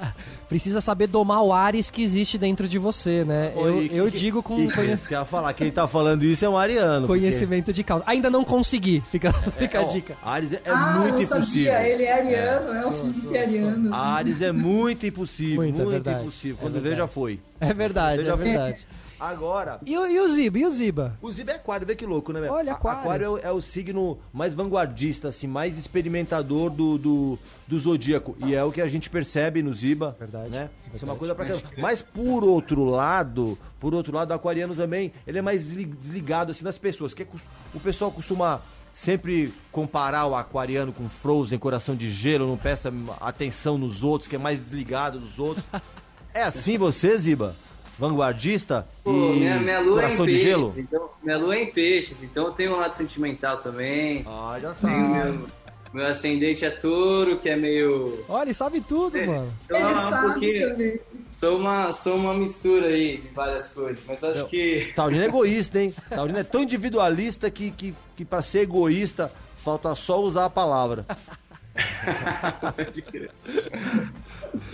Precisa 0.49 0.81
saber 0.81 1.07
domar 1.07 1.43
o 1.45 1.53
Ares 1.53 1.89
que 1.91 2.03
existe 2.03 2.37
dentro 2.37 2.67
de 2.67 2.77
você, 2.77 3.25
né? 3.25 3.53
Eu, 3.55 3.61
Oi, 3.63 3.91
eu 3.93 4.11
que- 4.11 4.19
digo 4.19 4.43
com 4.43 4.57
que 4.57 4.75
conhe- 4.75 4.93
isso 4.95 5.07
que 5.07 5.25
falar, 5.25 5.53
quem 5.53 5.71
tá 5.71 5.87
falando 5.87 6.25
isso 6.25 6.45
é 6.45 6.49
um 6.49 6.59
ariano. 6.59 7.07
porque- 7.07 7.21
conhecimento 7.21 7.73
de 7.73 7.85
causa. 7.85 8.03
Ainda 8.07 8.29
não 8.29 8.43
consegui, 8.43 9.01
fica, 9.09 9.33
fica 9.57 9.79
a 9.79 9.83
ó, 9.83 9.85
dica. 9.85 10.17
Ares 10.25 10.53
é, 10.53 10.57
é 10.65 10.71
ah, 10.71 10.99
muito 10.99 11.21
eu 11.21 11.27
sabia, 11.29 11.43
impossível. 11.45 11.73
ele 11.81 12.03
é 12.03 12.13
ariano, 12.13 12.73
é, 12.75 12.85
o 12.87 12.93
Felipe 12.93 13.39
ariano. 13.39 13.95
Ares 13.95 14.43
é 14.43 14.51
muito 14.51 15.07
impossível, 15.07 15.57
Muito, 15.57 15.81
é 15.81 15.85
muito, 15.85 15.91
verdade. 15.93 16.23
impossível. 16.23 16.57
É 16.59 16.61
Quando 16.63 16.75
vê, 16.75 16.81
verdade. 16.81 16.99
já 17.01 17.07
foi. 17.07 17.41
É 17.61 17.73
verdade, 17.75 18.23
Já 18.25 18.35
é 18.35 18.37
foi. 18.37 18.45
verdade. 18.45 18.87
Agora, 19.21 19.79
E, 19.85 19.97
o- 19.99 20.07
e 20.07 20.19
o 20.19 20.29
Ziba? 20.31 20.59
E 20.59 20.65
o 20.65 20.71
Ziba? 20.71 21.19
o 21.21 21.31
Ziba 21.33 21.53
é 21.53 21.57
aquário, 21.57 21.87
vê 21.87 21.95
que 21.95 22.07
louco, 22.07 22.33
né? 22.33 22.41
meu? 22.41 22.53
Olha, 22.53 22.73
A- 22.73 22.77
aquário. 22.77 23.25
é 23.25 23.29
o, 23.29 23.39
é 23.39 23.53
o 23.53 23.61
signo 23.61 24.19
mais 24.33 24.55
vanguardista, 24.55 25.29
assim, 25.29 25.47
mais 25.47 25.77
experimentador 25.77 26.71
do, 26.71 26.97
do, 26.97 27.39
do 27.69 27.79
zodíaco. 27.79 28.35
E 28.39 28.55
é 28.55 28.65
o 28.65 28.73
que 28.73 28.81
a 28.81 28.89
gente 28.89 29.11
percebe 29.11 29.63
no 29.63 29.73
Ziba. 29.75 30.17
Verdade, 30.19 30.49
Né? 30.51 30.71
Isso 30.95 31.05
é 31.05 31.09
uma 31.09 31.15
verdade. 31.15 31.19
coisa 31.19 31.35
pra 31.35 31.45
caramba. 31.47 31.69
Mas 31.77 32.01
por 32.03 32.43
outro 32.43 32.85
lado, 32.85 33.59
por 33.79 33.95
outro 33.95 34.15
lado, 34.17 34.31
o 34.31 34.35
aquariano 34.35 34.75
também, 34.75 35.13
ele 35.27 35.39
é 35.39 35.43
mais 35.43 35.65
desli- 35.67 35.85
desligado, 35.85 36.51
assim, 36.53 36.65
das 36.65 36.79
pessoas. 36.79 37.13
Que 37.13 37.23
é 37.23 37.27
o 37.75 37.79
pessoal 37.81 38.11
costuma 38.11 38.61
sempre 38.93 39.53
comparar 39.71 40.27
o 40.27 40.35
aquariano 40.35 40.93
com 40.93 41.09
Frozen, 41.09 41.59
coração 41.59 41.95
de 41.95 42.11
gelo, 42.11 42.47
não 42.49 42.57
presta 42.57 42.93
atenção 43.21 43.79
nos 43.79 44.03
outros, 44.03 44.29
que 44.29 44.35
é 44.35 44.39
mais 44.39 44.59
desligado 44.59 45.19
dos 45.21 45.39
outros. 45.39 45.65
É 46.35 46.43
assim 46.43 46.77
você, 46.79 47.17
Ziba? 47.17 47.55
Vanguardista 48.01 48.89
Pô, 49.05 49.11
e 49.11 49.15
minha, 49.15 49.59
minha 49.61 49.79
lua 49.81 49.93
coração 49.95 50.25
é 50.25 50.29
em 50.29 50.33
de 50.33 50.39
peixes, 50.39 50.49
gelo? 50.59 50.75
Então, 50.77 51.11
minha 51.23 51.39
lua 51.39 51.55
é 51.57 51.63
em 51.63 51.67
peixes, 51.71 52.23
então 52.23 52.47
eu 52.47 52.53
tenho 52.53 52.75
um 52.75 52.79
lado 52.81 52.95
sentimental 52.95 53.59
também. 53.59 54.25
Ah, 54.27 54.59
já 54.61 54.75
sabe. 54.75 54.95
meu, 54.97 55.47
meu 55.93 56.07
ascendente 56.07 56.65
é 56.65 56.71
touro, 56.71 57.37
que 57.37 57.49
é 57.49 57.57
meio. 57.57 58.25
Olha, 58.29 58.45
ele 58.47 58.55
sabe 58.55 58.81
tudo, 58.81 59.19
mano. 59.19 59.53
Então, 59.67 59.77
Ele 59.77 59.87
é 59.87 59.91
um 59.91 60.11
sabe 60.11 60.31
pouquinho- 60.33 60.71
também. 60.71 61.01
Sou 61.39 61.57
uma, 61.57 61.91
sou 61.93 62.17
uma 62.17 62.35
mistura 62.35 62.87
aí 62.89 63.17
de 63.19 63.29
várias 63.29 63.69
coisas, 63.69 64.03
mas 64.07 64.23
acho 64.23 64.47
que. 64.49 64.93
Taurino 64.95 65.23
é 65.23 65.27
egoísta, 65.27 65.81
hein? 65.81 65.95
Taurino 66.11 66.39
é 66.39 66.45
tão 66.45 66.63
individualista 66.63 67.51
que, 67.51 67.71
que, 67.71 67.95
que 68.17 68.25
pra 68.27 68.43
ser 68.43 68.61
egoísta 68.61 69.33
falta 69.65 69.95
só 69.95 70.21
usar 70.21 70.45
a 70.47 70.51
palavra. 70.51 71.07
Pode 72.77 73.03
crer. 73.03 73.31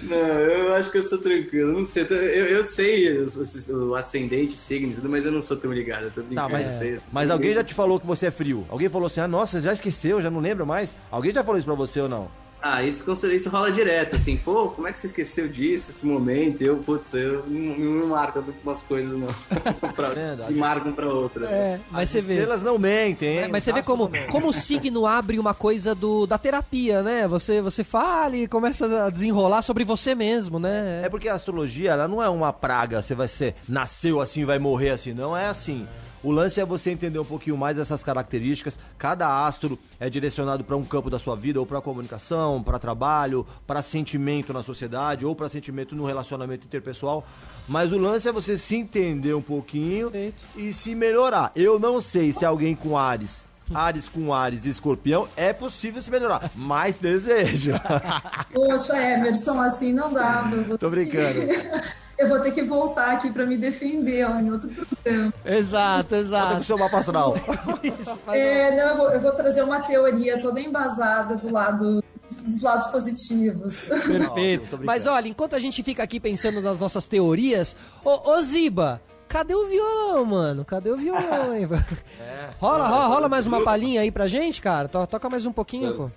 Não, 0.02 0.16
eu 0.16 0.74
acho 0.74 0.90
que 0.90 0.98
eu 0.98 1.02
sou 1.02 1.18
tranquilo. 1.18 1.72
Não 1.72 1.84
sei, 1.84 2.06
eu, 2.10 2.46
eu 2.46 2.64
sei 2.64 3.18
o, 3.18 3.90
o 3.90 3.94
ascendente, 3.94 4.56
signo 4.56 4.92
e 4.92 4.94
tudo, 4.94 5.08
mas 5.08 5.24
eu 5.24 5.32
não 5.32 5.40
sou 5.40 5.56
tão 5.56 5.72
ligado. 5.72 6.10
Eu. 6.16 6.24
Tá, 6.34 6.48
mas, 6.48 6.68
sei. 6.68 6.98
mas 7.12 7.30
alguém 7.30 7.52
já 7.52 7.62
te 7.62 7.74
falou 7.74 8.00
que 8.00 8.06
você 8.06 8.26
é 8.26 8.30
frio? 8.30 8.66
Alguém 8.68 8.88
falou 8.88 9.06
assim, 9.06 9.20
ah, 9.20 9.28
nossa, 9.28 9.60
já 9.60 9.72
esqueceu, 9.72 10.20
já 10.22 10.30
não 10.30 10.40
lembra 10.40 10.64
mais? 10.64 10.96
Alguém 11.10 11.32
já 11.32 11.44
falou 11.44 11.58
isso 11.58 11.66
pra 11.66 11.74
você 11.74 12.00
ou 12.00 12.08
não? 12.08 12.45
Ah, 12.68 12.82
isso, 12.82 13.04
com 13.04 13.14
certeza, 13.14 13.42
isso 13.42 13.50
rola 13.50 13.70
direto, 13.70 14.16
assim, 14.16 14.36
pô, 14.36 14.68
como 14.70 14.88
é 14.88 14.92
que 14.92 14.98
você 14.98 15.06
esqueceu 15.06 15.48
disso, 15.48 15.90
esse 15.90 16.04
momento? 16.04 16.62
Eu, 16.62 16.78
putz, 16.78 17.14
eu 17.14 17.44
não, 17.46 18.08
marco 18.08 18.42
muito 18.42 18.60
umas 18.64 18.82
coisas, 18.82 19.16
não. 19.16 19.32
pra, 19.94 20.48
me 20.50 20.56
marcam 20.56 20.92
pra 20.92 21.06
outras. 21.06 21.48
É, 21.48 21.78
mas 21.90 22.02
As 22.02 22.10
você 22.10 22.20
vê. 22.20 22.34
estrelas 22.34 22.62
não 22.62 22.76
mentem, 22.76 23.28
hein? 23.28 23.40
Mas, 23.42 23.50
mas 23.52 23.64
você 23.64 23.72
vê 23.72 23.82
como, 23.82 24.10
como 24.30 24.48
o 24.48 24.52
signo 24.52 25.06
abre 25.06 25.38
uma 25.38 25.54
coisa 25.54 25.94
do, 25.94 26.26
da 26.26 26.36
terapia, 26.38 27.02
né? 27.02 27.28
Você, 27.28 27.62
você 27.62 27.84
fala 27.84 28.34
e 28.36 28.48
começa 28.48 29.06
a 29.06 29.10
desenrolar 29.10 29.62
sobre 29.62 29.84
você 29.84 30.14
mesmo, 30.14 30.58
né? 30.58 31.02
É 31.04 31.08
porque 31.08 31.28
a 31.28 31.34
astrologia, 31.34 31.92
ela 31.92 32.08
não 32.08 32.20
é 32.20 32.28
uma 32.28 32.52
praga, 32.52 33.00
você 33.00 33.14
vai 33.14 33.28
ser, 33.28 33.54
nasceu 33.68 34.20
assim, 34.20 34.44
vai 34.44 34.58
morrer 34.58 34.90
assim, 34.90 35.14
não 35.14 35.36
é 35.36 35.46
assim. 35.46 35.86
O 36.26 36.32
lance 36.32 36.60
é 36.60 36.66
você 36.66 36.90
entender 36.90 37.20
um 37.20 37.24
pouquinho 37.24 37.56
mais 37.56 37.76
dessas 37.76 38.02
características. 38.02 38.76
Cada 38.98 39.46
astro 39.46 39.78
é 40.00 40.10
direcionado 40.10 40.64
para 40.64 40.76
um 40.76 40.82
campo 40.82 41.08
da 41.08 41.20
sua 41.20 41.36
vida, 41.36 41.60
ou 41.60 41.64
para 41.64 41.80
comunicação, 41.80 42.60
para 42.60 42.80
trabalho, 42.80 43.46
para 43.64 43.80
sentimento 43.80 44.52
na 44.52 44.60
sociedade, 44.60 45.24
ou 45.24 45.36
para 45.36 45.48
sentimento 45.48 45.94
no 45.94 46.04
relacionamento 46.04 46.66
interpessoal. 46.66 47.24
Mas 47.68 47.92
o 47.92 47.98
lance 47.98 48.28
é 48.28 48.32
você 48.32 48.58
se 48.58 48.74
entender 48.74 49.34
um 49.34 49.40
pouquinho 49.40 50.10
Perfeito. 50.10 50.42
e 50.56 50.72
se 50.72 50.96
melhorar. 50.96 51.52
Eu 51.54 51.78
não 51.78 52.00
sei 52.00 52.32
se 52.32 52.44
alguém 52.44 52.74
com 52.74 52.98
Ares, 52.98 53.48
Ares 53.74 54.08
com 54.08 54.32
Ares 54.32 54.66
e 54.66 54.70
Escorpião, 54.70 55.28
é 55.36 55.52
possível 55.52 56.00
se 56.00 56.10
melhorar, 56.10 56.50
mas 56.54 56.96
desejo. 56.96 57.72
Poxa, 58.52 58.96
Emerson, 58.96 59.60
assim 59.60 59.92
não 59.92 60.12
dá. 60.12 60.48
Eu 60.52 60.64
vou, 60.64 60.78
Tô 60.78 60.90
brincando. 60.90 61.40
eu 62.18 62.28
vou 62.28 62.40
ter 62.40 62.52
que 62.52 62.62
voltar 62.62 63.12
aqui 63.12 63.30
para 63.30 63.44
me 63.44 63.56
defender 63.56 64.24
ó, 64.24 64.38
em 64.38 64.50
outro 64.50 64.70
programa. 64.70 65.32
Exato, 65.44 66.02
Bota 66.02 66.08
com 66.08 66.14
o 66.14 66.20
exato. 66.20 66.64
seu 66.64 66.78
mapa 66.78 66.98
astral. 66.98 67.34
Isso, 67.82 68.18
É, 68.28 68.76
não, 68.76 68.88
eu 68.88 68.96
vou, 68.96 69.10
eu 69.10 69.20
vou 69.20 69.32
trazer 69.32 69.62
uma 69.62 69.80
teoria 69.80 70.40
toda 70.40 70.60
embasada 70.60 71.36
do 71.36 71.50
lado 71.52 72.02
dos 72.44 72.62
lados 72.62 72.86
positivos. 72.88 73.82
Perfeito. 73.82 74.80
Mas 74.82 75.06
olha, 75.06 75.28
enquanto 75.28 75.54
a 75.54 75.58
gente 75.58 75.82
fica 75.82 76.02
aqui 76.02 76.18
pensando 76.18 76.60
nas 76.60 76.80
nossas 76.80 77.06
teorias, 77.06 77.76
ô, 78.04 78.32
ô 78.32 78.40
Ziba, 78.40 79.00
cadê 79.28 79.54
o 79.54 79.66
violão, 79.68 80.24
mano? 80.24 80.64
Cadê 80.64 80.90
o 80.90 80.96
violão, 80.96 81.54
hein? 81.54 81.66
rola, 82.60 82.86
rola, 82.88 83.06
rola 83.06 83.28
mais 83.28 83.46
uma 83.46 83.62
palhinha 83.62 84.00
aí 84.00 84.10
pra 84.10 84.26
gente, 84.26 84.60
cara. 84.60 84.88
To- 84.88 85.06
Toca 85.06 85.28
mais 85.28 85.46
um 85.46 85.52
pouquinho, 85.52 85.94
pô. 85.94 86.10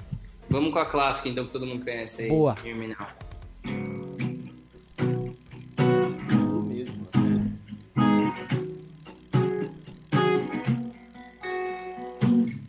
Vamos 0.49 0.74
com 0.74 0.80
a 0.80 0.86
clássica, 0.86 1.30
então, 1.30 1.45
que 1.45 1.51
todo 1.51 1.66
mundo 1.66 1.84
conhece 1.84 2.24
aí. 2.24 2.30
Boa. 2.30 2.55
Germinal. 2.64 3.07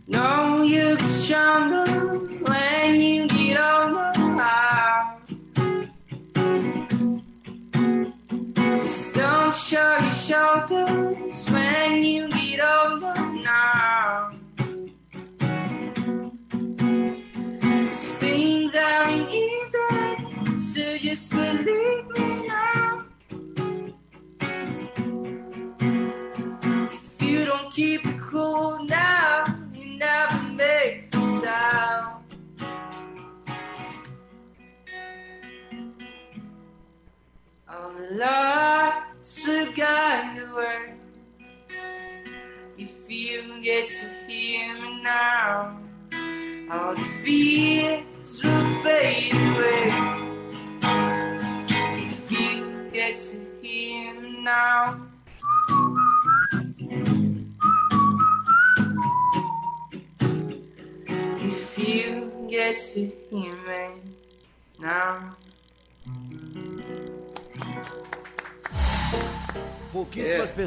No, 0.06 0.62
you 0.64 0.98
stronger 1.08 1.84
when 2.42 3.00
you 3.00 3.28
get 3.28 3.58
older. 3.60 4.10
Just 8.78 9.14
don't 9.14 9.54
show 9.54 9.98
your 10.00 10.12
shoulders 10.12 11.50
when 11.50 12.04
you 12.04 12.28
get 12.28 12.49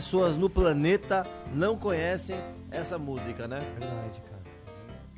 pessoas 0.04 0.36
no 0.36 0.50
planeta 0.50 1.26
não 1.54 1.78
conhecem 1.78 2.38
essa 2.70 2.98
música, 2.98 3.48
né? 3.48 3.60
Verdade, 3.80 4.22
cara. 4.22 4.34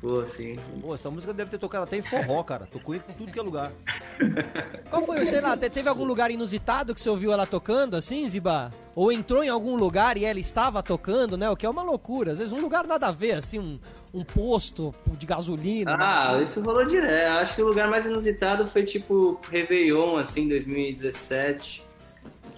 Pô, 0.00 0.24
sim 0.26 0.56
Pô, 0.80 0.94
essa 0.94 1.10
música 1.10 1.32
deve 1.32 1.50
ter 1.50 1.58
tocado 1.58 1.84
até 1.84 1.96
em 1.96 2.02
forró, 2.02 2.42
cara. 2.44 2.66
Tocou 2.70 2.94
em 2.94 3.00
tudo 3.00 3.32
que 3.32 3.38
é 3.38 3.42
lugar. 3.42 3.72
Qual 4.90 5.02
foi, 5.02 5.24
sei 5.26 5.40
lá, 5.40 5.56
te- 5.56 5.68
teve 5.70 5.88
algum 5.88 6.04
lugar 6.04 6.30
inusitado 6.30 6.94
que 6.94 7.00
você 7.00 7.08
ouviu 7.10 7.32
ela 7.32 7.46
tocando, 7.46 7.96
assim, 7.96 8.28
Ziba? 8.28 8.72
Ou 8.94 9.10
entrou 9.10 9.42
em 9.42 9.48
algum 9.48 9.74
lugar 9.74 10.16
e 10.16 10.24
ela 10.24 10.38
estava 10.38 10.82
tocando, 10.82 11.36
né? 11.36 11.50
O 11.50 11.56
que 11.56 11.66
é 11.66 11.68
uma 11.70 11.82
loucura. 11.82 12.32
Às 12.32 12.38
vezes 12.38 12.52
um 12.52 12.60
lugar 12.60 12.86
nada 12.86 13.08
a 13.08 13.12
ver, 13.12 13.32
assim, 13.32 13.58
um, 13.58 13.78
um 14.14 14.22
posto 14.22 14.94
de 15.18 15.26
gasolina. 15.26 15.96
Ah, 15.98 16.40
isso 16.42 16.60
rolou 16.62 16.84
direto. 16.86 17.32
Acho 17.38 17.54
que 17.56 17.62
o 17.62 17.66
lugar 17.66 17.88
mais 17.88 18.06
inusitado 18.06 18.66
foi 18.66 18.84
tipo 18.84 19.40
Réveillon, 19.50 20.16
assim, 20.18 20.46
2017. 20.48 21.85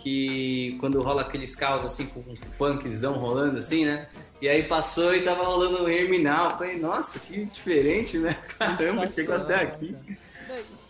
Que 0.08 0.76
quando 0.80 1.02
rola 1.02 1.20
aqueles 1.22 1.54
carros 1.54 1.84
assim 1.84 2.06
com 2.06 2.20
um 2.20 2.34
funkzão 2.36 3.18
rolando 3.18 3.58
assim, 3.58 3.84
né? 3.84 4.08
E 4.40 4.48
aí 4.48 4.62
passou 4.62 5.14
e 5.14 5.22
tava 5.22 5.44
rolando 5.44 5.84
um 5.84 5.88
Herminal. 5.88 6.56
Falei, 6.56 6.78
nossa, 6.78 7.18
que 7.18 7.44
diferente, 7.44 8.16
né? 8.16 8.32
Caramba, 8.58 9.06
chegou 9.06 9.34
até 9.34 9.56
aqui. 9.56 9.94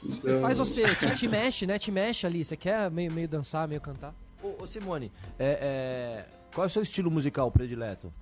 E 0.05 0.41
Faz 0.41 0.59
você, 0.59 0.83
te, 0.95 1.11
te 1.15 1.27
mexe, 1.27 1.67
né? 1.67 1.81
Te 1.81 1.91
mexe 1.91 2.27
ali. 2.27 2.45
Você 2.45 2.57
quer 2.57 2.89
meio, 2.93 3.11
meio 3.11 3.27
dançar, 3.27 3.67
meio 3.67 3.81
cantar? 3.81 4.15
Ô, 4.41 4.63
ô, 4.63 4.67
Simone, 4.69 5.11
é, 5.37 5.59
é, 5.61 6.25
qual 6.55 6.65
é 6.65 6.69
o 6.69 6.71
seu 6.71 6.83
estilo 6.83 7.11
musical 7.11 7.51
predileto? 7.51 8.13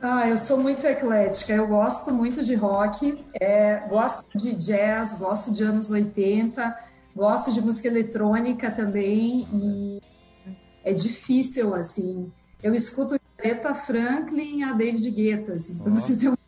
Ah, 0.00 0.28
eu 0.28 0.38
sou 0.38 0.58
muito 0.58 0.86
eclética. 0.86 1.52
Eu 1.52 1.66
gosto 1.66 2.12
muito 2.12 2.44
de 2.44 2.54
rock, 2.54 3.24
é, 3.40 3.82
gosto 3.88 4.24
de 4.38 4.54
jazz, 4.54 5.18
gosto 5.18 5.52
de 5.52 5.64
anos 5.64 5.90
80, 5.90 6.91
gosto 7.14 7.52
de 7.52 7.60
música 7.60 7.88
eletrônica 7.88 8.70
também 8.70 9.46
e 9.52 10.00
é 10.84 10.92
difícil 10.92 11.74
assim. 11.74 12.32
Eu 12.62 12.74
escuto 12.74 13.16
Aretha 13.38 13.74
Franklin 13.74 14.62
a 14.62 14.72
David 14.72 15.10
Guetta, 15.10 15.54
assim, 15.54 15.78
pra 15.78 15.92
você 15.92 16.16
ter 16.16 16.28
uma 16.28 16.38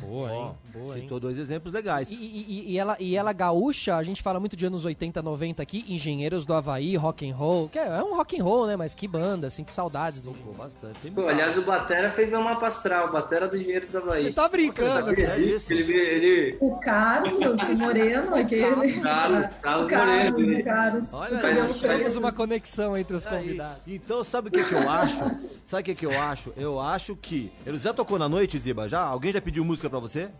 Boa, 0.00 0.30
hein? 0.32 0.50
Boa, 0.74 0.94
hein? 0.96 1.02
Citou 1.02 1.18
dois 1.18 1.38
exemplos 1.38 1.72
legais. 1.72 2.06
E, 2.10 2.14
e- 2.14 2.72
e- 2.72 2.78
ela, 2.78 2.96
e 3.00 3.16
ela 3.16 3.32
gaúcha, 3.32 3.96
a 3.96 4.02
gente 4.02 4.22
fala 4.22 4.38
muito 4.38 4.54
de 4.56 4.66
anos 4.66 4.84
80, 4.84 5.22
90 5.22 5.62
aqui, 5.62 5.84
Engenheiros 5.88 6.44
do 6.44 6.52
Havaí, 6.52 6.96
rock 6.96 7.28
and 7.30 7.34
roll, 7.34 7.68
que 7.70 7.78
é, 7.78 7.86
é 7.86 8.02
um 8.02 8.14
rock 8.16 8.38
and 8.38 8.44
roll, 8.44 8.66
né? 8.66 8.76
Mas 8.76 8.94
que 8.94 9.08
banda, 9.08 9.46
assim, 9.46 9.64
que 9.64 9.72
saudades. 9.72 10.20
do 10.22 10.32
Tocou 10.32 10.52
bastante. 10.52 10.98
Tem 11.00 11.10
Pô, 11.12 11.26
aliás, 11.26 11.56
o 11.56 11.62
Batera 11.62 12.10
fez 12.10 12.28
meu 12.28 12.42
mapa 12.42 12.66
astral, 12.66 13.08
o 13.08 13.12
Batera 13.12 13.48
do 13.48 13.56
Engenheiro 13.56 13.86
do 13.90 13.98
Havaí. 13.98 14.22
Você 14.24 14.32
tá 14.32 14.48
brincando, 14.48 15.14
Tá 15.14 15.22
cara. 15.22 15.36
É 15.36 15.40
isso. 15.40 15.72
Ele, 15.72 15.92
ele, 15.92 16.56
O 16.60 16.76
Carlos 16.76 17.38
Moreno, 17.78 18.34
aquele. 18.34 19.00
Carlos, 19.00 19.54
Carlos 19.54 19.86
o 19.86 19.88
Carlos, 19.88 20.32
Moreno. 20.46 20.60
o 20.60 20.64
Carlos. 20.64 21.12
Olha, 21.14 21.38
o 21.38 21.74
Temos 21.74 22.16
uma 22.16 22.32
conexão 22.32 22.96
entre 22.98 23.16
os 23.16 23.26
Aí, 23.26 23.38
convidados. 23.38 23.76
então, 23.86 24.22
sabe 24.24 24.48
o 24.48 24.50
que, 24.50 24.62
que 24.62 24.74
eu 24.74 24.90
acho? 24.90 25.18
Sabe 25.64 25.80
o 25.82 25.84
que, 25.84 25.94
que 25.94 26.06
eu 26.06 26.20
acho? 26.20 26.52
Eu 26.56 26.80
acho 26.80 27.16
que. 27.16 27.50
Ele 27.64 27.78
já 27.78 27.94
tocou 27.94 28.18
na 28.18 28.28
noite, 28.28 28.58
Ziba? 28.58 28.88
Já? 28.88 29.00
Alguém 29.00 29.32
já 29.32 29.40
pediu 29.40 29.53
música 29.60 29.88
pra 29.90 29.98
você? 29.98 30.30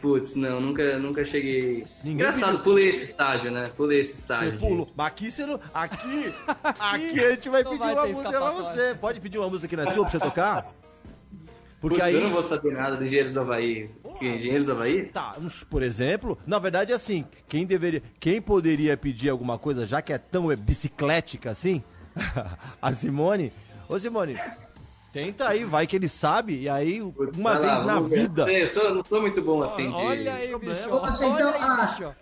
putz, 0.00 0.34
não, 0.34 0.60
nunca, 0.60 0.98
nunca 0.98 1.24
cheguei. 1.24 1.86
Ninguém 1.98 2.12
Engraçado, 2.14 2.50
pediu- 2.50 2.64
pulei 2.64 2.88
esse 2.88 3.04
estágio, 3.04 3.52
né? 3.52 3.66
Pulei 3.76 4.00
esse 4.00 4.14
Você 4.14 4.18
estágio. 4.18 4.50
de- 4.52 4.58
pulou. 4.58 4.90
Mas 4.96 5.06
aqui 5.06 5.30
você 5.30 5.46
não. 5.46 5.60
Aqui. 5.72 6.34
Aqui 6.80 7.20
a 7.24 7.30
gente 7.30 7.48
vai 7.48 7.62
Não 7.62 7.70
pedir 7.70 7.84
vai 7.84 7.94
uma 7.94 8.06
música 8.08 8.28
pra 8.30 8.50
você. 8.50 8.94
Pode 8.96 9.20
pedir 9.20 9.38
uma 9.38 9.48
música 9.48 9.66
aqui 9.66 9.76
na 9.76 9.94
tua 9.94 10.02
pra 10.02 10.10
você 10.10 10.18
tocar? 10.18 10.66
Porque 11.80 11.96
Putz, 11.98 12.08
aí. 12.08 12.14
eu 12.14 12.20
não 12.22 12.30
vou 12.30 12.42
saber 12.42 12.72
nada 12.72 12.96
do 12.96 13.04
Engenheiros 13.04 13.32
do 13.32 13.40
Havaí. 13.40 13.90
Que, 14.18 14.26
Engenheiros 14.26 14.66
do 14.66 14.72
Havaí? 14.72 15.08
Tá, 15.08 15.36
por 15.70 15.82
exemplo, 15.84 16.36
na 16.46 16.58
verdade 16.58 16.92
assim, 16.92 17.24
quem 17.48 17.64
deveria, 17.64 18.02
quem 18.18 18.40
poderia 18.40 18.96
pedir 18.96 19.28
alguma 19.28 19.56
coisa, 19.58 19.86
já 19.86 20.02
que 20.02 20.12
é 20.12 20.18
tão 20.18 20.50
é, 20.50 20.56
biciclética 20.56 21.50
assim, 21.50 21.80
a 22.82 22.92
Simone. 22.92 23.52
Ô 23.88 23.96
Simone, 24.00 24.36
tenta 25.12 25.48
aí, 25.48 25.64
vai 25.64 25.86
que 25.86 25.94
ele 25.94 26.08
sabe, 26.08 26.62
e 26.62 26.68
aí 26.68 27.02
uma 27.02 27.58
Vai 27.58 27.60
vez 27.60 27.78
lá, 27.78 27.84
na 27.84 28.00
vida. 28.00 28.44
Sei, 28.44 28.62
Eu 28.62 28.70
sou, 28.70 28.94
não 28.94 29.04
sou 29.04 29.20
muito 29.20 29.42
bom 29.42 29.62
assim 29.62 29.88
de... 29.88 29.94
Olha 29.94 30.34
aí, 30.34 30.58
bicho. 30.58 30.88
Poxa, 30.88 31.26
Olha 31.26 31.34
então, 31.34 31.48
aí, 31.50 31.60
ah, 31.60 31.86
bicho. 31.86 32.14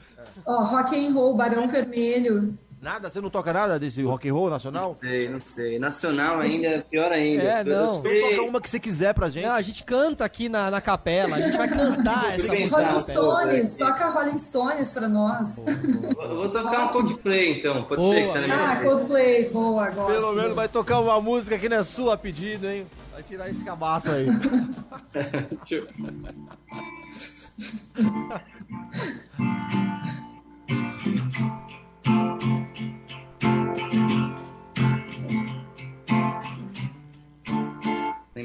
Ó, 0.44 0.62
rock 0.64 1.06
and 1.06 1.12
roll, 1.12 1.34
Barão 1.34 1.68
Vermelho. 1.68 2.58
Nada, 2.80 3.10
você 3.10 3.20
não 3.20 3.28
toca 3.28 3.52
nada 3.52 3.78
desse 3.78 4.02
rock 4.02 4.26
and 4.26 4.32
roll 4.32 4.48
nacional? 4.48 4.88
Não 4.88 4.94
sei, 4.94 5.28
não 5.28 5.40
sei. 5.40 5.78
Nacional 5.78 6.40
ainda, 6.40 6.82
pior 6.90 7.12
ainda. 7.12 7.42
É, 7.42 7.62
não. 7.62 7.98
Então 7.98 8.30
toca 8.30 8.42
uma 8.42 8.58
que 8.58 8.70
você 8.70 8.80
quiser 8.80 9.12
pra 9.12 9.28
gente. 9.28 9.44
Não, 9.44 9.52
a 9.52 9.60
gente 9.60 9.84
canta 9.84 10.24
aqui 10.24 10.48
na, 10.48 10.70
na 10.70 10.80
capela, 10.80 11.36
a 11.36 11.40
gente 11.42 11.58
vai 11.58 11.68
cantar 11.68 12.32
essa 12.32 12.54
música. 12.54 12.78
Rolling. 12.78 13.00
Stones, 13.00 13.74
toca 13.74 14.08
Rolling 14.08 14.38
Stones 14.38 14.92
pra 14.92 15.08
nós. 15.10 15.58
Eu 15.58 16.36
vou 16.36 16.48
tocar 16.48 16.86
um 16.86 16.88
Coldplay 16.88 17.58
então, 17.58 17.84
pode 17.84 18.00
Boa. 18.00 18.14
ser 18.14 18.26
que 18.26 18.32
tá 18.32 18.40
na 18.40 18.46
minha 18.46 18.70
Ah. 18.70 18.76
Coldplay, 18.82 19.50
boa, 19.50 19.90
gosto. 19.90 20.12
Pelo 20.12 20.32
menos 20.32 20.54
vai 20.54 20.68
tocar 20.68 21.00
uma 21.00 21.20
música 21.20 21.58
que 21.58 21.68
não 21.68 21.76
é 21.76 21.84
sua 21.84 22.14
a 22.14 22.16
pedido, 22.16 22.66
hein? 22.66 22.86
Vai 23.12 23.22
tirar 23.22 23.50
esse 23.50 23.62
cabaço 23.62 24.08
aí. 24.10 24.26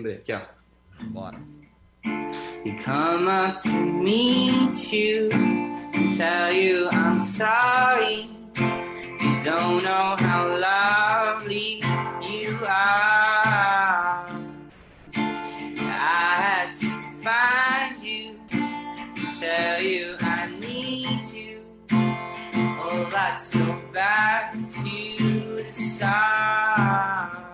Deixa 0.06 0.32
eu- 0.32 0.38
aqui 0.38 0.46
ó. 1.02 1.06
Bora. 1.08 1.40
You 2.64 2.78
come 2.84 3.28
up 3.28 3.58
to 3.64 3.70
meet 3.70 4.94
you 4.94 5.30
and 5.34 6.16
tell 6.16 6.54
you 6.54 6.88
I'm 6.92 7.20
sorry. 7.22 8.30
You 8.56 9.44
don't 9.44 9.84
know 9.84 10.16
how 10.20 10.48
lovely 10.48 11.82
you 12.22 12.60
are. 12.68 14.26
I 15.18 16.36
had 16.38 16.72
to 16.80 16.90
find 17.24 18.00
you 18.00 18.40
and 18.52 19.40
tell 19.40 19.82
you 19.82 20.16
I 20.22 20.48
need 20.60 21.26
you. 21.34 21.62
Oh, 21.92 23.10
let's 23.12 23.50
go 23.50 23.76
back 23.92 24.54
to 24.54 25.64
the 25.64 25.72
start. 25.72 27.45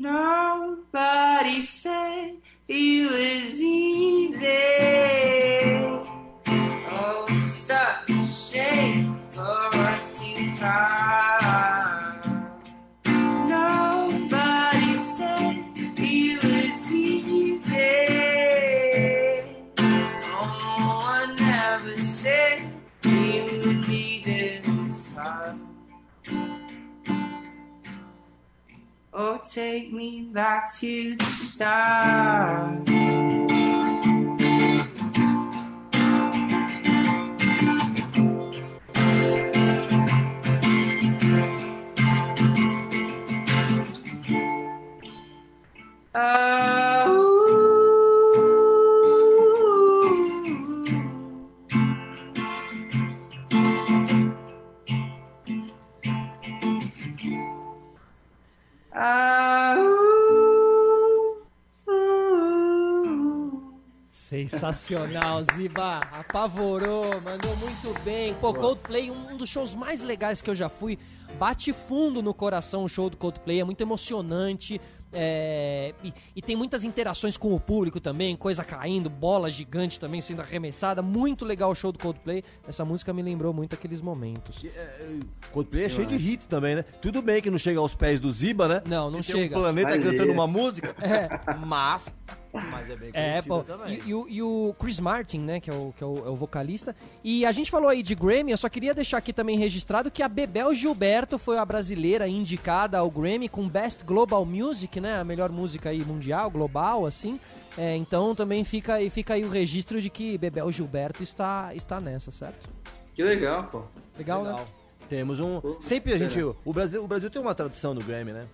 Nobody 0.00 1.60
said 1.60 2.38
it 2.66 3.10
was 3.12 3.60
easy. 3.60 4.46
Oh, 6.88 7.26
such 7.60 8.08
a 8.08 8.26
shame 8.26 9.20
for 9.30 9.68
us 9.76 10.18
to 10.20 10.56
try. 10.56 11.79
Take 29.38 29.92
me 29.92 30.22
back 30.32 30.72
to 30.80 31.16
the 31.16 31.24
start. 31.24 32.88
Uh, 46.12 46.89
Sensacional, 64.50 65.44
Ziba. 65.54 65.98
Apavorou, 66.10 67.20
mandou 67.20 67.56
muito 67.58 67.94
bem. 68.02 68.34
Pô, 68.34 68.52
Coldplay, 68.52 69.08
um 69.08 69.36
dos 69.36 69.48
shows 69.48 69.76
mais 69.76 70.02
legais 70.02 70.42
que 70.42 70.50
eu 70.50 70.54
já 70.56 70.68
fui. 70.68 70.98
Bate 71.38 71.72
fundo 71.72 72.20
no 72.20 72.34
coração 72.34 72.82
o 72.82 72.88
show 72.88 73.08
do 73.08 73.16
Coldplay, 73.16 73.60
é 73.60 73.64
muito 73.64 73.80
emocionante. 73.80 74.80
É, 75.12 75.92
e, 76.04 76.12
e 76.36 76.42
tem 76.42 76.54
muitas 76.56 76.84
interações 76.84 77.36
com 77.36 77.54
o 77.54 77.60
público 77.60 78.00
também, 78.00 78.36
coisa 78.36 78.62
caindo, 78.62 79.10
bola 79.10 79.50
gigante 79.50 79.98
também 79.98 80.20
sendo 80.20 80.40
arremessada. 80.40 81.02
Muito 81.02 81.44
legal 81.44 81.70
o 81.70 81.74
show 81.74 81.90
do 81.92 81.98
Coldplay. 81.98 82.42
Essa 82.66 82.84
música 82.84 83.12
me 83.12 83.22
lembrou 83.22 83.52
muito 83.52 83.74
aqueles 83.74 84.00
momentos. 84.00 84.64
Coldplay 85.52 85.84
é 85.84 85.88
cheio 85.88 86.06
de 86.06 86.16
hits 86.16 86.46
também, 86.46 86.76
né? 86.76 86.84
Tudo 87.00 87.22
bem 87.22 87.42
que 87.42 87.50
não 87.50 87.58
chega 87.58 87.80
aos 87.80 87.94
pés 87.94 88.20
do 88.20 88.30
Ziba, 88.30 88.68
né? 88.68 88.82
Não, 88.86 89.10
não 89.10 89.20
Que 89.20 89.26
chega. 89.26 89.48
Tem 89.48 89.58
um 89.58 89.60
planeta 89.60 89.98
cantando 89.98 90.30
é. 90.30 90.32
uma 90.32 90.46
música, 90.46 90.94
mas, 91.66 92.12
mas 92.52 92.90
é 92.90 92.96
bem 92.96 93.10
É, 93.12 93.42
pô, 93.42 93.62
também. 93.62 94.00
e, 94.04 94.08
e 94.08 94.14
o, 94.14 94.26
e 94.28 94.42
o 94.42 94.74
Chris 94.78 95.00
Martin, 95.00 95.38
né, 95.38 95.60
que, 95.60 95.70
é 95.70 95.74
o, 95.74 95.92
que 95.96 96.04
é, 96.04 96.06
o, 96.06 96.18
é 96.26 96.30
o 96.30 96.36
vocalista. 96.36 96.94
E 97.24 97.44
a 97.44 97.52
gente 97.52 97.70
falou 97.70 97.88
aí 97.88 98.02
de 98.02 98.14
Grammy, 98.14 98.52
eu 98.52 98.58
só 98.58 98.68
queria 98.68 98.94
deixar 98.94 99.18
aqui 99.18 99.32
também 99.32 99.58
registrado 99.58 100.10
que 100.10 100.22
a 100.22 100.28
Bebel 100.28 100.72
Gilberto 100.74 101.38
foi 101.38 101.58
a 101.58 101.64
brasileira 101.64 102.28
indicada 102.28 102.98
ao 102.98 103.10
Grammy 103.10 103.48
com 103.48 103.68
Best 103.68 104.04
Global 104.04 104.44
Music, 104.44 104.99
né, 105.00 105.18
a 105.20 105.24
melhor 105.24 105.50
música 105.50 105.88
aí 105.90 106.04
mundial, 106.04 106.50
global, 106.50 107.06
assim. 107.06 107.40
É, 107.78 107.96
então 107.96 108.34
também 108.34 108.62
fica, 108.64 108.94
aí- 108.94 109.10
fica 109.10 109.34
aí 109.34 109.44
o 109.44 109.48
registro 109.48 110.00
de 110.00 110.10
que 110.10 110.36
Bebel 110.38 110.70
Gilberto 110.70 111.22
está, 111.22 111.74
está 111.74 112.00
nessa, 112.00 112.30
certo? 112.30 112.68
Que 113.14 113.22
legal, 113.22 113.64
pô. 113.64 113.82
Legal, 114.18 114.42
né? 114.44 114.50
Legal. 114.50 114.66
Temos 115.08 115.40
um. 115.40 115.60
Sempre 115.80 116.12
a 116.12 116.18
gente. 116.18 116.40
O 116.64 116.72
Brasil, 116.72 117.02
o 117.02 117.06
Brasil 117.08 117.28
tem 117.30 117.40
uma 117.42 117.54
tradução 117.54 117.94
do 117.94 118.04
Grammy, 118.04 118.32
né? 118.32 118.46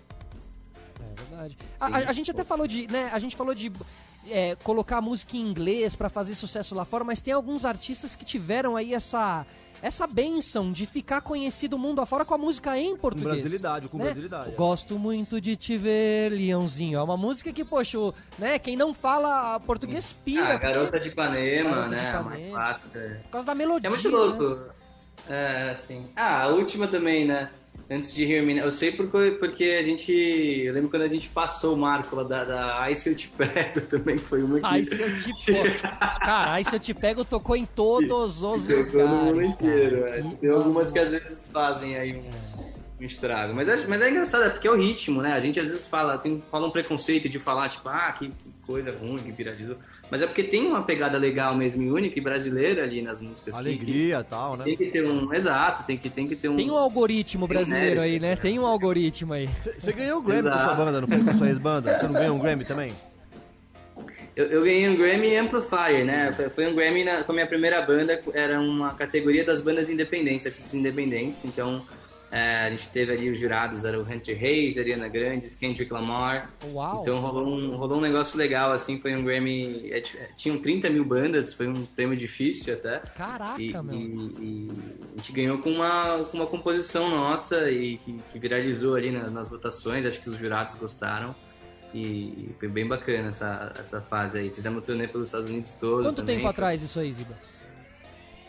É 1.01 1.23
verdade. 1.31 1.59
A, 1.81 1.86
a- 1.86 2.09
a 2.09 2.12
gente 2.12 2.31
até 2.31 2.44
falou 2.44 2.66
de, 2.66 2.86
né, 2.90 3.10
a 3.12 3.18
gente 3.18 3.36
falou 3.36 3.55
de 3.55 3.70
é, 4.28 4.56
colocar 4.56 5.01
música 5.01 5.36
em 5.36 5.40
inglês 5.40 5.94
pra 5.94 6.09
fazer 6.09 6.35
sucesso 6.35 6.74
lá 6.74 6.85
fora, 6.85 7.05
mas 7.05 7.20
tem 7.20 7.32
alguns 7.35 7.64
artistas 7.64 8.16
que 8.16 8.24
tiveram 8.24 8.74
aí 8.77 8.94
essa 8.94 9.47
essa 9.82 10.07
benção 10.07 10.73
de 10.73 10.86
ficar 10.86 11.20
conhecido 11.20 11.78
mundo 11.78 12.01
afora 12.01 12.24
com 12.24 12.35
a 12.35 12.39
música 12.39 12.78
em 12.78 12.93
Com 12.93 12.98
português. 13.03 13.35
brasilidade, 13.43 13.89
com 13.89 13.98
né? 13.98 14.05
brasilidade. 14.05 14.51
é. 14.51 14.55
Gosto 14.55 14.98
muito 14.98 15.40
de 15.40 15.57
te 15.57 15.77
ver, 15.77 16.31
Leãozinho. 16.32 16.98
É 16.98 17.03
uma 17.03 17.16
música 17.16 17.53
que, 17.53 17.65
poxa, 17.65 17.98
né, 18.39 18.59
quem 18.59 18.77
não 18.77 18.93
fala 18.94 19.59
português 19.61 20.12
pira. 20.12 20.55
Ah, 20.55 20.59
Garota 20.59 20.98
de 21.01 21.09
Ipanema, 21.09 21.70
Garota 21.70 21.89
de 21.89 21.94
né? 21.94 22.01
A 22.07 22.11
Ipanema. 22.20 22.31
mais 22.31 22.48
clássica. 22.51 22.98
é. 22.98 23.15
Por 23.24 23.31
causa 23.31 23.47
da 23.47 23.55
melodia. 23.55 23.89
É 23.89 23.90
muito 23.90 24.11
né? 24.11 24.16
louco. 24.16 24.59
É, 25.28 25.70
assim. 25.70 26.05
Ah, 26.15 26.43
a 26.44 26.48
última 26.48 26.86
também, 26.86 27.27
né? 27.27 27.51
Antes 27.89 28.13
de 28.13 28.25
Hear 28.25 28.45
Me 28.45 28.55
Now. 28.55 28.65
Eu 28.65 28.71
sei 28.73 28.91
porque, 28.91 29.37
porque 29.39 29.65
a 29.65 29.83
gente. 29.83 30.13
Eu 30.13 30.75
lembro 30.75 30.91
quando 30.91 31.03
a 31.03 31.09
gente 31.09 31.29
passou 31.29 31.75
o 31.75 31.77
marco 31.77 32.17
lá 32.17 32.25
da, 32.25 32.45
da 32.45 32.81
Ai 32.81 32.97
Se 32.97 33.11
Eu 33.11 33.15
Te 33.15 33.29
Pego 33.29 33.81
também, 33.87 34.17
que 34.17 34.25
foi 34.25 34.43
uma 34.43 34.59
que. 34.59 34.67
Ai, 34.67 34.85
se 34.85 35.01
eu 35.01 35.15
te 35.15 35.33
pego. 35.45 35.81
Cara, 35.81 36.51
ai, 36.53 36.65
se 36.65 36.75
eu 36.75 36.81
te 36.81 36.93
pego, 36.93 37.25
tocou 37.25 37.55
em 37.55 37.65
todos 37.65 38.43
os 38.43 38.65
lugares. 38.65 38.87
Tocou 38.87 39.09
no 39.09 39.17
mundo 39.17 39.43
inteiro, 39.43 40.01
cara. 40.05 40.19
é. 40.19 40.23
Que 40.23 40.37
Tem 40.37 40.51
algumas 40.51 40.91
que 40.91 40.99
às 40.99 41.11
vezes 41.11 41.49
fazem 41.53 41.97
aí 41.97 42.17
um, 42.17 42.25
um 43.01 43.05
estrago. 43.05 43.55
Mas 43.55 43.69
é, 43.69 43.87
mas 43.87 44.03
é 44.03 44.11
engraçado, 44.11 44.45
é 44.45 44.51
porque 44.51 44.67
é 44.67 44.71
o 44.71 44.77
ritmo, 44.77 45.23
né? 45.23 45.33
A 45.35 45.41
gente 45.41 45.61
às 45.61 45.69
vezes 45.69 45.87
fala, 45.87 46.19
tem, 46.19 46.43
fala 46.51 46.67
um 46.67 46.73
preconceito 46.73 47.29
de 47.29 47.39
falar, 47.39 47.69
tipo, 47.69 47.89
ah, 47.89 48.11
que, 48.19 48.29
que 48.31 48.51
coisa 48.67 48.91
ruim, 48.91 49.19
que 49.19 49.33
piradizo. 49.33 49.77
Mas 50.11 50.23
é 50.23 50.27
porque 50.27 50.45
tem 50.45 50.65
uma 50.66 50.83
pegada 50.83 51.19
legal 51.19 51.55
mesmo 51.57 51.83
e 51.83 51.91
única 51.91 52.16
e 52.19 52.23
brasileira 52.23 52.85
ali 52.85 53.03
nas 53.03 53.20
músicas. 53.20 53.55
Alegria 53.55 54.20
e 54.20 54.24
tal, 54.24 54.57
né? 54.57 54.65
Tem 54.65 54.77
que 54.77 54.87
ter 54.87 55.05
um. 55.05 55.35
Exato, 55.35 55.85
tem 55.85 55.97
que, 55.97 56.09
tem 56.09 56.28
que 56.28 56.37
ter 56.37 56.49
um. 56.49 56.55
Tem 56.57 56.70
um 56.70 56.77
algoritmo 56.77 57.47
brasileiro 57.49 58.01
aí, 58.01 58.20
né? 58.20 58.28
mérito, 58.28 58.43
Tem 58.43 58.59
um 58.59 58.66
algoritmo 58.66 59.33
aí. 59.33 59.49
Você 59.77 59.93
ganhou 59.93 60.20
um 60.20 60.23
Grammy 60.23 60.43
com 60.43 60.49
a 60.49 60.53
sua 60.53 60.62
Exato. 60.62 60.77
banda, 60.85 61.01
não 61.01 61.09
foi 61.09 61.19
com 61.23 61.31
a 61.31 61.35
sua 61.35 61.49
ex-banda? 61.49 61.99
Você 61.99 62.07
não 62.07 62.12
ganhou 62.15 62.37
um 62.37 62.39
Grammy 62.39 62.65
também? 62.65 62.93
Eu, 64.37 64.47
eu 64.47 64.62
ganhei 64.62 64.89
um 64.89 64.97
Grammy 64.97 65.35
Amplifier, 65.37 66.05
né? 66.05 66.31
Foi- 66.33 66.51
Foi 66.51 66.66
um 66.66 66.74
Grammy 66.74 67.03
na, 67.05 67.24
com 67.24 67.33
a 67.33 67.35
minha 67.35 67.47
primeira 67.47 67.81
banda, 67.83 68.23
era 68.35 68.61
uma 68.61 68.93
categoria 68.95 69.45
das 69.45 69.61
bandas 69.62 69.89
independentes, 69.89 70.47
artistas 70.47 70.74
independentes, 70.74 71.45
então 71.45 71.83
É, 72.37 72.67
a 72.67 72.71
gente 72.71 72.91
teve 72.91 73.13
ali 73.13 73.31
os 73.31 73.39
jurados, 73.39 73.83
era 73.83 73.99
o 73.99 74.03
Hunter 74.03 74.37
Hayes, 74.39 74.77
Ariana 74.77 75.09
Grande, 75.09 75.49
Kendrick 75.49 75.91
Lamar. 75.91 76.51
Uau! 76.67 77.01
Então 77.01 77.19
rolou 77.19 77.49
um, 77.49 77.77
rolou 77.77 77.97
um 77.97 78.01
negócio 78.03 78.37
legal, 78.37 78.73
assim, 78.73 79.01
foi 79.01 79.17
um 79.17 79.25
Grammy... 79.25 79.91
é, 79.91 80.01
Tinham 80.37 80.59
30 80.59 80.91
mil 80.91 81.03
bandas, 81.05 81.55
foi 81.55 81.67
um 81.67 81.87
prêmio 81.87 82.15
difícil 82.15 82.75
até. 82.75 82.99
Caraca, 83.17 83.61
E, 83.63 83.73
meu. 83.73 83.95
e- 83.95 84.35
e 84.39 84.71
a 85.15 85.17
gente 85.17 85.33
ganhou 85.33 85.57
com 85.59 85.71
uma, 85.71 86.19
com 86.31 86.37
uma 86.37 86.47
composição 86.47 87.09
nossa 87.09 87.71
e 87.71 87.97
que, 87.97 88.13
que 88.31 88.39
viralizou 88.39 88.97
ali 88.97 89.11
na- 89.11 89.31
nas 89.31 89.49
votações, 89.49 90.05
acho 90.05 90.21
que 90.21 90.29
os 90.29 90.37
jurados 90.37 90.75
gostaram. 90.75 91.35
E 91.95 92.51
foi 92.59 92.69
bem 92.69 92.87
bacana 92.87 93.29
essa, 93.31 93.73
essa 93.81 94.01
fase 94.03 94.39
aí. 94.39 94.51
Fizemos 94.51 94.85
turnê 94.85 95.07
pelos 95.09 95.29
Estados 95.29 95.49
Unidos 95.49 95.73
todo. 95.73 96.03
Quanto 96.03 96.17
também. 96.17 96.37
tempo 96.37 96.49
atrás 96.49 96.83
isso 96.83 97.01
aí, 97.01 97.11
Ziba? 97.15 97.35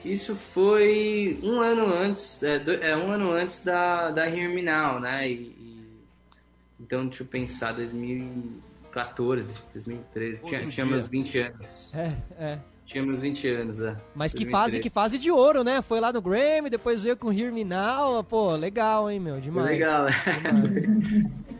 Isso 0.05 0.35
foi 0.35 1.37
um 1.43 1.59
ano 1.59 1.85
antes, 1.93 2.41
é, 2.43 2.59
do- 2.59 2.71
é, 2.73 2.95
um 2.95 3.11
ano 3.11 3.31
antes 3.31 3.63
da, 3.63 4.09
da 4.11 4.27
Hear 4.29 4.49
Me 4.49 4.61
Now, 4.61 4.99
né? 4.99 5.29
E, 5.29 5.33
e- 5.33 5.87
então, 6.79 7.05
deixa 7.07 7.23
eu 7.23 7.27
pensar, 7.27 7.73
2014, 7.73 9.55
2013, 9.73 10.37
tinha, 10.45 10.59
Outro 10.59 10.69
tinha 10.71 10.85
meus 10.85 11.07
20 11.07 11.37
anos. 11.39 11.91
É, 11.93 12.13
é. 12.39 12.59
Tinha 12.85 13.03
meus 13.05 13.19
20 13.21 13.47
anos, 13.49 13.81
é. 13.81 13.97
Mas 14.15 14.31
que 14.31 14.45
2013. 14.45 14.51
fase, 14.51 14.79
que 14.79 14.89
fase 14.89 15.17
de 15.17 15.29
ouro, 15.29 15.61
né? 15.63 15.81
Foi 15.81 15.99
lá 15.99 16.13
no 16.13 16.21
Grammy, 16.21 16.69
depois 16.69 17.03
veio 17.03 17.17
com 17.17 17.33
Hear 17.33 17.51
Me 17.51 17.65
Now. 17.65 18.23
Pô, 18.23 18.55
legal, 18.55 19.11
hein, 19.11 19.19
meu? 19.19 19.33
Foi 19.33 19.41
Demais. 19.41 19.67
legal, 19.71 20.05
né? 20.07 20.11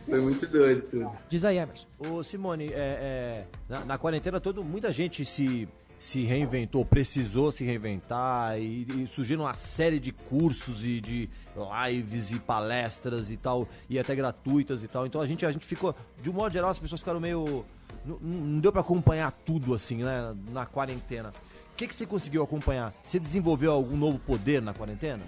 Foi 0.06 0.20
muito 0.22 0.46
doido 0.46 0.88
tudo. 0.88 1.10
Diz 1.28 1.44
aí, 1.44 1.58
Emerson. 1.58 1.86
Ô 1.98 2.22
Simone, 2.22 2.68
é, 2.68 2.72
é, 2.72 3.44
na, 3.68 3.84
na 3.84 3.98
quarentena 3.98 4.40
todo, 4.40 4.64
muita 4.64 4.90
gente 4.90 5.22
se, 5.26 5.68
se 5.98 6.22
reinventou, 6.22 6.84
precisou 6.84 7.50
se 7.50 7.64
reinventar 7.64 8.58
e, 8.58 8.86
e 9.02 9.06
surgiram 9.06 9.44
uma 9.44 9.54
série 9.54 9.98
de 9.98 10.12
cursos 10.12 10.84
e 10.84 11.00
de 11.00 11.28
lives 11.56 12.30
e 12.30 12.38
palestras 12.38 13.30
e 13.30 13.36
tal, 13.36 13.68
e 13.90 13.98
até 13.98 14.14
gratuitas 14.14 14.82
e 14.84 14.88
tal. 14.88 15.06
Então 15.06 15.20
a 15.20 15.26
gente, 15.26 15.44
a 15.44 15.50
gente 15.50 15.66
ficou, 15.66 15.94
de 16.22 16.30
um 16.30 16.32
modo 16.32 16.52
geral, 16.52 16.70
as 16.70 16.78
pessoas 16.78 17.00
ficaram 17.00 17.20
meio. 17.20 17.64
Não, 18.04 18.18
não 18.20 18.60
deu 18.60 18.70
pra 18.70 18.80
acompanhar 18.80 19.32
tudo 19.44 19.74
assim, 19.74 20.02
né? 20.02 20.34
Na 20.52 20.64
quarentena. 20.64 21.30
O 21.72 21.76
que, 21.76 21.86
que 21.86 21.94
você 21.94 22.06
conseguiu 22.06 22.42
acompanhar? 22.42 22.94
Você 23.02 23.18
desenvolveu 23.18 23.72
algum 23.72 23.96
novo 23.96 24.18
poder 24.18 24.62
na 24.62 24.74
quarentena? 24.74 25.22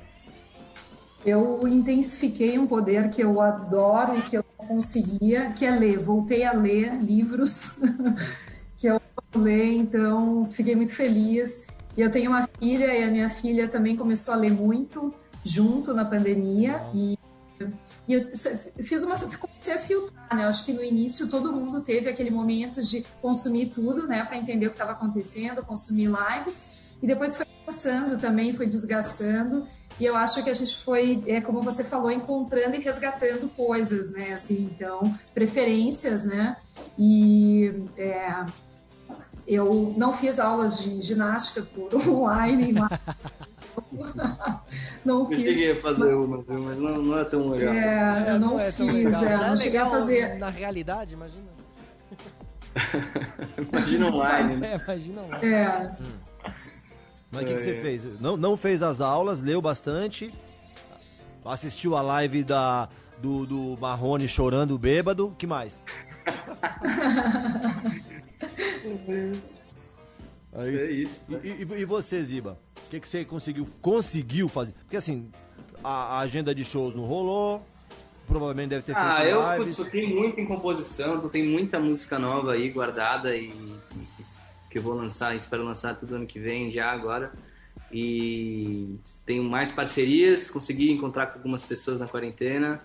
Eu 1.25 1.69
intensifiquei 1.69 2.59
um 2.59 2.67
poder 2.67 3.11
que 3.11 3.23
eu 3.23 3.41
adoro 3.41 4.19
e 4.19 4.23
que 4.23 4.37
eu 4.37 4.45
conseguia, 4.57 5.53
que 5.53 5.67
é 5.67 5.71
ler. 5.71 5.99
Voltei 5.99 6.45
a 6.45 6.53
ler 6.53 6.95
livros 7.01 7.79
que 8.81 8.87
eu 8.87 9.01
ler, 9.35 9.75
então 9.75 10.47
fiquei 10.51 10.75
muito 10.75 10.95
feliz. 10.95 11.67
E 11.97 12.01
eu 12.01 12.11
tenho 12.11 12.31
uma 12.31 12.49
filha 12.59 12.97
e 12.97 13.05
a 13.05 13.11
minha 13.11 13.29
filha 13.29 13.69
também 13.69 13.97
começou 13.97 14.33
a 14.33 14.37
ler 14.37 14.51
muito 14.51 15.13
junto 15.45 15.93
na 15.93 16.05
pandemia 16.05 16.83
e, 16.95 17.19
e 18.09 18.15
eu 18.15 18.31
fiz 18.83 19.03
uma 19.03 19.17
comecei 19.17 19.75
a 19.75 19.79
filtrar, 19.79 20.37
né? 20.37 20.45
Eu 20.45 20.49
acho 20.49 20.65
que 20.65 20.73
no 20.73 20.83
início 20.83 21.29
todo 21.29 21.53
mundo 21.53 21.83
teve 21.83 22.09
aquele 22.09 22.31
momento 22.31 22.83
de 22.83 23.05
consumir 23.21 23.67
tudo, 23.67 24.07
né, 24.07 24.25
para 24.25 24.39
entender 24.39 24.67
o 24.67 24.71
que 24.71 24.77
estava 24.77 24.93
acontecendo, 24.93 25.63
consumir 25.63 26.09
lives 26.09 26.71
e 27.03 27.07
depois 27.07 27.37
foi 27.37 27.47
cansando 27.67 28.19
também, 28.19 28.53
foi 28.55 28.67
desgastando. 28.67 29.67
E 29.99 30.07
eu 30.07 30.17
acho 30.17 30.43
que 30.43 30.49
a 30.49 30.55
gente 30.55 30.77
foi, 30.79 31.23
é 31.27 31.43
como 31.43 31.61
você 31.61 31.85
falou, 31.85 32.11
encontrando 32.11 32.75
e 32.75 32.79
resgatando 32.79 33.51
coisas, 33.55 34.11
né? 34.11 34.33
Assim, 34.33 34.71
então, 34.75 35.03
preferências, 35.35 36.25
né? 36.25 36.57
E 36.99 37.85
é, 37.99 38.47
eu 39.55 39.95
não 39.97 40.13
fiz 40.13 40.39
aulas 40.39 40.79
de 40.83 41.01
ginástica 41.01 41.63
por 41.63 41.95
online, 42.09 42.73
mas 42.73 42.91
não 45.05 45.21
Eu 45.21 45.27
fiz. 45.27 45.41
cheguei 45.41 45.73
a 45.73 45.77
fazer 45.77 46.15
uma, 46.15 46.39
viu, 46.39 46.63
mas 46.63 46.79
não, 46.79 47.03
não 47.03 47.19
é 47.19 47.25
tão 47.25 47.49
legal. 47.51 47.73
É, 47.75 48.31
eu 48.31 48.39
não, 48.41 48.59
é 48.61 48.71
tão 48.73 48.89
fiz, 48.89 49.23
é, 49.23 49.37
não 49.37 49.57
cheguei 49.57 49.81
a 49.81 49.87
fazer. 49.87 50.39
Na 50.39 50.49
realidade, 50.51 51.15
imagina. 51.15 51.51
Imagina 53.73 54.07
online, 54.07 54.57
né? 54.57 54.73
É, 54.75 54.77
imagina 54.85 55.23
lá. 55.23 55.39
É, 55.45 55.91
Mas 57.33 57.43
o 57.43 57.45
que, 57.47 57.55
que 57.55 57.61
você 57.63 57.71
É. 57.73 57.83
fez? 57.83 58.21
Não, 58.21 58.37
não 58.37 58.57
fez 58.57 58.81
as 58.83 59.01
aulas, 59.01 59.43
leu 59.43 59.61
bastante, 59.61 60.33
assistiu 61.45 61.97
a 61.97 62.01
live 62.03 62.45
da, 62.45 62.89
do, 63.21 63.45
do 63.45 63.77
Marrone 63.81 64.29
chorando 64.29 64.79
bêbado, 64.79 65.27
o 65.29 65.35
que 65.35 65.47
mais? 65.49 65.81
Aí, 70.53 70.79
É 70.79 70.91
isso. 70.91 71.23
E, 71.43 71.49
e- 71.49 71.81
e 71.81 71.85
você, 71.85 72.23
Ziba? 72.25 72.59
O 72.87 72.91
que, 72.91 73.01
que 73.01 73.09
você 73.09 73.25
conseguiu, 73.25 73.69
conseguiu 73.81 74.49
fazer? 74.49 74.73
Porque 74.73 74.97
assim, 74.97 75.31
a, 75.83 76.17
a 76.17 76.19
agenda 76.21 76.55
de 76.55 76.65
shows 76.65 76.95
não 76.95 77.05
rolou, 77.05 77.65
provavelmente 78.27 78.71
deve 78.71 78.83
ter 78.83 78.97
Ah, 78.97 79.17
feito 79.23 79.29
eu 79.31 79.41
lives. 79.59 79.77
putz, 79.77 79.79
eu 79.79 79.91
tenho 79.93 80.17
muito 80.21 80.41
em 80.41 80.47
composição, 80.47 81.29
tenho 81.29 81.51
muita 81.51 81.79
música 81.79 82.19
nova 82.19 82.53
aí 82.53 82.69
guardada 82.71 83.37
e, 83.37 83.47
e 83.49 84.25
que 84.71 84.79
eu 84.79 84.83
vou 84.83 84.95
lançar, 84.95 85.35
espero 85.37 85.65
lançar 85.65 85.95
tudo 85.97 86.17
ano 86.17 86.27
que 86.27 86.39
vem 86.41 86.73
já 86.73 86.91
agora. 86.91 87.33
E 87.93 88.97
tenho 89.25 89.45
mais 89.45 89.71
parcerias, 89.71 90.51
consegui 90.51 90.91
encontrar 90.91 91.27
com 91.27 91.39
algumas 91.39 91.63
pessoas 91.63 92.01
na 92.01 92.09
quarentena, 92.09 92.81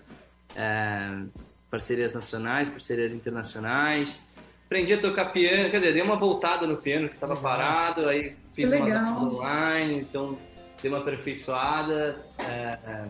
é, 0.54 1.22
parcerias 1.68 2.12
nacionais, 2.14 2.68
parcerias 2.68 3.12
internacionais. 3.12 4.28
Aprendi 4.66 4.94
a 4.94 5.00
tocar 5.00 5.26
piano, 5.26 5.70
quer 5.70 5.78
dizer, 5.78 5.92
dei 5.92 6.02
uma 6.02 6.16
voltada 6.16 6.66
no 6.66 6.76
piano 6.76 7.08
que 7.08 7.14
estava 7.14 7.36
parado, 7.36 8.08
aí 8.08 8.34
fiz 8.52 8.70
umas 8.70 8.94
aulas 8.96 9.34
online, 9.34 10.00
então 10.00 10.36
dei 10.82 10.90
uma 10.90 10.98
aperfeiçoada. 10.98 12.26
é, 12.38 12.78
é, 12.84 13.08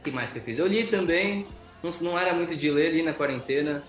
o 0.00 0.02
que 0.02 0.10
mais 0.10 0.32
que 0.32 0.38
eu 0.38 0.42
fiz? 0.42 0.58
Eu 0.58 0.66
li 0.66 0.84
também, 0.84 1.46
não, 1.82 1.90
não 2.00 2.18
era 2.18 2.34
muito 2.34 2.56
de 2.56 2.68
ler 2.68 2.88
ali 2.88 3.02
na 3.02 3.14
quarentena. 3.14 3.82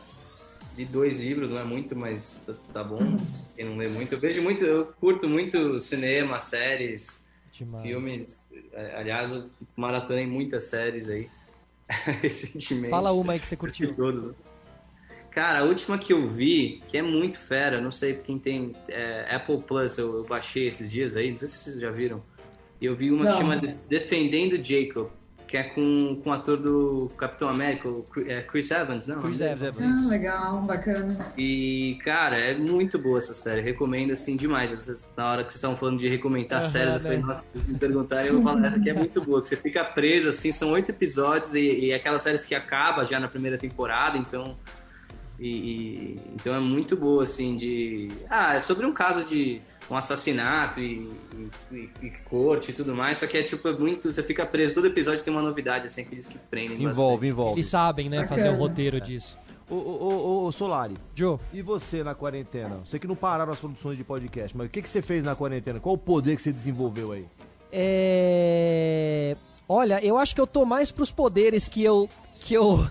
Li 0.78 0.86
dois 0.86 1.20
livros, 1.20 1.50
não 1.50 1.58
é 1.58 1.64
muito, 1.64 1.96
mas 1.96 2.44
tá, 2.46 2.54
tá 2.72 2.84
bom. 2.84 3.18
Quem 3.56 3.66
não 3.66 3.76
lê 3.76 3.88
muito, 3.88 4.14
eu 4.14 4.20
vejo 4.20 4.42
muito, 4.44 4.64
eu 4.64 4.86
curto 5.00 5.28
muito 5.28 5.80
cinema, 5.80 6.40
séries, 6.40 7.26
Demais. 7.52 7.84
filmes. 7.84 8.44
É, 8.72 8.96
Aliás, 8.98 9.32
eu 9.32 9.50
maratonei 9.76 10.28
muitas 10.28 10.66
séries 10.66 11.10
aí 11.10 11.28
recentemente. 12.22 12.92
Fala 12.92 13.12
uma 13.12 13.34
aí 13.34 13.40
que 13.40 13.48
você 13.48 13.58
curtiu. 13.58 13.96
Cara, 15.38 15.60
a 15.60 15.64
última 15.66 16.00
que 16.00 16.12
eu 16.12 16.28
vi, 16.28 16.82
que 16.88 16.98
é 16.98 17.02
muito 17.04 17.38
fera, 17.38 17.80
não 17.80 17.92
sei 17.92 18.16
quem 18.16 18.40
tem 18.40 18.74
é, 18.90 19.36
Apple 19.36 19.62
Plus, 19.62 19.96
eu, 20.00 20.16
eu 20.16 20.24
baixei 20.26 20.68
esses 20.68 20.90
dias 20.90 21.16
aí, 21.16 21.30
não 21.30 21.38
sei 21.38 21.48
se 21.48 21.58
vocês 21.60 21.80
já 21.80 21.92
viram. 21.92 22.24
E 22.82 22.88
eu 22.88 22.96
vi 22.96 23.12
uma 23.12 23.24
que 23.24 23.32
Não. 23.34 23.38
chama 23.38 23.56
De- 23.58 23.76
Defendendo 23.88 24.56
Jacob, 24.66 25.10
que 25.48 25.56
é 25.56 25.62
com, 25.62 26.20
com 26.24 26.32
o 26.32 26.34
ator 26.34 26.58
do 26.58 27.12
Capitão 27.16 27.48
América, 27.50 27.88
Chris- 28.12 28.28
é 28.28 28.42
Chris 28.42 28.72
Evans, 28.72 29.06
não? 29.06 29.22
Chris 29.22 29.40
Evans. 29.40 29.78
ah, 29.80 30.08
legal, 30.10 30.60
bacana. 30.64 31.16
E, 31.38 32.00
cara, 32.04 32.36
é 32.40 32.58
muito 32.58 32.98
boa 32.98 33.20
essa 33.20 33.36
série. 33.36 33.62
Recomendo, 33.62 34.14
assim, 34.14 34.36
demais. 34.36 34.74
Essas- 34.74 35.08
na 35.16 35.30
hora 35.32 35.44
que 35.44 35.52
vocês 35.52 35.58
estavam 35.58 35.78
falando 35.78 36.00
de 36.00 36.10
recomendar 36.10 36.62
Aham, 36.64 36.68
séries, 36.72 36.96
eu 36.96 37.00
falei, 37.02 37.18
nossa, 37.20 37.44
me 37.54 37.78
perguntarem, 37.78 38.26
eu 38.32 38.42
falar, 38.42 38.66
essa 38.70 38.78
aqui 38.78 38.90
é 38.90 38.94
muito 38.96 39.22
boa. 39.22 39.40
Que 39.40 39.50
você 39.50 39.56
fica 39.56 39.86
preso, 39.86 40.30
assim, 40.30 40.52
são 40.52 40.72
oito 40.72 40.90
episódios 40.90 41.54
e, 41.54 41.86
e 41.86 41.94
aquelas 41.94 42.24
séries 42.24 42.44
que 42.44 42.56
acaba 42.56 43.06
já 43.06 43.20
na 43.20 43.28
primeira 43.28 43.56
temporada, 43.60 44.18
então... 44.18 44.58
E, 45.40 45.48
e- 45.50 46.22
então 46.36 46.54
é 46.56 46.60
muito 46.60 46.96
boa, 46.98 47.24
assim, 47.24 47.56
de... 47.58 48.10
Ah, 48.30 48.56
é 48.56 48.60
sobre 48.60 48.86
um 48.86 48.94
caso 48.94 49.24
de 49.24 49.62
um 49.90 49.96
assassinato 49.96 50.80
e, 50.80 51.10
e- 51.72 51.76
e- 51.76 51.90
e 52.08 52.10
corte 52.30 52.72
e 52.72 52.74
tudo 52.74 52.94
mais, 52.96 53.20
só 53.20 53.28
que 53.28 53.38
é, 53.38 53.44
tipo, 53.44 53.68
é 53.68 53.72
muito... 53.74 54.12
Você 54.12 54.24
fica 54.24 54.46
preso, 54.46 54.76
todo 54.76 54.88
episódio 54.88 55.24
tem 55.24 55.32
uma 55.32 55.42
novidade, 55.42 55.88
assim, 55.88 56.02
aqueles 56.02 56.28
que 56.28 56.38
prendem 56.38 56.82
Envolve, 56.84 57.28
envolve. 57.28 57.54
Eles 57.60 57.68
sabem, 57.68 58.10
né, 58.10 58.26
fazer 58.26 58.42
o 58.50 58.52
Bacana. 58.54 58.58
roteiro 58.58 59.00
disso. 59.02 59.38
Ô, 59.70 59.76
ô, 59.76 60.10
ô, 60.14 60.46
ô, 60.46 60.52
Solari, 60.52 60.96
Joe, 61.14 61.38
e 61.54 61.62
você 61.62 62.02
na 62.04 62.16
quarentena? 62.16 62.80
Você 62.86 62.98
que 62.98 63.06
não 63.08 63.16
pararam 63.18 63.52
as 63.52 63.60
produções 63.60 63.98
de 63.98 64.04
podcast, 64.04 64.56
mas 64.58 64.68
o 64.68 64.70
que, 64.70 64.82
que 64.82 64.90
você 64.90 65.02
fez 65.02 65.24
na 65.24 65.36
quarentena? 65.36 65.80
Qual 65.80 65.96
o 65.96 65.98
poder 65.98 66.36
que 66.38 66.42
você 66.42 66.52
desenvolveu 66.54 67.12
aí? 67.12 67.26
é... 67.72 69.36
Olha, 69.70 70.04
eu 70.04 70.18
acho 70.18 70.34
que 70.34 70.40
eu 70.40 70.48
tô 70.48 70.64
mais 70.66 70.90
pros 70.92 71.12
poderes 71.12 71.68
que 71.68 71.84
eu... 71.84 72.10
Que 72.40 72.54
eu... 72.54 72.88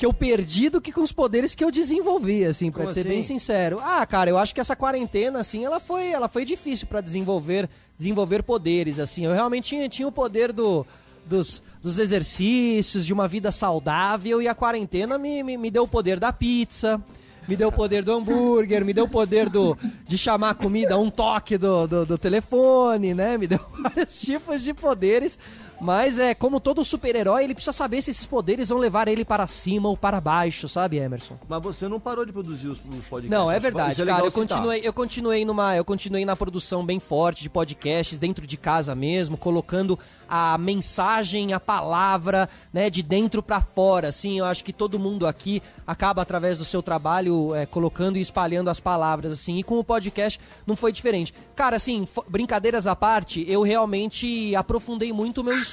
Que 0.00 0.06
eu 0.06 0.14
perdi 0.14 0.70
do 0.70 0.80
que 0.80 0.92
com 0.92 1.02
os 1.02 1.12
poderes 1.12 1.54
que 1.54 1.62
eu 1.62 1.70
desenvolvi, 1.70 2.42
assim, 2.46 2.70
pra 2.70 2.84
Como 2.84 2.94
ser 2.94 3.00
assim? 3.00 3.08
bem 3.10 3.22
sincero. 3.22 3.78
Ah, 3.82 4.06
cara, 4.06 4.30
eu 4.30 4.38
acho 4.38 4.54
que 4.54 4.60
essa 4.60 4.74
quarentena, 4.74 5.40
assim, 5.40 5.62
ela 5.62 5.78
foi, 5.78 6.08
ela 6.08 6.26
foi 6.26 6.42
difícil 6.42 6.86
pra 6.86 7.02
desenvolver, 7.02 7.68
desenvolver 7.98 8.42
poderes, 8.42 8.98
assim. 8.98 9.26
Eu 9.26 9.34
realmente 9.34 9.68
tinha, 9.68 9.86
tinha 9.90 10.08
o 10.08 10.12
poder 10.12 10.54
do, 10.54 10.86
dos, 11.26 11.62
dos 11.82 11.98
exercícios, 11.98 13.04
de 13.04 13.12
uma 13.12 13.28
vida 13.28 13.52
saudável, 13.52 14.40
e 14.40 14.48
a 14.48 14.54
quarentena 14.54 15.18
me, 15.18 15.42
me, 15.42 15.58
me 15.58 15.70
deu 15.70 15.82
o 15.82 15.88
poder 15.88 16.18
da 16.18 16.32
pizza, 16.32 16.98
me 17.46 17.54
deu 17.54 17.68
o 17.68 17.72
poder 17.72 18.02
do 18.02 18.14
hambúrguer, 18.14 18.82
me 18.82 18.94
deu 18.94 19.04
o 19.04 19.08
poder 19.08 19.50
do, 19.50 19.76
de 20.08 20.16
chamar 20.16 20.50
a 20.50 20.54
comida 20.54 20.94
a 20.94 20.98
um 20.98 21.10
toque 21.10 21.58
do, 21.58 21.86
do, 21.86 22.06
do 22.06 22.16
telefone, 22.16 23.12
né? 23.12 23.36
Me 23.36 23.46
deu 23.46 23.60
vários 23.82 24.18
tipos 24.18 24.62
de 24.62 24.72
poderes 24.72 25.38
Mas 25.80 26.18
é 26.18 26.34
como 26.34 26.60
todo 26.60 26.84
super-herói, 26.84 27.44
ele 27.44 27.54
precisa 27.54 27.72
saber 27.72 28.02
se 28.02 28.10
esses 28.10 28.26
poderes 28.26 28.68
vão 28.68 28.78
levar 28.78 29.08
ele 29.08 29.24
para 29.24 29.46
cima 29.46 29.88
ou 29.88 29.96
para 29.96 30.20
baixo, 30.20 30.68
sabe, 30.68 30.98
Emerson? 30.98 31.38
Mas 31.48 31.62
você 31.62 31.88
não 31.88 31.98
parou 31.98 32.26
de 32.26 32.32
produzir 32.32 32.68
os, 32.68 32.78
os 32.78 33.04
podcasts. 33.06 33.30
Não, 33.30 33.50
é 33.50 33.54
Isso 33.54 33.62
verdade, 33.62 34.00
legal 34.00 34.16
cara. 34.16 34.26
Eu 34.26 34.30
citar. 34.30 34.48
continuei, 34.48 34.80
eu 34.84 34.92
continuei 34.92 35.44
numa, 35.46 35.74
eu 35.74 35.84
continuei 35.84 36.24
na 36.26 36.36
produção 36.36 36.84
bem 36.84 37.00
forte 37.00 37.42
de 37.42 37.48
podcasts 37.48 38.18
dentro 38.18 38.46
de 38.46 38.58
casa 38.58 38.94
mesmo, 38.94 39.38
colocando 39.38 39.98
a 40.28 40.58
mensagem, 40.58 41.54
a 41.54 41.58
palavra, 41.58 42.46
né, 42.74 42.90
de 42.90 43.02
dentro 43.02 43.42
pra 43.42 43.62
fora. 43.62 44.08
Assim, 44.08 44.38
eu 44.38 44.44
acho 44.44 44.62
que 44.62 44.74
todo 44.74 44.98
mundo 44.98 45.26
aqui 45.26 45.62
acaba 45.86 46.20
através 46.20 46.58
do 46.58 46.64
seu 46.64 46.82
trabalho 46.82 47.54
é, 47.54 47.64
colocando 47.64 48.18
e 48.18 48.20
espalhando 48.20 48.68
as 48.68 48.78
palavras, 48.78 49.32
assim. 49.32 49.58
E 49.58 49.62
com 49.62 49.78
o 49.78 49.84
podcast 49.84 50.38
não 50.66 50.76
foi 50.76 50.92
diferente. 50.92 51.32
Cara, 51.56 51.76
assim, 51.76 52.06
brincadeiras 52.28 52.86
à 52.86 52.94
parte, 52.94 53.44
eu 53.48 53.62
realmente 53.62 54.54
aprofundei 54.54 55.10
muito 55.10 55.40
o 55.40 55.44
meu 55.44 55.54
estudo 55.54 55.69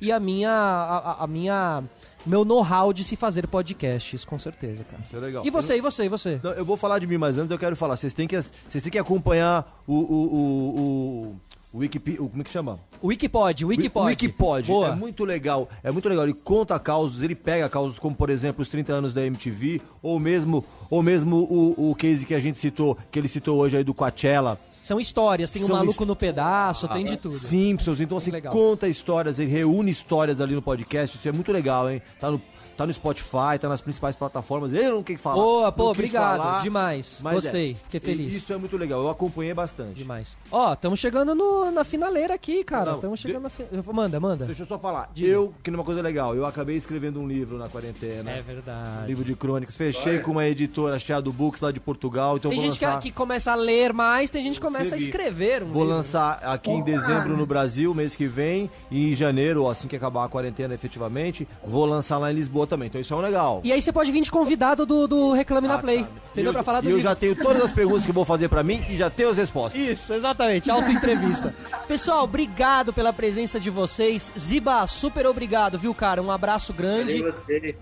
e 0.00 0.12
a 0.12 0.20
minha, 0.20 0.50
a, 0.50 1.24
a- 1.24 1.26
minha, 1.26 1.82
meu 2.24 2.44
know-how 2.44 2.92
de 2.92 3.04
se 3.04 3.16
fazer 3.16 3.46
podcasts, 3.46 4.24
com 4.24 4.38
certeza, 4.38 4.84
cara. 4.84 5.02
Isso 5.02 5.16
é 5.16 5.20
legal. 5.20 5.46
E 5.46 5.50
você, 5.50 5.76
e 5.76 5.80
você, 5.80 6.04
e 6.04 6.08
você? 6.08 6.40
Não, 6.42 6.52
eu 6.52 6.64
vou 6.64 6.76
falar 6.76 6.98
de 6.98 7.06
mim, 7.06 7.16
mas 7.18 7.38
antes 7.38 7.50
eu 7.50 7.58
quero 7.58 7.76
falar. 7.76 7.96
Vocês 7.96 8.14
têm 8.14 8.26
que, 8.28 8.36
vocês 8.40 8.82
têm 8.82 8.90
que 8.92 8.98
acompanhar 8.98 9.80
o. 9.86 9.94
o, 9.94 9.98
o, 9.98 10.80
o, 10.80 11.36
o 11.72 11.78
Wikip, 11.80 12.14
o, 12.18 12.28
como 12.28 12.40
é 12.40 12.44
que 12.44 12.50
chama? 12.50 12.78
Wikipod, 13.02 13.64
Wikipod. 13.66 14.04
O 14.04 14.08
Wikipod. 14.08 14.66
Boa. 14.66 14.88
É 14.88 14.94
muito 14.94 15.24
legal. 15.24 15.68
É 15.84 15.90
muito 15.90 16.08
legal. 16.08 16.24
Ele 16.24 16.32
conta 16.32 16.78
causos, 16.78 17.22
ele 17.22 17.34
pega 17.34 17.68
causos 17.68 17.98
como, 17.98 18.14
por 18.16 18.30
exemplo, 18.30 18.62
os 18.62 18.68
30 18.68 18.92
anos 18.94 19.12
da 19.12 19.22
MTV, 19.26 19.82
ou 20.02 20.18
mesmo, 20.18 20.64
ou 20.88 21.02
mesmo 21.02 21.36
o, 21.36 21.90
o 21.90 21.94
case 21.94 22.24
que 22.24 22.34
a 22.34 22.40
gente 22.40 22.56
citou, 22.58 22.96
que 23.10 23.18
ele 23.18 23.28
citou 23.28 23.58
hoje 23.58 23.76
aí 23.76 23.84
do 23.84 23.92
Coachella. 23.92 24.58
São 24.86 25.00
histórias, 25.00 25.50
tem 25.50 25.64
um 25.64 25.66
São 25.66 25.74
maluco 25.74 26.04
no 26.06 26.14
pedaço, 26.14 26.86
tem 26.86 27.04
de 27.04 27.16
tudo. 27.16 27.34
Simpsons, 27.34 28.00
então 28.00 28.18
assim, 28.18 28.30
legal. 28.30 28.52
conta 28.52 28.86
histórias, 28.86 29.40
ele 29.40 29.50
reúne 29.50 29.90
histórias 29.90 30.40
ali 30.40 30.54
no 30.54 30.62
podcast, 30.62 31.16
isso 31.16 31.28
é 31.28 31.32
muito 31.32 31.50
legal, 31.50 31.90
hein? 31.90 32.00
Tá 32.20 32.30
no, 32.30 32.40
tá 32.76 32.86
no 32.86 32.92
Spotify, 32.92 33.58
tá 33.60 33.68
nas 33.68 33.80
principais 33.80 34.14
plataformas, 34.14 34.72
ele 34.72 34.88
não 34.90 35.02
quer 35.02 35.16
falar. 35.18 35.36
Boa, 35.36 35.72
pô, 35.72 35.90
obrigado, 35.90 36.38
falar, 36.42 36.62
demais. 36.62 37.20
Gostei, 37.22 37.72
é. 37.72 37.74
fiquei 37.74 38.00
feliz. 38.00 38.34
Isso 38.34 38.52
é 38.52 38.56
muito 38.56 38.76
legal, 38.76 39.00
eu 39.02 39.08
acompanhei 39.10 39.54
bastante. 39.54 39.94
Demais. 39.94 40.36
Ó, 40.50 40.72
estamos 40.72 40.98
chegando 40.98 41.34
no- 41.34 41.70
na 41.70 41.84
finaleira 41.84 42.34
aqui, 42.34 42.62
cara. 42.64 42.92
Estamos 42.92 43.18
de- 43.20 43.26
chegando 43.28 43.44
na 43.44 43.50
fi... 43.50 43.64
Manda, 43.92 44.20
manda. 44.20 44.44
Deixa 44.44 44.62
eu 44.62 44.66
só 44.66 44.78
falar, 44.78 45.10
Diga. 45.14 45.28
eu, 45.28 45.54
que 45.62 45.70
numa 45.70 45.84
coisa 45.84 46.02
legal, 46.02 46.34
eu 46.34 46.44
acabei 46.44 46.76
escrevendo 46.76 47.20
um 47.20 47.26
livro 47.26 47.56
na 47.56 47.68
quarentena. 47.68 48.30
É 48.30 48.42
verdade. 48.42 49.06
Livro 49.06 49.24
de 49.24 49.34
crônicas, 49.34 49.76
fechei 49.76 50.18
com 50.18 50.32
uma 50.32 50.46
editora 50.46 50.98
Shadow 50.98 51.32
Books 51.32 51.60
lá 51.60 51.70
de 51.72 51.80
Portugal, 51.80 52.36
então 52.36 52.50
Tem 52.50 52.60
gente 52.60 52.78
que, 52.78 52.84
lançar... 52.84 53.00
que 53.00 53.10
começa 53.10 53.52
a 53.52 53.54
ler 53.54 53.92
mais, 53.92 54.30
tem 54.30 54.42
gente 54.42 54.60
que 54.60 54.66
começa 54.66 54.94
a 54.94 54.98
Escrevi. 54.98 55.06
escrever 55.32 55.62
um 55.62 55.66
Vou 55.72 55.82
livro. 55.82 55.96
lançar 55.96 56.40
aqui 56.44 56.70
em 56.70 56.82
dezembro 56.82 57.36
no 57.36 57.46
Brasil, 57.46 57.94
mês 57.94 58.14
que 58.14 58.26
vem, 58.26 58.70
e 58.90 59.12
em 59.12 59.14
janeiro, 59.14 59.68
assim 59.68 59.88
que 59.88 59.96
acabar 59.96 60.24
a 60.24 60.28
quarentena 60.28 60.74
efetivamente, 60.74 61.48
vou 61.66 61.86
lançar 61.86 62.18
lá 62.18 62.30
em 62.30 62.34
Lisboa 62.34 62.65
também. 62.66 62.88
Então 62.88 63.00
isso 63.00 63.12
é 63.12 63.16
um 63.16 63.20
legal. 63.20 63.60
E 63.64 63.72
aí 63.72 63.80
você 63.80 63.92
pode 63.92 64.10
vir 64.10 64.20
de 64.22 64.30
convidado 64.30 64.84
do, 64.84 65.06
do 65.06 65.32
Reclame 65.32 65.68
na 65.68 65.78
Play. 65.78 65.98
E 65.98 66.30
Entendeu? 66.30 66.50
eu, 66.50 66.52
Pra 66.52 66.62
falar 66.62 66.80
do 66.80 66.88
e 66.88 66.92
eu 66.92 67.00
já 67.00 67.14
tenho 67.14 67.34
todas 67.34 67.62
as 67.62 67.72
perguntas 67.72 68.04
que 68.04 68.12
vou 68.12 68.24
fazer 68.24 68.48
pra 68.48 68.62
mim 68.62 68.84
e 68.88 68.96
já 68.96 69.08
tenho 69.08 69.30
as 69.30 69.36
respostas. 69.36 69.80
Isso, 69.80 70.12
exatamente, 70.12 70.70
autoentrevista. 70.70 71.54
Pessoal, 71.88 72.24
obrigado 72.24 72.92
pela 72.92 73.12
presença 73.12 73.58
de 73.58 73.70
vocês. 73.70 74.32
Ziba, 74.38 74.86
super 74.86 75.26
obrigado, 75.26 75.78
viu, 75.78 75.94
cara? 75.94 76.22
Um 76.22 76.30
abraço 76.30 76.72
grande. 76.72 77.18
Valeu 77.18 77.32
você. 77.32 77.76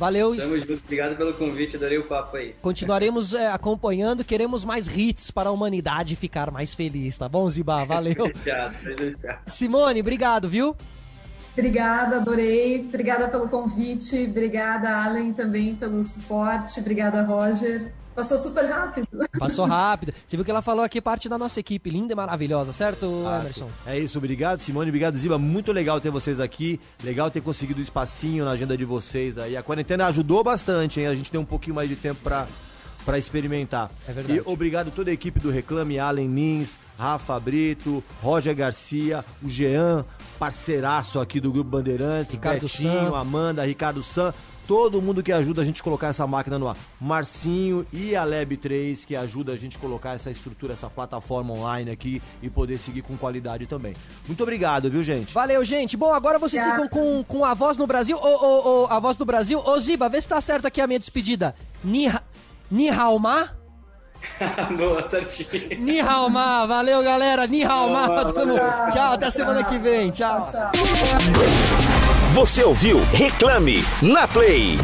Valeu. 0.00 0.34
Tamo 0.34 0.58
junto. 0.58 0.72
Obrigado 0.82 1.14
pelo 1.14 1.34
convite. 1.34 1.76
Adorei 1.76 1.98
o 1.98 2.04
papo 2.04 2.38
aí. 2.38 2.54
Continuaremos 2.62 3.34
é, 3.34 3.48
acompanhando, 3.48 4.24
queremos 4.24 4.64
mais 4.64 4.88
hits 4.88 5.30
para 5.30 5.50
a 5.50 5.52
humanidade 5.52 6.16
ficar 6.16 6.50
mais 6.50 6.74
feliz, 6.74 7.18
tá 7.18 7.28
bom, 7.28 7.48
Ziba? 7.50 7.84
Valeu. 7.84 8.32
Simone, 9.44 10.00
obrigado, 10.00 10.48
viu? 10.48 10.74
Obrigada, 11.52 12.16
adorei. 12.16 12.86
Obrigada 12.88 13.28
pelo 13.28 13.48
convite. 13.48 14.26
Obrigada, 14.28 15.04
Allen, 15.04 15.32
também 15.32 15.74
pelo 15.74 16.02
suporte. 16.02 16.80
Obrigada, 16.80 17.22
Roger. 17.22 17.92
Passou 18.14 18.36
super 18.36 18.64
rápido. 18.66 19.08
Passou 19.38 19.64
rápido. 19.66 20.12
Você 20.26 20.36
viu 20.36 20.44
que 20.44 20.50
ela 20.50 20.62
falou 20.62 20.84
aqui 20.84 21.00
parte 21.00 21.28
da 21.28 21.38
nossa 21.38 21.60
equipe, 21.60 21.88
linda 21.88 22.12
e 22.12 22.16
maravilhosa, 22.16 22.72
certo, 22.72 23.06
Emerson? 23.40 23.68
É 23.86 23.98
isso, 23.98 24.18
obrigado 24.18 24.60
Simone, 24.60 24.90
obrigado 24.90 25.16
Ziba, 25.16 25.38
muito 25.38 25.72
legal 25.72 26.00
ter 26.00 26.10
vocês 26.10 26.40
aqui, 26.40 26.80
legal 27.02 27.30
ter 27.30 27.40
conseguido 27.40 27.80
um 27.80 27.82
espacinho 27.82 28.44
na 28.44 28.50
agenda 28.50 28.76
de 28.76 28.84
vocês 28.84 29.38
aí. 29.38 29.56
A 29.56 29.62
quarentena 29.62 30.06
ajudou 30.08 30.42
bastante, 30.42 31.00
hein? 31.00 31.06
A 31.06 31.14
gente 31.14 31.30
tem 31.30 31.40
um 31.40 31.44
pouquinho 31.44 31.76
mais 31.76 31.88
de 31.88 31.96
tempo 31.96 32.20
pra, 32.22 32.46
pra 33.04 33.16
experimentar. 33.16 33.90
É 34.06 34.12
verdade. 34.12 34.38
E 34.38 34.42
obrigado 34.44 34.88
a 34.88 34.90
toda 34.90 35.10
a 35.10 35.14
equipe 35.14 35.38
do 35.38 35.50
Reclame, 35.50 35.98
Allen 35.98 36.28
Lins, 36.28 36.76
Rafa 36.98 37.38
Brito, 37.38 38.02
Roger 38.20 38.54
Garcia, 38.54 39.24
o 39.42 39.48
Jean, 39.48 40.04
parceiraço 40.40 41.20
aqui 41.20 41.38
do 41.38 41.52
Grupo 41.52 41.68
Bandeirantes, 41.68 42.32
Ricardo 42.32 42.62
Betinho, 42.62 43.10
San. 43.10 43.16
Amanda, 43.18 43.62
Ricardo 43.66 44.02
San, 44.02 44.32
todo 44.66 45.02
mundo 45.02 45.22
que 45.22 45.30
ajuda 45.30 45.60
a 45.60 45.64
gente 45.66 45.82
a 45.82 45.84
colocar 45.84 46.06
essa 46.06 46.26
máquina 46.26 46.58
no 46.58 46.66
ar. 46.66 46.78
Marcinho 46.98 47.86
e 47.92 48.16
a 48.16 48.24
Lab 48.24 48.56
3 48.56 49.04
que 49.04 49.14
ajuda 49.14 49.52
a 49.52 49.56
gente 49.56 49.76
a 49.76 49.80
colocar 49.80 50.14
essa 50.14 50.30
estrutura, 50.30 50.72
essa 50.72 50.88
plataforma 50.88 51.52
online 51.52 51.90
aqui 51.90 52.22
e 52.42 52.48
poder 52.48 52.78
seguir 52.78 53.02
com 53.02 53.18
qualidade 53.18 53.66
também. 53.66 53.94
Muito 54.26 54.42
obrigado, 54.42 54.90
viu, 54.90 55.04
gente? 55.04 55.34
Valeu, 55.34 55.62
gente. 55.62 55.94
Bom, 55.94 56.14
agora 56.14 56.38
vocês 56.38 56.64
ficam 56.64 56.88
com, 56.88 57.22
com 57.22 57.44
a 57.44 57.52
voz 57.52 57.76
no 57.76 57.86
Brasil. 57.86 58.16
Ô, 58.16 58.22
ô, 58.22 58.84
ô, 58.84 58.86
a 58.86 58.98
voz 58.98 59.18
do 59.18 59.26
Brasil. 59.26 59.60
Ô, 59.62 59.78
Ziba, 59.78 60.08
vê 60.08 60.18
se 60.18 60.26
tá 60.26 60.40
certo 60.40 60.64
aqui 60.64 60.80
a 60.80 60.86
minha 60.86 60.98
despedida. 60.98 61.54
Ni, 61.84 62.10
Ni 62.70 62.88
Haoma? 62.88 63.59
Boa, 64.76 65.06
certinho. 65.06 65.80
Ni 65.80 66.00
Haoma. 66.00 66.66
Valeu, 66.66 67.02
galera. 67.02 67.46
Ni 67.46 67.62
Haoma. 67.62 68.06
Boa, 68.06 68.32
Tamo-. 68.32 68.58
Tchau, 68.92 69.12
até 69.12 69.30
semana 69.30 69.64
que 69.64 69.78
vem. 69.78 70.10
Tchau. 70.10 70.44
Você 72.34 72.64
ouviu 72.64 73.00
Reclame 73.12 73.84
na 74.02 74.26
Play. 74.28 74.78